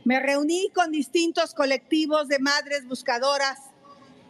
Me 0.04 0.20
reuní 0.20 0.70
con 0.74 0.90
distintos 0.90 1.54
colectivos 1.54 2.28
de 2.28 2.38
madres 2.38 2.86
buscadoras 2.86 3.58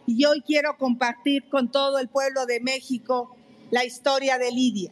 y 0.05 0.25
hoy 0.25 0.41
quiero 0.41 0.77
compartir 0.77 1.49
con 1.49 1.71
todo 1.71 1.99
el 1.99 2.09
pueblo 2.09 2.45
de 2.45 2.59
México 2.59 3.35
la 3.71 3.85
historia 3.85 4.37
de 4.37 4.51
Lidia. 4.51 4.91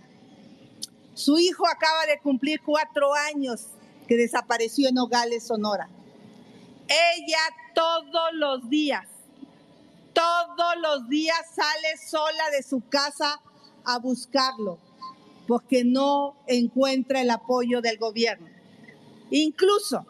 Su 1.14 1.38
hijo 1.38 1.68
acaba 1.68 2.06
de 2.06 2.20
cumplir 2.20 2.62
cuatro 2.62 3.14
años 3.14 3.68
que 4.08 4.18
desapareció 4.18 4.90
en 4.90 4.96
Nogales, 4.96 5.44
Sonora. 5.44 5.88
Ella 6.88 7.40
todos 7.74 8.34
los 8.34 8.70
días 8.70 9.08
todos 10.14 10.76
los 10.82 11.10
días 11.10 11.40
sale 11.56 11.98
sola 11.98 12.50
de 12.52 12.64
su 12.64 12.82
casa 12.90 13.42
a 13.86 14.00
buscarlo 14.00 14.78
porque 15.52 15.84
no 15.84 16.38
encuentra 16.48 17.20
el 17.20 17.30
apoyo 17.30 17.82
del 17.82 17.98
gobierno. 17.98 18.48
Incluso, 19.32 20.06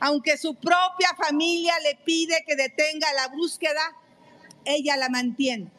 aunque 0.00 0.36
su 0.36 0.56
propia 0.56 1.14
familia 1.16 1.74
le 1.84 1.94
pide 2.04 2.42
que 2.44 2.56
detenga 2.56 3.06
la 3.12 3.28
búsqueda, 3.28 3.80
ella 4.64 4.96
la 4.96 5.08
mantiene, 5.10 5.70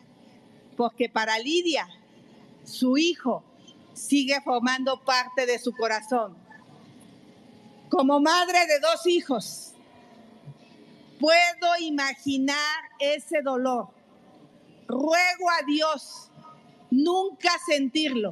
porque 0.78 1.10
para 1.10 1.38
Lidia, 1.40 1.90
su 2.64 2.96
hijo 2.96 3.44
sigue 3.94 4.40
formando 4.40 5.04
parte 5.04 5.46
de 5.46 5.60
su 5.60 5.74
corazón. 5.74 6.34
Como 7.90 8.22
madre 8.22 8.66
de 8.66 8.80
dos 8.80 9.06
hijos, 9.08 9.74
puedo 11.20 11.76
imaginar 11.82 12.80
ese 13.00 13.42
dolor. 13.42 13.90
Ruego 14.88 15.52
a 15.52 15.66
Dios 15.66 16.32
nunca 16.92 17.52
sentirlo, 17.68 18.32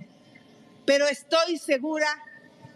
pero 0.86 1.08
estoy 1.08 1.58
segura 1.58 2.08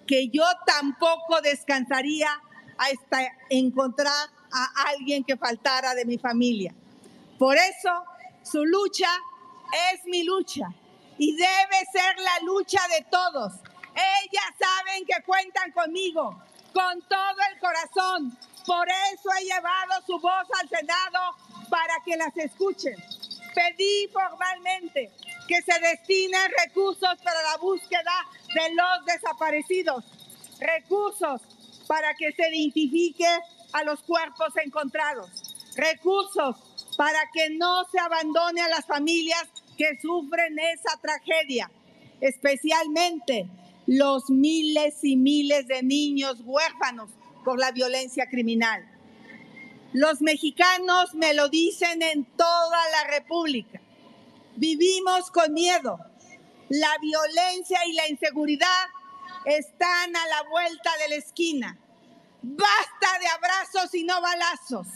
que 0.05 0.29
yo 0.29 0.45
tampoco 0.65 1.41
descansaría 1.41 2.29
hasta 2.77 3.31
encontrar 3.49 4.29
a 4.51 4.89
alguien 4.89 5.23
que 5.23 5.35
faltara 5.35 5.93
de 5.93 6.05
mi 6.05 6.17
familia. 6.17 6.73
Por 7.37 7.57
eso 7.57 7.89
su 8.43 8.65
lucha 8.65 9.09
es 9.91 10.05
mi 10.05 10.23
lucha 10.23 10.69
y 11.17 11.35
debe 11.35 11.85
ser 11.91 12.17
la 12.17 12.45
lucha 12.45 12.79
de 12.97 13.05
todos. 13.09 13.53
Ellas 13.93 14.53
saben 14.57 15.05
que 15.05 15.21
cuentan 15.25 15.71
conmigo 15.71 16.41
con 16.73 17.01
todo 17.01 17.37
el 17.51 17.59
corazón. 17.59 18.37
Por 18.65 18.87
eso 18.87 19.29
he 19.39 19.45
llevado 19.45 20.05
su 20.05 20.19
voz 20.19 20.47
al 20.61 20.69
Senado 20.69 21.19
para 21.69 21.95
que 22.05 22.15
las 22.15 22.35
escuchen. 22.37 22.95
Pedí 23.53 24.07
formalmente 24.13 25.11
que 25.47 25.61
se 25.61 25.79
destinen 25.79 26.51
recursos 26.65 27.15
para 27.23 27.41
la 27.43 27.57
búsqueda 27.57 28.11
de 28.53 28.75
los 28.75 29.05
desaparecidos, 29.05 30.03
recursos 30.59 31.41
para 31.87 32.13
que 32.15 32.31
se 32.33 32.55
identifique 32.55 33.27
a 33.73 33.83
los 33.83 34.01
cuerpos 34.03 34.53
encontrados, 34.63 35.29
recursos 35.75 36.55
para 36.97 37.19
que 37.33 37.49
no 37.51 37.85
se 37.91 37.99
abandone 37.99 38.61
a 38.61 38.69
las 38.69 38.85
familias 38.85 39.47
que 39.77 39.97
sufren 40.01 40.57
esa 40.59 40.99
tragedia, 40.99 41.71
especialmente 42.19 43.47
los 43.85 44.29
miles 44.29 45.03
y 45.03 45.15
miles 45.15 45.67
de 45.67 45.83
niños 45.83 46.41
huérfanos 46.43 47.09
por 47.45 47.59
la 47.59 47.71
violencia 47.71 48.27
criminal. 48.29 48.85
Los 49.93 50.21
mexicanos 50.21 51.13
me 51.13 51.33
lo 51.33 51.47
dicen 51.47 52.01
en 52.01 52.25
toda 52.25 52.89
la 52.91 53.09
República. 53.09 53.81
Vivimos 54.57 55.29
con 55.29 55.53
miedo. 55.53 55.99
La 56.69 56.97
violencia 56.99 57.79
y 57.85 57.93
la 57.93 58.07
inseguridad 58.07 58.87
están 59.45 60.15
a 60.15 60.27
la 60.27 60.49
vuelta 60.49 60.89
de 60.97 61.09
la 61.09 61.15
esquina. 61.15 61.77
Basta 62.41 63.19
de 63.19 63.27
abrazos 63.27 63.93
y 63.93 64.03
no 64.03 64.19
balazos. 64.19 64.87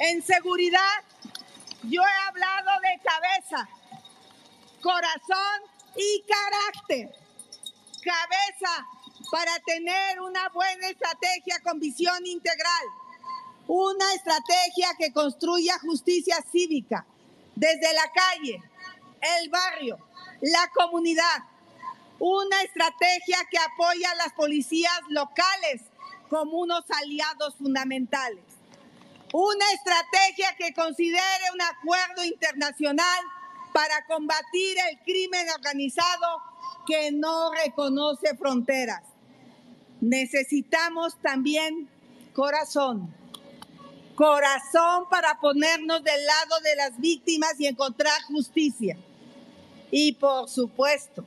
En 0.00 0.22
seguridad, 0.22 1.04
yo 1.84 2.02
he 2.02 2.28
hablado 2.28 2.70
de 2.82 3.00
cabeza, 3.02 3.68
corazón 4.82 5.62
y 5.94 6.24
carácter. 6.26 7.14
Cabeza 8.02 8.86
para 9.30 9.56
tener 9.60 10.20
una 10.20 10.48
buena 10.48 10.88
estrategia 10.88 11.60
con 11.62 11.78
visión 11.78 12.26
integral. 12.26 12.84
Una 13.68 14.12
estrategia 14.14 14.88
que 14.98 15.12
construya 15.12 15.78
justicia 15.80 16.36
cívica 16.50 17.04
desde 17.54 17.92
la 17.94 18.10
calle, 18.12 18.62
el 19.40 19.48
barrio, 19.50 19.98
la 20.40 20.70
comunidad. 20.74 21.44
Una 22.18 22.62
estrategia 22.62 23.38
que 23.50 23.58
apoya 23.58 24.10
a 24.10 24.14
las 24.14 24.32
policías 24.34 25.00
locales 25.10 25.82
como 26.30 26.58
unos 26.58 26.84
aliados 26.90 27.54
fundamentales. 27.56 28.44
Una 29.32 29.64
estrategia 29.72 30.54
que 30.56 30.72
considere 30.72 31.50
un 31.52 31.60
acuerdo 31.60 32.24
internacional 32.24 33.24
para 33.72 34.06
combatir 34.06 34.76
el 34.90 34.98
crimen 35.00 35.46
organizado 35.50 36.42
que 36.86 37.10
no 37.12 37.50
reconoce 37.52 38.36
fronteras. 38.36 39.02
Necesitamos 40.00 41.20
también 41.20 41.88
corazón. 42.32 43.12
Corazón 44.16 45.08
para 45.10 45.38
ponernos 45.38 46.02
del 46.02 46.24
lado 46.24 46.60
de 46.60 46.76
las 46.76 46.98
víctimas 46.98 47.54
y 47.60 47.66
encontrar 47.66 48.20
justicia. 48.22 48.96
Y 49.90 50.12
por 50.12 50.48
supuesto 50.48 51.24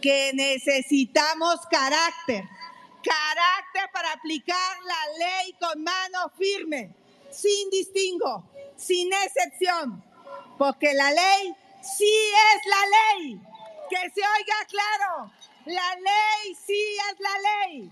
que 0.00 0.32
necesitamos 0.34 1.60
carácter. 1.70 2.44
Carácter 3.02 3.90
para 3.92 4.12
aplicar 4.12 4.76
la 4.84 5.26
ley 5.26 5.54
con 5.60 5.82
mano 5.82 6.32
firme, 6.38 6.90
sin 7.30 7.68
distingo, 7.70 8.42
sin 8.76 9.12
excepción. 9.12 10.02
Porque 10.58 10.94
la 10.94 11.10
ley 11.10 11.54
sí 11.82 12.16
es 12.54 12.66
la 12.66 13.18
ley. 13.20 13.40
Que 13.90 14.10
se 14.10 14.20
oiga 14.20 14.56
claro. 14.68 15.30
La 15.66 15.94
ley 15.96 16.54
sí 16.66 16.82
es 17.10 17.20
la 17.20 17.68
ley. 17.68 17.90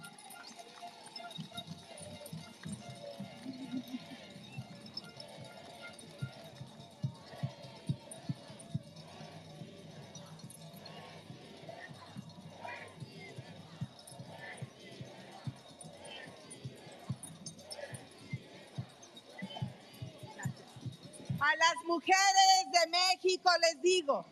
A 21.42 21.56
las 21.56 21.74
mujeres 21.86 22.70
de 22.70 22.88
México 22.88 23.50
les 23.62 23.82
digo, 23.82 24.24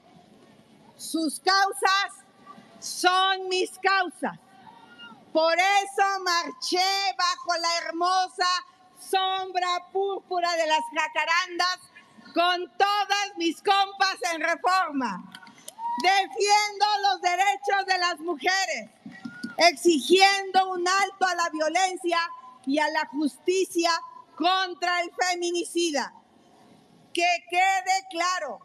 sus 0.96 1.40
causas 1.40 2.24
son 2.78 3.48
mis 3.48 3.68
causas. 3.80 4.38
Por 5.32 5.54
eso 5.54 6.20
marché 6.22 6.78
bajo 7.18 7.58
la 7.60 7.78
hermosa 7.78 8.46
sombra 9.00 9.88
púrpura 9.92 10.52
de 10.54 10.68
las 10.68 10.82
jacarandas 10.94 11.78
con 12.32 12.78
todas 12.78 13.36
mis 13.36 13.56
compas 13.56 14.16
en 14.32 14.42
reforma. 14.42 15.24
Defiendo 16.04 16.86
los 17.08 17.20
derechos 17.22 17.86
de 17.88 17.98
las 17.98 18.20
mujeres, 18.20 18.88
exigiendo 19.56 20.70
un 20.70 20.86
alto 20.86 21.26
a 21.26 21.34
la 21.34 21.48
violencia 21.50 22.20
y 22.66 22.78
a 22.78 22.88
la 22.90 23.04
justicia 23.06 23.90
contra 24.36 25.00
el 25.00 25.10
feminicida. 25.12 26.14
Que 27.12 27.44
quede 27.50 28.06
claro, 28.10 28.60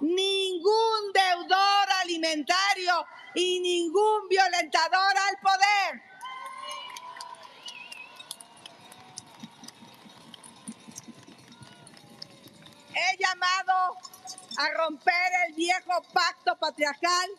ningún 0.00 1.12
deudor 1.14 1.88
alimentario 2.02 3.06
y 3.34 3.60
ningún 3.60 4.28
violentador 4.28 5.16
al 5.28 5.38
poder. 5.40 6.02
He 12.92 13.16
llamado 13.18 13.96
a 14.58 14.68
romper 14.76 15.32
el 15.46 15.54
viejo 15.54 16.02
pacto 16.12 16.56
patriarcal 16.58 17.30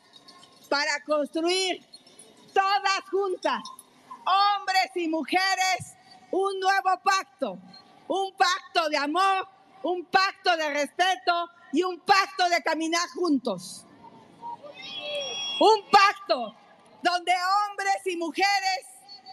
para 0.69 1.03
construir 1.05 1.85
todas 2.53 3.01
juntas, 3.11 3.61
hombres 4.25 4.91
y 4.95 5.07
mujeres, 5.07 5.95
un 6.31 6.59
nuevo 6.59 6.99
pacto, 7.03 7.59
un 8.07 8.33
pacto 8.35 8.89
de 8.89 8.97
amor, 8.97 9.47
un 9.83 10.05
pacto 10.05 10.55
de 10.57 10.69
respeto 10.69 11.49
y 11.71 11.83
un 11.83 11.99
pacto 11.99 12.49
de 12.49 12.61
caminar 12.61 13.07
juntos. 13.15 13.85
Un 15.59 15.83
pacto 15.91 16.55
donde 17.01 17.31
hombres 17.69 18.05
y 18.05 18.17
mujeres 18.17 18.85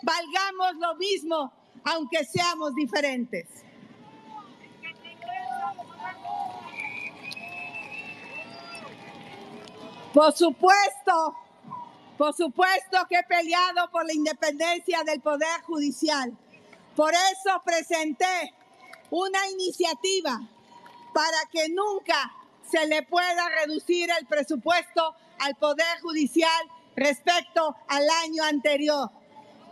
valgamos 0.03 0.77
lo 0.77 0.95
mismo, 0.97 1.53
aunque 1.85 2.25
seamos 2.25 2.75
diferentes. 2.75 3.47
Por 10.13 10.33
supuesto, 10.33 11.37
por 12.17 12.35
supuesto 12.35 12.99
que 13.09 13.17
he 13.17 13.23
peleado 13.25 13.91
por 13.91 14.07
la 14.07 14.13
independencia 14.13 15.03
del 15.05 15.21
Poder 15.21 15.63
Judicial. 15.63 16.37
Por 16.97 17.13
eso 17.13 17.63
presenté 17.65 18.55
una 19.11 19.49
iniciativa 19.49 20.41
para 21.15 21.39
que 21.51 21.69
nunca 21.69 22.33
se 22.71 22.87
le 22.87 23.03
pueda 23.03 23.49
reducir 23.61 24.11
el 24.19 24.27
presupuesto 24.27 25.15
al 25.39 25.55
Poder 25.57 26.01
Judicial 26.03 26.69
respecto 26.97 27.77
al 27.89 28.09
año 28.25 28.45
anterior. 28.45 29.11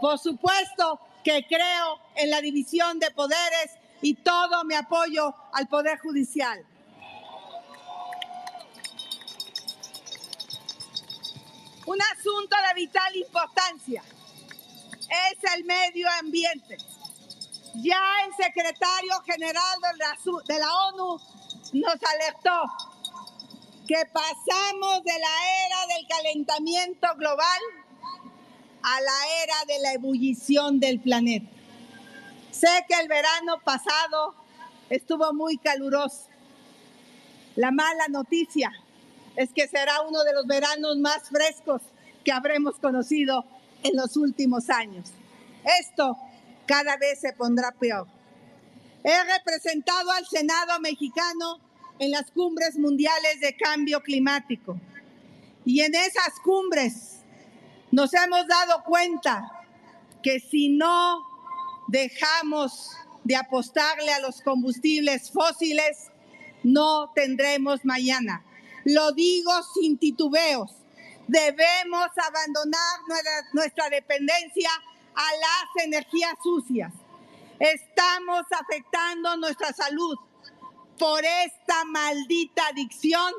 Por 0.00 0.18
supuesto 0.18 1.00
que 1.24 1.46
creo 1.46 2.00
en 2.14 2.30
la 2.30 2.40
división 2.40 2.98
de 2.98 3.10
poderes 3.10 3.72
y 4.00 4.14
todo 4.14 4.64
mi 4.64 4.74
apoyo 4.74 5.34
al 5.52 5.66
Poder 5.66 5.98
Judicial. 5.98 6.64
Un 11.86 11.98
asunto 12.02 12.56
de 12.68 12.74
vital 12.74 13.16
importancia 13.16 14.02
es 15.30 15.54
el 15.54 15.64
medio 15.64 16.08
ambiente. 16.18 16.78
Ya 17.82 18.00
el 18.26 18.34
secretario 18.44 19.20
general 19.26 19.78
de 20.48 20.58
la, 20.58 20.74
ONU 20.88 21.20
nos 21.74 21.96
alertó 22.02 22.62
que 23.86 24.02
pasamos 24.12 25.04
de 25.04 25.12
la 25.12 25.66
era 25.66 25.94
del 25.94 26.06
calentamiento 26.08 27.08
global 27.16 27.60
a 28.82 29.00
la 29.00 29.42
era 29.42 29.54
de 29.66 29.78
la 29.80 29.92
ebullición 29.92 30.80
del 30.80 31.00
planeta. 31.00 31.50
Sé 32.50 32.86
que 32.88 32.98
el 32.98 33.08
verano 33.08 33.60
pasado 33.62 34.34
estuvo 34.88 35.32
muy 35.34 35.58
caluroso, 35.58 36.28
La 37.56 37.70
mala 37.70 38.08
noticia 38.08 38.72
es 39.36 39.50
que 39.52 39.68
será 39.68 40.00
uno 40.02 40.24
de 40.24 40.32
los 40.32 40.46
veranos 40.46 40.96
más 40.96 41.28
frescos 41.28 41.82
que 42.24 42.32
habremos 42.32 42.76
conocido 42.76 43.44
en 43.82 43.96
los 43.96 44.16
últimos 44.16 44.70
años. 44.70 45.10
Esto 45.80 46.16
cada 46.66 46.96
vez 46.96 47.20
se 47.20 47.32
pondrá 47.32 47.72
peor. 47.72 48.06
He 49.04 49.24
representado 49.24 50.10
al 50.10 50.26
Senado 50.26 50.80
mexicano 50.80 51.60
en 51.98 52.10
las 52.10 52.30
cumbres 52.30 52.76
mundiales 52.76 53.40
de 53.40 53.56
cambio 53.56 54.02
climático. 54.02 54.78
Y 55.64 55.80
en 55.80 55.94
esas 55.94 56.38
cumbres 56.42 57.20
nos 57.90 58.12
hemos 58.14 58.46
dado 58.46 58.82
cuenta 58.84 59.50
que 60.22 60.40
si 60.40 60.68
no 60.68 61.22
dejamos 61.88 62.96
de 63.24 63.36
apostarle 63.36 64.12
a 64.12 64.20
los 64.20 64.40
combustibles 64.42 65.30
fósiles, 65.30 66.10
no 66.62 67.12
tendremos 67.14 67.84
mañana. 67.84 68.44
Lo 68.84 69.12
digo 69.12 69.52
sin 69.74 69.98
titubeos. 69.98 70.72
Debemos 71.28 72.08
abandonar 72.24 73.34
nuestra, 73.52 73.90
dependencia 73.90 74.70
a 75.16 75.22
las 75.32 75.84
energías 75.84 76.34
sucias. 76.42 76.92
Estamos 77.58 78.42
afectando 78.50 79.36
nuestra 79.38 79.72
salud 79.72 80.16
por 80.98 81.24
esta 81.24 81.84
maldita 81.86 82.66
adicción 82.68 83.32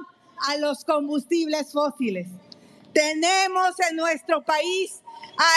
a 0.47 0.57
los 0.57 0.83
combustibles 0.83 1.71
fósiles. 1.71 2.27
Tenemos 2.93 3.79
en 3.89 3.95
nuestro 3.95 4.43
país 4.43 5.01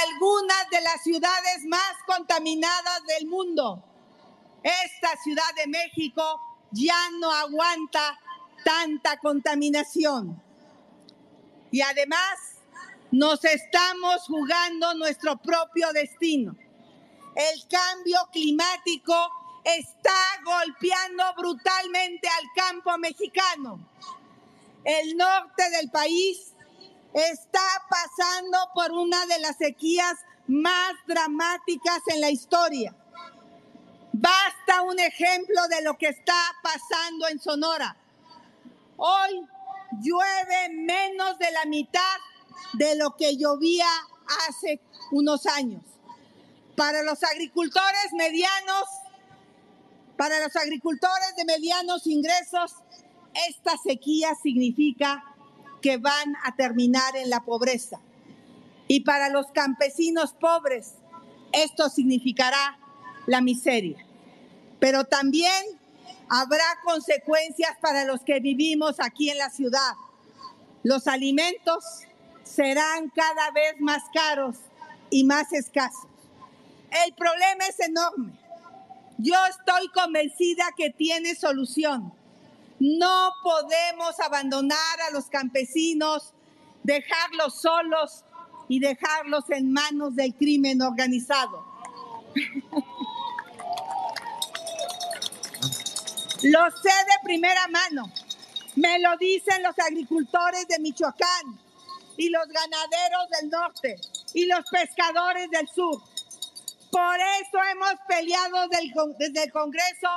algunas 0.05 0.71
de 0.71 0.81
las 0.83 1.03
ciudades 1.03 1.65
más 1.67 1.95
contaminadas 2.07 3.03
del 3.07 3.27
mundo. 3.27 3.83
Esta 4.63 5.17
Ciudad 5.23 5.55
de 5.57 5.67
México 5.69 6.23
ya 6.71 7.11
no 7.19 7.31
aguanta 7.33 8.19
tanta 8.65 9.17
contaminación. 9.19 10.41
Y 11.71 11.81
además 11.81 12.60
nos 13.13 13.45
estamos 13.45 14.23
jugando 14.27 14.95
nuestro 14.95 15.37
propio 15.37 15.93
destino. 15.93 16.57
El 17.35 17.69
cambio 17.69 18.19
climático 18.33 19.15
está 19.65 20.11
golpeando 20.45 21.25
brutalmente 21.37 22.29
al 22.29 22.45
campo 22.55 22.97
mexicano. 22.99 23.81
El 24.85 25.17
norte 25.17 25.71
del 25.71 25.91
país 25.91 26.53
está 27.13 27.87
pasando 27.89 28.59
por 28.75 28.93
una 28.93 29.27
de 29.27 29.41
las 29.41 29.57
sequías 29.57 30.17
más 30.47 30.93
dramáticas 31.07 32.01
en 32.07 32.21
la 32.21 32.31
historia. 32.31 32.95
Basta 34.13 34.83
un 34.83 34.99
ejemplo 34.99 35.69
de 35.69 35.83
lo 35.83 35.97
que 35.97 36.09
está 36.09 36.41
pasando 36.63 37.29
en 37.29 37.41
Sonora. 37.41 37.97
Hoy 38.97 39.47
llueve 40.01 40.69
menos 40.71 41.39
de 41.39 41.51
la 41.53 41.65
mitad 41.67 42.19
de 42.75 42.97
lo 42.97 43.17
que 43.17 43.37
llovía 43.37 43.87
hace 44.49 44.81
unos 45.13 45.47
años. 45.47 45.83
Para 46.77 47.03
los 47.03 47.23
agricultores 47.23 48.13
medianos, 48.13 48.85
para 50.17 50.41
los 50.41 50.55
agricultores 50.57 51.37
de 51.37 51.45
medianos 51.45 52.07
ingresos, 52.07 52.75
esta 53.49 53.77
sequía 53.77 54.35
significa 54.43 55.25
que 55.81 55.97
van 55.97 56.35
a 56.45 56.55
terminar 56.57 57.17
en 57.17 57.31
la 57.31 57.41
pobreza. 57.41 58.01
Y 58.89 59.01
para 59.01 59.29
los 59.29 59.47
campesinos 59.53 60.35
pobres, 60.35 60.95
esto 61.53 61.89
significará 61.89 62.79
la 63.27 63.41
miseria. 63.41 64.05
Pero 64.79 65.05
también 65.05 65.65
habrá 66.29 66.65
consecuencias 66.85 67.77
para 67.81 68.05
los 68.05 68.21
que 68.21 68.41
vivimos 68.41 68.97
aquí 68.99 69.31
en 69.31 69.39
la 69.39 69.51
ciudad. 69.51 69.93
Los 70.83 71.07
alimentos 71.07 71.85
serán 72.51 73.11
cada 73.11 73.51
vez 73.53 73.81
más 73.81 74.03
caros 74.13 74.57
y 75.11 75.25
más 75.25 75.53
escasos. 75.53 76.09
El 77.07 77.15
problema 77.15 77.67
es 77.69 77.81
enorme. 77.81 78.33
Yo 79.19 79.35
estoy 79.47 79.89
convencida 79.89 80.65
que 80.77 80.91
tiene 80.91 81.35
solución. 81.35 82.13
No 82.81 83.33
podemos 83.43 84.19
abandonar 84.21 85.01
a 85.09 85.13
los 85.13 85.27
campesinos, 85.27 86.33
dejarlos 86.83 87.61
solos 87.61 88.25
y 88.69 88.81
dejarlos 88.81 89.45
en 89.51 89.73
manos 89.73 90.17
del 90.17 90.35
crimen 90.35 90.81
organizado. 90.83 91.65
Lo 96.43 96.71
sé 96.71 96.89
de 96.89 97.23
primera 97.23 97.69
mano. 97.69 98.11
Me 98.77 98.99
lo 98.99 99.17
dicen 99.19 99.63
los 99.63 99.79
agricultores 99.79 100.67
de 100.69 100.79
Michoacán 100.79 101.70
y 102.21 102.29
los 102.29 102.47
ganaderos 102.49 103.31
del 103.31 103.49
norte 103.49 103.97
y 104.35 104.45
los 104.45 104.63
pescadores 104.71 105.49
del 105.51 105.67
sur. 105.69 106.03
Por 106.93 107.17
eso 107.41 107.59
hemos 107.73 107.95
peleado 108.07 108.69
desde 109.17 109.45
el 109.45 109.51
Congreso 109.51 110.09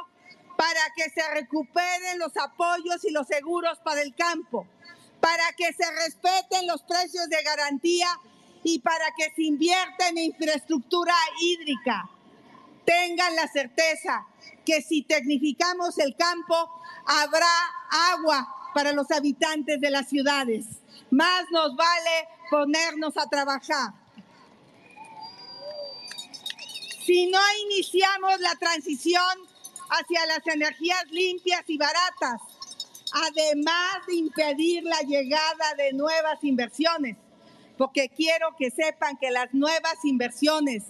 para 0.57 0.81
que 0.97 1.09
se 1.11 1.25
recuperen 1.33 2.19
los 2.19 2.35
apoyos 2.35 3.05
y 3.05 3.11
los 3.11 3.25
seguros 3.25 3.79
para 3.85 4.01
el 4.01 4.13
campo, 4.15 4.67
para 5.21 5.53
que 5.55 5.71
se 5.71 5.89
respeten 6.03 6.67
los 6.67 6.81
precios 6.81 7.29
de 7.29 7.41
garantía 7.41 8.09
y 8.65 8.79
para 8.79 9.05
que 9.15 9.31
se 9.33 9.43
invierta 9.43 10.09
en 10.09 10.17
infraestructura 10.17 11.15
hídrica. 11.41 12.09
Tengan 12.83 13.33
la 13.37 13.47
certeza 13.47 14.27
que 14.65 14.81
si 14.81 15.03
tecnificamos 15.03 15.97
el 15.99 16.17
campo, 16.17 16.69
habrá 17.05 17.55
agua 18.11 18.62
para 18.73 18.93
los 18.93 19.09
habitantes 19.11 19.79
de 19.79 19.89
las 19.89 20.09
ciudades. 20.09 20.65
Más 21.11 21.45
nos 21.51 21.75
vale 21.75 22.27
ponernos 22.49 23.17
a 23.17 23.27
trabajar. 23.29 23.93
Si 27.05 27.27
no 27.27 27.39
iniciamos 27.65 28.39
la 28.39 28.55
transición 28.55 29.37
hacia 29.89 30.25
las 30.25 30.45
energías 30.47 31.03
limpias 31.11 31.63
y 31.67 31.77
baratas, 31.77 32.41
además 33.13 34.05
de 34.07 34.15
impedir 34.15 34.83
la 34.83 35.01
llegada 35.01 35.73
de 35.77 35.93
nuevas 35.93 36.43
inversiones, 36.43 37.17
porque 37.77 38.09
quiero 38.09 38.55
que 38.57 38.71
sepan 38.71 39.17
que 39.17 39.31
las 39.31 39.53
nuevas 39.53 39.97
inversiones, 40.03 40.83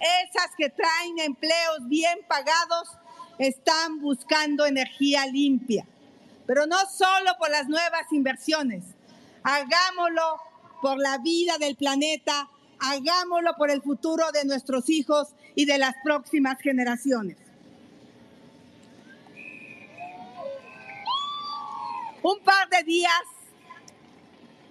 esas 0.00 0.50
que 0.56 0.70
traen 0.70 1.18
empleos 1.20 1.86
bien 1.86 2.18
pagados, 2.28 2.88
están 3.38 4.00
buscando 4.00 4.66
energía 4.66 5.26
limpia. 5.26 5.86
Pero 6.50 6.66
no 6.66 6.78
solo 6.86 7.30
por 7.38 7.48
las 7.48 7.68
nuevas 7.68 8.10
inversiones, 8.10 8.82
hagámoslo 9.44 10.40
por 10.82 10.98
la 10.98 11.18
vida 11.18 11.58
del 11.60 11.76
planeta, 11.76 12.50
hagámoslo 12.80 13.54
por 13.56 13.70
el 13.70 13.80
futuro 13.80 14.32
de 14.32 14.44
nuestros 14.44 14.90
hijos 14.90 15.28
y 15.54 15.64
de 15.64 15.78
las 15.78 15.94
próximas 16.02 16.58
generaciones. 16.60 17.36
Un 22.20 22.40
par 22.40 22.68
de 22.68 22.82
días 22.82 23.22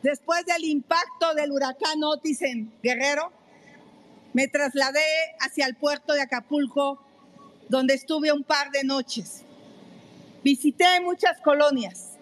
después 0.04 0.46
del 0.48 0.66
impacto 0.66 1.34
del 1.34 1.50
huracán 1.50 2.04
Otis 2.04 2.42
en 2.42 2.74
Guerrero, 2.84 3.32
me 4.34 4.50
trasladé 4.50 5.00
hacia 5.40 5.66
el 5.66 5.78
puerto 5.78 6.12
de 6.12 6.24
Acapulco, 6.24 7.02
donde 7.70 7.94
estuve 7.94 8.34
un 8.34 8.44
par 8.44 8.70
de 8.72 8.84
noches. 8.84 9.46
Visité 10.44 11.02
muchas 11.02 11.42
colonias, 11.42 12.18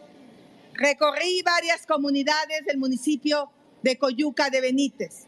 recorrí 0.73 1.43
varias 1.43 1.85
comunidades 1.85 2.65
del 2.65 2.79
municipio 2.79 3.51
de 3.83 3.97
Coyuca 3.97 4.49
de 4.49 4.59
Benítez. 4.59 5.27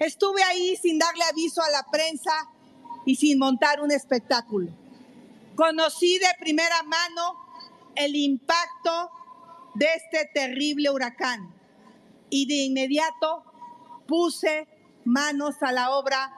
Estuve 0.00 0.42
ahí 0.42 0.76
sin 0.76 0.98
darle 0.98 1.22
aviso 1.30 1.62
a 1.62 1.70
la 1.70 1.86
prensa 1.90 2.32
y 3.06 3.14
sin 3.14 3.38
montar 3.38 3.80
un 3.80 3.92
espectáculo. 3.92 4.70
Conocí 5.54 6.18
de 6.18 6.26
primera 6.40 6.82
mano 6.82 7.36
el 7.94 8.16
impacto 8.16 9.10
de 9.74 9.86
este 9.94 10.28
terrible 10.34 10.90
huracán 10.90 11.54
y 12.28 12.46
de 12.46 12.54
inmediato 12.64 13.44
puse 14.08 14.66
manos 15.04 15.62
a 15.62 15.70
la 15.70 15.90
obra 15.90 16.32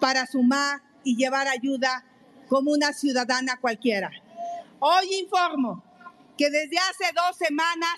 para 0.00 0.26
sumar 0.26 0.82
y 1.02 1.16
llevar 1.16 1.48
ayuda 1.48 2.04
como 2.48 2.70
una 2.70 2.92
ciudadana 2.92 3.58
cualquiera. 3.60 4.10
Hoy 4.78 5.14
informo 5.14 5.82
que 6.36 6.50
desde 6.50 6.78
hace 6.78 7.04
dos 7.14 7.36
semanas 7.36 7.96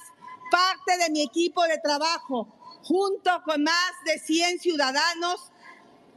parte 0.51 0.97
de 0.99 1.11
mi 1.11 1.23
equipo 1.23 1.65
de 1.65 1.79
trabajo, 1.79 2.49
junto 2.85 3.43
con 3.45 3.65
más 3.65 3.93
de 4.05 4.19
100 4.19 4.61
ciudadanos, 4.61 5.51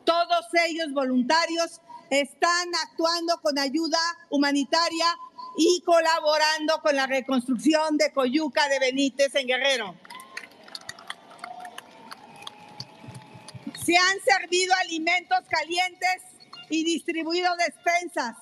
todos 0.05 0.45
ellos 0.67 0.93
voluntarios, 0.93 1.81
están 2.09 2.69
actuando 2.83 3.39
con 3.41 3.57
ayuda 3.57 3.97
humanitaria 4.29 5.05
y 5.57 5.81
colaborando 5.81 6.81
con 6.81 6.95
la 6.95 7.07
reconstrucción 7.07 7.97
de 7.97 8.11
Coyuca 8.13 8.67
de 8.69 8.79
Benítez 8.79 9.33
en 9.35 9.47
Guerrero. 9.47 9.95
Se 13.83 13.97
han 13.97 14.19
servido 14.21 14.73
alimentos 14.85 15.39
calientes 15.49 16.21
y 16.69 16.83
distribuido 16.83 17.49
despensas. 17.57 18.35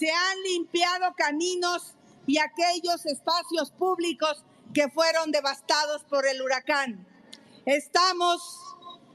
Se 0.00 0.10
han 0.10 0.42
limpiado 0.44 1.12
caminos 1.14 1.92
y 2.26 2.38
aquellos 2.38 3.04
espacios 3.04 3.70
públicos 3.72 4.42
que 4.72 4.88
fueron 4.88 5.30
devastados 5.30 6.04
por 6.04 6.26
el 6.26 6.40
huracán. 6.40 7.06
Estamos 7.66 8.40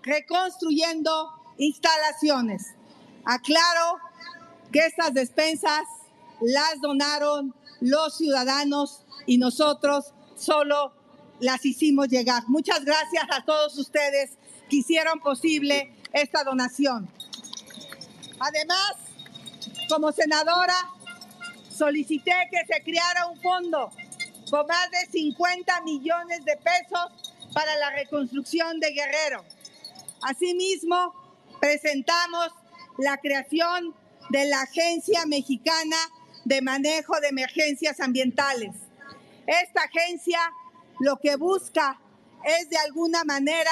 reconstruyendo 0.04 1.32
instalaciones. 1.58 2.76
Aclaro 3.26 3.98
que 4.72 4.86
estas 4.86 5.12
despensas 5.16 5.88
las 6.40 6.80
donaron 6.82 7.56
los 7.82 8.18
ciudadanos 8.18 9.06
y 9.26 9.40
nosotros 9.40 10.14
solo 10.36 10.94
las 11.40 11.66
hicimos 11.66 12.10
llegar. 12.10 12.44
Muchas 12.46 12.86
gracias 12.86 13.26
a 13.32 13.44
todos 13.44 13.76
ustedes 13.80 14.38
que 14.70 14.76
hicieron 14.76 15.20
posible 15.20 15.96
esta 16.14 16.44
donación. 16.44 17.10
Además, 18.40 19.05
como 19.90 20.12
senadora, 20.12 20.76
solicité 21.70 22.32
que 22.52 22.66
se 22.66 22.82
creara 22.84 23.28
un 23.28 23.42
fondo 23.42 23.92
con 24.50 24.68
más 24.68 24.92
de 24.92 25.12
50 25.12 25.82
millones 25.82 26.46
de 26.46 26.58
pesos 26.58 27.36
para 27.54 27.76
la 27.78 27.92
reconstrucción 27.92 28.80
de 28.80 28.92
Guerrero. 28.92 29.44
Asimismo, 30.22 31.14
presentamos 31.60 32.50
la 32.98 33.18
creación 33.18 33.94
de 34.30 34.46
la 34.46 34.62
Agencia 34.62 35.26
Mexicana 35.26 35.98
de 36.46 36.62
Manejo 36.62 37.20
de 37.20 37.30
Emergencias 37.30 38.00
Ambientales. 38.00 38.72
Esta 39.48 39.82
agencia 39.84 40.40
lo 41.00 41.18
que 41.18 41.36
busca 41.36 42.00
es 42.44 42.70
de 42.70 42.78
alguna 42.78 43.24
manera 43.24 43.72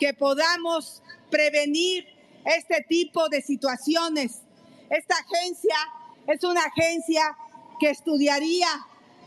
que 0.00 0.14
podamos 0.14 1.02
prevenir 1.30 2.06
este 2.44 2.84
tipo 2.88 3.28
de 3.28 3.42
situaciones. 3.42 4.42
Esta 4.90 5.16
agencia 5.16 5.76
es 6.26 6.44
una 6.44 6.60
agencia 6.62 7.36
que 7.78 7.90
estudiaría 7.90 8.68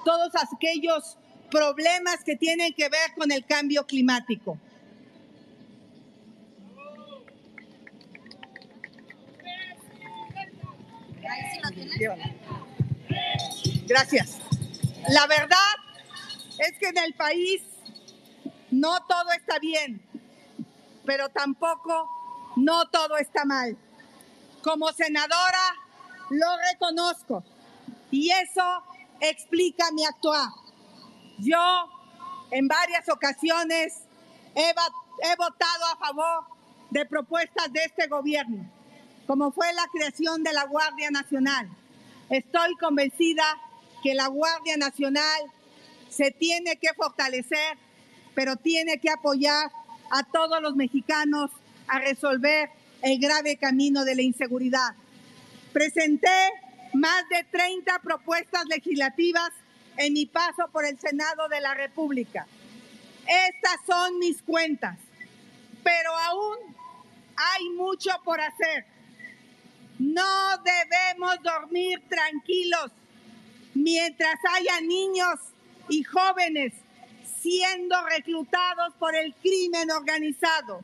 todos 0.06 0.32
aquellos 0.36 1.18
problemas 1.52 2.24
que 2.24 2.36
tienen 2.36 2.74
que 2.74 2.90
ver 2.90 3.14
con 3.18 3.32
el 3.32 3.46
cambio 3.46 3.86
climático. 3.86 4.58
Gracias. 13.88 14.38
La 15.10 15.28
verdad 15.28 15.58
es 16.60 16.78
que 16.78 16.88
en 16.88 16.98
el 16.98 17.14
país 17.14 17.64
no 18.72 19.00
todo 19.08 19.32
está 19.32 19.60
bien, 19.60 20.02
pero 21.06 21.30
tampoco 21.30 22.08
no 22.56 22.88
todo 22.90 23.18
está 23.18 23.46
mal. 23.46 23.78
Como 24.64 24.92
senadora 24.92 25.76
lo 26.30 26.48
reconozco 26.72 27.44
y 28.12 28.30
eso 28.32 28.84
explica 29.20 29.92
mi 29.92 30.06
actuar. 30.06 30.48
Yo 31.40 31.60
en 32.52 32.68
varias 32.68 33.08
ocasiones 33.10 33.94
he, 34.56 34.70
he 34.70 35.36
votado 35.38 35.86
a 35.94 35.98
favor 35.98 36.46
de 36.90 37.06
propuestas 37.06 37.72
de 37.72 37.84
este 37.84 38.08
gobierno, 38.08 38.70
como 39.28 39.52
fue 39.52 39.72
la 39.74 39.88
creación 39.92 40.44
de 40.44 40.54
la 40.54 40.66
Guardia 40.66 41.12
Nacional. 41.12 41.70
Estoy 42.30 42.76
convencida 42.76 43.44
que 44.04 44.14
la 44.14 44.28
Guardia 44.28 44.78
Nacional 44.78 45.42
se 46.10 46.32
tiene 46.32 46.78
que 46.78 46.94
fortalecer, 46.96 47.78
pero 48.36 48.56
tiene 48.56 49.00
que 49.00 49.10
apoyar 49.10 49.72
a 50.12 50.24
todos 50.24 50.62
los 50.62 50.76
mexicanos 50.76 51.52
a 51.88 52.00
resolver 52.00 52.70
el 53.02 53.20
grave 53.20 53.58
camino 53.58 54.06
de 54.06 54.16
la 54.16 54.22
inseguridad. 54.22 54.96
Presenté 55.74 56.52
más 56.94 57.24
de 57.30 57.44
30 57.52 58.00
propuestas 58.00 58.66
legislativas 58.66 59.52
en 59.98 60.14
mi 60.14 60.26
paso 60.26 60.70
por 60.72 60.86
el 60.86 61.00
Senado 61.00 61.48
de 61.50 61.62
la 61.62 61.74
República. 61.74 62.48
Estas 63.28 63.78
son 63.86 64.18
mis 64.18 64.42
cuentas, 64.42 64.98
pero 65.84 66.12
aún 66.30 66.58
hay 67.36 67.70
mucho 67.70 68.10
por 68.24 68.42
hacer. 68.42 68.86
No 70.00 70.58
debemos 70.64 71.36
dormir 71.44 72.02
tranquilos 72.10 72.92
mientras 73.74 74.36
haya 74.56 74.82
niños 74.82 75.40
y 75.90 76.04
jóvenes 76.04 76.74
siendo 77.42 77.96
reclutados 78.06 78.94
por 78.98 79.16
el 79.16 79.34
crimen 79.36 79.92
organizado. 79.92 80.84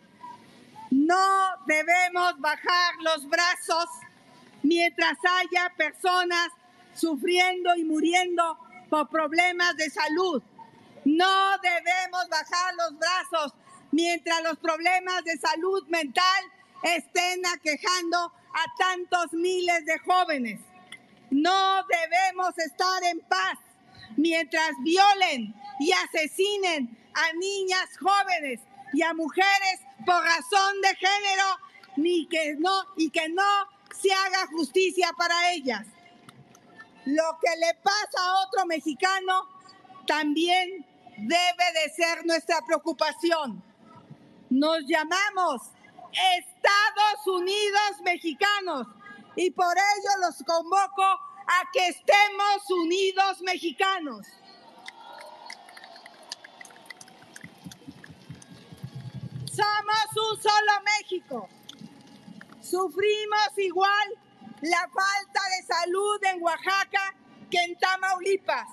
No 0.92 1.46
debemos 1.66 2.40
bajar 2.40 2.94
los 3.02 3.28
brazos 3.28 3.86
mientras 4.64 5.18
haya 5.24 5.72
personas 5.78 6.50
sufriendo 6.94 7.76
y 7.76 7.84
muriendo 7.84 8.58
por 8.90 9.10
problemas 9.10 9.76
de 9.78 9.90
salud. 9.90 10.42
No 11.04 11.58
debemos 11.62 12.28
bajar 12.30 12.74
los 12.76 12.98
brazos 12.98 13.54
mientras 13.92 14.42
los 14.44 14.58
problemas 14.58 15.24
de 15.24 15.38
salud 15.38 15.86
mental 15.88 16.44
estén 16.84 17.46
aquejando 17.46 18.18
a 18.18 18.78
tantos 18.78 19.34
miles 19.34 19.86
de 19.86 20.00
jóvenes. 20.00 20.60
No 21.30 21.84
debemos 21.88 22.58
estar 22.58 23.04
en 23.04 23.20
paz 23.22 23.58
mientras 24.18 24.72
violen 24.84 25.54
y 25.80 25.92
asesinen 25.92 26.98
a 27.14 27.34
niñas 27.34 27.90
jóvenes 28.00 28.60
y 28.94 29.02
a 29.02 29.14
mujeres 29.14 29.82
por 30.06 30.24
razón 30.24 30.82
de 30.82 30.96
género 30.96 31.44
ni 31.98 32.28
que 32.28 32.56
no 32.58 32.84
y 32.98 33.10
que 33.10 33.30
no 33.30 33.44
se 34.00 34.12
haga 34.12 34.48
justicia 34.48 35.12
para 35.18 35.52
ellas. 35.52 35.86
Lo 37.06 37.38
que 37.42 37.56
le 37.58 37.74
pasa 37.84 38.20
a 38.20 38.46
otro 38.46 38.66
mexicano 38.66 39.48
también 40.08 40.86
debe 41.18 41.72
de 41.84 41.94
ser 41.96 42.26
nuestra 42.26 42.62
preocupación. 42.66 43.64
Nos 44.50 44.86
llamamos 44.86 45.62
Estados 46.12 47.28
Unidos 47.28 48.02
Mexicanos 48.04 48.88
y 49.36 49.52
por 49.52 49.76
ello 49.78 50.28
los 50.28 50.44
convoco 50.44 51.04
a 51.04 51.70
que 51.72 51.88
estemos 51.88 52.70
unidos 52.70 53.42
mexicanos. 53.42 54.26
Somos 59.56 60.32
un 60.32 60.42
solo 60.42 60.72
México. 60.84 61.48
Sufrimos 62.62 63.50
igual 63.58 64.08
la 64.62 64.90
falta 64.90 65.42
de 65.56 65.66
salud 65.66 66.24
en 66.24 66.44
Oaxaca 66.44 67.16
que 67.50 67.60
en 67.60 67.78
Tamaulipas. 67.78 68.68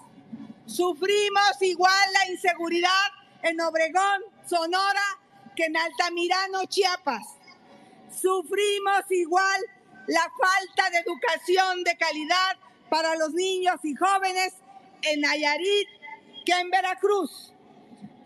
Sufrimos 0.66 1.60
igual 1.60 2.12
la 2.14 2.32
inseguridad 2.32 3.08
en 3.42 3.60
Obregón, 3.60 4.22
Sonora, 4.44 5.20
que 5.54 5.66
en 5.66 5.76
Altamirano, 5.76 6.64
Chiapas. 6.64 7.26
Sufrimos 8.10 9.04
igual 9.10 9.60
la 10.08 10.22
falta 10.22 10.90
de 10.90 10.98
educación 10.98 11.84
de 11.84 11.96
calidad 11.96 12.56
para 12.90 13.14
los 13.16 13.32
niños 13.34 13.76
y 13.84 13.94
jóvenes 13.94 14.54
en 15.02 15.20
Nayarit 15.20 15.88
que 16.44 16.52
en 16.52 16.70
Veracruz. 16.70 17.52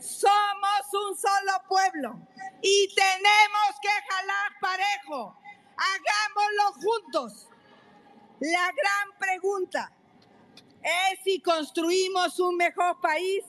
Somos 0.06 0.86
un 0.92 1.18
solo 1.18 1.52
pueblo 1.68 2.16
y 2.62 2.94
tenemos 2.94 3.80
que 3.82 3.88
jalar 3.88 4.52
parejo. 4.60 5.36
Hagámoslo 5.76 6.80
juntos. 6.80 7.48
La 8.38 8.66
gran 8.66 9.18
pregunta 9.18 9.92
es 10.80 11.18
si 11.24 11.40
construimos 11.40 12.38
un 12.38 12.56
mejor 12.56 13.00
país 13.00 13.42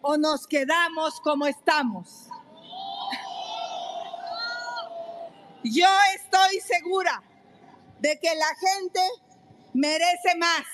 o 0.00 0.16
nos 0.16 0.46
quedamos 0.46 1.20
como 1.20 1.46
estamos. 1.46 2.28
Yo 5.62 5.88
estoy 6.14 6.60
segura 6.60 7.22
de 7.98 8.18
que 8.18 8.34
la 8.34 8.54
gente 8.54 9.00
merece 9.74 10.36
más, 10.38 10.64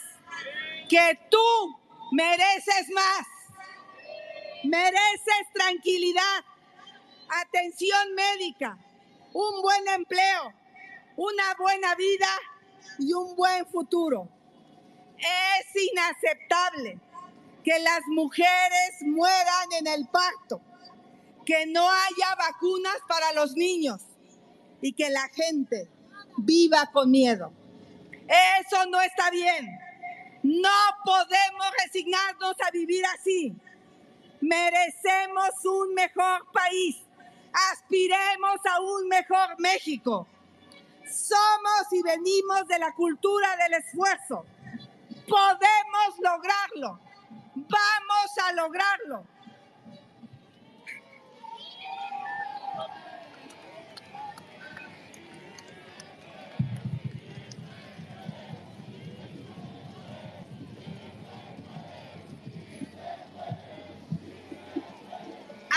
que 0.88 1.18
tú 1.28 1.80
mereces 2.12 2.88
más, 2.94 3.26
mereces 4.64 5.46
tranquilidad, 5.52 6.44
atención 7.28 8.14
médica, 8.14 8.78
un 9.32 9.62
buen 9.62 9.88
empleo, 9.88 10.52
una 11.16 11.54
buena 11.58 11.94
vida 11.94 12.28
y 12.98 13.12
un 13.12 13.34
buen 13.36 13.66
futuro. 13.66 14.28
Es 15.18 15.82
inaceptable 15.92 16.98
que 17.64 17.78
las 17.78 18.00
mujeres 18.08 19.02
mueran 19.02 19.72
en 19.78 19.86
el 19.86 20.08
parto, 20.08 20.60
que 21.46 21.66
no 21.66 21.88
haya 21.88 22.34
vacunas 22.36 22.96
para 23.08 23.32
los 23.32 23.54
niños 23.54 24.02
y 24.80 24.92
que 24.92 25.10
la 25.10 25.28
gente 25.28 25.88
viva 26.38 26.90
con 26.92 27.10
miedo. 27.10 27.52
Eso 28.60 28.86
no 28.86 29.00
está 29.00 29.30
bien. 29.30 29.78
No 30.42 30.70
podemos 31.04 31.66
resignarnos 31.84 32.56
a 32.66 32.70
vivir 32.72 33.04
así. 33.06 33.54
Merecemos 34.42 35.50
un 35.64 35.94
mejor 35.94 36.50
país. 36.52 36.96
Aspiremos 37.72 38.58
a 38.66 38.80
un 38.80 39.08
mejor 39.08 39.58
México. 39.58 40.26
Somos 41.08 41.92
y 41.92 42.02
venimos 42.02 42.66
de 42.66 42.78
la 42.78 42.92
cultura 42.92 43.56
del 43.56 43.74
esfuerzo. 43.74 44.44
Podemos 45.28 46.18
lograrlo. 46.18 46.98
Vamos 47.54 48.38
a 48.44 48.52
lograrlo. 48.52 49.24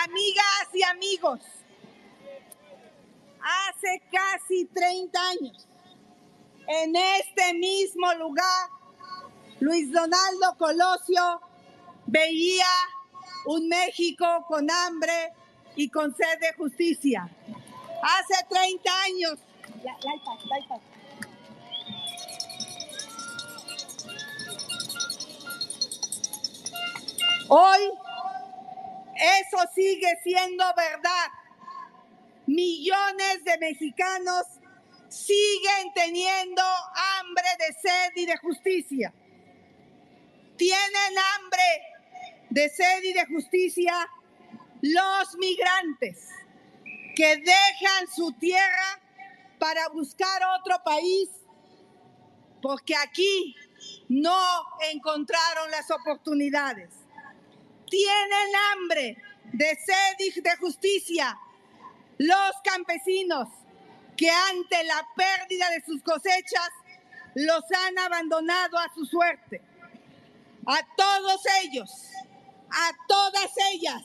Amigas 0.06 0.68
y 0.74 0.84
amigos, 0.84 1.40
hace 3.42 4.04
casi 4.12 4.66
30 4.66 5.20
años, 5.20 5.68
en 6.68 6.96
este 6.96 7.54
mismo 7.56 8.14
lugar, 8.14 8.70
Luis 9.60 9.92
Donaldo 9.92 10.58
Colosio 10.60 11.42
veía 12.06 12.68
un 13.48 13.68
México 13.68 14.26
con 14.48 14.70
hambre 14.70 15.34
y 15.76 15.90
con 15.90 16.16
sed 16.16 16.40
de 16.40 16.54
justicia. 16.54 17.28
Hace 18.04 18.46
30 18.48 19.02
años. 19.02 19.40
Hoy 27.48 28.05
eso 29.16 29.58
sigue 29.74 30.08
siendo 30.24 30.64
verdad. 30.76 31.28
Millones 32.48 33.44
de 33.44 33.58
mexicanos 33.60 34.44
siguen 35.10 35.94
teniendo 35.94 36.62
hambre 37.20 37.48
de 37.60 37.74
sed 37.74 38.12
y 38.16 38.26
de 38.26 38.38
justicia. 38.38 39.14
Tienen 40.58 41.18
hambre 41.36 41.64
de 42.50 42.70
sed 42.70 43.04
y 43.04 43.14
de 43.14 43.26
justicia 43.26 43.94
los 44.82 45.36
migrantes 45.38 46.30
que 47.16 47.38
dejan 47.38 48.08
su 48.14 48.32
tierra 48.34 49.02
para 49.58 49.88
buscar 49.90 50.42
otro 50.60 50.82
país 50.84 51.30
porque 52.62 52.96
aquí 52.96 53.56
no 54.10 54.38
encontraron 54.92 55.72
las 55.72 55.90
oportunidades 55.92 56.90
tienen 57.90 58.56
hambre 58.72 59.18
de 59.54 59.76
sed 59.76 60.16
y 60.20 60.42
de 60.42 60.56
justicia. 60.58 61.38
Los 62.18 62.52
campesinos 62.64 63.50
que 64.16 64.30
ante 64.30 64.84
la 64.86 65.08
pérdida 65.16 65.70
de 65.70 65.84
sus 65.86 66.02
cosechas 66.02 66.70
los 67.36 67.64
han 67.72 67.98
abandonado 68.00 68.78
a 68.78 68.92
su 68.94 69.06
suerte. 69.06 69.62
A 70.66 70.80
todos 70.96 71.42
ellos, 71.64 71.92
a 72.72 72.92
todas 73.08 73.52
ellas. 73.74 74.04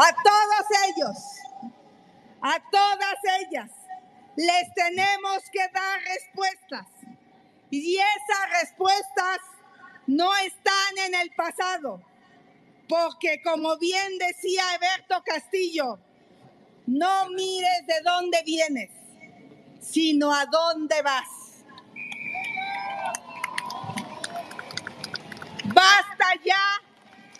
A 0.00 0.12
todos 0.22 0.66
ellos, 0.86 1.16
a 2.40 2.60
todas 2.70 3.16
ellas 3.40 3.77
les 4.38 4.72
tenemos 4.72 5.42
que 5.50 5.66
dar 5.74 6.00
respuestas. 6.00 6.86
Y 7.70 7.96
esas 7.96 8.60
respuestas 8.62 9.38
no 10.06 10.34
están 10.36 10.98
en 11.06 11.14
el 11.16 11.30
pasado, 11.32 12.00
porque 12.88 13.42
como 13.42 13.76
bien 13.78 14.16
decía 14.16 14.62
Eberto 14.76 15.24
Castillo, 15.24 15.98
no 16.86 17.30
mires 17.30 17.86
de 17.88 18.00
dónde 18.04 18.42
vienes, 18.46 18.90
sino 19.80 20.32
a 20.32 20.46
dónde 20.46 21.02
vas. 21.02 21.64
Basta 25.64 26.26
ya 26.44 26.80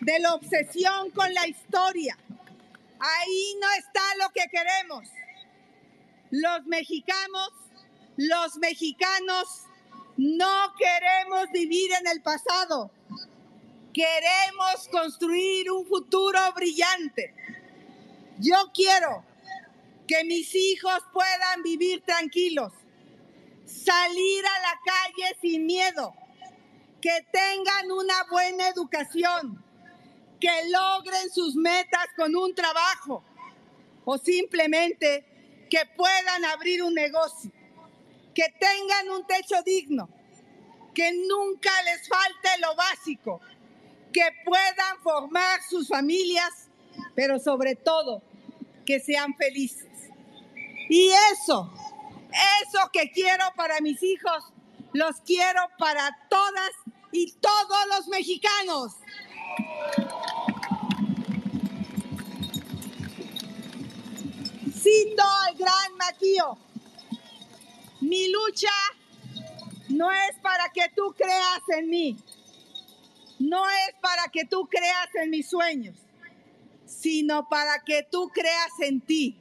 de 0.01 0.19
la 0.19 0.33
obsesión 0.33 1.11
con 1.11 1.33
la 1.33 1.47
historia. 1.47 2.17
Ahí 2.99 3.55
no 3.61 3.71
está 3.71 4.01
lo 4.21 4.29
que 4.31 4.43
queremos. 4.51 5.07
Los 6.31 6.65
mexicanos, 6.65 7.51
los 8.17 8.57
mexicanos 8.57 9.63
no 10.17 10.73
queremos 10.77 11.51
vivir 11.51 11.91
en 11.99 12.07
el 12.07 12.21
pasado. 12.21 12.91
Queremos 13.93 14.87
construir 14.91 15.71
un 15.71 15.85
futuro 15.87 16.39
brillante. 16.55 17.33
Yo 18.39 18.55
quiero 18.73 19.23
que 20.07 20.23
mis 20.23 20.53
hijos 20.55 20.99
puedan 21.13 21.63
vivir 21.63 22.03
tranquilos, 22.05 22.73
salir 23.65 24.43
a 24.45 24.59
la 24.61 24.79
calle 24.83 25.37
sin 25.41 25.65
miedo, 25.65 26.13
que 27.01 27.25
tengan 27.31 27.91
una 27.91 28.23
buena 28.29 28.67
educación, 28.69 29.63
que 30.39 30.69
logren 30.69 31.29
sus 31.31 31.55
metas 31.55 32.07
con 32.15 32.35
un 32.35 32.53
trabajo 32.53 33.23
o 34.05 34.17
simplemente 34.17 35.28
que 35.69 35.79
puedan 35.95 36.45
abrir 36.45 36.83
un 36.83 36.93
negocio, 36.93 37.51
que 38.33 38.45
tengan 38.59 39.09
un 39.09 39.25
techo 39.25 39.61
digno, 39.63 40.09
que 40.93 41.11
nunca 41.13 41.71
les 41.83 42.07
falte 42.07 42.49
lo 42.61 42.75
básico, 42.75 43.41
que 44.11 44.27
puedan 44.43 44.99
formar 45.03 45.61
sus 45.69 45.87
familias, 45.87 46.69
pero 47.15 47.39
sobre 47.39 47.75
todo 47.75 48.21
que 48.85 48.99
sean 48.99 49.35
felices. 49.35 49.87
Y 50.89 51.11
eso, 51.31 51.71
eso 52.63 52.89
que 52.91 53.11
quiero 53.11 53.45
para 53.55 53.79
mis 53.81 54.01
hijos, 54.01 54.43
los 54.93 55.21
quiero 55.21 55.61
para 55.77 56.17
todas 56.29 56.71
y 57.11 57.31
todos 57.33 57.85
los 57.95 58.07
mexicanos. 58.07 58.93
Al 64.89 65.55
gran 65.55 65.97
Maquío. 65.97 66.57
Mi 68.01 68.31
lucha 68.31 68.71
no 69.89 70.11
es 70.11 70.35
para 70.41 70.69
que 70.69 70.89
tú 70.95 71.13
creas 71.15 71.61
en 71.77 71.89
mí, 71.89 72.17
no 73.37 73.69
es 73.69 73.95
para 74.01 74.23
que 74.31 74.45
tú 74.45 74.67
creas 74.67 75.09
en 75.21 75.29
mis 75.29 75.47
sueños, 75.49 75.95
sino 76.85 77.47
para 77.49 77.83
que 77.83 78.07
tú 78.09 78.29
creas 78.29 78.71
en 78.81 79.01
ti 79.01 79.37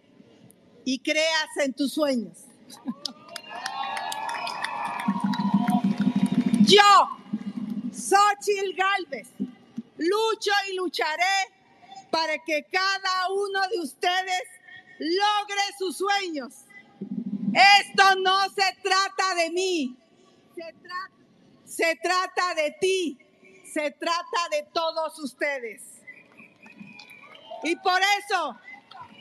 y 0.84 0.98
creas 0.98 1.56
en 1.64 1.72
tus 1.72 1.92
sueños. 1.94 2.36
Yo, 6.62 6.82
Xochil 7.92 8.76
Galvez, 8.76 9.28
lucho 9.96 10.50
y 10.70 10.76
lucharé 10.76 11.54
para 12.10 12.36
que 12.44 12.66
cada 12.70 13.30
uno 13.30 13.60
de 13.68 13.80
ustedes 13.80 14.42
logre 14.98 15.62
sus 15.78 15.96
sueños. 15.96 16.54
Esto 17.80 18.04
no 18.20 18.48
se 18.50 18.76
trata 18.82 19.34
de 19.36 19.50
mí, 19.50 19.96
se, 21.64 21.96
trata 21.96 22.54
de 22.54 22.76
ti, 22.80 23.18
se 23.72 23.90
trata 23.92 24.48
de 24.50 24.66
todos 24.72 25.18
ustedes. 25.18 25.82
Y 27.62 27.74
por 27.76 28.00
eso 28.18 28.56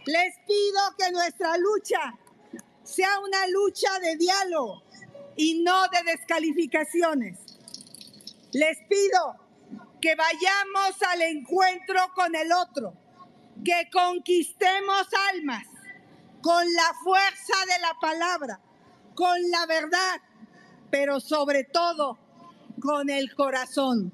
les 0.06 0.36
pido 0.46 0.82
que 0.98 1.12
nuestra 1.12 1.58
lucha 1.58 2.14
sea 2.84 3.20
una 3.20 3.48
lucha 3.48 4.00
de 4.00 4.18
diálogo 4.18 4.84
y 5.36 5.62
no 5.64 5.88
de 5.88 6.04
descalificaciones. 6.12 7.40
Les 8.52 8.78
pido 8.88 9.36
que 10.02 10.16
vayamos 10.16 11.02
al 11.10 11.22
encuentro 11.22 12.00
con 12.14 12.36
el 12.36 12.52
otro 12.52 12.94
que 13.64 13.90
conquistemos 13.92 15.08
almas 15.34 15.66
con 16.42 16.66
la 16.74 16.94
fuerza 17.04 17.54
de 17.66 17.82
la 17.82 17.94
palabra, 18.00 18.60
con 19.16 19.36
la 19.52 19.66
verdad, 19.66 20.22
pero 20.90 21.20
sobre 21.20 21.64
todo 21.64 22.18
con 22.80 23.10
el 23.10 23.34
corazón. 23.36 24.12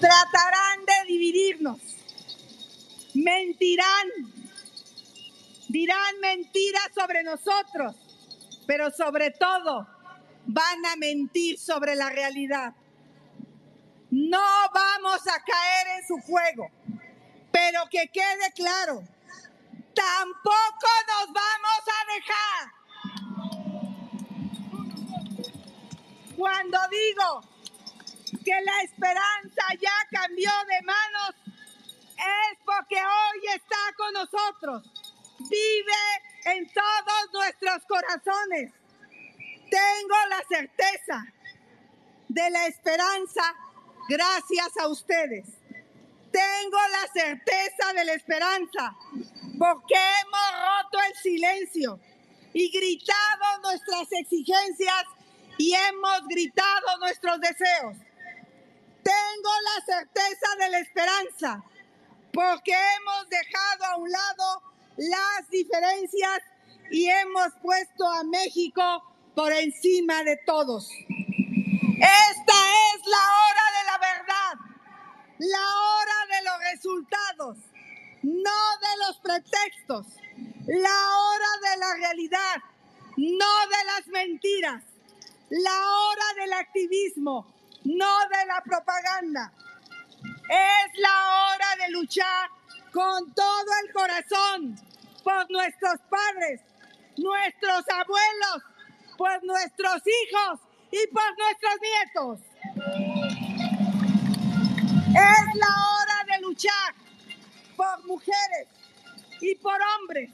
Tratarán 0.00 0.86
de 0.86 1.12
dividirnos, 1.12 1.78
mentirán, 3.14 4.08
dirán 5.68 6.20
mentiras 6.20 6.88
sobre 6.94 7.22
nosotros, 7.22 7.94
pero 8.66 8.90
sobre 8.90 9.30
todo 9.30 9.86
van 10.46 10.86
a 10.86 10.96
mentir 10.96 11.58
sobre 11.58 11.94
la 11.94 12.08
realidad. 12.08 12.74
No 14.10 14.42
vamos 14.74 15.20
a 15.28 15.40
caer 15.40 15.98
en 15.98 16.06
su 16.06 16.18
juego, 16.22 16.68
pero 17.52 17.88
que 17.88 18.08
quede 18.08 18.52
claro, 18.56 19.04
tampoco 19.94 20.88
nos 21.06 21.32
vamos 21.32 21.82
a 21.86 22.04
dejar. 22.14 22.80
Cuando 26.36 26.78
digo 26.90 27.42
que 28.44 28.60
la 28.64 28.82
esperanza 28.82 29.62
ya 29.80 29.92
cambió 30.10 30.50
de 30.66 30.82
manos, 30.82 31.34
es 32.16 32.58
porque 32.64 32.96
hoy 32.96 33.46
está 33.54 33.76
con 33.96 34.12
nosotros. 34.12 34.82
Vive 35.38 36.02
en 36.46 36.68
todos 36.72 37.32
nuestros 37.32 37.84
corazones. 37.86 38.72
Tengo 39.70 40.16
la 40.28 40.42
certeza 40.48 41.26
de 42.28 42.50
la 42.50 42.66
esperanza 42.66 43.54
gracias 44.08 44.76
a 44.80 44.88
ustedes. 44.88 45.46
Tengo 46.30 46.78
la 46.92 47.12
certeza 47.12 47.92
de 47.94 48.04
la 48.04 48.12
esperanza 48.14 48.96
porque 49.58 49.94
hemos 49.94 50.50
roto 50.60 50.98
el 51.08 51.14
silencio 51.16 52.00
y 52.52 52.70
gritado 52.70 53.62
nuestras 53.62 54.06
exigencias 54.12 55.04
y 55.58 55.74
hemos 55.74 56.26
gritado 56.28 56.98
nuestros 57.00 57.40
deseos. 57.40 57.96
Tengo 59.02 59.50
la 59.64 59.96
certeza 59.96 60.46
de 60.58 60.68
la 60.70 60.78
esperanza 60.78 61.64
porque 62.32 62.72
hemos 62.72 63.28
dejado 63.28 63.84
a 63.86 63.96
un 63.96 64.10
lado 64.10 64.62
las 64.96 65.50
diferencias 65.50 66.40
y 66.90 67.08
hemos 67.08 67.48
puesto 67.62 68.06
a 68.06 68.24
México 68.24 68.82
por 69.34 69.52
encima 69.52 70.22
de 70.24 70.36
todos. 70.44 70.90
La 75.40 75.58
hora 75.58 76.18
de 76.28 76.44
los 76.44 76.58
resultados, 76.72 77.56
no 78.22 78.60
de 78.80 79.06
los 79.06 79.16
pretextos, 79.20 80.06
la 80.66 81.16
hora 81.16 81.70
de 81.70 81.76
la 81.78 81.94
realidad, 81.94 82.56
no 83.16 83.54
de 83.66 83.84
las 83.86 84.06
mentiras, 84.08 84.84
la 85.48 85.90
hora 85.90 86.24
del 86.42 86.52
activismo, 86.52 87.54
no 87.84 88.18
de 88.28 88.46
la 88.46 88.62
propaganda. 88.62 89.52
Es 90.50 90.98
la 90.98 91.54
hora 91.54 91.86
de 91.86 91.92
luchar 91.92 92.50
con 92.92 93.32
todo 93.32 93.70
el 93.84 93.92
corazón 93.94 94.78
por 95.24 95.50
nuestros 95.50 95.94
padres, 96.10 96.60
nuestros 97.16 97.84
abuelos, 97.88 98.62
por 99.16 99.42
nuestros 99.44 100.02
hijos 100.06 100.60
y 100.90 101.06
por 101.06 101.38
nuestros 101.38 101.74
nietos. 101.80 103.09
Es 105.10 105.54
la 105.56 105.66
hora 105.66 106.24
de 106.32 106.40
luchar 106.40 106.94
por 107.76 108.06
mujeres 108.06 108.68
y 109.40 109.56
por 109.56 109.76
hombres, 109.98 110.30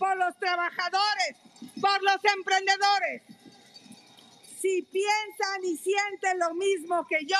por 0.00 0.16
los 0.16 0.36
trabajadores, 0.38 1.36
por 1.80 2.02
los 2.02 2.16
emprendedores. 2.36 3.22
Si 4.60 4.82
piensan 4.82 5.64
y 5.64 5.76
sienten 5.76 6.40
lo 6.40 6.54
mismo 6.54 7.06
que 7.06 7.24
yo, 7.24 7.36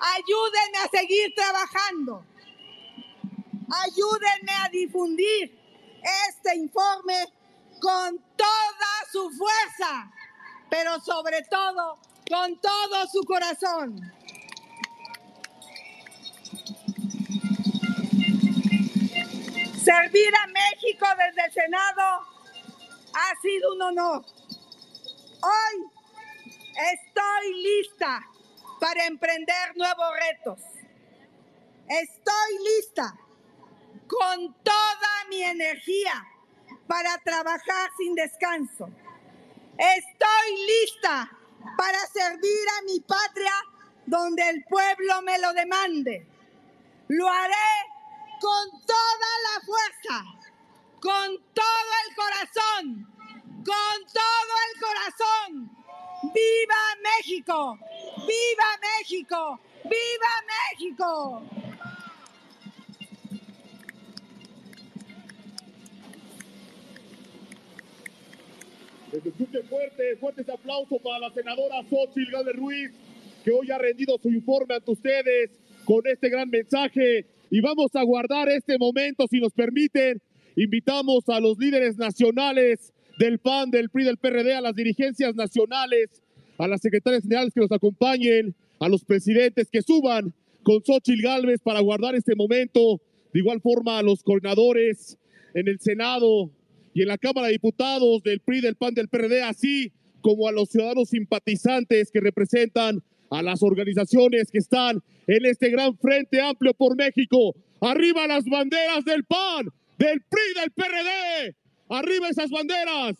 ayúdenme 0.00 0.78
a 0.78 0.88
seguir 0.88 1.34
trabajando. 1.34 2.24
Ayúdenme 3.84 4.52
a 4.62 4.68
difundir 4.70 5.58
este 6.30 6.56
informe 6.56 7.32
con 7.82 8.18
toda 8.36 8.92
su 9.12 9.30
fuerza, 9.30 10.10
pero 10.70 10.98
sobre 11.00 11.42
todo 11.42 11.98
con 12.30 12.58
todo 12.60 13.06
su 13.12 13.22
corazón. 13.24 14.00
Servir 19.84 20.32
a 20.34 20.46
México 20.46 21.06
desde 21.18 21.44
el 21.46 21.52
Senado 21.52 22.02
ha 23.12 23.40
sido 23.42 23.74
un 23.74 23.82
honor. 23.82 24.24
Hoy 25.42 25.84
estoy 26.94 27.62
lista 27.62 28.26
para 28.80 29.04
emprender 29.04 29.76
nuevos 29.76 30.06
retos. 30.30 30.58
Estoy 31.86 32.64
lista 32.78 33.14
con 34.08 34.54
toda 34.62 35.24
mi 35.28 35.42
energía 35.42 36.24
para 36.86 37.18
trabajar 37.18 37.90
sin 37.98 38.14
descanso. 38.14 38.88
Estoy 39.76 40.66
lista 40.66 41.30
para 41.76 41.98
servir 42.06 42.68
a 42.78 42.82
mi 42.84 43.00
patria 43.00 43.52
donde 44.06 44.48
el 44.48 44.64
pueblo 44.64 45.20
me 45.20 45.38
lo 45.40 45.52
demande. 45.52 46.26
Lo 47.08 47.28
haré 47.28 47.93
con 48.40 48.70
toda 48.86 49.30
la 49.46 49.60
fuerza, 49.64 50.24
con 51.00 51.38
todo 51.54 51.90
el 52.02 52.14
corazón, 52.16 53.06
con 53.64 53.96
todo 54.12 54.54
el 54.66 54.80
corazón. 54.80 55.84
¡Viva 56.32 56.82
México! 57.02 57.78
¡Viva 58.26 58.70
México! 58.80 59.60
¡Viva 59.84 60.32
México! 60.72 61.42
Escuche 69.12 69.62
fuerte, 69.64 70.16
fuertes 70.16 70.48
aplausos 70.48 71.00
para 71.00 71.20
la 71.20 71.30
senadora 71.30 71.82
Xochitl 71.88 72.32
Gálvez 72.32 72.56
Ruiz, 72.56 72.90
que 73.44 73.52
hoy 73.52 73.70
ha 73.70 73.78
rendido 73.78 74.18
su 74.18 74.28
informe 74.28 74.74
ante 74.74 74.90
ustedes 74.90 75.50
con 75.84 76.04
este 76.06 76.28
gran 76.30 76.50
mensaje. 76.50 77.26
Y 77.54 77.60
vamos 77.60 77.94
a 77.94 78.02
guardar 78.02 78.48
este 78.48 78.78
momento, 78.78 79.28
si 79.30 79.38
nos 79.38 79.52
permiten. 79.52 80.20
Invitamos 80.56 81.22
a 81.28 81.38
los 81.38 81.56
líderes 81.56 81.96
nacionales 81.96 82.92
del 83.16 83.38
PAN, 83.38 83.70
del 83.70 83.90
PRI, 83.90 84.02
del 84.02 84.16
PRD, 84.16 84.56
a 84.56 84.60
las 84.60 84.74
dirigencias 84.74 85.36
nacionales, 85.36 86.20
a 86.58 86.66
las 86.66 86.80
secretarias 86.80 87.22
generales 87.22 87.54
que 87.54 87.60
nos 87.60 87.70
acompañen, 87.70 88.56
a 88.80 88.88
los 88.88 89.04
presidentes 89.04 89.68
que 89.70 89.82
suban 89.82 90.34
con 90.64 90.82
Xochitl 90.84 91.22
Gálvez 91.22 91.60
para 91.62 91.78
guardar 91.78 92.16
este 92.16 92.34
momento. 92.34 93.00
De 93.32 93.38
igual 93.38 93.60
forma, 93.60 94.00
a 94.00 94.02
los 94.02 94.24
coordinadores 94.24 95.16
en 95.54 95.68
el 95.68 95.78
Senado 95.78 96.50
y 96.92 97.02
en 97.02 97.06
la 97.06 97.18
Cámara 97.18 97.46
de 97.46 97.52
Diputados 97.52 98.20
del 98.24 98.40
PRI, 98.40 98.62
del 98.62 98.74
PAN, 98.74 98.94
del 98.94 99.06
PRD, 99.06 99.42
así 99.42 99.92
como 100.22 100.48
a 100.48 100.52
los 100.52 100.70
ciudadanos 100.70 101.10
simpatizantes 101.10 102.10
que 102.10 102.18
representan 102.18 103.00
a 103.34 103.42
las 103.42 103.62
organizaciones 103.62 104.50
que 104.50 104.58
están 104.58 105.02
en 105.26 105.46
este 105.46 105.70
gran 105.70 105.96
frente 105.98 106.40
amplio 106.40 106.72
por 106.74 106.96
México. 106.96 107.54
Arriba 107.80 108.26
las 108.26 108.44
banderas 108.44 109.04
del 109.04 109.24
PAN, 109.24 109.66
del 109.98 110.20
PRI, 110.22 110.60
del 110.60 110.70
PRD. 110.70 111.56
Arriba 111.88 112.28
esas 112.28 112.50
banderas. 112.50 113.16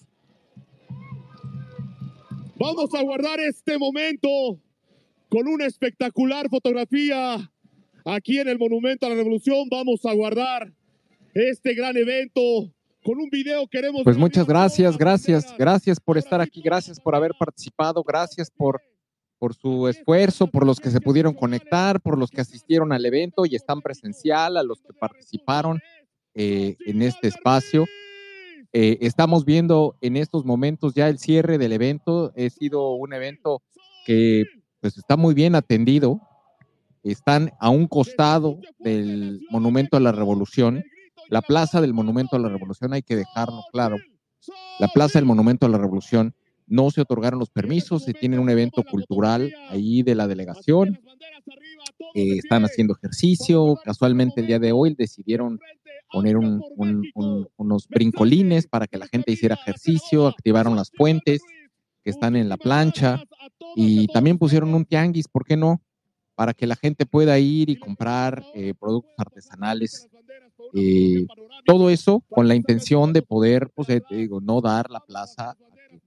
Vamos 2.57 2.95
a 2.95 3.03
guardar 3.03 3.41
este 3.41 3.77
momento 3.79 4.29
con 5.29 5.49
una 5.49 5.67
espectacular 5.67 6.49
fotografía 6.49 7.51
aquí 8.05 8.39
en 8.39 8.49
el 8.49 8.59
Monumento 8.59 9.07
a 9.07 9.09
la 9.09 9.17
Revolución. 9.17 9.69
Vamos 9.69 10.07
a 10.07 10.15
guardar 10.15 10.73
este 11.35 11.75
gran 11.75 11.97
evento 11.97 12.73
con 13.03 13.19
un 13.19 13.29
video. 13.31 13.67
Queremos. 13.67 14.03
Pues 14.05 14.17
muchas 14.17 14.47
gracias, 14.47 14.97
gracias, 14.97 15.55
gracias 15.59 15.99
por 15.99 16.17
estar 16.17 16.41
aquí, 16.41 16.63
gracias 16.63 17.01
por 17.01 17.17
haber 17.17 17.33
participado, 17.39 18.05
gracias 18.05 18.51
por, 18.51 18.81
por 19.39 19.55
su 19.55 19.89
esfuerzo, 19.89 20.47
por 20.47 20.67
los 20.67 20.81
que 20.81 20.91
se 20.91 21.01
pudieron 21.01 21.35
conectar, 21.35 22.01
por 22.01 22.19
los 22.19 22.31
que 22.31 22.41
asistieron 22.41 22.93
al 22.93 23.05
evento 23.05 23.45
y 23.47 23.55
están 23.57 23.83
presencial, 23.83 24.57
a 24.57 24.63
los 24.63 24.81
que 24.81 24.93
participaron 24.93 25.81
eh, 26.35 26.77
en 26.87 27.03
este 27.03 27.29
espacio. 27.29 27.87
Eh, 28.73 28.99
estamos 29.03 29.45
viendo 29.45 29.97
en 30.01 30.17
estos 30.17 30.45
momentos 30.45 30.95
ya 30.95 31.09
el 31.09 31.19
cierre 31.19 31.59
del 31.59 31.73
evento. 31.73 32.33
Ha 32.37 32.51
sido 32.51 32.95
un 32.95 33.13
evento 33.13 33.63
que 34.05 34.45
pues 34.81 34.99
está 34.99 35.17
muy 35.17 35.35
bien 35.35 35.55
atendido. 35.55 36.21
Están 37.05 37.53
a 37.61 37.71
un 37.71 37.87
costado 37.87 38.59
del 38.79 39.43
Monumento 39.51 39.97
a 39.97 40.01
la 40.01 40.11
Revolución. 40.11 40.83
La 41.29 41.43
plaza 41.43 41.81
del 41.81 41.95
Monumento 41.95 42.37
a 42.37 42.39
la 42.39 42.49
Revolución, 42.49 42.93
hay 42.93 43.03
que 43.03 43.17
dejarlo 43.17 43.63
claro. 43.73 43.97
La 44.79 44.89
plaza 44.89 45.19
del 45.19 45.27
Monumento 45.27 45.67
a 45.67 45.69
la 45.69 45.79
Revolución 45.79 46.35
no 46.67 46.91
se 46.91 47.01
otorgaron 47.03 47.39
los 47.39 47.51
permisos, 47.51 48.05
se 48.05 48.15
tiene 48.15 48.39
un 48.39 48.49
evento 48.51 48.83
cultural 48.85 49.53
ahí 49.69 50.03
de 50.03 50.15
la 50.15 50.27
delegación. 50.27 50.99
Eh, 52.15 52.39
están 52.39 52.65
haciendo 52.65 52.95
ejercicio. 52.95 53.77
Casualmente 53.85 54.41
el 54.41 54.47
día 54.47 54.59
de 54.59 54.73
hoy 54.73 54.95
decidieron 54.97 55.59
poner 56.13 56.37
un- 56.37 56.63
un- 56.77 57.05
un- 57.15 57.49
unos 57.57 57.89
brincolines 57.89 58.67
para 58.67 58.87
que 58.87 58.99
la 58.99 59.07
gente 59.09 59.33
hiciera 59.33 59.57
ejercicio, 59.57 60.27
activaron 60.27 60.77
las 60.77 60.91
fuentes 60.91 61.43
que 62.05 62.11
están 62.11 62.37
en 62.37 62.49
la 62.49 62.57
plancha 62.57 63.23
y 63.77 64.07
también 64.09 64.39
pusieron 64.39 64.75
un 64.75 64.85
tianguis, 64.85 65.27
¿por 65.29 65.45
qué 65.45 65.57
no? 65.57 65.81
Para 66.37 66.53
que 66.53 66.67
la 66.67 66.77
gente 66.77 67.07
pueda 67.07 67.39
ir 67.39 67.71
y 67.71 67.77
comprar 67.77 68.45
eh, 68.55 68.75
productos 68.79 69.13
artesanales. 69.19 70.09
Eh, 70.75 71.27
todo 71.65 71.91
eso 71.91 72.23
con 72.29 72.49
la 72.49 72.55
intención 72.55 73.13
de 73.13 73.23
poder, 73.23 73.71
pues 73.75 73.89
eh, 73.89 74.01
te 74.09 74.17
digo, 74.17 74.41
no 74.41 74.61
dar 74.61 74.91
la 74.91 75.01
plaza, 75.01 75.57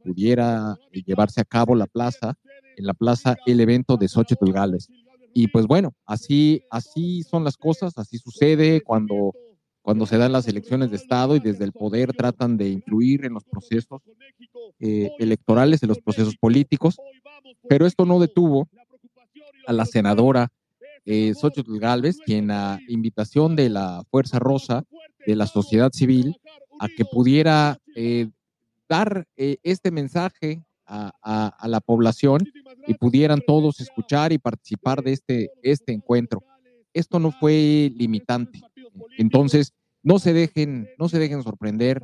pudiera 0.04 0.78
eh, 0.92 1.02
llevarse 1.04 1.42
a 1.42 1.46
cabo 1.46 1.76
la 1.76 1.88
plaza, 1.88 2.36
en 2.76 2.86
la 2.86 2.94
plaza 2.94 3.38
el 3.46 3.60
evento 3.60 3.98
de 3.98 4.08
Xochitl 4.08 4.52
Gálvez. 4.52 4.88
Y 5.34 5.48
pues 5.48 5.68
bueno, 5.68 5.94
así, 6.06 6.64
así 6.72 7.24
son 7.24 7.44
las 7.44 7.58
cosas, 7.58 7.98
así 7.98 8.18
sucede 8.18 8.82
cuando, 8.82 9.34
cuando 9.82 10.06
se 10.06 10.18
dan 10.18 10.32
las 10.32 10.48
elecciones 10.48 10.90
de 10.90 10.98
Estado 10.98 11.36
y 11.36 11.40
desde 11.40 11.64
el 11.64 11.74
poder 11.74 12.14
tratan 12.14 12.58
de 12.58 12.70
influir 12.70 13.26
en 13.26 13.34
los 13.34 13.44
procesos 13.44 14.02
eh, 14.80 15.12
electorales, 15.20 15.84
en 15.84 15.90
los 15.90 16.00
procesos 16.00 16.36
políticos. 16.38 16.98
Pero 17.70 17.86
esto 17.86 18.06
no 18.06 18.20
detuvo 18.20 18.68
a 19.68 19.74
la 19.74 19.86
senadora 19.86 20.50
eh, 21.06 21.34
Xochitl 21.34 21.80
Galvez, 21.80 22.18
quien 22.26 22.52
a 22.52 22.80
invitación 22.88 23.56
de 23.56 23.70
la 23.70 24.04
Fuerza 24.12 24.40
Rosa, 24.40 24.84
de 25.26 25.36
la 25.36 25.48
sociedad 25.48 25.92
civil, 25.94 26.36
a 26.80 26.88
que 26.90 27.06
pudiera 27.06 27.78
eh, 27.96 28.28
dar 28.90 29.26
eh, 29.36 29.58
este 29.64 29.92
mensaje 29.92 30.64
a, 30.86 31.12
a- 31.22 31.48
a 31.60 31.68
la 31.68 31.82
población 31.82 32.42
y 32.88 32.94
pudieran 32.94 33.42
todos 33.46 33.80
escuchar 33.82 34.32
y 34.32 34.38
participar 34.38 35.04
de 35.04 35.14
este, 35.14 35.50
este 35.62 35.92
encuentro. 35.94 36.42
Esto 36.94 37.20
no 37.20 37.32
fue 37.32 37.92
limitante. 37.96 38.62
Entonces, 39.18 39.74
no 40.04 40.20
se 40.20 40.32
dejen, 40.34 40.88
no 40.98 41.10
se 41.10 41.20
dejen 41.20 41.44
sorprender. 41.44 42.02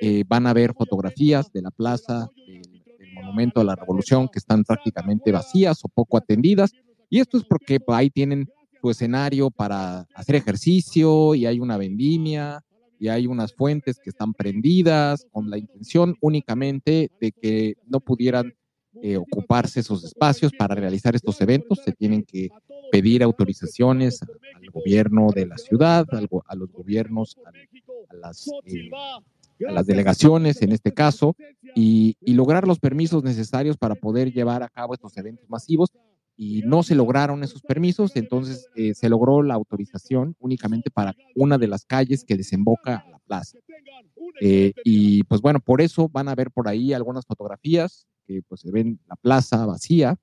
eh, 0.00 0.24
van 0.26 0.46
a 0.48 0.52
ver 0.52 0.74
fotografías 0.74 1.52
de 1.52 1.62
la 1.62 1.70
plaza, 1.70 2.28
del, 2.46 2.62
del 2.98 3.12
Monumento 3.14 3.60
a 3.60 3.64
la 3.64 3.76
Revolución, 3.76 4.28
que 4.28 4.40
están 4.40 4.64
prácticamente 4.64 5.30
vacías 5.30 5.78
o 5.84 5.88
poco 5.88 6.16
atendidas. 6.16 6.72
Y 7.08 7.20
esto 7.20 7.38
es 7.38 7.44
porque 7.44 7.78
ahí 7.88 8.10
tienen 8.10 8.48
su 8.80 8.90
escenario 8.90 9.50
para 9.50 10.00
hacer 10.14 10.34
ejercicio 10.34 11.34
y 11.36 11.46
hay 11.46 11.60
una 11.60 11.76
vendimia 11.76 12.60
y 13.04 13.08
hay 13.08 13.26
unas 13.26 13.52
fuentes 13.52 13.98
que 14.02 14.08
están 14.08 14.32
prendidas 14.32 15.26
con 15.30 15.50
la 15.50 15.58
intención 15.58 16.16
únicamente 16.22 17.10
de 17.20 17.32
que 17.32 17.74
no 17.86 18.00
pudieran 18.00 18.54
eh, 19.02 19.18
ocuparse 19.18 19.80
esos 19.80 20.02
espacios 20.04 20.52
para 20.58 20.74
realizar 20.74 21.14
estos 21.14 21.38
eventos. 21.42 21.82
Se 21.84 21.92
tienen 21.92 22.22
que 22.22 22.48
pedir 22.90 23.22
autorizaciones 23.22 24.22
al 24.22 24.70
gobierno 24.70 25.28
de 25.34 25.44
la 25.44 25.58
ciudad, 25.58 26.06
a 26.46 26.54
los 26.56 26.72
gobiernos, 26.72 27.36
a, 27.44 27.50
a 28.08 28.16
las, 28.16 28.48
eh, 28.64 28.88
a 29.68 29.72
las 29.72 29.84
delegaciones 29.84 30.62
en 30.62 30.72
este 30.72 30.94
caso, 30.94 31.36
y 31.74 32.16
lograr 32.24 32.66
los 32.66 32.78
permisos 32.78 33.22
necesarios 33.22 33.76
para 33.76 33.96
poder 33.96 34.32
llevar 34.32 34.62
a 34.62 34.70
cabo 34.70 34.94
estos 34.94 35.14
eventos 35.18 35.46
masivos. 35.50 35.90
Y 36.36 36.62
no 36.62 36.82
se 36.82 36.94
lograron 36.94 37.44
esos 37.44 37.62
permisos, 37.62 38.16
entonces 38.16 38.68
eh, 38.74 38.94
se 38.94 39.08
logró 39.08 39.42
la 39.42 39.54
autorización 39.54 40.34
únicamente 40.40 40.90
para 40.90 41.14
una 41.36 41.58
de 41.58 41.68
las 41.68 41.84
calles 41.84 42.24
que 42.24 42.36
desemboca 42.36 42.96
a 42.96 43.08
la 43.08 43.18
plaza. 43.20 43.58
Eh, 44.40 44.72
y 44.84 45.22
pues 45.24 45.40
bueno, 45.40 45.60
por 45.60 45.80
eso 45.80 46.08
van 46.08 46.28
a 46.28 46.34
ver 46.34 46.50
por 46.50 46.68
ahí 46.68 46.92
algunas 46.92 47.24
fotografías 47.24 48.06
que 48.26 48.42
pues 48.48 48.62
se 48.62 48.72
ven 48.72 48.98
la 49.06 49.14
plaza 49.16 49.64
vacía 49.64 50.16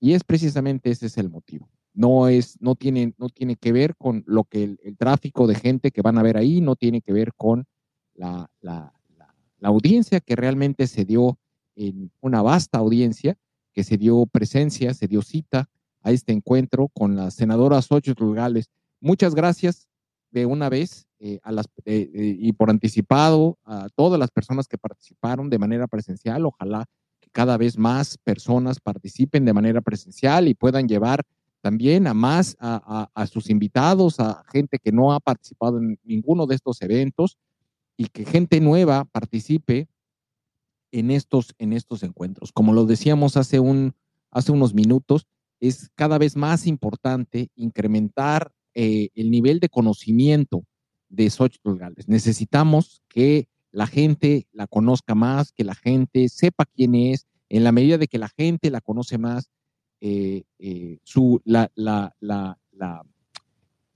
y 0.00 0.14
es 0.14 0.24
precisamente 0.24 0.90
ese 0.90 1.06
es 1.06 1.18
el 1.18 1.30
motivo. 1.30 1.68
No 1.92 2.26
es, 2.26 2.60
no 2.60 2.74
tiene, 2.74 3.14
no 3.18 3.28
tiene 3.28 3.54
que 3.54 3.70
ver 3.70 3.94
con 3.94 4.24
lo 4.26 4.44
que 4.44 4.64
el, 4.64 4.96
tráfico 4.98 5.46
de 5.46 5.54
gente 5.54 5.92
que 5.92 6.02
van 6.02 6.18
a 6.18 6.22
ver 6.22 6.36
ahí, 6.36 6.60
no 6.60 6.74
tiene 6.74 7.00
que 7.00 7.12
ver 7.12 7.32
con 7.34 7.66
la, 8.14 8.50
la, 8.60 8.92
la 9.64 9.68
audiencia 9.70 10.20
que 10.20 10.36
realmente 10.36 10.86
se 10.86 11.06
dio 11.06 11.38
en 11.74 12.10
una 12.20 12.42
vasta 12.42 12.78
audiencia, 12.78 13.38
que 13.74 13.84
se 13.84 13.98
dio 13.98 14.24
presencia, 14.26 14.94
se 14.94 15.08
dio 15.08 15.20
cita 15.22 15.68
a 16.02 16.12
este 16.12 16.32
encuentro 16.32 16.88
con 16.88 17.16
la 17.16 17.30
senadora 17.30 17.82
Xochitl 17.82 18.34
Gales. 18.34 18.70
Muchas 19.00 19.34
gracias 19.34 19.88
de 20.30 20.46
una 20.46 20.68
vez 20.68 21.06
eh, 21.18 21.40
a 21.42 21.52
las, 21.52 21.66
eh, 21.84 22.10
eh, 22.14 22.36
y 22.38 22.52
por 22.52 22.70
anticipado 22.70 23.58
a 23.64 23.88
todas 23.94 24.18
las 24.18 24.30
personas 24.30 24.68
que 24.68 24.78
participaron 24.78 25.48
de 25.48 25.58
manera 25.58 25.86
presencial. 25.86 26.44
Ojalá 26.44 26.84
que 27.20 27.30
cada 27.30 27.56
vez 27.56 27.78
más 27.78 28.18
personas 28.18 28.80
participen 28.80 29.44
de 29.44 29.52
manera 29.52 29.80
presencial 29.80 30.48
y 30.48 30.54
puedan 30.54 30.86
llevar 30.88 31.22
también 31.62 32.06
a 32.06 32.12
más 32.12 32.56
a, 32.60 33.26
sus 33.26 33.48
invitados, 33.48 34.20
a 34.20 34.44
gente 34.52 34.78
que 34.78 34.92
no 34.92 35.14
ha 35.14 35.20
participado 35.20 35.78
en 35.78 35.98
ninguno 36.04 36.44
de 36.44 36.56
estos 36.56 36.82
eventos 36.82 37.38
y 37.96 38.08
que 38.08 38.26
gente 38.26 38.60
nueva 38.60 39.06
participe 39.06 39.88
en 40.98 41.10
estos, 41.10 41.54
en 41.58 41.72
estos 41.72 42.02
encuentros. 42.02 42.52
Como 42.52 42.72
lo 42.72 42.86
decíamos 42.86 43.36
hace, 43.36 43.58
un, 43.58 43.94
hace 44.30 44.52
unos 44.52 44.74
minutos, 44.74 45.26
es 45.60 45.90
cada 45.94 46.18
vez 46.18 46.36
más 46.36 46.66
importante 46.66 47.48
incrementar 47.56 48.52
eh, 48.74 49.08
el 49.14 49.30
nivel 49.30 49.58
de 49.58 49.68
conocimiento 49.68 50.64
de 51.08 51.28
Xochitl 51.30 51.76
Gálvez. 51.76 52.06
Necesitamos 52.08 53.02
que 53.08 53.48
la 53.72 53.86
gente 53.88 54.46
la 54.52 54.66
conozca 54.68 55.14
más, 55.14 55.52
que 55.52 55.64
la 55.64 55.74
gente 55.74 56.28
sepa 56.28 56.64
quién 56.64 56.94
es, 56.94 57.26
en 57.48 57.64
la 57.64 57.72
medida 57.72 57.98
de 57.98 58.06
que 58.06 58.18
la 58.18 58.28
gente 58.28 58.70
la 58.70 58.80
conoce 58.80 59.18
más, 59.18 59.50
eh, 60.00 60.44
eh, 60.58 60.98
su, 61.02 61.40
la, 61.44 61.70
la, 61.74 62.14
la, 62.20 62.58
la, 62.70 63.02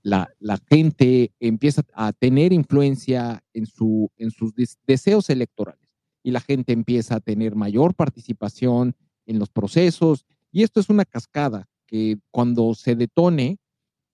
la, 0.02 0.28
la 0.40 0.58
gente 0.68 1.32
empieza 1.38 1.82
a 1.94 2.12
tener 2.12 2.52
influencia 2.52 3.42
en, 3.52 3.66
su, 3.66 4.10
en 4.16 4.30
sus 4.30 4.52
des- 4.54 4.78
deseos 4.86 5.30
electorales 5.30 5.87
y 6.28 6.30
la 6.30 6.40
gente 6.40 6.74
empieza 6.74 7.14
a 7.14 7.20
tener 7.20 7.56
mayor 7.56 7.94
participación 7.94 8.94
en 9.24 9.38
los 9.38 9.48
procesos 9.48 10.26
y 10.52 10.62
esto 10.62 10.78
es 10.78 10.90
una 10.90 11.06
cascada 11.06 11.66
que 11.86 12.18
cuando 12.30 12.74
se 12.74 12.94
detone 12.96 13.56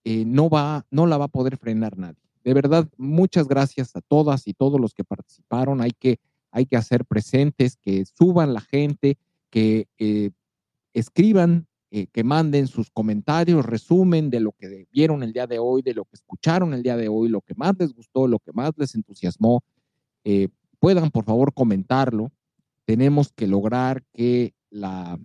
eh, 0.05 0.23
no, 0.23 0.49
va, 0.49 0.85
no 0.91 1.07
la 1.07 1.17
va 1.17 1.25
a 1.25 1.27
poder 1.27 1.57
frenar 1.57 1.97
nadie. 1.97 2.23
De 2.45 2.53
verdad, 2.53 2.87
muchas 2.95 3.49
gracias 3.49 3.97
a 3.97 4.01
todas 4.01 4.47
y 4.47 4.53
todos 4.53 4.79
los 4.79 4.93
que 4.93 5.03
participaron. 5.03 5.81
Hay 5.81 5.91
que, 5.91 6.21
hay 6.51 6.65
que 6.65 6.77
hacer 6.77 7.03
presentes, 7.03 7.75
que 7.75 8.05
suban 8.05 8.53
la 8.53 8.61
gente, 8.61 9.17
que 9.49 9.89
eh, 9.97 10.31
escriban, 10.93 11.67
eh, 11.91 12.07
que 12.13 12.23
manden 12.23 12.67
sus 12.67 12.91
comentarios, 12.91 13.65
resumen 13.65 14.29
de 14.29 14.39
lo 14.39 14.53
que 14.53 14.87
vieron 14.89 15.21
el 15.21 15.33
día 15.33 15.47
de 15.47 15.59
hoy, 15.59 15.81
de 15.81 15.95
lo 15.95 16.05
que 16.05 16.15
escucharon 16.15 16.73
el 16.73 16.81
día 16.81 16.95
de 16.95 17.09
hoy, 17.09 17.27
lo 17.27 17.41
que 17.41 17.55
más 17.55 17.75
les 17.77 17.93
gustó, 17.93 18.25
lo 18.25 18.39
que 18.39 18.53
más 18.53 18.71
les 18.77 18.95
entusiasmó. 18.95 19.65
Puedan, 20.85 21.09
por 21.09 21.25
favor, 21.25 21.51
comentarlo. 21.51 22.31
Tenemos 22.85 23.33
que 23.33 23.47
lograr 23.47 24.03
que 24.13 24.53
la 24.69 25.19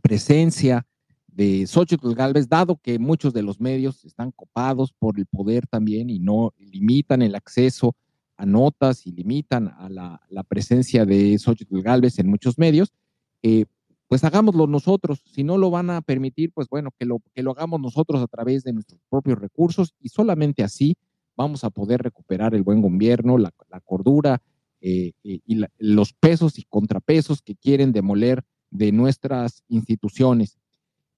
presencia 0.00 0.86
de 1.26 1.66
Xochitl 1.66 2.14
Galvez, 2.14 2.48
dado 2.48 2.78
que 2.78 2.98
muchos 2.98 3.34
de 3.34 3.42
los 3.42 3.60
medios 3.60 4.02
están 4.06 4.30
copados 4.30 4.94
por 4.98 5.18
el 5.18 5.26
poder 5.26 5.66
también 5.66 6.08
y 6.08 6.20
no 6.20 6.54
limitan 6.56 7.20
el 7.20 7.34
acceso 7.34 7.94
a 8.38 8.46
notas 8.46 9.06
y 9.06 9.12
limitan 9.12 9.68
a 9.76 9.90
la, 9.90 10.22
la 10.30 10.42
presencia 10.42 11.04
de 11.04 11.38
Xochitl 11.38 11.82
Galvez 11.82 12.18
en 12.18 12.28
muchos 12.28 12.58
medios, 12.58 12.94
eh, 13.42 13.66
pues 14.08 14.24
hagámoslo 14.24 14.66
nosotros. 14.66 15.22
Si 15.26 15.44
no 15.44 15.58
lo 15.58 15.68
van 15.68 15.90
a 15.90 16.00
permitir, 16.00 16.50
pues 16.50 16.70
bueno, 16.70 16.94
que 16.98 17.04
lo, 17.04 17.20
que 17.34 17.42
lo 17.42 17.50
hagamos 17.50 17.78
nosotros 17.78 18.22
a 18.22 18.26
través 18.26 18.64
de 18.64 18.72
nuestros 18.72 19.02
propios 19.10 19.38
recursos 19.38 19.92
y 20.00 20.08
solamente 20.08 20.62
así 20.62 20.96
vamos 21.36 21.62
a 21.62 21.68
poder 21.68 22.00
recuperar 22.00 22.54
el 22.54 22.62
buen 22.62 22.80
gobierno, 22.80 23.36
la 23.36 23.52
cordura 23.84 24.40
eh, 24.84 25.12
eh, 25.22 25.38
y 25.46 25.62
los 25.78 26.12
pesos 26.12 26.58
y 26.58 26.64
contrapesos 26.64 27.40
que 27.40 27.54
quieren 27.54 27.92
demoler 27.92 28.42
de 28.72 28.90
nuestras 28.90 29.62
instituciones. 29.68 30.58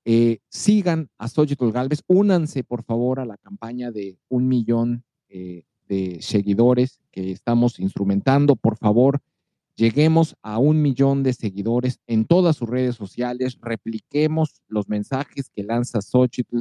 Eh, 0.05 0.41
sigan 0.51 1.09
a 1.17 1.29
Xochitl 1.29 1.71
Galvez, 1.71 2.03
únanse 2.07 2.63
por 2.63 2.85
favor 2.85 3.21
a 3.21 3.25
la 3.25 3.39
campaña 3.39 3.91
de 3.91 4.19
un 4.29 4.49
millón 4.49 5.03
de 5.89 6.19
seguidores 6.21 7.01
que 7.11 7.33
estamos 7.33 7.81
instrumentando. 7.81 8.55
Por 8.55 8.77
favor, 8.77 9.21
lleguemos 9.75 10.37
a 10.43 10.59
un 10.59 10.83
millón 10.83 11.23
de 11.23 11.33
seguidores 11.33 12.01
en 12.07 12.27
todas 12.27 12.57
sus 12.57 12.69
redes 12.69 12.97
sociales, 12.97 13.59
repliquemos 13.63 14.63
los 14.69 14.89
mensajes 14.89 15.49
que 15.49 15.65
lanza 15.65 16.03
Xochitl, 16.03 16.61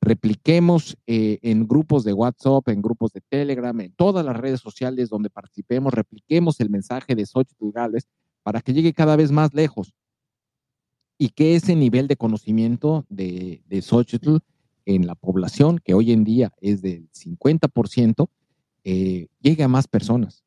repliquemos 0.00 0.96
eh, 1.06 1.38
en 1.42 1.68
grupos 1.68 2.04
de 2.04 2.12
WhatsApp, 2.12 2.68
en 2.68 2.80
grupos 2.80 3.12
de 3.12 3.20
Telegram, 3.20 3.78
en 3.80 3.92
todas 3.92 4.24
las 4.24 4.36
redes 4.36 4.60
sociales 4.60 5.10
donde 5.10 5.30
participemos, 5.30 5.92
repliquemos 5.92 6.58
el 6.60 6.70
mensaje 6.70 7.14
de 7.14 7.26
Xochitl 7.26 7.70
Galvez 7.72 8.08
para 8.42 8.62
que 8.62 8.72
llegue 8.72 8.94
cada 8.94 9.16
vez 9.16 9.30
más 9.30 9.52
lejos 9.52 9.92
y 11.18 11.28
que 11.28 11.54
ese 11.54 11.76
nivel 11.76 12.08
de 12.08 12.16
conocimiento 12.16 13.04
de, 13.10 13.62
de 13.66 13.82
Xochitl 13.82 14.38
en 14.86 15.06
la 15.06 15.14
población, 15.14 15.78
que 15.78 15.92
hoy 15.92 16.12
en 16.12 16.24
día 16.24 16.52
es 16.60 16.80
del 16.80 17.10
50%, 17.12 18.28
eh, 18.84 19.28
llegue 19.40 19.62
a 19.62 19.68
más 19.68 19.86
personas. 19.86 20.42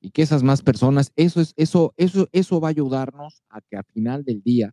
Y 0.00 0.10
que 0.10 0.22
esas 0.22 0.42
más 0.42 0.62
personas, 0.62 1.12
eso, 1.16 1.40
es, 1.40 1.52
eso, 1.56 1.92
eso, 1.96 2.28
eso 2.32 2.60
va 2.60 2.68
a 2.68 2.70
ayudarnos 2.70 3.42
a 3.50 3.60
que 3.60 3.76
al 3.76 3.84
final 3.84 4.24
del 4.24 4.42
día 4.42 4.72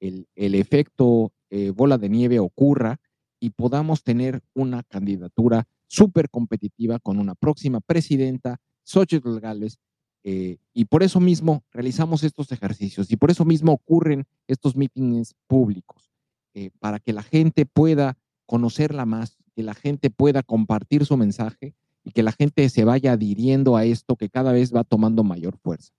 el, 0.00 0.26
el 0.34 0.54
efecto 0.54 1.32
eh, 1.48 1.70
bola 1.70 1.96
de 1.96 2.08
nieve 2.08 2.38
ocurra 2.38 3.00
y 3.44 3.50
podamos 3.50 4.02
tener 4.02 4.42
una 4.54 4.82
candidatura 4.84 5.68
súper 5.86 6.30
competitiva 6.30 6.98
con 6.98 7.18
una 7.18 7.34
próxima 7.34 7.80
presidenta, 7.80 8.58
Xochitl 8.84 9.38
Gálvez, 9.38 9.76
eh, 10.22 10.56
y 10.72 10.86
por 10.86 11.02
eso 11.02 11.20
mismo 11.20 11.62
realizamos 11.70 12.24
estos 12.24 12.50
ejercicios 12.52 13.10
y 13.10 13.16
por 13.18 13.30
eso 13.30 13.44
mismo 13.44 13.72
ocurren 13.72 14.24
estos 14.48 14.76
mítines 14.76 15.34
públicos, 15.46 16.10
eh, 16.54 16.70
para 16.78 17.00
que 17.00 17.12
la 17.12 17.22
gente 17.22 17.66
pueda 17.66 18.16
conocerla 18.46 19.04
más, 19.04 19.36
que 19.54 19.62
la 19.62 19.74
gente 19.74 20.08
pueda 20.08 20.42
compartir 20.42 21.04
su 21.04 21.18
mensaje 21.18 21.74
y 22.02 22.12
que 22.12 22.22
la 22.22 22.32
gente 22.32 22.66
se 22.70 22.84
vaya 22.84 23.12
adhiriendo 23.12 23.76
a 23.76 23.84
esto 23.84 24.16
que 24.16 24.30
cada 24.30 24.52
vez 24.52 24.74
va 24.74 24.84
tomando 24.84 25.22
mayor 25.22 25.58
fuerza. 25.58 25.92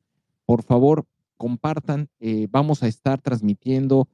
Por 0.48 0.64
favor, 0.64 1.06
compartan, 1.38 2.10
eh, 2.20 2.48
vamos 2.50 2.82
a 2.82 2.88
estar 2.88 3.22
transmitiendo 3.22 4.08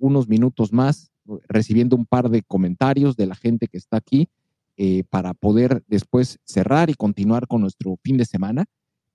unos 0.00 0.28
minutos 0.28 0.72
más, 0.72 1.12
recibiendo 1.48 1.96
un 1.96 2.06
par 2.06 2.30
de 2.30 2.42
comentarios 2.42 3.16
de 3.16 3.26
la 3.26 3.34
gente 3.34 3.68
que 3.68 3.78
está 3.78 3.96
aquí 3.96 4.28
eh, 4.76 5.04
para 5.10 5.34
poder 5.34 5.82
después 5.88 6.38
cerrar 6.44 6.90
y 6.90 6.94
continuar 6.94 7.46
con 7.46 7.60
nuestro 7.60 7.96
fin 8.02 8.16
de 8.16 8.24
semana. 8.24 8.66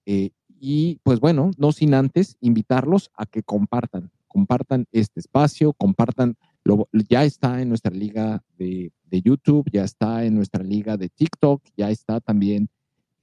Eh, 0.06 0.32
y 0.60 1.00
pues 1.04 1.20
bueno, 1.20 1.52
no 1.58 1.72
sin 1.72 1.94
antes 1.94 2.38
invitarlos 2.42 3.12
a 3.16 3.26
que 3.26 3.44
compartan, 3.44 4.12
compartan 4.28 4.86
este 4.92 5.20
espacio, 5.20 5.74
compartan 5.74 6.36
Lo, 6.64 6.88
ya 7.10 7.24
está 7.24 7.62
en 7.62 7.70
nuestra 7.70 7.92
liga 7.92 8.44
de, 8.58 8.92
de, 9.10 9.22
YouTube, 9.22 9.70
ya 9.72 9.84
está 9.84 10.26
en 10.26 10.36
nuestra 10.36 10.64
liga 10.64 10.98
de 10.98 11.10
TikTok, 11.10 11.62
ya 11.76 11.90
está 11.90 12.20
también 12.20 12.70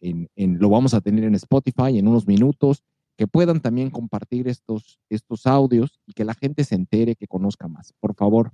en, 0.00 0.28
en, 0.36 0.58
lo 0.58 0.68
vamos 0.68 0.94
a 0.94 1.00
tener 1.00 1.24
en 1.24 1.34
Spotify 1.34 1.98
en 1.98 2.08
unos 2.08 2.26
minutos, 2.26 2.82
que 3.16 3.26
puedan 3.26 3.60
también 3.60 3.90
compartir 3.90 4.48
estos, 4.48 4.98
estos 5.10 5.46
audios 5.46 6.00
y 6.06 6.14
que 6.14 6.24
la 6.24 6.34
gente 6.34 6.64
se 6.64 6.74
entere, 6.74 7.16
que 7.16 7.26
conozca 7.26 7.68
más. 7.68 7.92
Por 8.00 8.14
favor, 8.14 8.52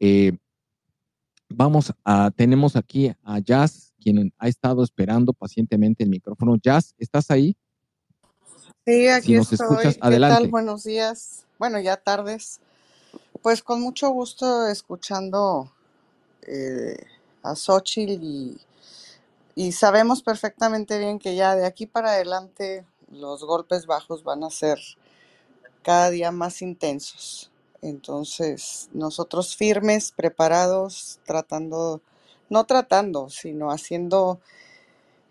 eh, 0.00 0.36
vamos 1.48 1.92
a, 2.04 2.30
tenemos 2.30 2.76
aquí 2.76 3.12
a 3.22 3.38
Jazz, 3.38 3.94
quien 4.00 4.32
ha 4.38 4.48
estado 4.48 4.82
esperando 4.82 5.32
pacientemente 5.32 6.04
el 6.04 6.10
micrófono. 6.10 6.56
Jazz, 6.56 6.94
¿estás 6.98 7.30
ahí? 7.30 7.56
Sí, 8.84 9.08
aquí 9.08 9.26
si 9.26 9.34
nos 9.34 9.52
estoy. 9.52 9.68
Escuchas, 9.68 9.98
adelante. 10.00 10.36
¿Qué 10.36 10.42
tal? 10.42 10.50
Buenos 10.50 10.84
días. 10.84 11.44
Bueno, 11.58 11.80
ya 11.80 11.96
tardes. 11.96 12.60
Pues 13.42 13.62
con 13.62 13.80
mucho 13.80 14.10
gusto 14.10 14.68
escuchando 14.68 15.72
eh, 16.42 16.96
a 17.42 17.54
Xochitl 17.54 18.22
y, 18.22 18.60
y 19.54 19.72
sabemos 19.72 20.22
perfectamente 20.22 20.98
bien 20.98 21.18
que 21.18 21.34
ya 21.34 21.54
de 21.54 21.66
aquí 21.66 21.86
para 21.86 22.12
adelante 22.12 22.84
los 23.10 23.44
golpes 23.44 23.86
bajos 23.86 24.22
van 24.24 24.44
a 24.44 24.50
ser 24.50 24.78
cada 25.82 26.10
día 26.10 26.30
más 26.32 26.62
intensos. 26.62 27.50
Entonces, 27.82 28.88
nosotros 28.92 29.56
firmes, 29.56 30.12
preparados, 30.12 31.20
tratando, 31.24 32.00
no 32.50 32.64
tratando, 32.64 33.30
sino 33.30 33.70
haciendo 33.70 34.40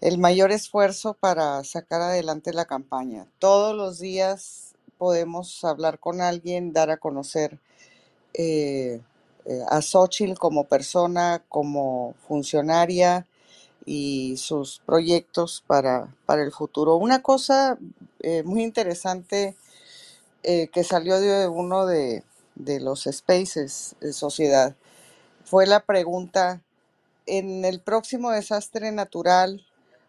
el 0.01 0.17
mayor 0.17 0.51
esfuerzo 0.51 1.15
para 1.15 1.63
sacar 1.63 2.01
adelante 2.01 2.53
la 2.53 2.65
campaña. 2.65 3.27
Todos 3.39 3.75
los 3.75 3.99
días 3.99 4.75
podemos 4.97 5.63
hablar 5.63 5.99
con 5.99 6.21
alguien, 6.21 6.73
dar 6.73 6.91
a 6.91 6.97
conocer 6.97 7.59
eh, 8.33 9.01
eh, 9.45 9.61
a 9.69 9.81
Xochitl 9.81 10.35
como 10.37 10.65
persona, 10.65 11.43
como 11.49 12.15
funcionaria 12.27 13.25
y 13.85 14.37
sus 14.37 14.81
proyectos 14.85 15.63
para, 15.65 16.13
para 16.25 16.43
el 16.43 16.51
futuro. 16.51 16.95
Una 16.95 17.21
cosa 17.21 17.77
eh, 18.21 18.43
muy 18.43 18.63
interesante 18.63 19.55
que 20.43 20.83
salió 20.83 21.19
de 21.19 21.47
uno 21.47 21.87
de, 21.87 22.23
de 22.55 22.79
los 22.79 23.03
spaces 23.03 23.95
de 23.99 24.13
sociedad 24.13 24.75
fue 25.45 25.67
la 25.67 25.85
pregunta, 25.85 26.61
en 27.27 27.65
el 27.65 27.79
próximo 27.79 28.31
desastre 28.31 28.91
natural 28.91 29.65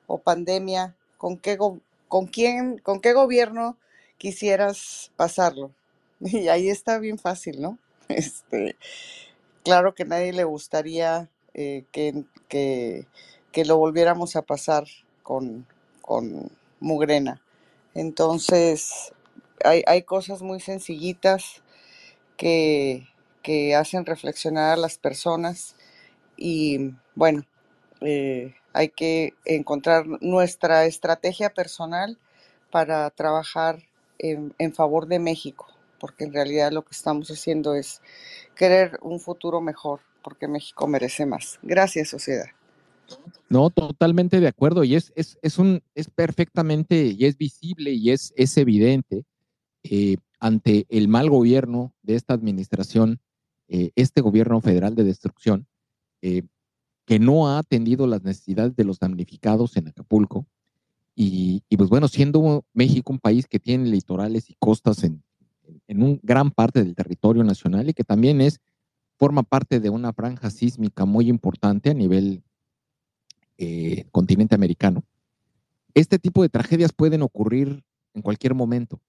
o 0.07 0.19
pandemia, 0.19 0.97
¿con 1.19 1.39
qué, 1.39 1.59
con 2.09 2.27
quién, 2.27 2.79
con 2.79 3.01
qué 3.01 3.13
gobierno 3.13 3.77
quisieras 4.19 5.13
pasarlo? 5.17 5.71
Y 6.21 6.49
ahí 6.49 6.71
está 6.71 6.99
bien 6.99 7.19
fácil, 7.19 7.61
¿no? 7.61 7.79
Este, 8.09 8.77
claro 9.65 9.95
que 9.95 10.05
nadie 10.05 10.33
le 10.33 10.45
gustaría 10.45 11.29
eh, 11.55 11.85
que, 11.93 12.25
que, 12.49 13.07
que, 13.53 13.65
lo 13.65 13.77
volviéramos 13.77 14.37
a 14.37 14.43
pasar 14.43 14.85
con, 15.23 15.67
con 16.01 16.51
Mugrena. 16.81 17.43
Entonces, 17.95 19.13
hay, 19.65 19.83
hay 19.87 20.03
cosas 20.03 20.41
muy 20.41 20.61
sencillitas 20.61 21.63
que, 22.37 23.07
que 23.43 23.75
hacen 23.75 24.07
reflexionar 24.07 24.75
a 24.75 24.77
las 24.77 24.99
personas 24.99 25.77
y 26.37 26.93
bueno, 27.15 27.45
eh, 28.01 28.55
hay 28.73 28.91
que 28.91 29.35
encontrar 29.45 30.07
nuestra 30.21 30.85
estrategia 30.85 31.51
personal 31.51 32.19
para 32.71 33.09
trabajar 33.11 33.83
en, 34.19 34.75
favor 34.75 35.07
de 35.07 35.19
México, 35.19 35.67
porque 35.99 36.25
en 36.25 36.33
realidad 36.33 36.73
lo 36.73 36.83
que 36.83 36.93
estamos 36.93 37.31
haciendo 37.31 37.75
es 37.75 38.03
querer 38.55 38.99
un 39.03 39.21
futuro 39.21 39.61
mejor, 39.61 40.01
porque 40.23 40.49
México 40.49 40.87
merece 40.87 41.25
más. 41.25 41.59
Gracias, 41.63 42.11
sociedad. 42.11 42.47
No, 43.49 43.71
totalmente 43.71 44.41
de 44.41 44.49
acuerdo, 44.49 44.85
y 44.85 44.97
es, 44.97 45.13
es, 45.15 45.39
es, 45.41 45.59
un, 45.59 45.83
es 45.95 46.11
perfectamente, 46.11 47.15
y 47.17 47.25
es 47.25 47.39
visible, 47.39 47.93
y 47.93 48.11
es, 48.11 48.35
es 48.37 48.57
evidente 48.57 49.25
eh, 49.85 50.17
ante 50.39 50.87
el 50.89 51.09
mal 51.09 51.31
gobierno 51.31 51.95
de 52.03 52.15
esta 52.15 52.35
administración, 52.35 53.21
eh, 53.69 53.91
este 53.97 54.21
gobierno 54.21 54.61
federal 54.61 54.95
de 54.95 55.05
destrucción, 55.05 55.67
eh, 56.23 56.43
que 57.05 57.19
no 57.19 57.49
ha 57.49 57.59
atendido 57.59 58.07
las 58.07 58.23
necesidades 58.23 58.77
de 58.77 58.85
los 58.85 58.99
damnificados 58.99 59.77
en 59.77 59.89
Acapulco. 59.89 60.47
Y, 61.19 61.63
pues 61.77 61.89
bueno, 61.89 62.09
siendo 62.09 62.67
México 62.75 63.11
un 63.11 63.19
país 63.19 63.47
que 63.47 63.59
tiene 63.59 63.89
litorales 63.89 64.51
y 64.51 64.57
costas 64.59 65.03
en, 65.03 65.23
en 65.87 66.03
un 66.03 66.21
gran 66.23 66.51
parte 66.51 66.85
del 66.85 66.95
territorio 66.95 67.43
nacional 67.43 67.89
y 67.89 67.95
que 67.95 68.05
también 68.05 68.43
es, 68.43 68.61
forma 69.17 69.43
parte 69.43 69.81
de 69.81 69.91
una 69.91 70.13
franja 70.13 70.51
sísmica 70.51 71.05
muy 71.05 71.29
importante 71.29 71.91
a 71.91 71.95
nivel 71.95 72.43
eh, 73.59 74.05
continente 74.13 74.55
americano. 74.55 75.05
Este 75.95 76.19
tipo 76.19 76.43
de 76.43 76.51
tragedias 76.51 76.93
pueden 76.93 77.23
ocurrir 77.23 77.83
en 78.13 78.23
cualquier 78.23 78.55
momento. 78.55 79.01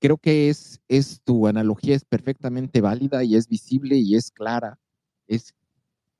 Creo 0.00 0.18
que 0.18 0.48
es, 0.48 0.80
es 0.88 1.20
tu 1.22 1.46
analogía 1.46 1.94
es 1.94 2.04
perfectamente 2.04 2.80
válida 2.80 3.22
y 3.22 3.36
es 3.36 3.48
visible 3.48 3.96
y 3.96 4.16
es 4.16 4.30
clara. 4.30 4.78
Es 5.26 5.54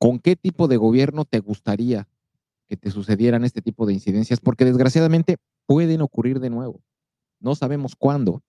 ¿Con 0.01 0.17
qué 0.17 0.35
tipo 0.35 0.67
de 0.67 0.77
gobierno 0.77 1.25
te 1.25 1.39
gustaría 1.39 2.07
que 2.67 2.75
te 2.75 2.89
sucedieran 2.89 3.43
este 3.43 3.61
tipo 3.61 3.85
de 3.85 3.93
incidencias? 3.93 4.39
Porque 4.39 4.65
desgraciadamente 4.65 5.37
pueden 5.67 6.01
ocurrir 6.01 6.39
de 6.39 6.49
nuevo. 6.49 6.81
No 7.39 7.53
sabemos 7.53 7.95
cuándo, 7.95 8.41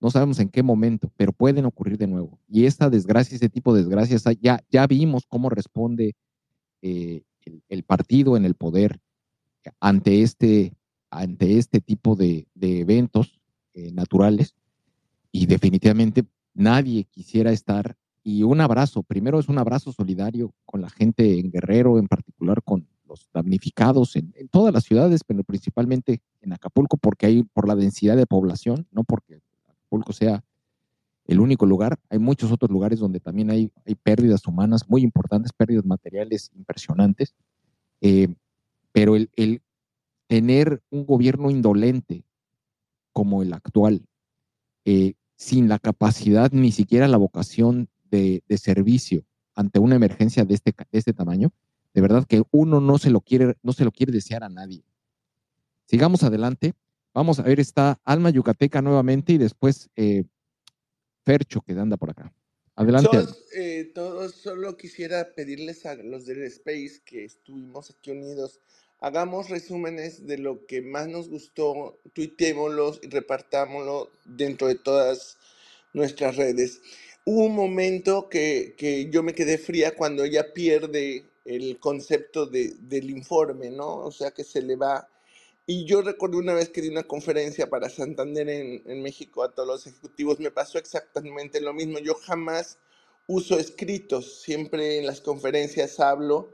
no 0.00 0.10
sabemos 0.10 0.40
en 0.40 0.48
qué 0.48 0.64
momento, 0.64 1.12
pero 1.16 1.32
pueden 1.32 1.66
ocurrir 1.66 1.98
de 1.98 2.08
nuevo. 2.08 2.40
Y 2.48 2.66
esta 2.66 2.90
desgracia, 2.90 3.36
ese 3.36 3.48
tipo 3.48 3.72
de 3.72 3.82
desgracias, 3.82 4.24
ya, 4.40 4.60
ya 4.70 4.88
vimos 4.88 5.24
cómo 5.28 5.50
responde 5.50 6.16
eh, 6.82 7.22
el, 7.68 7.84
partido 7.84 8.36
en 8.36 8.44
el 8.44 8.54
poder 8.54 9.00
ante 9.78 10.22
este, 10.22 10.74
ante 11.10 11.58
este 11.58 11.80
tipo 11.80 12.16
de, 12.16 12.48
eventos 12.60 13.40
eh, 13.74 13.92
naturales. 13.92 14.56
Y 15.32 15.46
definitivamente 15.46 16.24
nadie 16.54 17.04
quisiera 17.04 17.52
estar 17.52 17.96
y 18.22 18.42
un 18.42 18.60
abrazo. 18.60 19.02
Primero 19.02 19.38
es 19.38 19.48
un 19.48 19.58
abrazo 19.58 19.92
solidario 19.92 20.52
con 20.64 20.80
la 20.80 20.90
gente 20.90 21.38
en 21.38 21.50
Guerrero, 21.50 21.98
en 21.98 22.08
particular 22.08 22.62
con 22.62 22.86
los 23.06 23.28
damnificados 23.32 24.16
en, 24.16 24.32
todas 24.50 24.72
las 24.72 24.84
ciudades, 24.84 25.22
pero 25.26 25.42
principalmente 25.44 26.20
en 26.42 26.52
Acapulco, 26.52 26.98
porque 26.98 27.26
hay 27.26 27.42
por 27.42 27.66
la 27.66 27.74
densidad 27.74 28.16
de 28.16 28.26
población, 28.26 28.86
no 28.90 29.04
porque 29.04 29.40
Acapulco 29.66 30.12
sea 30.12 30.44
el 31.24 31.40
único 31.40 31.64
lugar. 31.64 31.98
Hay 32.10 32.18
muchos 32.18 32.52
otros 32.52 32.70
lugares 32.70 32.98
donde 32.98 33.20
también 33.20 33.50
hay, 33.50 33.70
hay 33.86 33.94
pérdidas 33.94 34.46
humanas 34.46 34.88
muy 34.88 35.02
importantes, 35.02 35.52
pérdidas 35.52 35.86
materiales 35.86 36.50
impresionantes. 36.54 37.34
Eh, 38.00 38.28
pero 38.92 39.16
el, 39.16 39.30
el 39.36 39.62
tener 40.26 40.82
un 40.90 41.06
gobierno 41.06 41.50
indolente 41.50 42.24
como 43.12 43.42
el 43.42 43.52
actual, 43.52 44.06
eh, 44.84 45.14
sin 45.38 45.68
la 45.68 45.78
capacidad 45.78 46.50
ni 46.50 46.72
siquiera 46.72 47.06
la 47.06 47.16
vocación 47.16 47.88
de, 48.10 48.42
servicio 48.60 49.24
ante 49.54 49.78
una 49.78 49.94
emergencia 49.94 50.44
de 50.44 50.54
este, 50.54 50.72
de 50.72 50.98
este 50.98 51.12
tamaño, 51.12 51.52
de 51.94 52.00
verdad 52.00 52.26
que 52.26 52.42
uno 52.50 52.80
no 52.80 52.98
se 52.98 53.10
lo 53.10 53.20
quiere, 53.20 53.56
no 53.62 53.72
se 53.72 53.84
lo 53.84 53.92
quiere 53.92 54.12
desear 54.12 54.42
a 54.42 54.48
nadie. 54.48 54.82
Sigamos 55.86 56.22
adelante. 56.24 56.74
Vamos 57.14 57.38
a 57.38 57.42
ver, 57.42 57.60
está 57.60 57.98
Alma 58.04 58.30
Yucateca 58.30 58.82
nuevamente 58.82 59.32
y 59.32 59.38
después 59.38 59.88
eh, 59.96 60.24
Fercho 61.24 61.60
que 61.60 61.72
anda 61.72 61.96
por 61.96 62.10
acá. 62.10 62.32
Adelante. 62.74 63.10
Todos, 63.10 63.44
eh, 63.54 63.92
todos, 63.94 64.34
solo 64.34 64.76
quisiera 64.76 65.34
pedirles 65.34 65.86
a 65.86 65.94
los 65.94 66.26
del 66.26 66.42
Space 66.42 67.00
que 67.04 67.24
estuvimos 67.24 67.90
aquí 67.90 68.10
unidos, 68.10 68.60
hagamos 69.00 69.48
resúmenes 69.48 70.26
de 70.26 70.38
lo 70.38 70.66
que 70.66 70.82
más 70.82 71.08
nos 71.08 71.28
gustó, 71.28 71.98
tuitémoslos 72.12 73.00
y 73.02 73.08
repartámoslo 73.08 74.10
dentro 74.24 74.66
de 74.66 74.74
todas 74.74 75.38
nuestras 75.92 76.36
redes 76.36 76.80
hubo 77.28 77.44
un 77.44 77.54
momento 77.54 78.30
que, 78.30 78.74
que, 78.78 79.10
yo 79.10 79.22
me 79.22 79.34
quedé 79.34 79.58
fría 79.58 79.94
cuando 79.94 80.24
ella 80.24 80.54
pierde 80.54 81.26
el 81.44 81.78
concepto 81.78 82.46
de, 82.46 82.74
del 82.80 83.10
informe, 83.10 83.70
¿no? 83.70 83.98
O 83.98 84.10
sea, 84.10 84.30
que 84.30 84.44
se 84.44 84.62
le 84.62 84.76
va. 84.76 85.10
Y 85.66 85.84
yo 85.84 86.00
recuerdo 86.00 86.38
una 86.38 86.54
vez 86.54 86.70
que 86.70 86.80
di 86.80 86.88
una 86.88 87.02
conferencia 87.02 87.68
para 87.68 87.90
Santander 87.90 88.48
en, 88.48 88.82
en 88.86 89.02
México 89.02 89.42
a 89.42 89.52
todos 89.54 89.68
los 89.68 89.86
ejecutivos, 89.86 90.40
me 90.40 90.50
pasó 90.50 90.78
exactamente 90.78 91.60
lo 91.60 91.74
mismo. 91.74 91.98
Yo 91.98 92.14
jamás 92.14 92.78
uso 93.26 93.58
escritos, 93.58 94.40
siempre 94.40 94.96
en 94.96 95.04
las 95.06 95.20
conferencias 95.20 96.00
hablo 96.00 96.48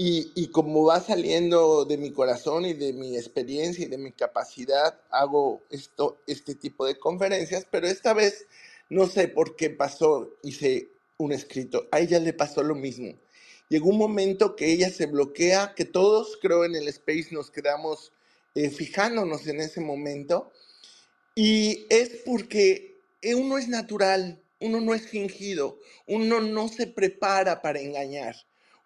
y, 0.00 0.46
como 0.52 0.84
va 0.84 1.00
saliendo 1.00 1.84
de 1.84 1.96
mi 1.98 2.12
corazón 2.12 2.64
y 2.64 2.72
de 2.72 2.92
mi 2.92 3.16
experiencia 3.16 3.84
y 3.84 3.88
de 3.88 3.98
mi 3.98 4.12
capacidad, 4.12 5.00
hago 5.10 5.60
esto, 5.70 6.18
este 6.28 6.54
tipo 6.54 6.86
de 6.86 6.96
conferencias, 6.96 7.66
pero 7.68 7.88
esta 7.88 8.14
vez 8.14 8.46
no 8.90 9.08
sé 9.08 9.26
por 9.26 9.56
qué 9.56 9.70
pasó, 9.70 10.30
hice 10.44 10.88
un 11.16 11.32
escrito. 11.32 11.88
A 11.90 11.98
ella 11.98 12.20
le 12.20 12.32
pasó 12.32 12.62
lo 12.62 12.76
mismo. 12.76 13.12
Llegó 13.68 13.88
un 13.88 13.98
momento 13.98 14.54
que 14.54 14.70
ella 14.70 14.88
se 14.88 15.06
bloquea, 15.06 15.74
que 15.74 15.84
todos 15.84 16.38
creo 16.40 16.64
en 16.64 16.76
el 16.76 16.86
space 16.86 17.30
nos 17.32 17.50
quedamos 17.50 18.12
eh, 18.54 18.70
fijándonos 18.70 19.48
en 19.48 19.60
ese 19.60 19.80
momento. 19.80 20.52
Y 21.34 21.86
es 21.90 22.10
porque 22.24 23.00
uno 23.34 23.58
es 23.58 23.66
natural, 23.66 24.40
uno 24.60 24.80
no 24.80 24.94
es 24.94 25.08
fingido, 25.08 25.80
uno 26.06 26.38
no 26.40 26.68
se 26.68 26.86
prepara 26.86 27.62
para 27.62 27.80
engañar, 27.80 28.36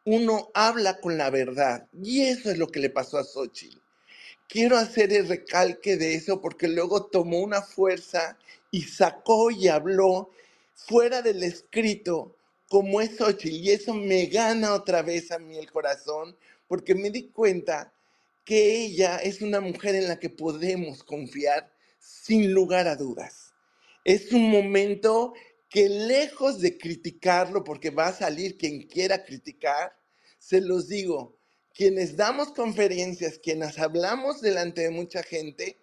uno 0.04 0.50
habla 0.54 1.00
con 1.00 1.18
la 1.18 1.30
verdad. 1.30 1.88
Y 2.02 2.22
eso 2.22 2.50
es 2.50 2.58
lo 2.58 2.68
que 2.68 2.80
le 2.80 2.90
pasó 2.90 3.18
a 3.18 3.24
Xochitl. 3.24 3.80
Quiero 4.48 4.76
hacer 4.76 5.12
el 5.12 5.28
recalque 5.28 5.96
de 5.96 6.14
eso 6.14 6.40
porque 6.40 6.68
luego 6.68 7.06
tomó 7.06 7.40
una 7.40 7.62
fuerza 7.62 8.38
y 8.70 8.82
sacó 8.82 9.50
y 9.50 9.68
habló 9.68 10.30
fuera 10.74 11.22
del 11.22 11.42
escrito 11.42 12.36
como 12.68 13.00
es 13.00 13.16
Xochitl. 13.16 13.56
Y 13.56 13.70
eso 13.70 13.94
me 13.94 14.26
gana 14.26 14.74
otra 14.74 15.02
vez 15.02 15.30
a 15.30 15.38
mí 15.38 15.56
el 15.56 15.70
corazón 15.70 16.36
porque 16.68 16.94
me 16.94 17.10
di 17.10 17.28
cuenta 17.28 17.92
que 18.44 18.84
ella 18.84 19.18
es 19.18 19.40
una 19.40 19.60
mujer 19.60 19.94
en 19.94 20.08
la 20.08 20.18
que 20.18 20.30
podemos 20.30 21.04
confiar 21.04 21.72
sin 21.98 22.52
lugar 22.52 22.88
a 22.88 22.96
dudas. 22.96 23.52
Es 24.04 24.32
un 24.32 24.50
momento 24.50 25.34
que 25.72 25.88
lejos 25.88 26.60
de 26.60 26.76
criticarlo, 26.76 27.64
porque 27.64 27.88
va 27.88 28.08
a 28.08 28.12
salir 28.12 28.58
quien 28.58 28.86
quiera 28.86 29.24
criticar, 29.24 29.96
se 30.38 30.60
los 30.60 30.86
digo, 30.86 31.38
quienes 31.72 32.14
damos 32.14 32.52
conferencias, 32.52 33.38
quienes 33.38 33.78
hablamos 33.78 34.42
delante 34.42 34.82
de 34.82 34.90
mucha 34.90 35.22
gente, 35.22 35.78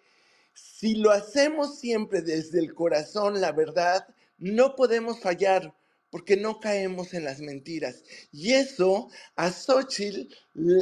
si 0.54 0.94
lo 0.94 1.10
hacemos 1.10 1.80
siempre 1.80 2.22
desde 2.22 2.60
el 2.60 2.72
corazón, 2.72 3.40
la 3.40 3.50
verdad, 3.50 4.06
no 4.38 4.76
podemos 4.76 5.18
fallar 5.18 5.74
porque 6.08 6.36
no 6.36 6.60
caemos 6.60 7.12
en 7.12 7.24
las 7.24 7.40
mentiras. 7.40 8.04
Y 8.30 8.52
eso 8.52 9.08
a 9.34 9.50
Xochitl 9.50 10.32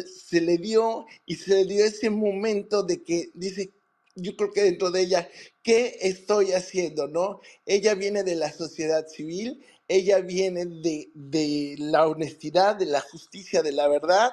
se 0.07 0.41
le 0.43 0.59
dio 0.59 1.07
y 1.25 1.37
se 1.37 1.55
le 1.55 1.65
dio 1.65 1.85
ese 1.85 2.11
momento 2.11 2.83
de 2.83 3.03
que 3.03 3.31
dice, 3.33 3.73
yo 4.21 4.37
creo 4.37 4.53
que 4.53 4.63
dentro 4.63 4.91
de 4.91 5.03
ella, 5.03 5.29
¿qué 5.63 5.99
estoy 6.03 6.53
haciendo? 6.53 7.09
¿No? 7.09 7.41
Ella 7.67 7.95
viene 7.95 8.25
de 8.25 8.35
la 8.37 8.53
sociedad 8.53 9.07
civil, 9.09 9.65
ella 9.89 10.21
viene 10.21 10.67
de, 10.67 11.11
de 11.15 11.77
la 11.79 12.07
honestidad, 12.07 12.77
de 12.77 12.87
la 12.87 13.01
justicia, 13.01 13.63
de 13.63 13.73
la 13.73 13.89
verdad, 13.89 14.31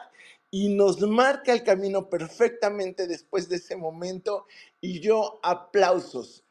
y 0.51 0.69
nos 0.69 1.01
marca 1.01 1.53
el 1.53 1.63
camino 1.63 2.09
perfectamente 2.09 3.07
después 3.07 3.49
de 3.49 3.57
ese 3.57 3.75
momento. 3.75 4.45
Y 4.81 4.99
yo 5.01 5.39
aplausos, 5.43 6.43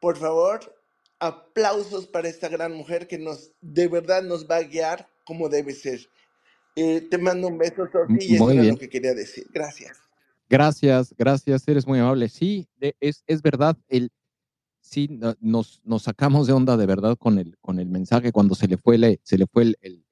por 0.00 0.16
favor, 0.18 0.76
aplausos 1.20 2.06
para 2.06 2.28
esta 2.28 2.48
gran 2.48 2.72
mujer 2.72 3.08
que 3.08 3.18
nos 3.18 3.52
de 3.60 3.88
verdad 3.88 4.22
nos 4.22 4.48
va 4.48 4.56
a 4.56 4.62
guiar 4.62 5.08
como 5.24 5.48
debe 5.48 5.74
ser. 5.74 6.08
Eh, 6.76 7.02
te 7.10 7.18
mando 7.18 7.48
un 7.48 7.58
beso, 7.58 7.88
Sofi, 7.92 8.20
y 8.24 8.36
eso 8.36 8.58
es 8.58 8.66
lo 8.66 8.78
que 8.78 8.88
quería 8.88 9.14
decir. 9.14 9.46
Gracias. 9.52 10.07
Gracias, 10.50 11.14
gracias, 11.18 11.68
eres 11.68 11.86
muy 11.86 11.98
amable. 11.98 12.28
Sí, 12.30 12.68
es, 13.00 13.22
es 13.26 13.42
verdad, 13.42 13.76
el, 13.88 14.10
sí, 14.80 15.08
nos, 15.40 15.82
nos 15.84 16.02
sacamos 16.02 16.46
de 16.46 16.54
onda 16.54 16.78
de 16.78 16.86
verdad 16.86 17.18
con 17.18 17.38
el, 17.38 17.58
con 17.60 17.78
el 17.78 17.88
mensaje 17.88 18.32
cuando 18.32 18.54
se 18.54 18.66
le 18.66 18.78
fue, 18.78 19.20
se 19.22 19.36
le 19.36 19.46
fue 19.46 19.64
el, 19.64 19.76
el, 19.82 20.04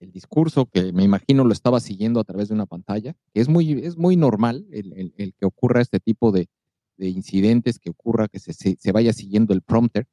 el, 0.00 0.10
discurso, 0.10 0.66
que 0.66 0.92
me 0.92 1.04
imagino 1.04 1.44
lo 1.44 1.52
estaba 1.52 1.80
siguiendo 1.80 2.18
a 2.18 2.24
través 2.24 2.48
de 2.48 2.54
una 2.54 2.66
pantalla. 2.66 3.14
Es 3.34 3.48
muy, 3.48 3.72
es 3.72 3.96
muy 3.96 4.16
normal 4.16 4.66
el, 4.70 5.34
que 5.38 5.46
ocurra 5.46 5.80
este 5.80 6.00
tipo 6.00 6.32
de, 6.32 6.48
de, 6.96 7.08
incidentes, 7.08 7.78
que 7.78 7.90
ocurra, 7.90 8.28
que 8.28 8.38
se, 8.40 8.52
se, 8.52 8.92
vaya 8.92 9.12
siguiendo 9.12 9.54
el 9.54 9.62
prompter. 9.62 10.06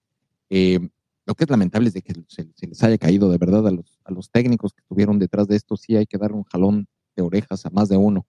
Eh, 0.49 0.79
lo 1.25 1.33
que 1.33 1.45
es 1.45 1.49
lamentable 1.49 1.87
es 1.87 1.93
de 1.93 2.01
que 2.01 2.13
se, 2.27 2.49
se, 2.53 2.67
les 2.67 2.83
haya 2.83 2.97
caído 2.97 3.31
de 3.31 3.37
verdad 3.37 3.67
a 3.67 3.71
los, 3.71 3.99
a 4.03 4.11
los 4.11 4.29
técnicos 4.29 4.73
que 4.73 4.81
estuvieron 4.81 5.17
detrás 5.17 5.47
de 5.47 5.55
esto. 5.55 5.75
Sí 5.75 5.95
hay 5.95 6.05
que 6.05 6.17
dar 6.17 6.33
un 6.33 6.43
jalón 6.43 6.87
de 7.15 7.23
orejas 7.23 7.65
a 7.65 7.69
más 7.69 7.89
de 7.89 7.97
uno 7.97 8.27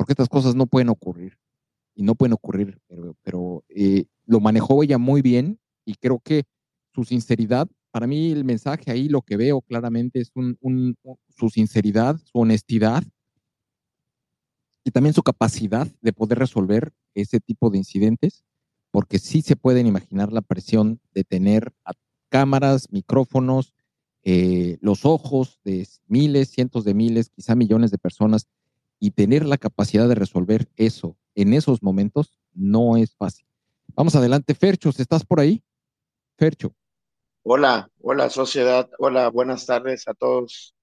porque 0.00 0.14
estas 0.14 0.30
cosas 0.30 0.54
no 0.54 0.64
pueden 0.66 0.88
ocurrir 0.88 1.36
y 1.94 2.02
no 2.04 2.14
pueden 2.14 2.32
ocurrir, 2.32 2.80
pero, 3.22 3.64
eh, 3.68 4.06
lo 4.24 4.40
manejó 4.40 4.82
ella 4.82 4.96
muy 4.96 5.20
bien 5.20 5.60
y 5.84 5.92
creo 5.96 6.20
que 6.20 6.44
su 6.94 7.04
sinceridad, 7.04 7.68
para 7.90 8.06
mí 8.06 8.32
el 8.32 8.46
mensaje 8.46 8.90
ahí 8.90 9.10
lo 9.10 9.20
que 9.20 9.36
veo 9.36 9.60
claramente 9.60 10.20
es 10.20 10.32
su 10.32 11.50
sinceridad, 11.50 12.18
su 12.24 12.38
honestidad 12.38 13.04
y 14.86 14.90
también 14.90 15.12
su 15.12 15.22
capacidad 15.22 15.86
de 16.00 16.14
poder 16.14 16.38
resolver 16.38 16.94
ese 17.14 17.38
tipo 17.38 17.68
de 17.68 17.76
incidentes, 17.76 18.42
porque 18.90 19.18
sí 19.18 19.42
se 19.42 19.54
pueden 19.54 19.86
imaginar 19.86 20.32
la 20.32 20.40
presión 20.40 20.98
de 21.12 21.24
tener 21.24 21.74
cámaras, 22.30 22.90
micrófonos, 22.90 23.74
eh, 24.22 24.78
los 24.80 25.04
ojos 25.04 25.60
de 25.62 25.86
miles, 26.06 26.48
cientos 26.48 26.84
de 26.86 26.94
miles, 26.94 27.28
quizá 27.28 27.54
millones 27.54 27.90
de 27.90 27.98
personas 27.98 28.46
y 29.00 29.12
tener 29.12 29.44
la 29.46 29.58
capacidad 29.58 30.06
de 30.08 30.14
resolver 30.14 30.68
eso 30.76 31.16
en 31.34 31.54
esos 31.54 31.82
momentos 31.82 32.34
no 32.52 32.96
es 32.96 33.16
fácil. 33.16 33.46
Vamos 33.94 34.14
adelante, 34.14 34.54
Fercho, 34.54 34.90
¿estás 34.90 35.24
por 35.24 35.40
ahí? 35.40 35.62
Fercho. 36.36 36.74
Hola, 37.42 37.90
hola 38.00 38.28
sociedad, 38.30 38.88
hola, 38.98 39.28
buenas 39.30 39.66
tardes 39.66 40.06
a 40.06 40.14
todos 40.14 40.74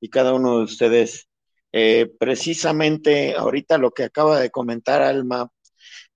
y 0.00 0.10
cada 0.10 0.34
uno 0.34 0.58
de 0.58 0.64
ustedes. 0.64 1.28
Eh, 1.72 2.12
precisamente 2.18 3.34
ahorita 3.34 3.78
lo 3.78 3.90
que 3.92 4.04
acaba 4.04 4.38
de 4.38 4.50
comentar 4.50 5.00
Alma, 5.00 5.50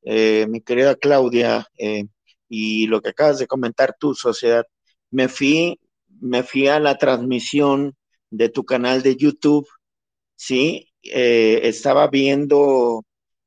eh, 0.03 0.47
mi 0.49 0.61
querida 0.61 0.95
Claudia, 0.97 1.67
eh, 1.79 2.05
y 2.49 2.87
lo 2.87 3.01
que 3.01 3.11
acabas 3.11 3.39
de 3.39 3.47
comentar 3.47 3.97
tú, 3.99 4.15
sociedad, 4.15 4.65
me 5.11 5.29
fui, 5.29 5.81
me 6.21 6.43
fui 6.43 6.69
a 6.69 6.79
la 6.79 6.99
transmisión 6.99 7.97
de 8.31 8.49
tu 8.51 8.65
canal 8.65 9.03
de 9.03 9.17
YouTube, 9.17 9.67
¿sí? 10.37 10.86
Eh, 11.03 11.61
estaba 11.69 12.09
viendo 12.09 13.05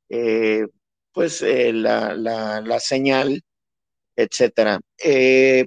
eh, 0.08 0.66
pues 1.12 1.42
eh, 1.42 1.72
la, 1.72 2.14
la, 2.14 2.80
señal, 2.80 3.42
etcétera. 4.16 4.80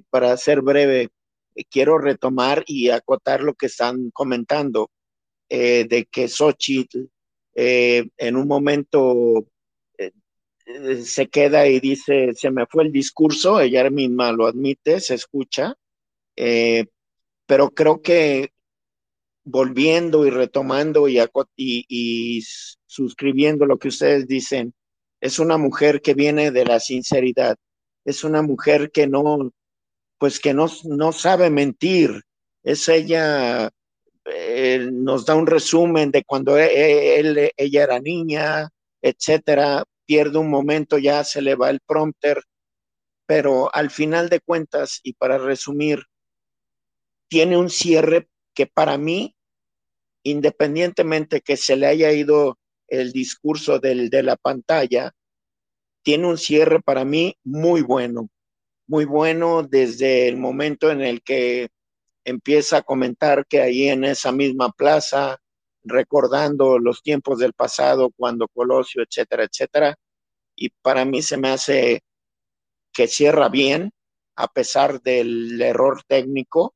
para 0.09 0.37
ser 0.37 0.61
breve, 0.61 1.09
quiero 1.69 1.97
retomar 1.97 2.63
y 2.67 2.89
acotar 2.89 3.41
lo 3.41 3.53
que 3.53 3.67
están 3.67 4.09
comentando 4.11 4.89
de 5.49 6.07
que 6.11 6.27
Xochitl 6.27 7.05
en 7.55 8.35
un 8.35 8.47
momento 8.47 9.45
se 11.03 11.27
queda 11.27 11.67
y 11.67 11.79
dice, 11.79 12.33
se 12.33 12.49
me 12.49 12.65
fue 12.65 12.85
el 12.85 12.91
discurso, 12.91 13.59
ella 13.59 13.89
misma 13.89 14.31
lo 14.31 14.47
admite, 14.47 14.99
se 14.99 15.15
escucha, 15.15 15.75
pero 17.45 17.69
creo 17.71 18.01
que 18.01 18.52
volviendo 19.43 20.25
y 20.25 20.29
retomando 20.29 21.07
y, 21.07 22.41
suscribiendo 22.85 23.65
lo 23.65 23.77
que 23.77 23.89
ustedes 23.89 24.27
dicen, 24.27 24.73
es 25.19 25.39
una 25.39 25.57
mujer 25.57 26.01
que 26.01 26.13
viene 26.13 26.51
de 26.51 26.65
la 26.65 26.79
sinceridad, 26.79 27.57
es 28.05 28.23
una 28.23 28.41
mujer 28.41 28.91
que 28.91 29.07
no, 29.07 29.51
pues 30.17 30.39
que 30.39 30.53
no, 30.53 30.67
no 30.85 31.11
sabe 31.11 31.49
mentir, 31.49 32.21
es 32.63 32.87
ella, 32.89 33.69
eh, 34.25 34.89
nos 34.91 35.25
da 35.25 35.35
un 35.35 35.47
resumen 35.47 36.11
de 36.11 36.23
cuando 36.23 36.57
e, 36.57 37.19
e, 37.19 37.51
ella 37.57 37.83
era 37.83 37.99
niña, 37.99 38.69
etcétera, 39.01 39.83
pierde 40.05 40.37
un 40.37 40.49
momento, 40.49 40.97
ya 40.97 41.23
se 41.23 41.41
le 41.41 41.55
va 41.55 41.69
el 41.69 41.79
prompter, 41.85 42.41
pero 43.25 43.73
al 43.73 43.89
final 43.89 44.29
de 44.29 44.39
cuentas, 44.41 44.99
y 45.03 45.13
para 45.13 45.37
resumir, 45.37 46.03
tiene 47.27 47.57
un 47.57 47.69
cierre 47.69 48.27
que 48.53 48.67
para 48.67 48.97
mí, 48.97 49.35
independientemente 50.23 51.41
que 51.41 51.57
se 51.57 51.75
le 51.75 51.87
haya 51.87 52.11
ido 52.11 52.57
el 52.87 53.11
discurso 53.11 53.79
del, 53.79 54.09
de 54.09 54.23
la 54.23 54.35
pantalla, 54.35 55.11
tiene 56.03 56.27
un 56.27 56.37
cierre 56.37 56.81
para 56.81 57.05
mí 57.05 57.35
muy 57.43 57.81
bueno, 57.81 58.29
muy 58.87 59.05
bueno 59.05 59.63
desde 59.63 60.27
el 60.27 60.37
momento 60.37 60.91
en 60.91 61.01
el 61.01 61.21
que 61.23 61.69
empieza 62.25 62.77
a 62.77 62.81
comentar 62.83 63.45
que 63.47 63.61
ahí 63.61 63.87
en 63.89 64.03
esa 64.03 64.31
misma 64.31 64.71
plaza, 64.71 65.39
recordando 65.83 66.79
los 66.79 67.01
tiempos 67.01 67.39
del 67.39 67.53
pasado, 67.53 68.11
cuando 68.15 68.47
Colosio, 68.47 69.03
etcétera, 69.03 69.43
etcétera, 69.43 69.95
y 70.55 70.69
para 70.81 71.05
mí 71.05 71.21
se 71.21 71.37
me 71.37 71.49
hace 71.49 72.01
que 72.93 73.07
cierra 73.07 73.49
bien, 73.49 73.91
a 74.35 74.47
pesar 74.47 75.01
del 75.01 75.61
error 75.61 76.03
técnico, 76.07 76.75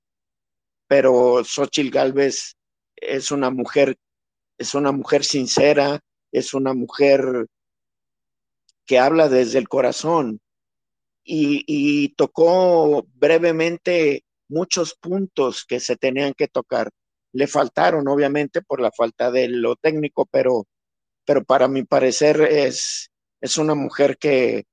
pero 0.87 1.43
Xochitl 1.43 1.89
Galvez 1.89 2.55
es 2.95 3.31
una 3.31 3.49
mujer, 3.49 3.97
es 4.57 4.73
una 4.73 4.91
mujer 4.91 5.23
sincera, 5.23 5.99
es 6.31 6.53
una 6.53 6.73
mujer 6.73 7.47
que 8.85 8.99
habla 8.99 9.29
desde 9.29 9.59
el 9.59 9.67
corazón 9.67 10.39
y, 11.23 12.09
tocó 12.15 13.05
brevemente 13.15 14.23
muchos 14.47 14.95
puntos 14.95 15.65
que 15.65 15.81
se 15.81 15.97
tenían 15.97 16.33
que 16.33 16.47
tocar. 16.47 16.89
Le 17.33 17.47
faltaron, 17.47 18.07
obviamente, 18.07 18.61
por 18.61 18.79
la 18.79 18.91
falta 18.91 19.29
de 19.29 19.49
lo 19.49 19.75
técnico, 19.75 20.25
pero, 20.31 20.65
pero 21.25 21.43
para 21.43 21.67
mi 21.67 21.83
parecer 21.83 22.41
es, 22.41 23.11
es 23.41 23.57
una 23.57 23.75
mujer 23.75 24.17
que, 24.17 24.63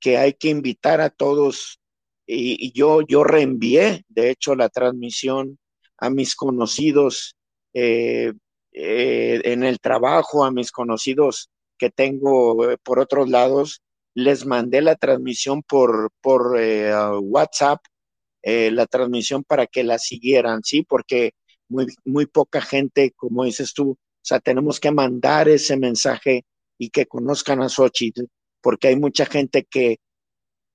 que 0.00 0.18
hay 0.18 0.34
que 0.34 0.48
invitar 0.48 1.00
a 1.00 1.10
todos 1.10 1.78
y, 2.26 2.72
yo, 2.72 3.02
yo 3.02 3.24
reenvié, 3.24 4.04
de 4.08 4.30
hecho, 4.30 4.54
la 4.54 4.68
transmisión 4.68 5.58
a 5.98 6.10
mis 6.10 6.34
conocidos 6.34 7.36
eh, 7.74 8.32
eh, 8.72 9.40
en 9.44 9.64
el 9.64 9.80
trabajo, 9.80 10.44
a 10.44 10.50
mis 10.50 10.72
conocidos 10.72 11.50
que 11.78 11.90
tengo 11.90 12.70
eh, 12.70 12.78
por 12.82 12.98
otros 12.98 13.28
lados, 13.28 13.82
les 14.14 14.46
mandé 14.46 14.82
la 14.82 14.96
transmisión 14.96 15.62
por, 15.62 16.10
por 16.20 16.58
WhatsApp 17.20 17.80
eh, 18.48 18.70
la 18.70 18.86
transmisión 18.86 19.42
para 19.42 19.66
que 19.66 19.82
la 19.82 19.98
siguieran, 19.98 20.62
¿sí? 20.62 20.84
Porque 20.84 21.32
muy, 21.68 21.86
muy 22.04 22.26
poca 22.26 22.60
gente, 22.60 23.10
como 23.16 23.42
dices 23.42 23.74
tú, 23.74 23.90
o 23.90 23.98
sea, 24.22 24.38
tenemos 24.38 24.78
que 24.78 24.92
mandar 24.92 25.48
ese 25.48 25.76
mensaje 25.76 26.44
y 26.78 26.90
que 26.90 27.06
conozcan 27.06 27.60
a 27.60 27.68
Xochitl, 27.68 28.26
porque 28.60 28.86
hay 28.86 28.96
mucha 28.96 29.26
gente 29.26 29.66
que, 29.68 29.96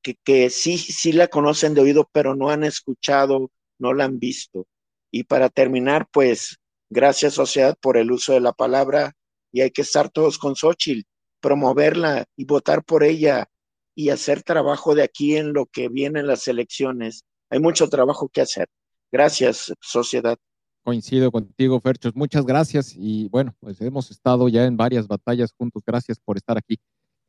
que, 0.02 0.15
que 0.23 0.49
sí, 0.49 0.78
sí 0.78 1.11
la 1.14 1.28
conocen 1.28 1.73
de 1.73 1.82
oído, 1.82 2.10
pero 2.11 2.36
no 2.36 2.49
han 2.49 2.64
escuchado, 2.64 3.52
no 3.80 3.94
la 3.94 4.06
han 4.06 4.19
visto. 4.19 4.68
Y 5.11 5.23
para 5.23 5.49
terminar, 5.49 6.07
pues, 6.11 6.57
gracias 6.90 7.34
sociedad 7.34 7.78
por 7.82 7.98
el 7.98 8.11
uso 8.11 8.34
de 8.34 8.41
la 8.41 8.53
palabra 8.53 9.14
y 9.52 9.61
hay 9.61 9.72
que 9.72 9.82
estar 9.82 10.10
todos 10.10 10.38
con 10.38 10.56
Xochitl, 10.56 11.07
promoverla 11.40 12.26
y 12.36 12.45
votar 12.45 12.84
por 12.84 13.03
ella 13.03 13.48
y 13.95 14.10
hacer 14.10 14.44
trabajo 14.44 14.95
de 14.95 15.03
aquí 15.03 15.36
en 15.36 15.53
lo 15.53 15.65
que 15.65 15.90
vienen 15.90 16.28
las 16.28 16.48
elecciones. 16.48 17.26
Hay 17.49 17.60
mucho 17.60 17.90
trabajo 17.90 18.30
que 18.30 18.41
hacer. 18.41 18.68
Gracias, 19.11 19.73
sociedad. 19.82 20.38
Coincido 20.84 21.32
contigo, 21.32 21.80
Ferchos. 21.80 22.15
Muchas 22.15 22.45
gracias. 22.45 22.95
Y 22.98 23.28
bueno, 23.30 23.53
pues 23.60 23.80
hemos 23.82 24.10
estado 24.10 24.48
ya 24.48 24.65
en 24.65 24.78
varias 24.78 25.07
batallas 25.07 25.53
juntos. 25.53 25.84
Gracias 25.86 26.19
por 26.19 26.38
estar 26.38 26.57
aquí. 26.57 26.80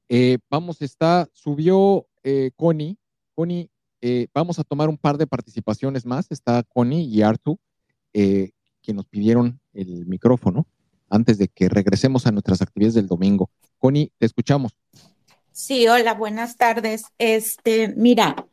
Eh, 0.08 0.38
vamos, 0.48 0.80
está, 0.80 1.28
subió 1.32 2.06
eh, 2.24 2.50
Connie. 2.56 2.96
Connie, 3.34 3.70
eh, 4.00 4.28
vamos 4.34 4.58
a 4.58 4.64
tomar 4.64 4.88
un 4.88 4.98
par 4.98 5.18
de 5.18 5.26
participaciones 5.26 6.06
más. 6.06 6.26
Está 6.30 6.62
Connie 6.62 7.02
y 7.02 7.22
Artu, 7.22 7.58
que 8.12 8.92
nos 8.92 9.06
pidieron 9.06 9.60
el 9.72 10.06
micrófono 10.06 10.66
antes 11.08 11.38
de 11.38 11.48
que 11.48 11.68
regresemos 11.68 12.26
a 12.26 12.32
nuestras 12.32 12.62
actividades 12.62 12.94
del 12.94 13.06
domingo. 13.06 13.50
Connie, 13.78 14.12
te 14.18 14.26
escuchamos. 14.26 14.76
Sí, 15.52 15.86
hola, 15.86 16.14
buenas 16.14 16.56
tardes. 16.56 17.04
Este, 17.18 17.88
mira, 17.96 18.46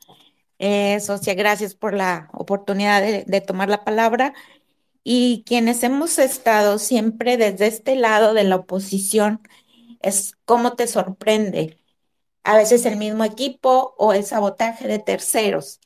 eh, 0.59 0.99
Socia, 0.99 1.33
gracias 1.33 1.73
por 1.73 1.93
la 1.93 2.29
oportunidad 2.33 3.01
de, 3.01 3.41
tomar 3.41 3.69
la 3.69 3.85
palabra. 3.85 4.33
Y 5.03 5.43
quienes 5.45 5.81
hemos 5.83 6.19
estado 6.19 6.77
siempre 6.77 7.37
desde 7.37 7.67
este 7.67 7.95
lado 7.95 8.33
de 8.33 8.43
la 8.43 8.57
oposición, 8.57 9.41
es 10.01 10.33
cómo 10.43 10.73
te 10.73 10.87
sorprende. 10.87 11.78
A 12.43 12.55
veces 12.55 12.85
el 12.85 12.97
mismo 12.97 13.23
equipo 13.23 13.95
o 13.97 14.13
el 14.13 14.23
sabotaje 14.23 14.87
de 14.87 14.99
terceros. 14.99 15.79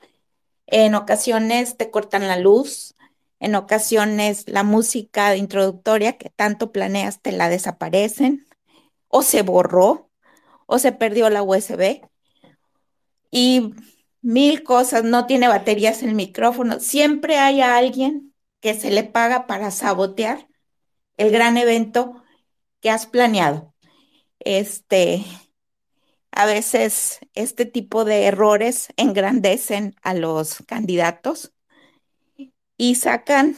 En 0.67 0.95
ocasiones 0.95 1.77
te 1.77 1.91
cortan 1.91 2.27
la 2.27 2.37
luz, 2.37 2.95
en 3.39 3.55
ocasiones 3.55 4.47
la 4.47 4.63
música 4.63 5.35
introductoria 5.35 6.17
que 6.17 6.29
tanto 6.29 6.71
planeas 6.71 7.21
te 7.21 7.31
la 7.31 7.49
desaparecen 7.49 8.47
o 9.09 9.21
se 9.21 9.41
borró 9.41 10.09
o 10.65 10.79
se 10.79 10.91
perdió 10.91 11.29
la 11.29 11.43
USB 11.43 12.01
y 13.31 13.73
mil 14.21 14.63
cosas, 14.63 15.03
no 15.03 15.25
tiene 15.25 15.47
baterías 15.47 16.03
el 16.03 16.13
micrófono. 16.13 16.79
Siempre 16.79 17.37
hay 17.37 17.61
alguien 17.61 18.33
que 18.61 18.75
se 18.75 18.91
le 18.91 19.03
paga 19.03 19.47
para 19.47 19.71
sabotear 19.71 20.47
el 21.17 21.31
gran 21.31 21.57
evento 21.57 22.23
que 22.79 22.91
has 22.91 23.07
planeado. 23.07 23.73
Este, 24.39 25.25
a 26.35 26.45
veces 26.45 27.19
este 27.35 27.65
tipo 27.65 28.05
de 28.05 28.25
errores 28.25 28.89
engrandecen 28.97 29.95
a 30.01 30.13
los 30.13 30.63
candidatos 30.67 31.53
y 32.77 32.95
sacan 32.95 33.55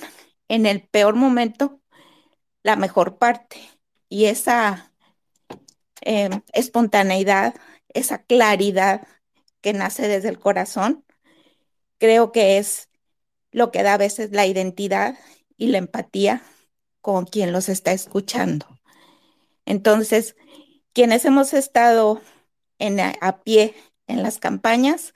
en 0.49 0.65
el 0.65 0.88
peor 0.88 1.15
momento 1.15 1.81
la 2.64 2.76
mejor 2.76 3.18
parte. 3.18 3.57
Y 4.10 4.26
esa 4.26 4.91
em, 6.02 6.41
espontaneidad, 6.53 7.56
esa 7.93 8.23
claridad 8.23 9.07
que 9.61 9.73
nace 9.73 10.07
desde 10.07 10.30
el 10.30 10.39
corazón, 10.39 11.06
creo 11.97 12.31
que 12.31 12.57
es 12.57 12.89
lo 13.52 13.72
que 13.72 13.84
da 13.84 13.93
a 13.93 13.97
veces 13.97 14.31
la 14.31 14.45
identidad 14.45 15.18
y 15.57 15.68
la 15.68 15.77
empatía 15.77 16.43
con 17.02 17.26
quien 17.26 17.53
los 17.53 17.69
está 17.69 17.93
escuchando. 17.93 18.68
Entonces, 19.65 20.35
quienes 20.93 21.26
hemos 21.26 21.53
estado 21.53 22.22
en, 22.80 22.99
a 22.99 23.41
pie 23.43 23.73
en 24.07 24.23
las 24.23 24.39
campañas, 24.39 25.14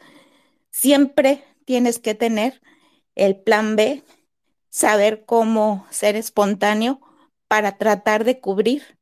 siempre 0.71 1.43
tienes 1.65 1.99
que 1.99 2.15
tener 2.15 2.61
el 3.15 3.35
plan 3.37 3.75
B, 3.75 4.03
saber 4.69 5.25
cómo 5.25 5.85
ser 5.89 6.15
espontáneo 6.15 7.01
para 7.47 7.77
tratar 7.77 8.23
de 8.23 8.39
cubrir 8.39 8.97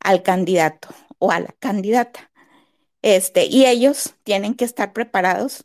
al 0.00 0.22
candidato 0.22 0.88
o 1.18 1.30
a 1.30 1.40
la 1.40 1.54
candidata. 1.58 2.30
Este, 3.02 3.46
y 3.46 3.66
ellos 3.66 4.14
tienen 4.24 4.54
que 4.54 4.64
estar 4.64 4.92
preparados 4.92 5.64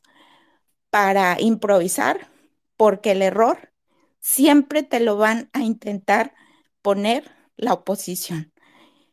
para 0.90 1.42
improvisar, 1.42 2.30
porque 2.78 3.12
el 3.12 3.22
error 3.22 3.72
siempre 4.20 4.84
te 4.84 5.00
lo 5.00 5.18
van 5.18 5.50
a 5.54 5.62
intentar 5.62 6.34
poner 6.82 7.32
la 7.58 7.74
oposición. 7.74 8.54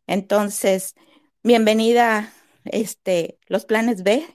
Entonces, 0.06 0.94
bienvenida 1.42 2.32
este, 2.64 3.38
los 3.46 3.64
planes 3.64 4.02
B, 4.02 4.26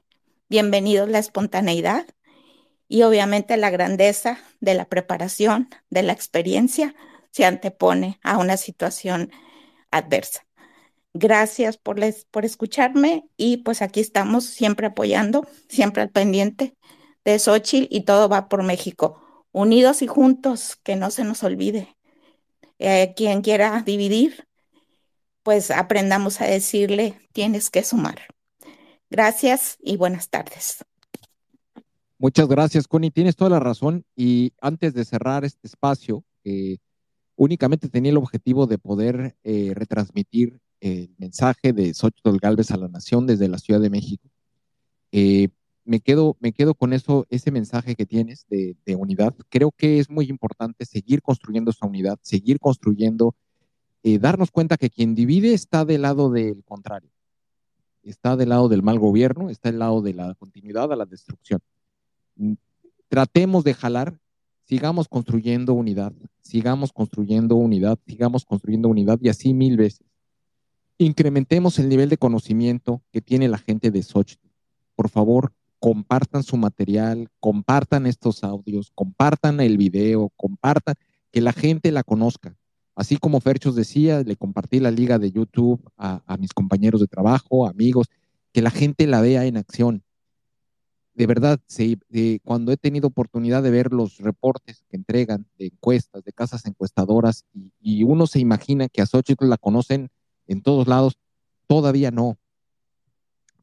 bienvenidos 0.49 1.09
la 1.09 1.19
espontaneidad, 1.19 2.05
y 2.87 3.03
obviamente 3.03 3.57
la 3.57 3.69
grandeza 3.69 4.39
de 4.59 4.75
la 4.75 4.85
preparación, 4.85 5.69
de 5.89 6.03
la 6.03 6.13
experiencia, 6.13 6.95
se 7.31 7.45
antepone 7.45 8.19
a 8.23 8.37
una 8.37 8.57
situación 8.57 9.31
adversa. 9.91 10.45
Gracias 11.13 11.77
por, 11.77 11.97
les, 11.97 12.25
por 12.25 12.45
escucharme 12.45 13.27
y 13.37 13.57
pues 13.57 13.81
aquí 13.81 14.01
estamos 14.01 14.45
siempre 14.45 14.87
apoyando, 14.87 15.47
siempre 15.69 16.01
al 16.01 16.09
pendiente 16.09 16.75
de 17.23 17.39
Xochitl 17.39 17.87
y 17.89 18.01
todo 18.01 18.29
va 18.29 18.49
por 18.49 18.63
México. 18.63 19.21
Unidos 19.51 20.01
y 20.01 20.07
juntos, 20.07 20.75
que 20.83 20.95
no 20.95 21.11
se 21.11 21.23
nos 21.23 21.43
olvide. 21.43 21.95
Eh, 22.79 23.13
quien 23.15 23.41
quiera 23.41 23.81
dividir, 23.85 24.45
pues 25.45 25.69
aprendamos 25.69 26.41
a 26.41 26.45
decirle, 26.45 27.19
tienes 27.31 27.69
que 27.69 27.83
sumar. 27.83 28.19
Gracias 29.11 29.77
y 29.79 29.95
buenas 29.95 30.29
tardes. 30.29 30.83
Muchas 32.17 32.47
gracias, 32.47 32.87
Connie. 32.87 33.11
Tienes 33.11 33.35
toda 33.35 33.51
la 33.51 33.59
razón. 33.59 34.03
Y 34.15 34.53
antes 34.59 34.95
de 34.95 35.05
cerrar 35.05 35.45
este 35.45 35.67
espacio, 35.67 36.23
únicamente 37.35 37.89
tenía 37.89 38.09
el 38.09 38.17
objetivo 38.17 38.65
de 38.65 38.79
poder 38.79 39.37
eh, 39.43 39.73
retransmitir 39.75 40.59
el 40.79 41.13
mensaje 41.19 41.73
de 41.73 41.93
Xochitl 41.93 42.37
Galvez 42.41 42.71
a 42.71 42.77
la 42.77 42.87
nación 42.87 43.27
desde 43.27 43.47
la 43.47 43.59
Ciudad 43.59 43.79
de 43.79 43.91
México. 43.91 44.27
Eh, 45.11 45.49
me, 45.83 45.99
quedo, 45.99 46.37
me 46.39 46.53
quedo 46.53 46.73
con 46.73 46.91
eso, 46.91 47.27
ese 47.29 47.51
mensaje 47.51 47.93
que 47.93 48.07
tienes 48.07 48.47
de, 48.49 48.75
unidad. 48.95 49.35
Creo 49.49 49.71
que 49.71 49.99
es 49.99 50.09
muy 50.09 50.25
importante 50.25 50.85
seguir 50.85 51.21
construyendo 51.21 51.69
esa 51.69 51.85
unidad, 51.85 52.17
seguir 52.23 52.59
construyendo, 52.59 53.35
eh, 54.05 54.19
darnos 54.19 54.51
cuenta 54.51 54.77
que 54.77 54.89
quien 54.89 55.15
divide 55.15 55.53
está 55.53 55.83
del 55.83 56.03
lado 56.03 56.29
del 56.29 56.63
contrario, 56.63 57.09
está 58.03 58.37
del 58.37 58.49
lado 58.49 58.69
del 58.69 58.83
mal 58.83 58.99
gobierno, 58.99 59.49
está 59.49 59.69
del 59.69 59.79
lado 59.79 60.01
de 60.01 60.13
la 60.13 60.33
continuidad 60.35 60.93
a 60.93 60.95
la 60.95 61.05
destrucción 61.05 61.59
tratemos 63.07 63.63
de 63.63 63.73
jalar, 63.73 64.19
sigamos 64.65 65.07
construyendo 65.07 65.73
unidad, 65.73 66.13
sigamos 66.41 66.91
construyendo 66.91 67.55
unidad, 67.55 67.99
sigamos 68.05 68.45
construyendo 68.45 68.89
unidad 68.89 69.19
y 69.21 69.29
así 69.29 69.53
mil 69.53 69.77
veces. 69.77 70.05
Incrementemos 70.97 71.77
el 71.79 71.89
nivel 71.89 72.09
de 72.09 72.17
conocimiento 72.17 73.01
que 73.11 73.21
tiene 73.21 73.47
la 73.47 73.57
gente 73.57 73.91
de 73.91 74.01
Xochitl. 74.01 74.47
Por 74.95 75.09
favor, 75.09 75.53
compartan 75.79 76.43
su 76.43 76.57
material, 76.57 77.29
compartan 77.39 78.05
estos 78.05 78.43
audios, 78.43 78.91
compartan 78.95 79.59
el 79.59 79.77
video, 79.77 80.31
compartan, 80.35 80.95
que 81.31 81.41
la 81.41 81.51
gente 81.51 81.91
la 81.91 82.03
conozca. 82.03 82.55
Así 82.95 83.17
como 83.17 83.41
Ferchos 83.41 83.75
decía, 83.75 84.23
le 84.23 84.37
compartí 84.37 84.79
la 84.79 84.91
liga 84.91 85.19
de 85.19 85.31
YouTube 85.31 85.81
a, 85.97 86.37
mis 86.39 86.53
compañeros 86.53 87.01
de 87.01 87.07
trabajo, 87.07 87.67
amigos, 87.67 88.07
que 88.53 88.61
la 88.61 88.71
gente 88.71 89.05
la 89.05 89.21
vea 89.21 89.45
en 89.45 89.57
acción 89.57 90.05
de 91.15 91.27
verdad, 91.27 91.61
cuando 92.43 92.73
he 92.73 92.77
tenido 92.77 93.07
oportunidad 93.07 93.63
de 93.63 93.71
ver 93.71 93.93
los 93.93 94.17
reportes 94.17 94.83
que 94.89 94.97
entregan 94.97 95.47
de 95.57 95.67
encuestas, 95.67 96.25
de 96.25 96.33
casas 96.33 96.65
encuestadoras, 96.65 97.45
y, 97.79 98.03
uno 98.03 98.27
se 98.27 98.39
imagina 98.39 98.89
que 98.89 99.01
a 99.01 99.05
Xochitl 99.05 99.47
la 99.47 99.57
conocen 99.57 100.09
en 100.47 100.61
todos 100.61 100.87
lados, 100.87 101.17
todavía 101.67 102.11
no. 102.11 102.37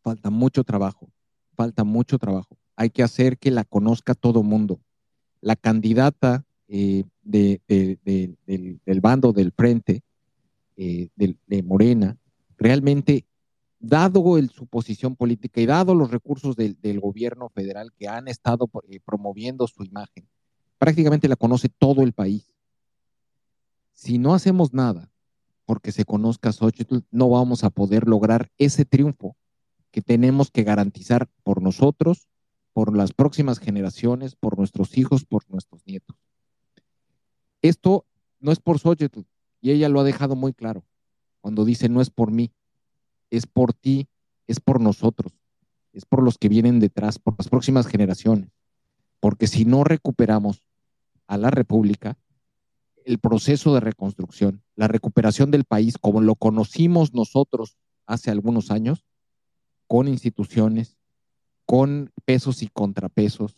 Falta 0.00 0.30
mucho 0.30 0.64
trabajo, 0.64 1.10
falta 1.54 1.84
mucho 1.84 2.18
trabajo. 2.18 2.56
Hay 2.74 2.88
que 2.88 3.02
hacer 3.02 3.38
que 3.38 3.50
la 3.50 3.64
conozca 3.64 4.14
todo 4.14 4.42
mundo. 4.42 4.80
La 5.42 5.54
candidata 5.54 6.46
eh, 6.74 7.04
del, 7.22 9.00
bando 9.02 9.34
del 9.34 9.52
frente, 9.52 10.02
eh, 10.78 11.10
de 11.14 11.62
Morena, 11.62 12.16
realmente 12.56 13.26
dado 13.78 14.38
el, 14.38 14.48
su 14.48 14.66
posición 14.66 15.14
política 15.14 15.60
y 15.60 15.66
dado 15.66 15.94
los 15.94 16.10
recursos 16.10 16.56
del, 16.56 17.00
gobierno 17.00 17.50
federal 17.50 17.92
que 17.92 18.08
han 18.08 18.26
estado 18.26 18.70
eh, 18.88 19.00
promoviendo 19.04 19.66
su 19.66 19.84
imagen, 19.84 20.26
prácticamente 20.78 21.28
la 21.28 21.36
conoce 21.36 21.68
todo 21.68 22.02
el 22.02 22.14
país. 22.14 22.54
Si 23.92 24.16
no 24.16 24.32
hacemos 24.32 24.72
nada 24.72 25.10
porque 25.66 25.92
se 25.92 26.06
conozca 26.06 26.52
Xochitl, 26.52 27.00
no 27.10 27.28
vamos 27.28 27.64
a 27.64 27.70
poder 27.70 28.08
lograr 28.08 28.50
ese 28.56 28.86
triunfo 28.86 29.36
que 29.90 30.00
tenemos 30.00 30.50
que 30.50 30.62
garantizar 30.62 31.28
por 31.42 31.60
nosotros, 31.60 32.28
por 32.72 32.96
las 32.96 33.12
próximas 33.12 33.58
generaciones, 33.58 34.36
por 34.36 34.56
nuestros 34.56 34.96
hijos, 34.96 35.26
por 35.26 35.44
nuestros 35.50 35.86
nietos. 35.86 36.16
Esto 37.62 38.04
no 38.40 38.52
es 38.52 38.60
por 38.60 38.78
Xochitl, 38.78 39.20
y 39.60 39.70
ella 39.70 39.88
lo 39.88 40.00
ha 40.00 40.04
dejado 40.04 40.36
muy 40.36 40.52
claro 40.52 40.84
cuando 41.42 41.64
dice 41.64 41.88
no 41.88 42.00
es 42.00 42.08
por 42.08 42.30
mí, 42.30 42.52
es 43.30 43.46
por 43.46 43.74
ti, 43.74 44.08
es 44.46 44.60
por 44.60 44.80
nosotros, 44.80 45.32
es 45.92 46.06
por 46.06 46.22
los 46.22 46.38
que 46.38 46.48
vienen 46.48 46.80
detrás, 46.80 47.18
por 47.18 47.34
las 47.36 47.48
próximas 47.48 47.86
generaciones. 47.86 48.50
Porque 49.20 49.48
si 49.48 49.64
no 49.64 49.84
recuperamos 49.84 50.64
a 51.26 51.36
la 51.36 51.50
República, 51.50 52.16
el 53.04 53.18
proceso 53.18 53.74
de 53.74 53.80
reconstrucción, 53.80 54.62
la 54.76 54.86
recuperación 54.86 55.50
del 55.50 55.64
país 55.64 55.98
como 55.98 56.20
lo 56.20 56.36
conocimos 56.36 57.12
nosotros 57.12 57.76
hace 58.06 58.30
algunos 58.30 58.70
años, 58.70 59.04
con 59.88 60.06
instituciones, 60.06 60.96
con 61.66 62.12
pesos 62.24 62.62
y 62.62 62.68
contrapesos, 62.68 63.56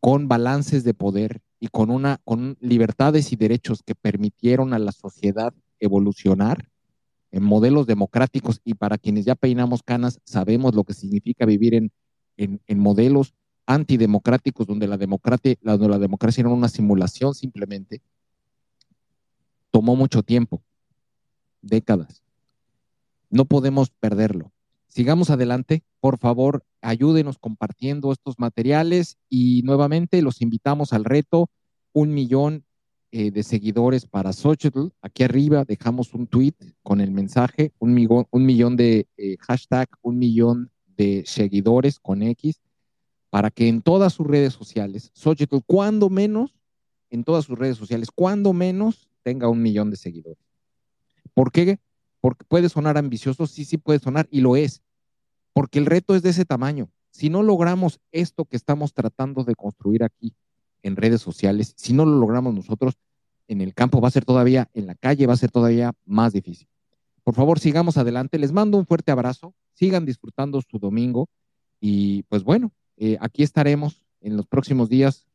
con 0.00 0.26
balances 0.26 0.84
de 0.84 0.94
poder 0.94 1.42
y 1.60 1.68
con 1.68 1.90
una 1.90 2.20
con 2.24 2.56
libertades 2.60 3.32
y 3.32 3.36
derechos 3.36 3.82
que 3.84 3.94
permitieron 3.94 4.72
a 4.72 4.78
la 4.78 4.92
sociedad 4.92 5.54
evolucionar 5.78 6.68
en 7.30 7.44
modelos 7.44 7.86
democráticos 7.86 8.60
y 8.64 8.74
para 8.74 8.98
quienes 8.98 9.26
ya 9.26 9.34
peinamos 9.34 9.82
canas 9.82 10.18
sabemos 10.24 10.74
lo 10.74 10.84
que 10.84 10.94
significa 10.94 11.44
vivir 11.46 11.74
en, 11.74 11.92
en, 12.36 12.78
modelos 12.78 13.34
antidemocráticos 13.66 14.66
donde 14.66 14.88
la, 14.88 14.96
democracia, 14.96 15.54
donde 15.60 15.88
la 15.88 15.98
democracia 15.98 16.40
era 16.40 16.48
una 16.48 16.68
simulación 16.68 17.34
simplemente, 17.34 18.02
tomó 19.70 19.94
mucho 19.94 20.22
tiempo, 20.22 20.62
décadas. 21.60 22.22
No 23.28 23.44
podemos 23.44 23.90
perderlo. 23.90 24.50
Sigamos 24.90 25.30
adelante. 25.30 25.84
Por 26.00 26.18
favor, 26.18 26.64
ayúdenos 26.82 27.38
compartiendo 27.38 28.10
estos 28.10 28.38
materiales 28.38 29.18
y 29.28 29.62
nuevamente 29.62 30.20
los 30.20 30.42
invitamos 30.42 30.92
al 30.92 31.04
reto 31.04 31.48
un 31.92 32.12
millón 32.12 32.64
eh, 33.12 33.30
de 33.30 33.44
seguidores 33.44 34.06
para 34.06 34.32
Xochitl. 34.32 34.88
Aquí 35.00 35.22
arriba 35.22 35.64
dejamos 35.64 36.12
un 36.12 36.26
tweet 36.26 36.54
con 36.82 37.00
el 37.00 37.12
mensaje, 37.12 37.72
un, 37.78 37.94
millón, 37.94 38.76
de 38.76 39.06
eh, 39.16 39.36
hashtag, 39.38 39.88
un 40.02 40.18
millón 40.18 40.72
de 40.96 41.22
seguidores 41.24 42.00
con 42.00 42.22
X, 42.22 42.60
para 43.30 43.50
que 43.50 43.68
en 43.68 43.82
todas 43.82 44.12
sus 44.12 44.26
redes 44.26 44.54
sociales, 44.54 45.12
Xochitl, 45.14 45.58
cuando 45.66 46.10
menos, 46.10 46.52
en 47.10 47.22
todas 47.22 47.44
sus 47.44 47.56
redes 47.56 47.76
sociales, 47.76 48.08
cuando 48.12 48.52
menos, 48.52 49.08
tenga 49.22 49.48
un 49.48 49.62
millón 49.62 49.90
de 49.90 49.96
seguidores. 49.96 50.44
¿Por 51.32 51.52
qué? 51.52 51.78
Porque 52.20 52.44
puede 52.44 52.68
sonar 52.68 52.98
ambicioso, 52.98 53.46
sí, 53.46 53.64
sí 53.64 53.76
puede 53.76 53.98
sonar, 53.98 54.28
y 54.30 54.40
lo 54.40 54.56
es, 54.56 54.82
porque 55.52 55.78
el 55.78 55.86
reto 55.86 56.14
es 56.14 56.22
de 56.22 56.30
ese 56.30 56.44
tamaño. 56.44 56.90
Si 57.10 57.28
no 57.28 57.42
logramos 57.42 58.00
esto 58.12 58.44
que 58.44 58.56
estamos 58.56 58.92
tratando 58.92 59.42
de 59.44 59.54
construir 59.54 60.04
aquí, 60.04 60.34
en 60.82 60.96
redes 60.96 61.20
sociales. 61.20 61.74
Si 61.76 61.92
no 61.92 62.04
lo 62.04 62.18
logramos 62.18 62.54
nosotros, 62.54 62.98
en 63.48 63.60
el 63.60 63.74
campo 63.74 64.00
va 64.00 64.08
a 64.08 64.12
ser 64.12 64.24
todavía, 64.24 64.68
en 64.74 64.86
la 64.86 64.94
calle 64.94 65.26
va 65.26 65.34
a 65.34 65.38
ser 65.38 65.50
todavía 65.50 65.92
más 66.04 66.32
difícil. 66.32 66.68
Por 67.24 67.34
favor, 67.34 67.58
sigamos 67.58 67.96
adelante. 67.96 68.38
Les 68.38 68.52
mando 68.52 68.78
un 68.78 68.86
fuerte 68.86 69.12
abrazo. 69.12 69.54
Sigan 69.74 70.06
disfrutando 70.06 70.60
su 70.62 70.78
domingo. 70.78 71.28
Y 71.80 72.22
pues 72.24 72.44
bueno, 72.44 72.72
eh, 72.96 73.16
aquí 73.20 73.42
estaremos 73.42 74.04
en 74.20 74.36
los 74.36 74.46
próximos 74.46 74.88
días 74.88 75.26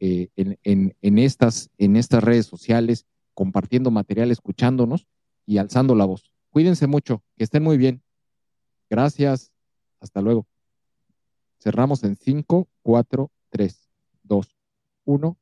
eh, 0.00 0.28
en, 0.36 1.18
estas, 1.18 1.70
en 1.78 1.96
estas 1.96 2.22
redes 2.22 2.46
sociales, 2.46 3.06
compartiendo 3.32 3.90
material, 3.90 4.30
escuchándonos 4.30 5.06
y 5.46 5.58
alzando 5.58 5.94
la 5.94 6.04
voz. 6.04 6.30
Cuídense 6.50 6.86
mucho, 6.86 7.22
que 7.36 7.44
estén 7.44 7.62
muy 7.62 7.76
bien. 7.76 8.02
Gracias. 8.88 9.50
Hasta 10.00 10.20
luego. 10.20 10.46
Cerramos 11.58 12.04
en 12.04 12.14
5, 12.16 12.68
4, 12.82 13.30
3, 13.50 13.90
2, 14.22 14.56
1, 15.04 15.36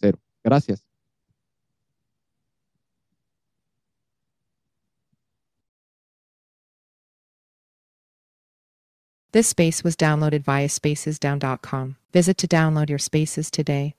0. 0.00 0.18
Gracias. 0.42 0.84
This 9.34 9.48
space 9.48 9.82
was 9.82 9.96
downloaded 9.96 10.44
via 10.44 10.68
spacesdown.com. 10.68 11.96
Visit 12.12 12.38
to 12.38 12.46
download 12.46 12.88
your 12.88 13.00
spaces 13.00 13.50
today. 13.50 13.92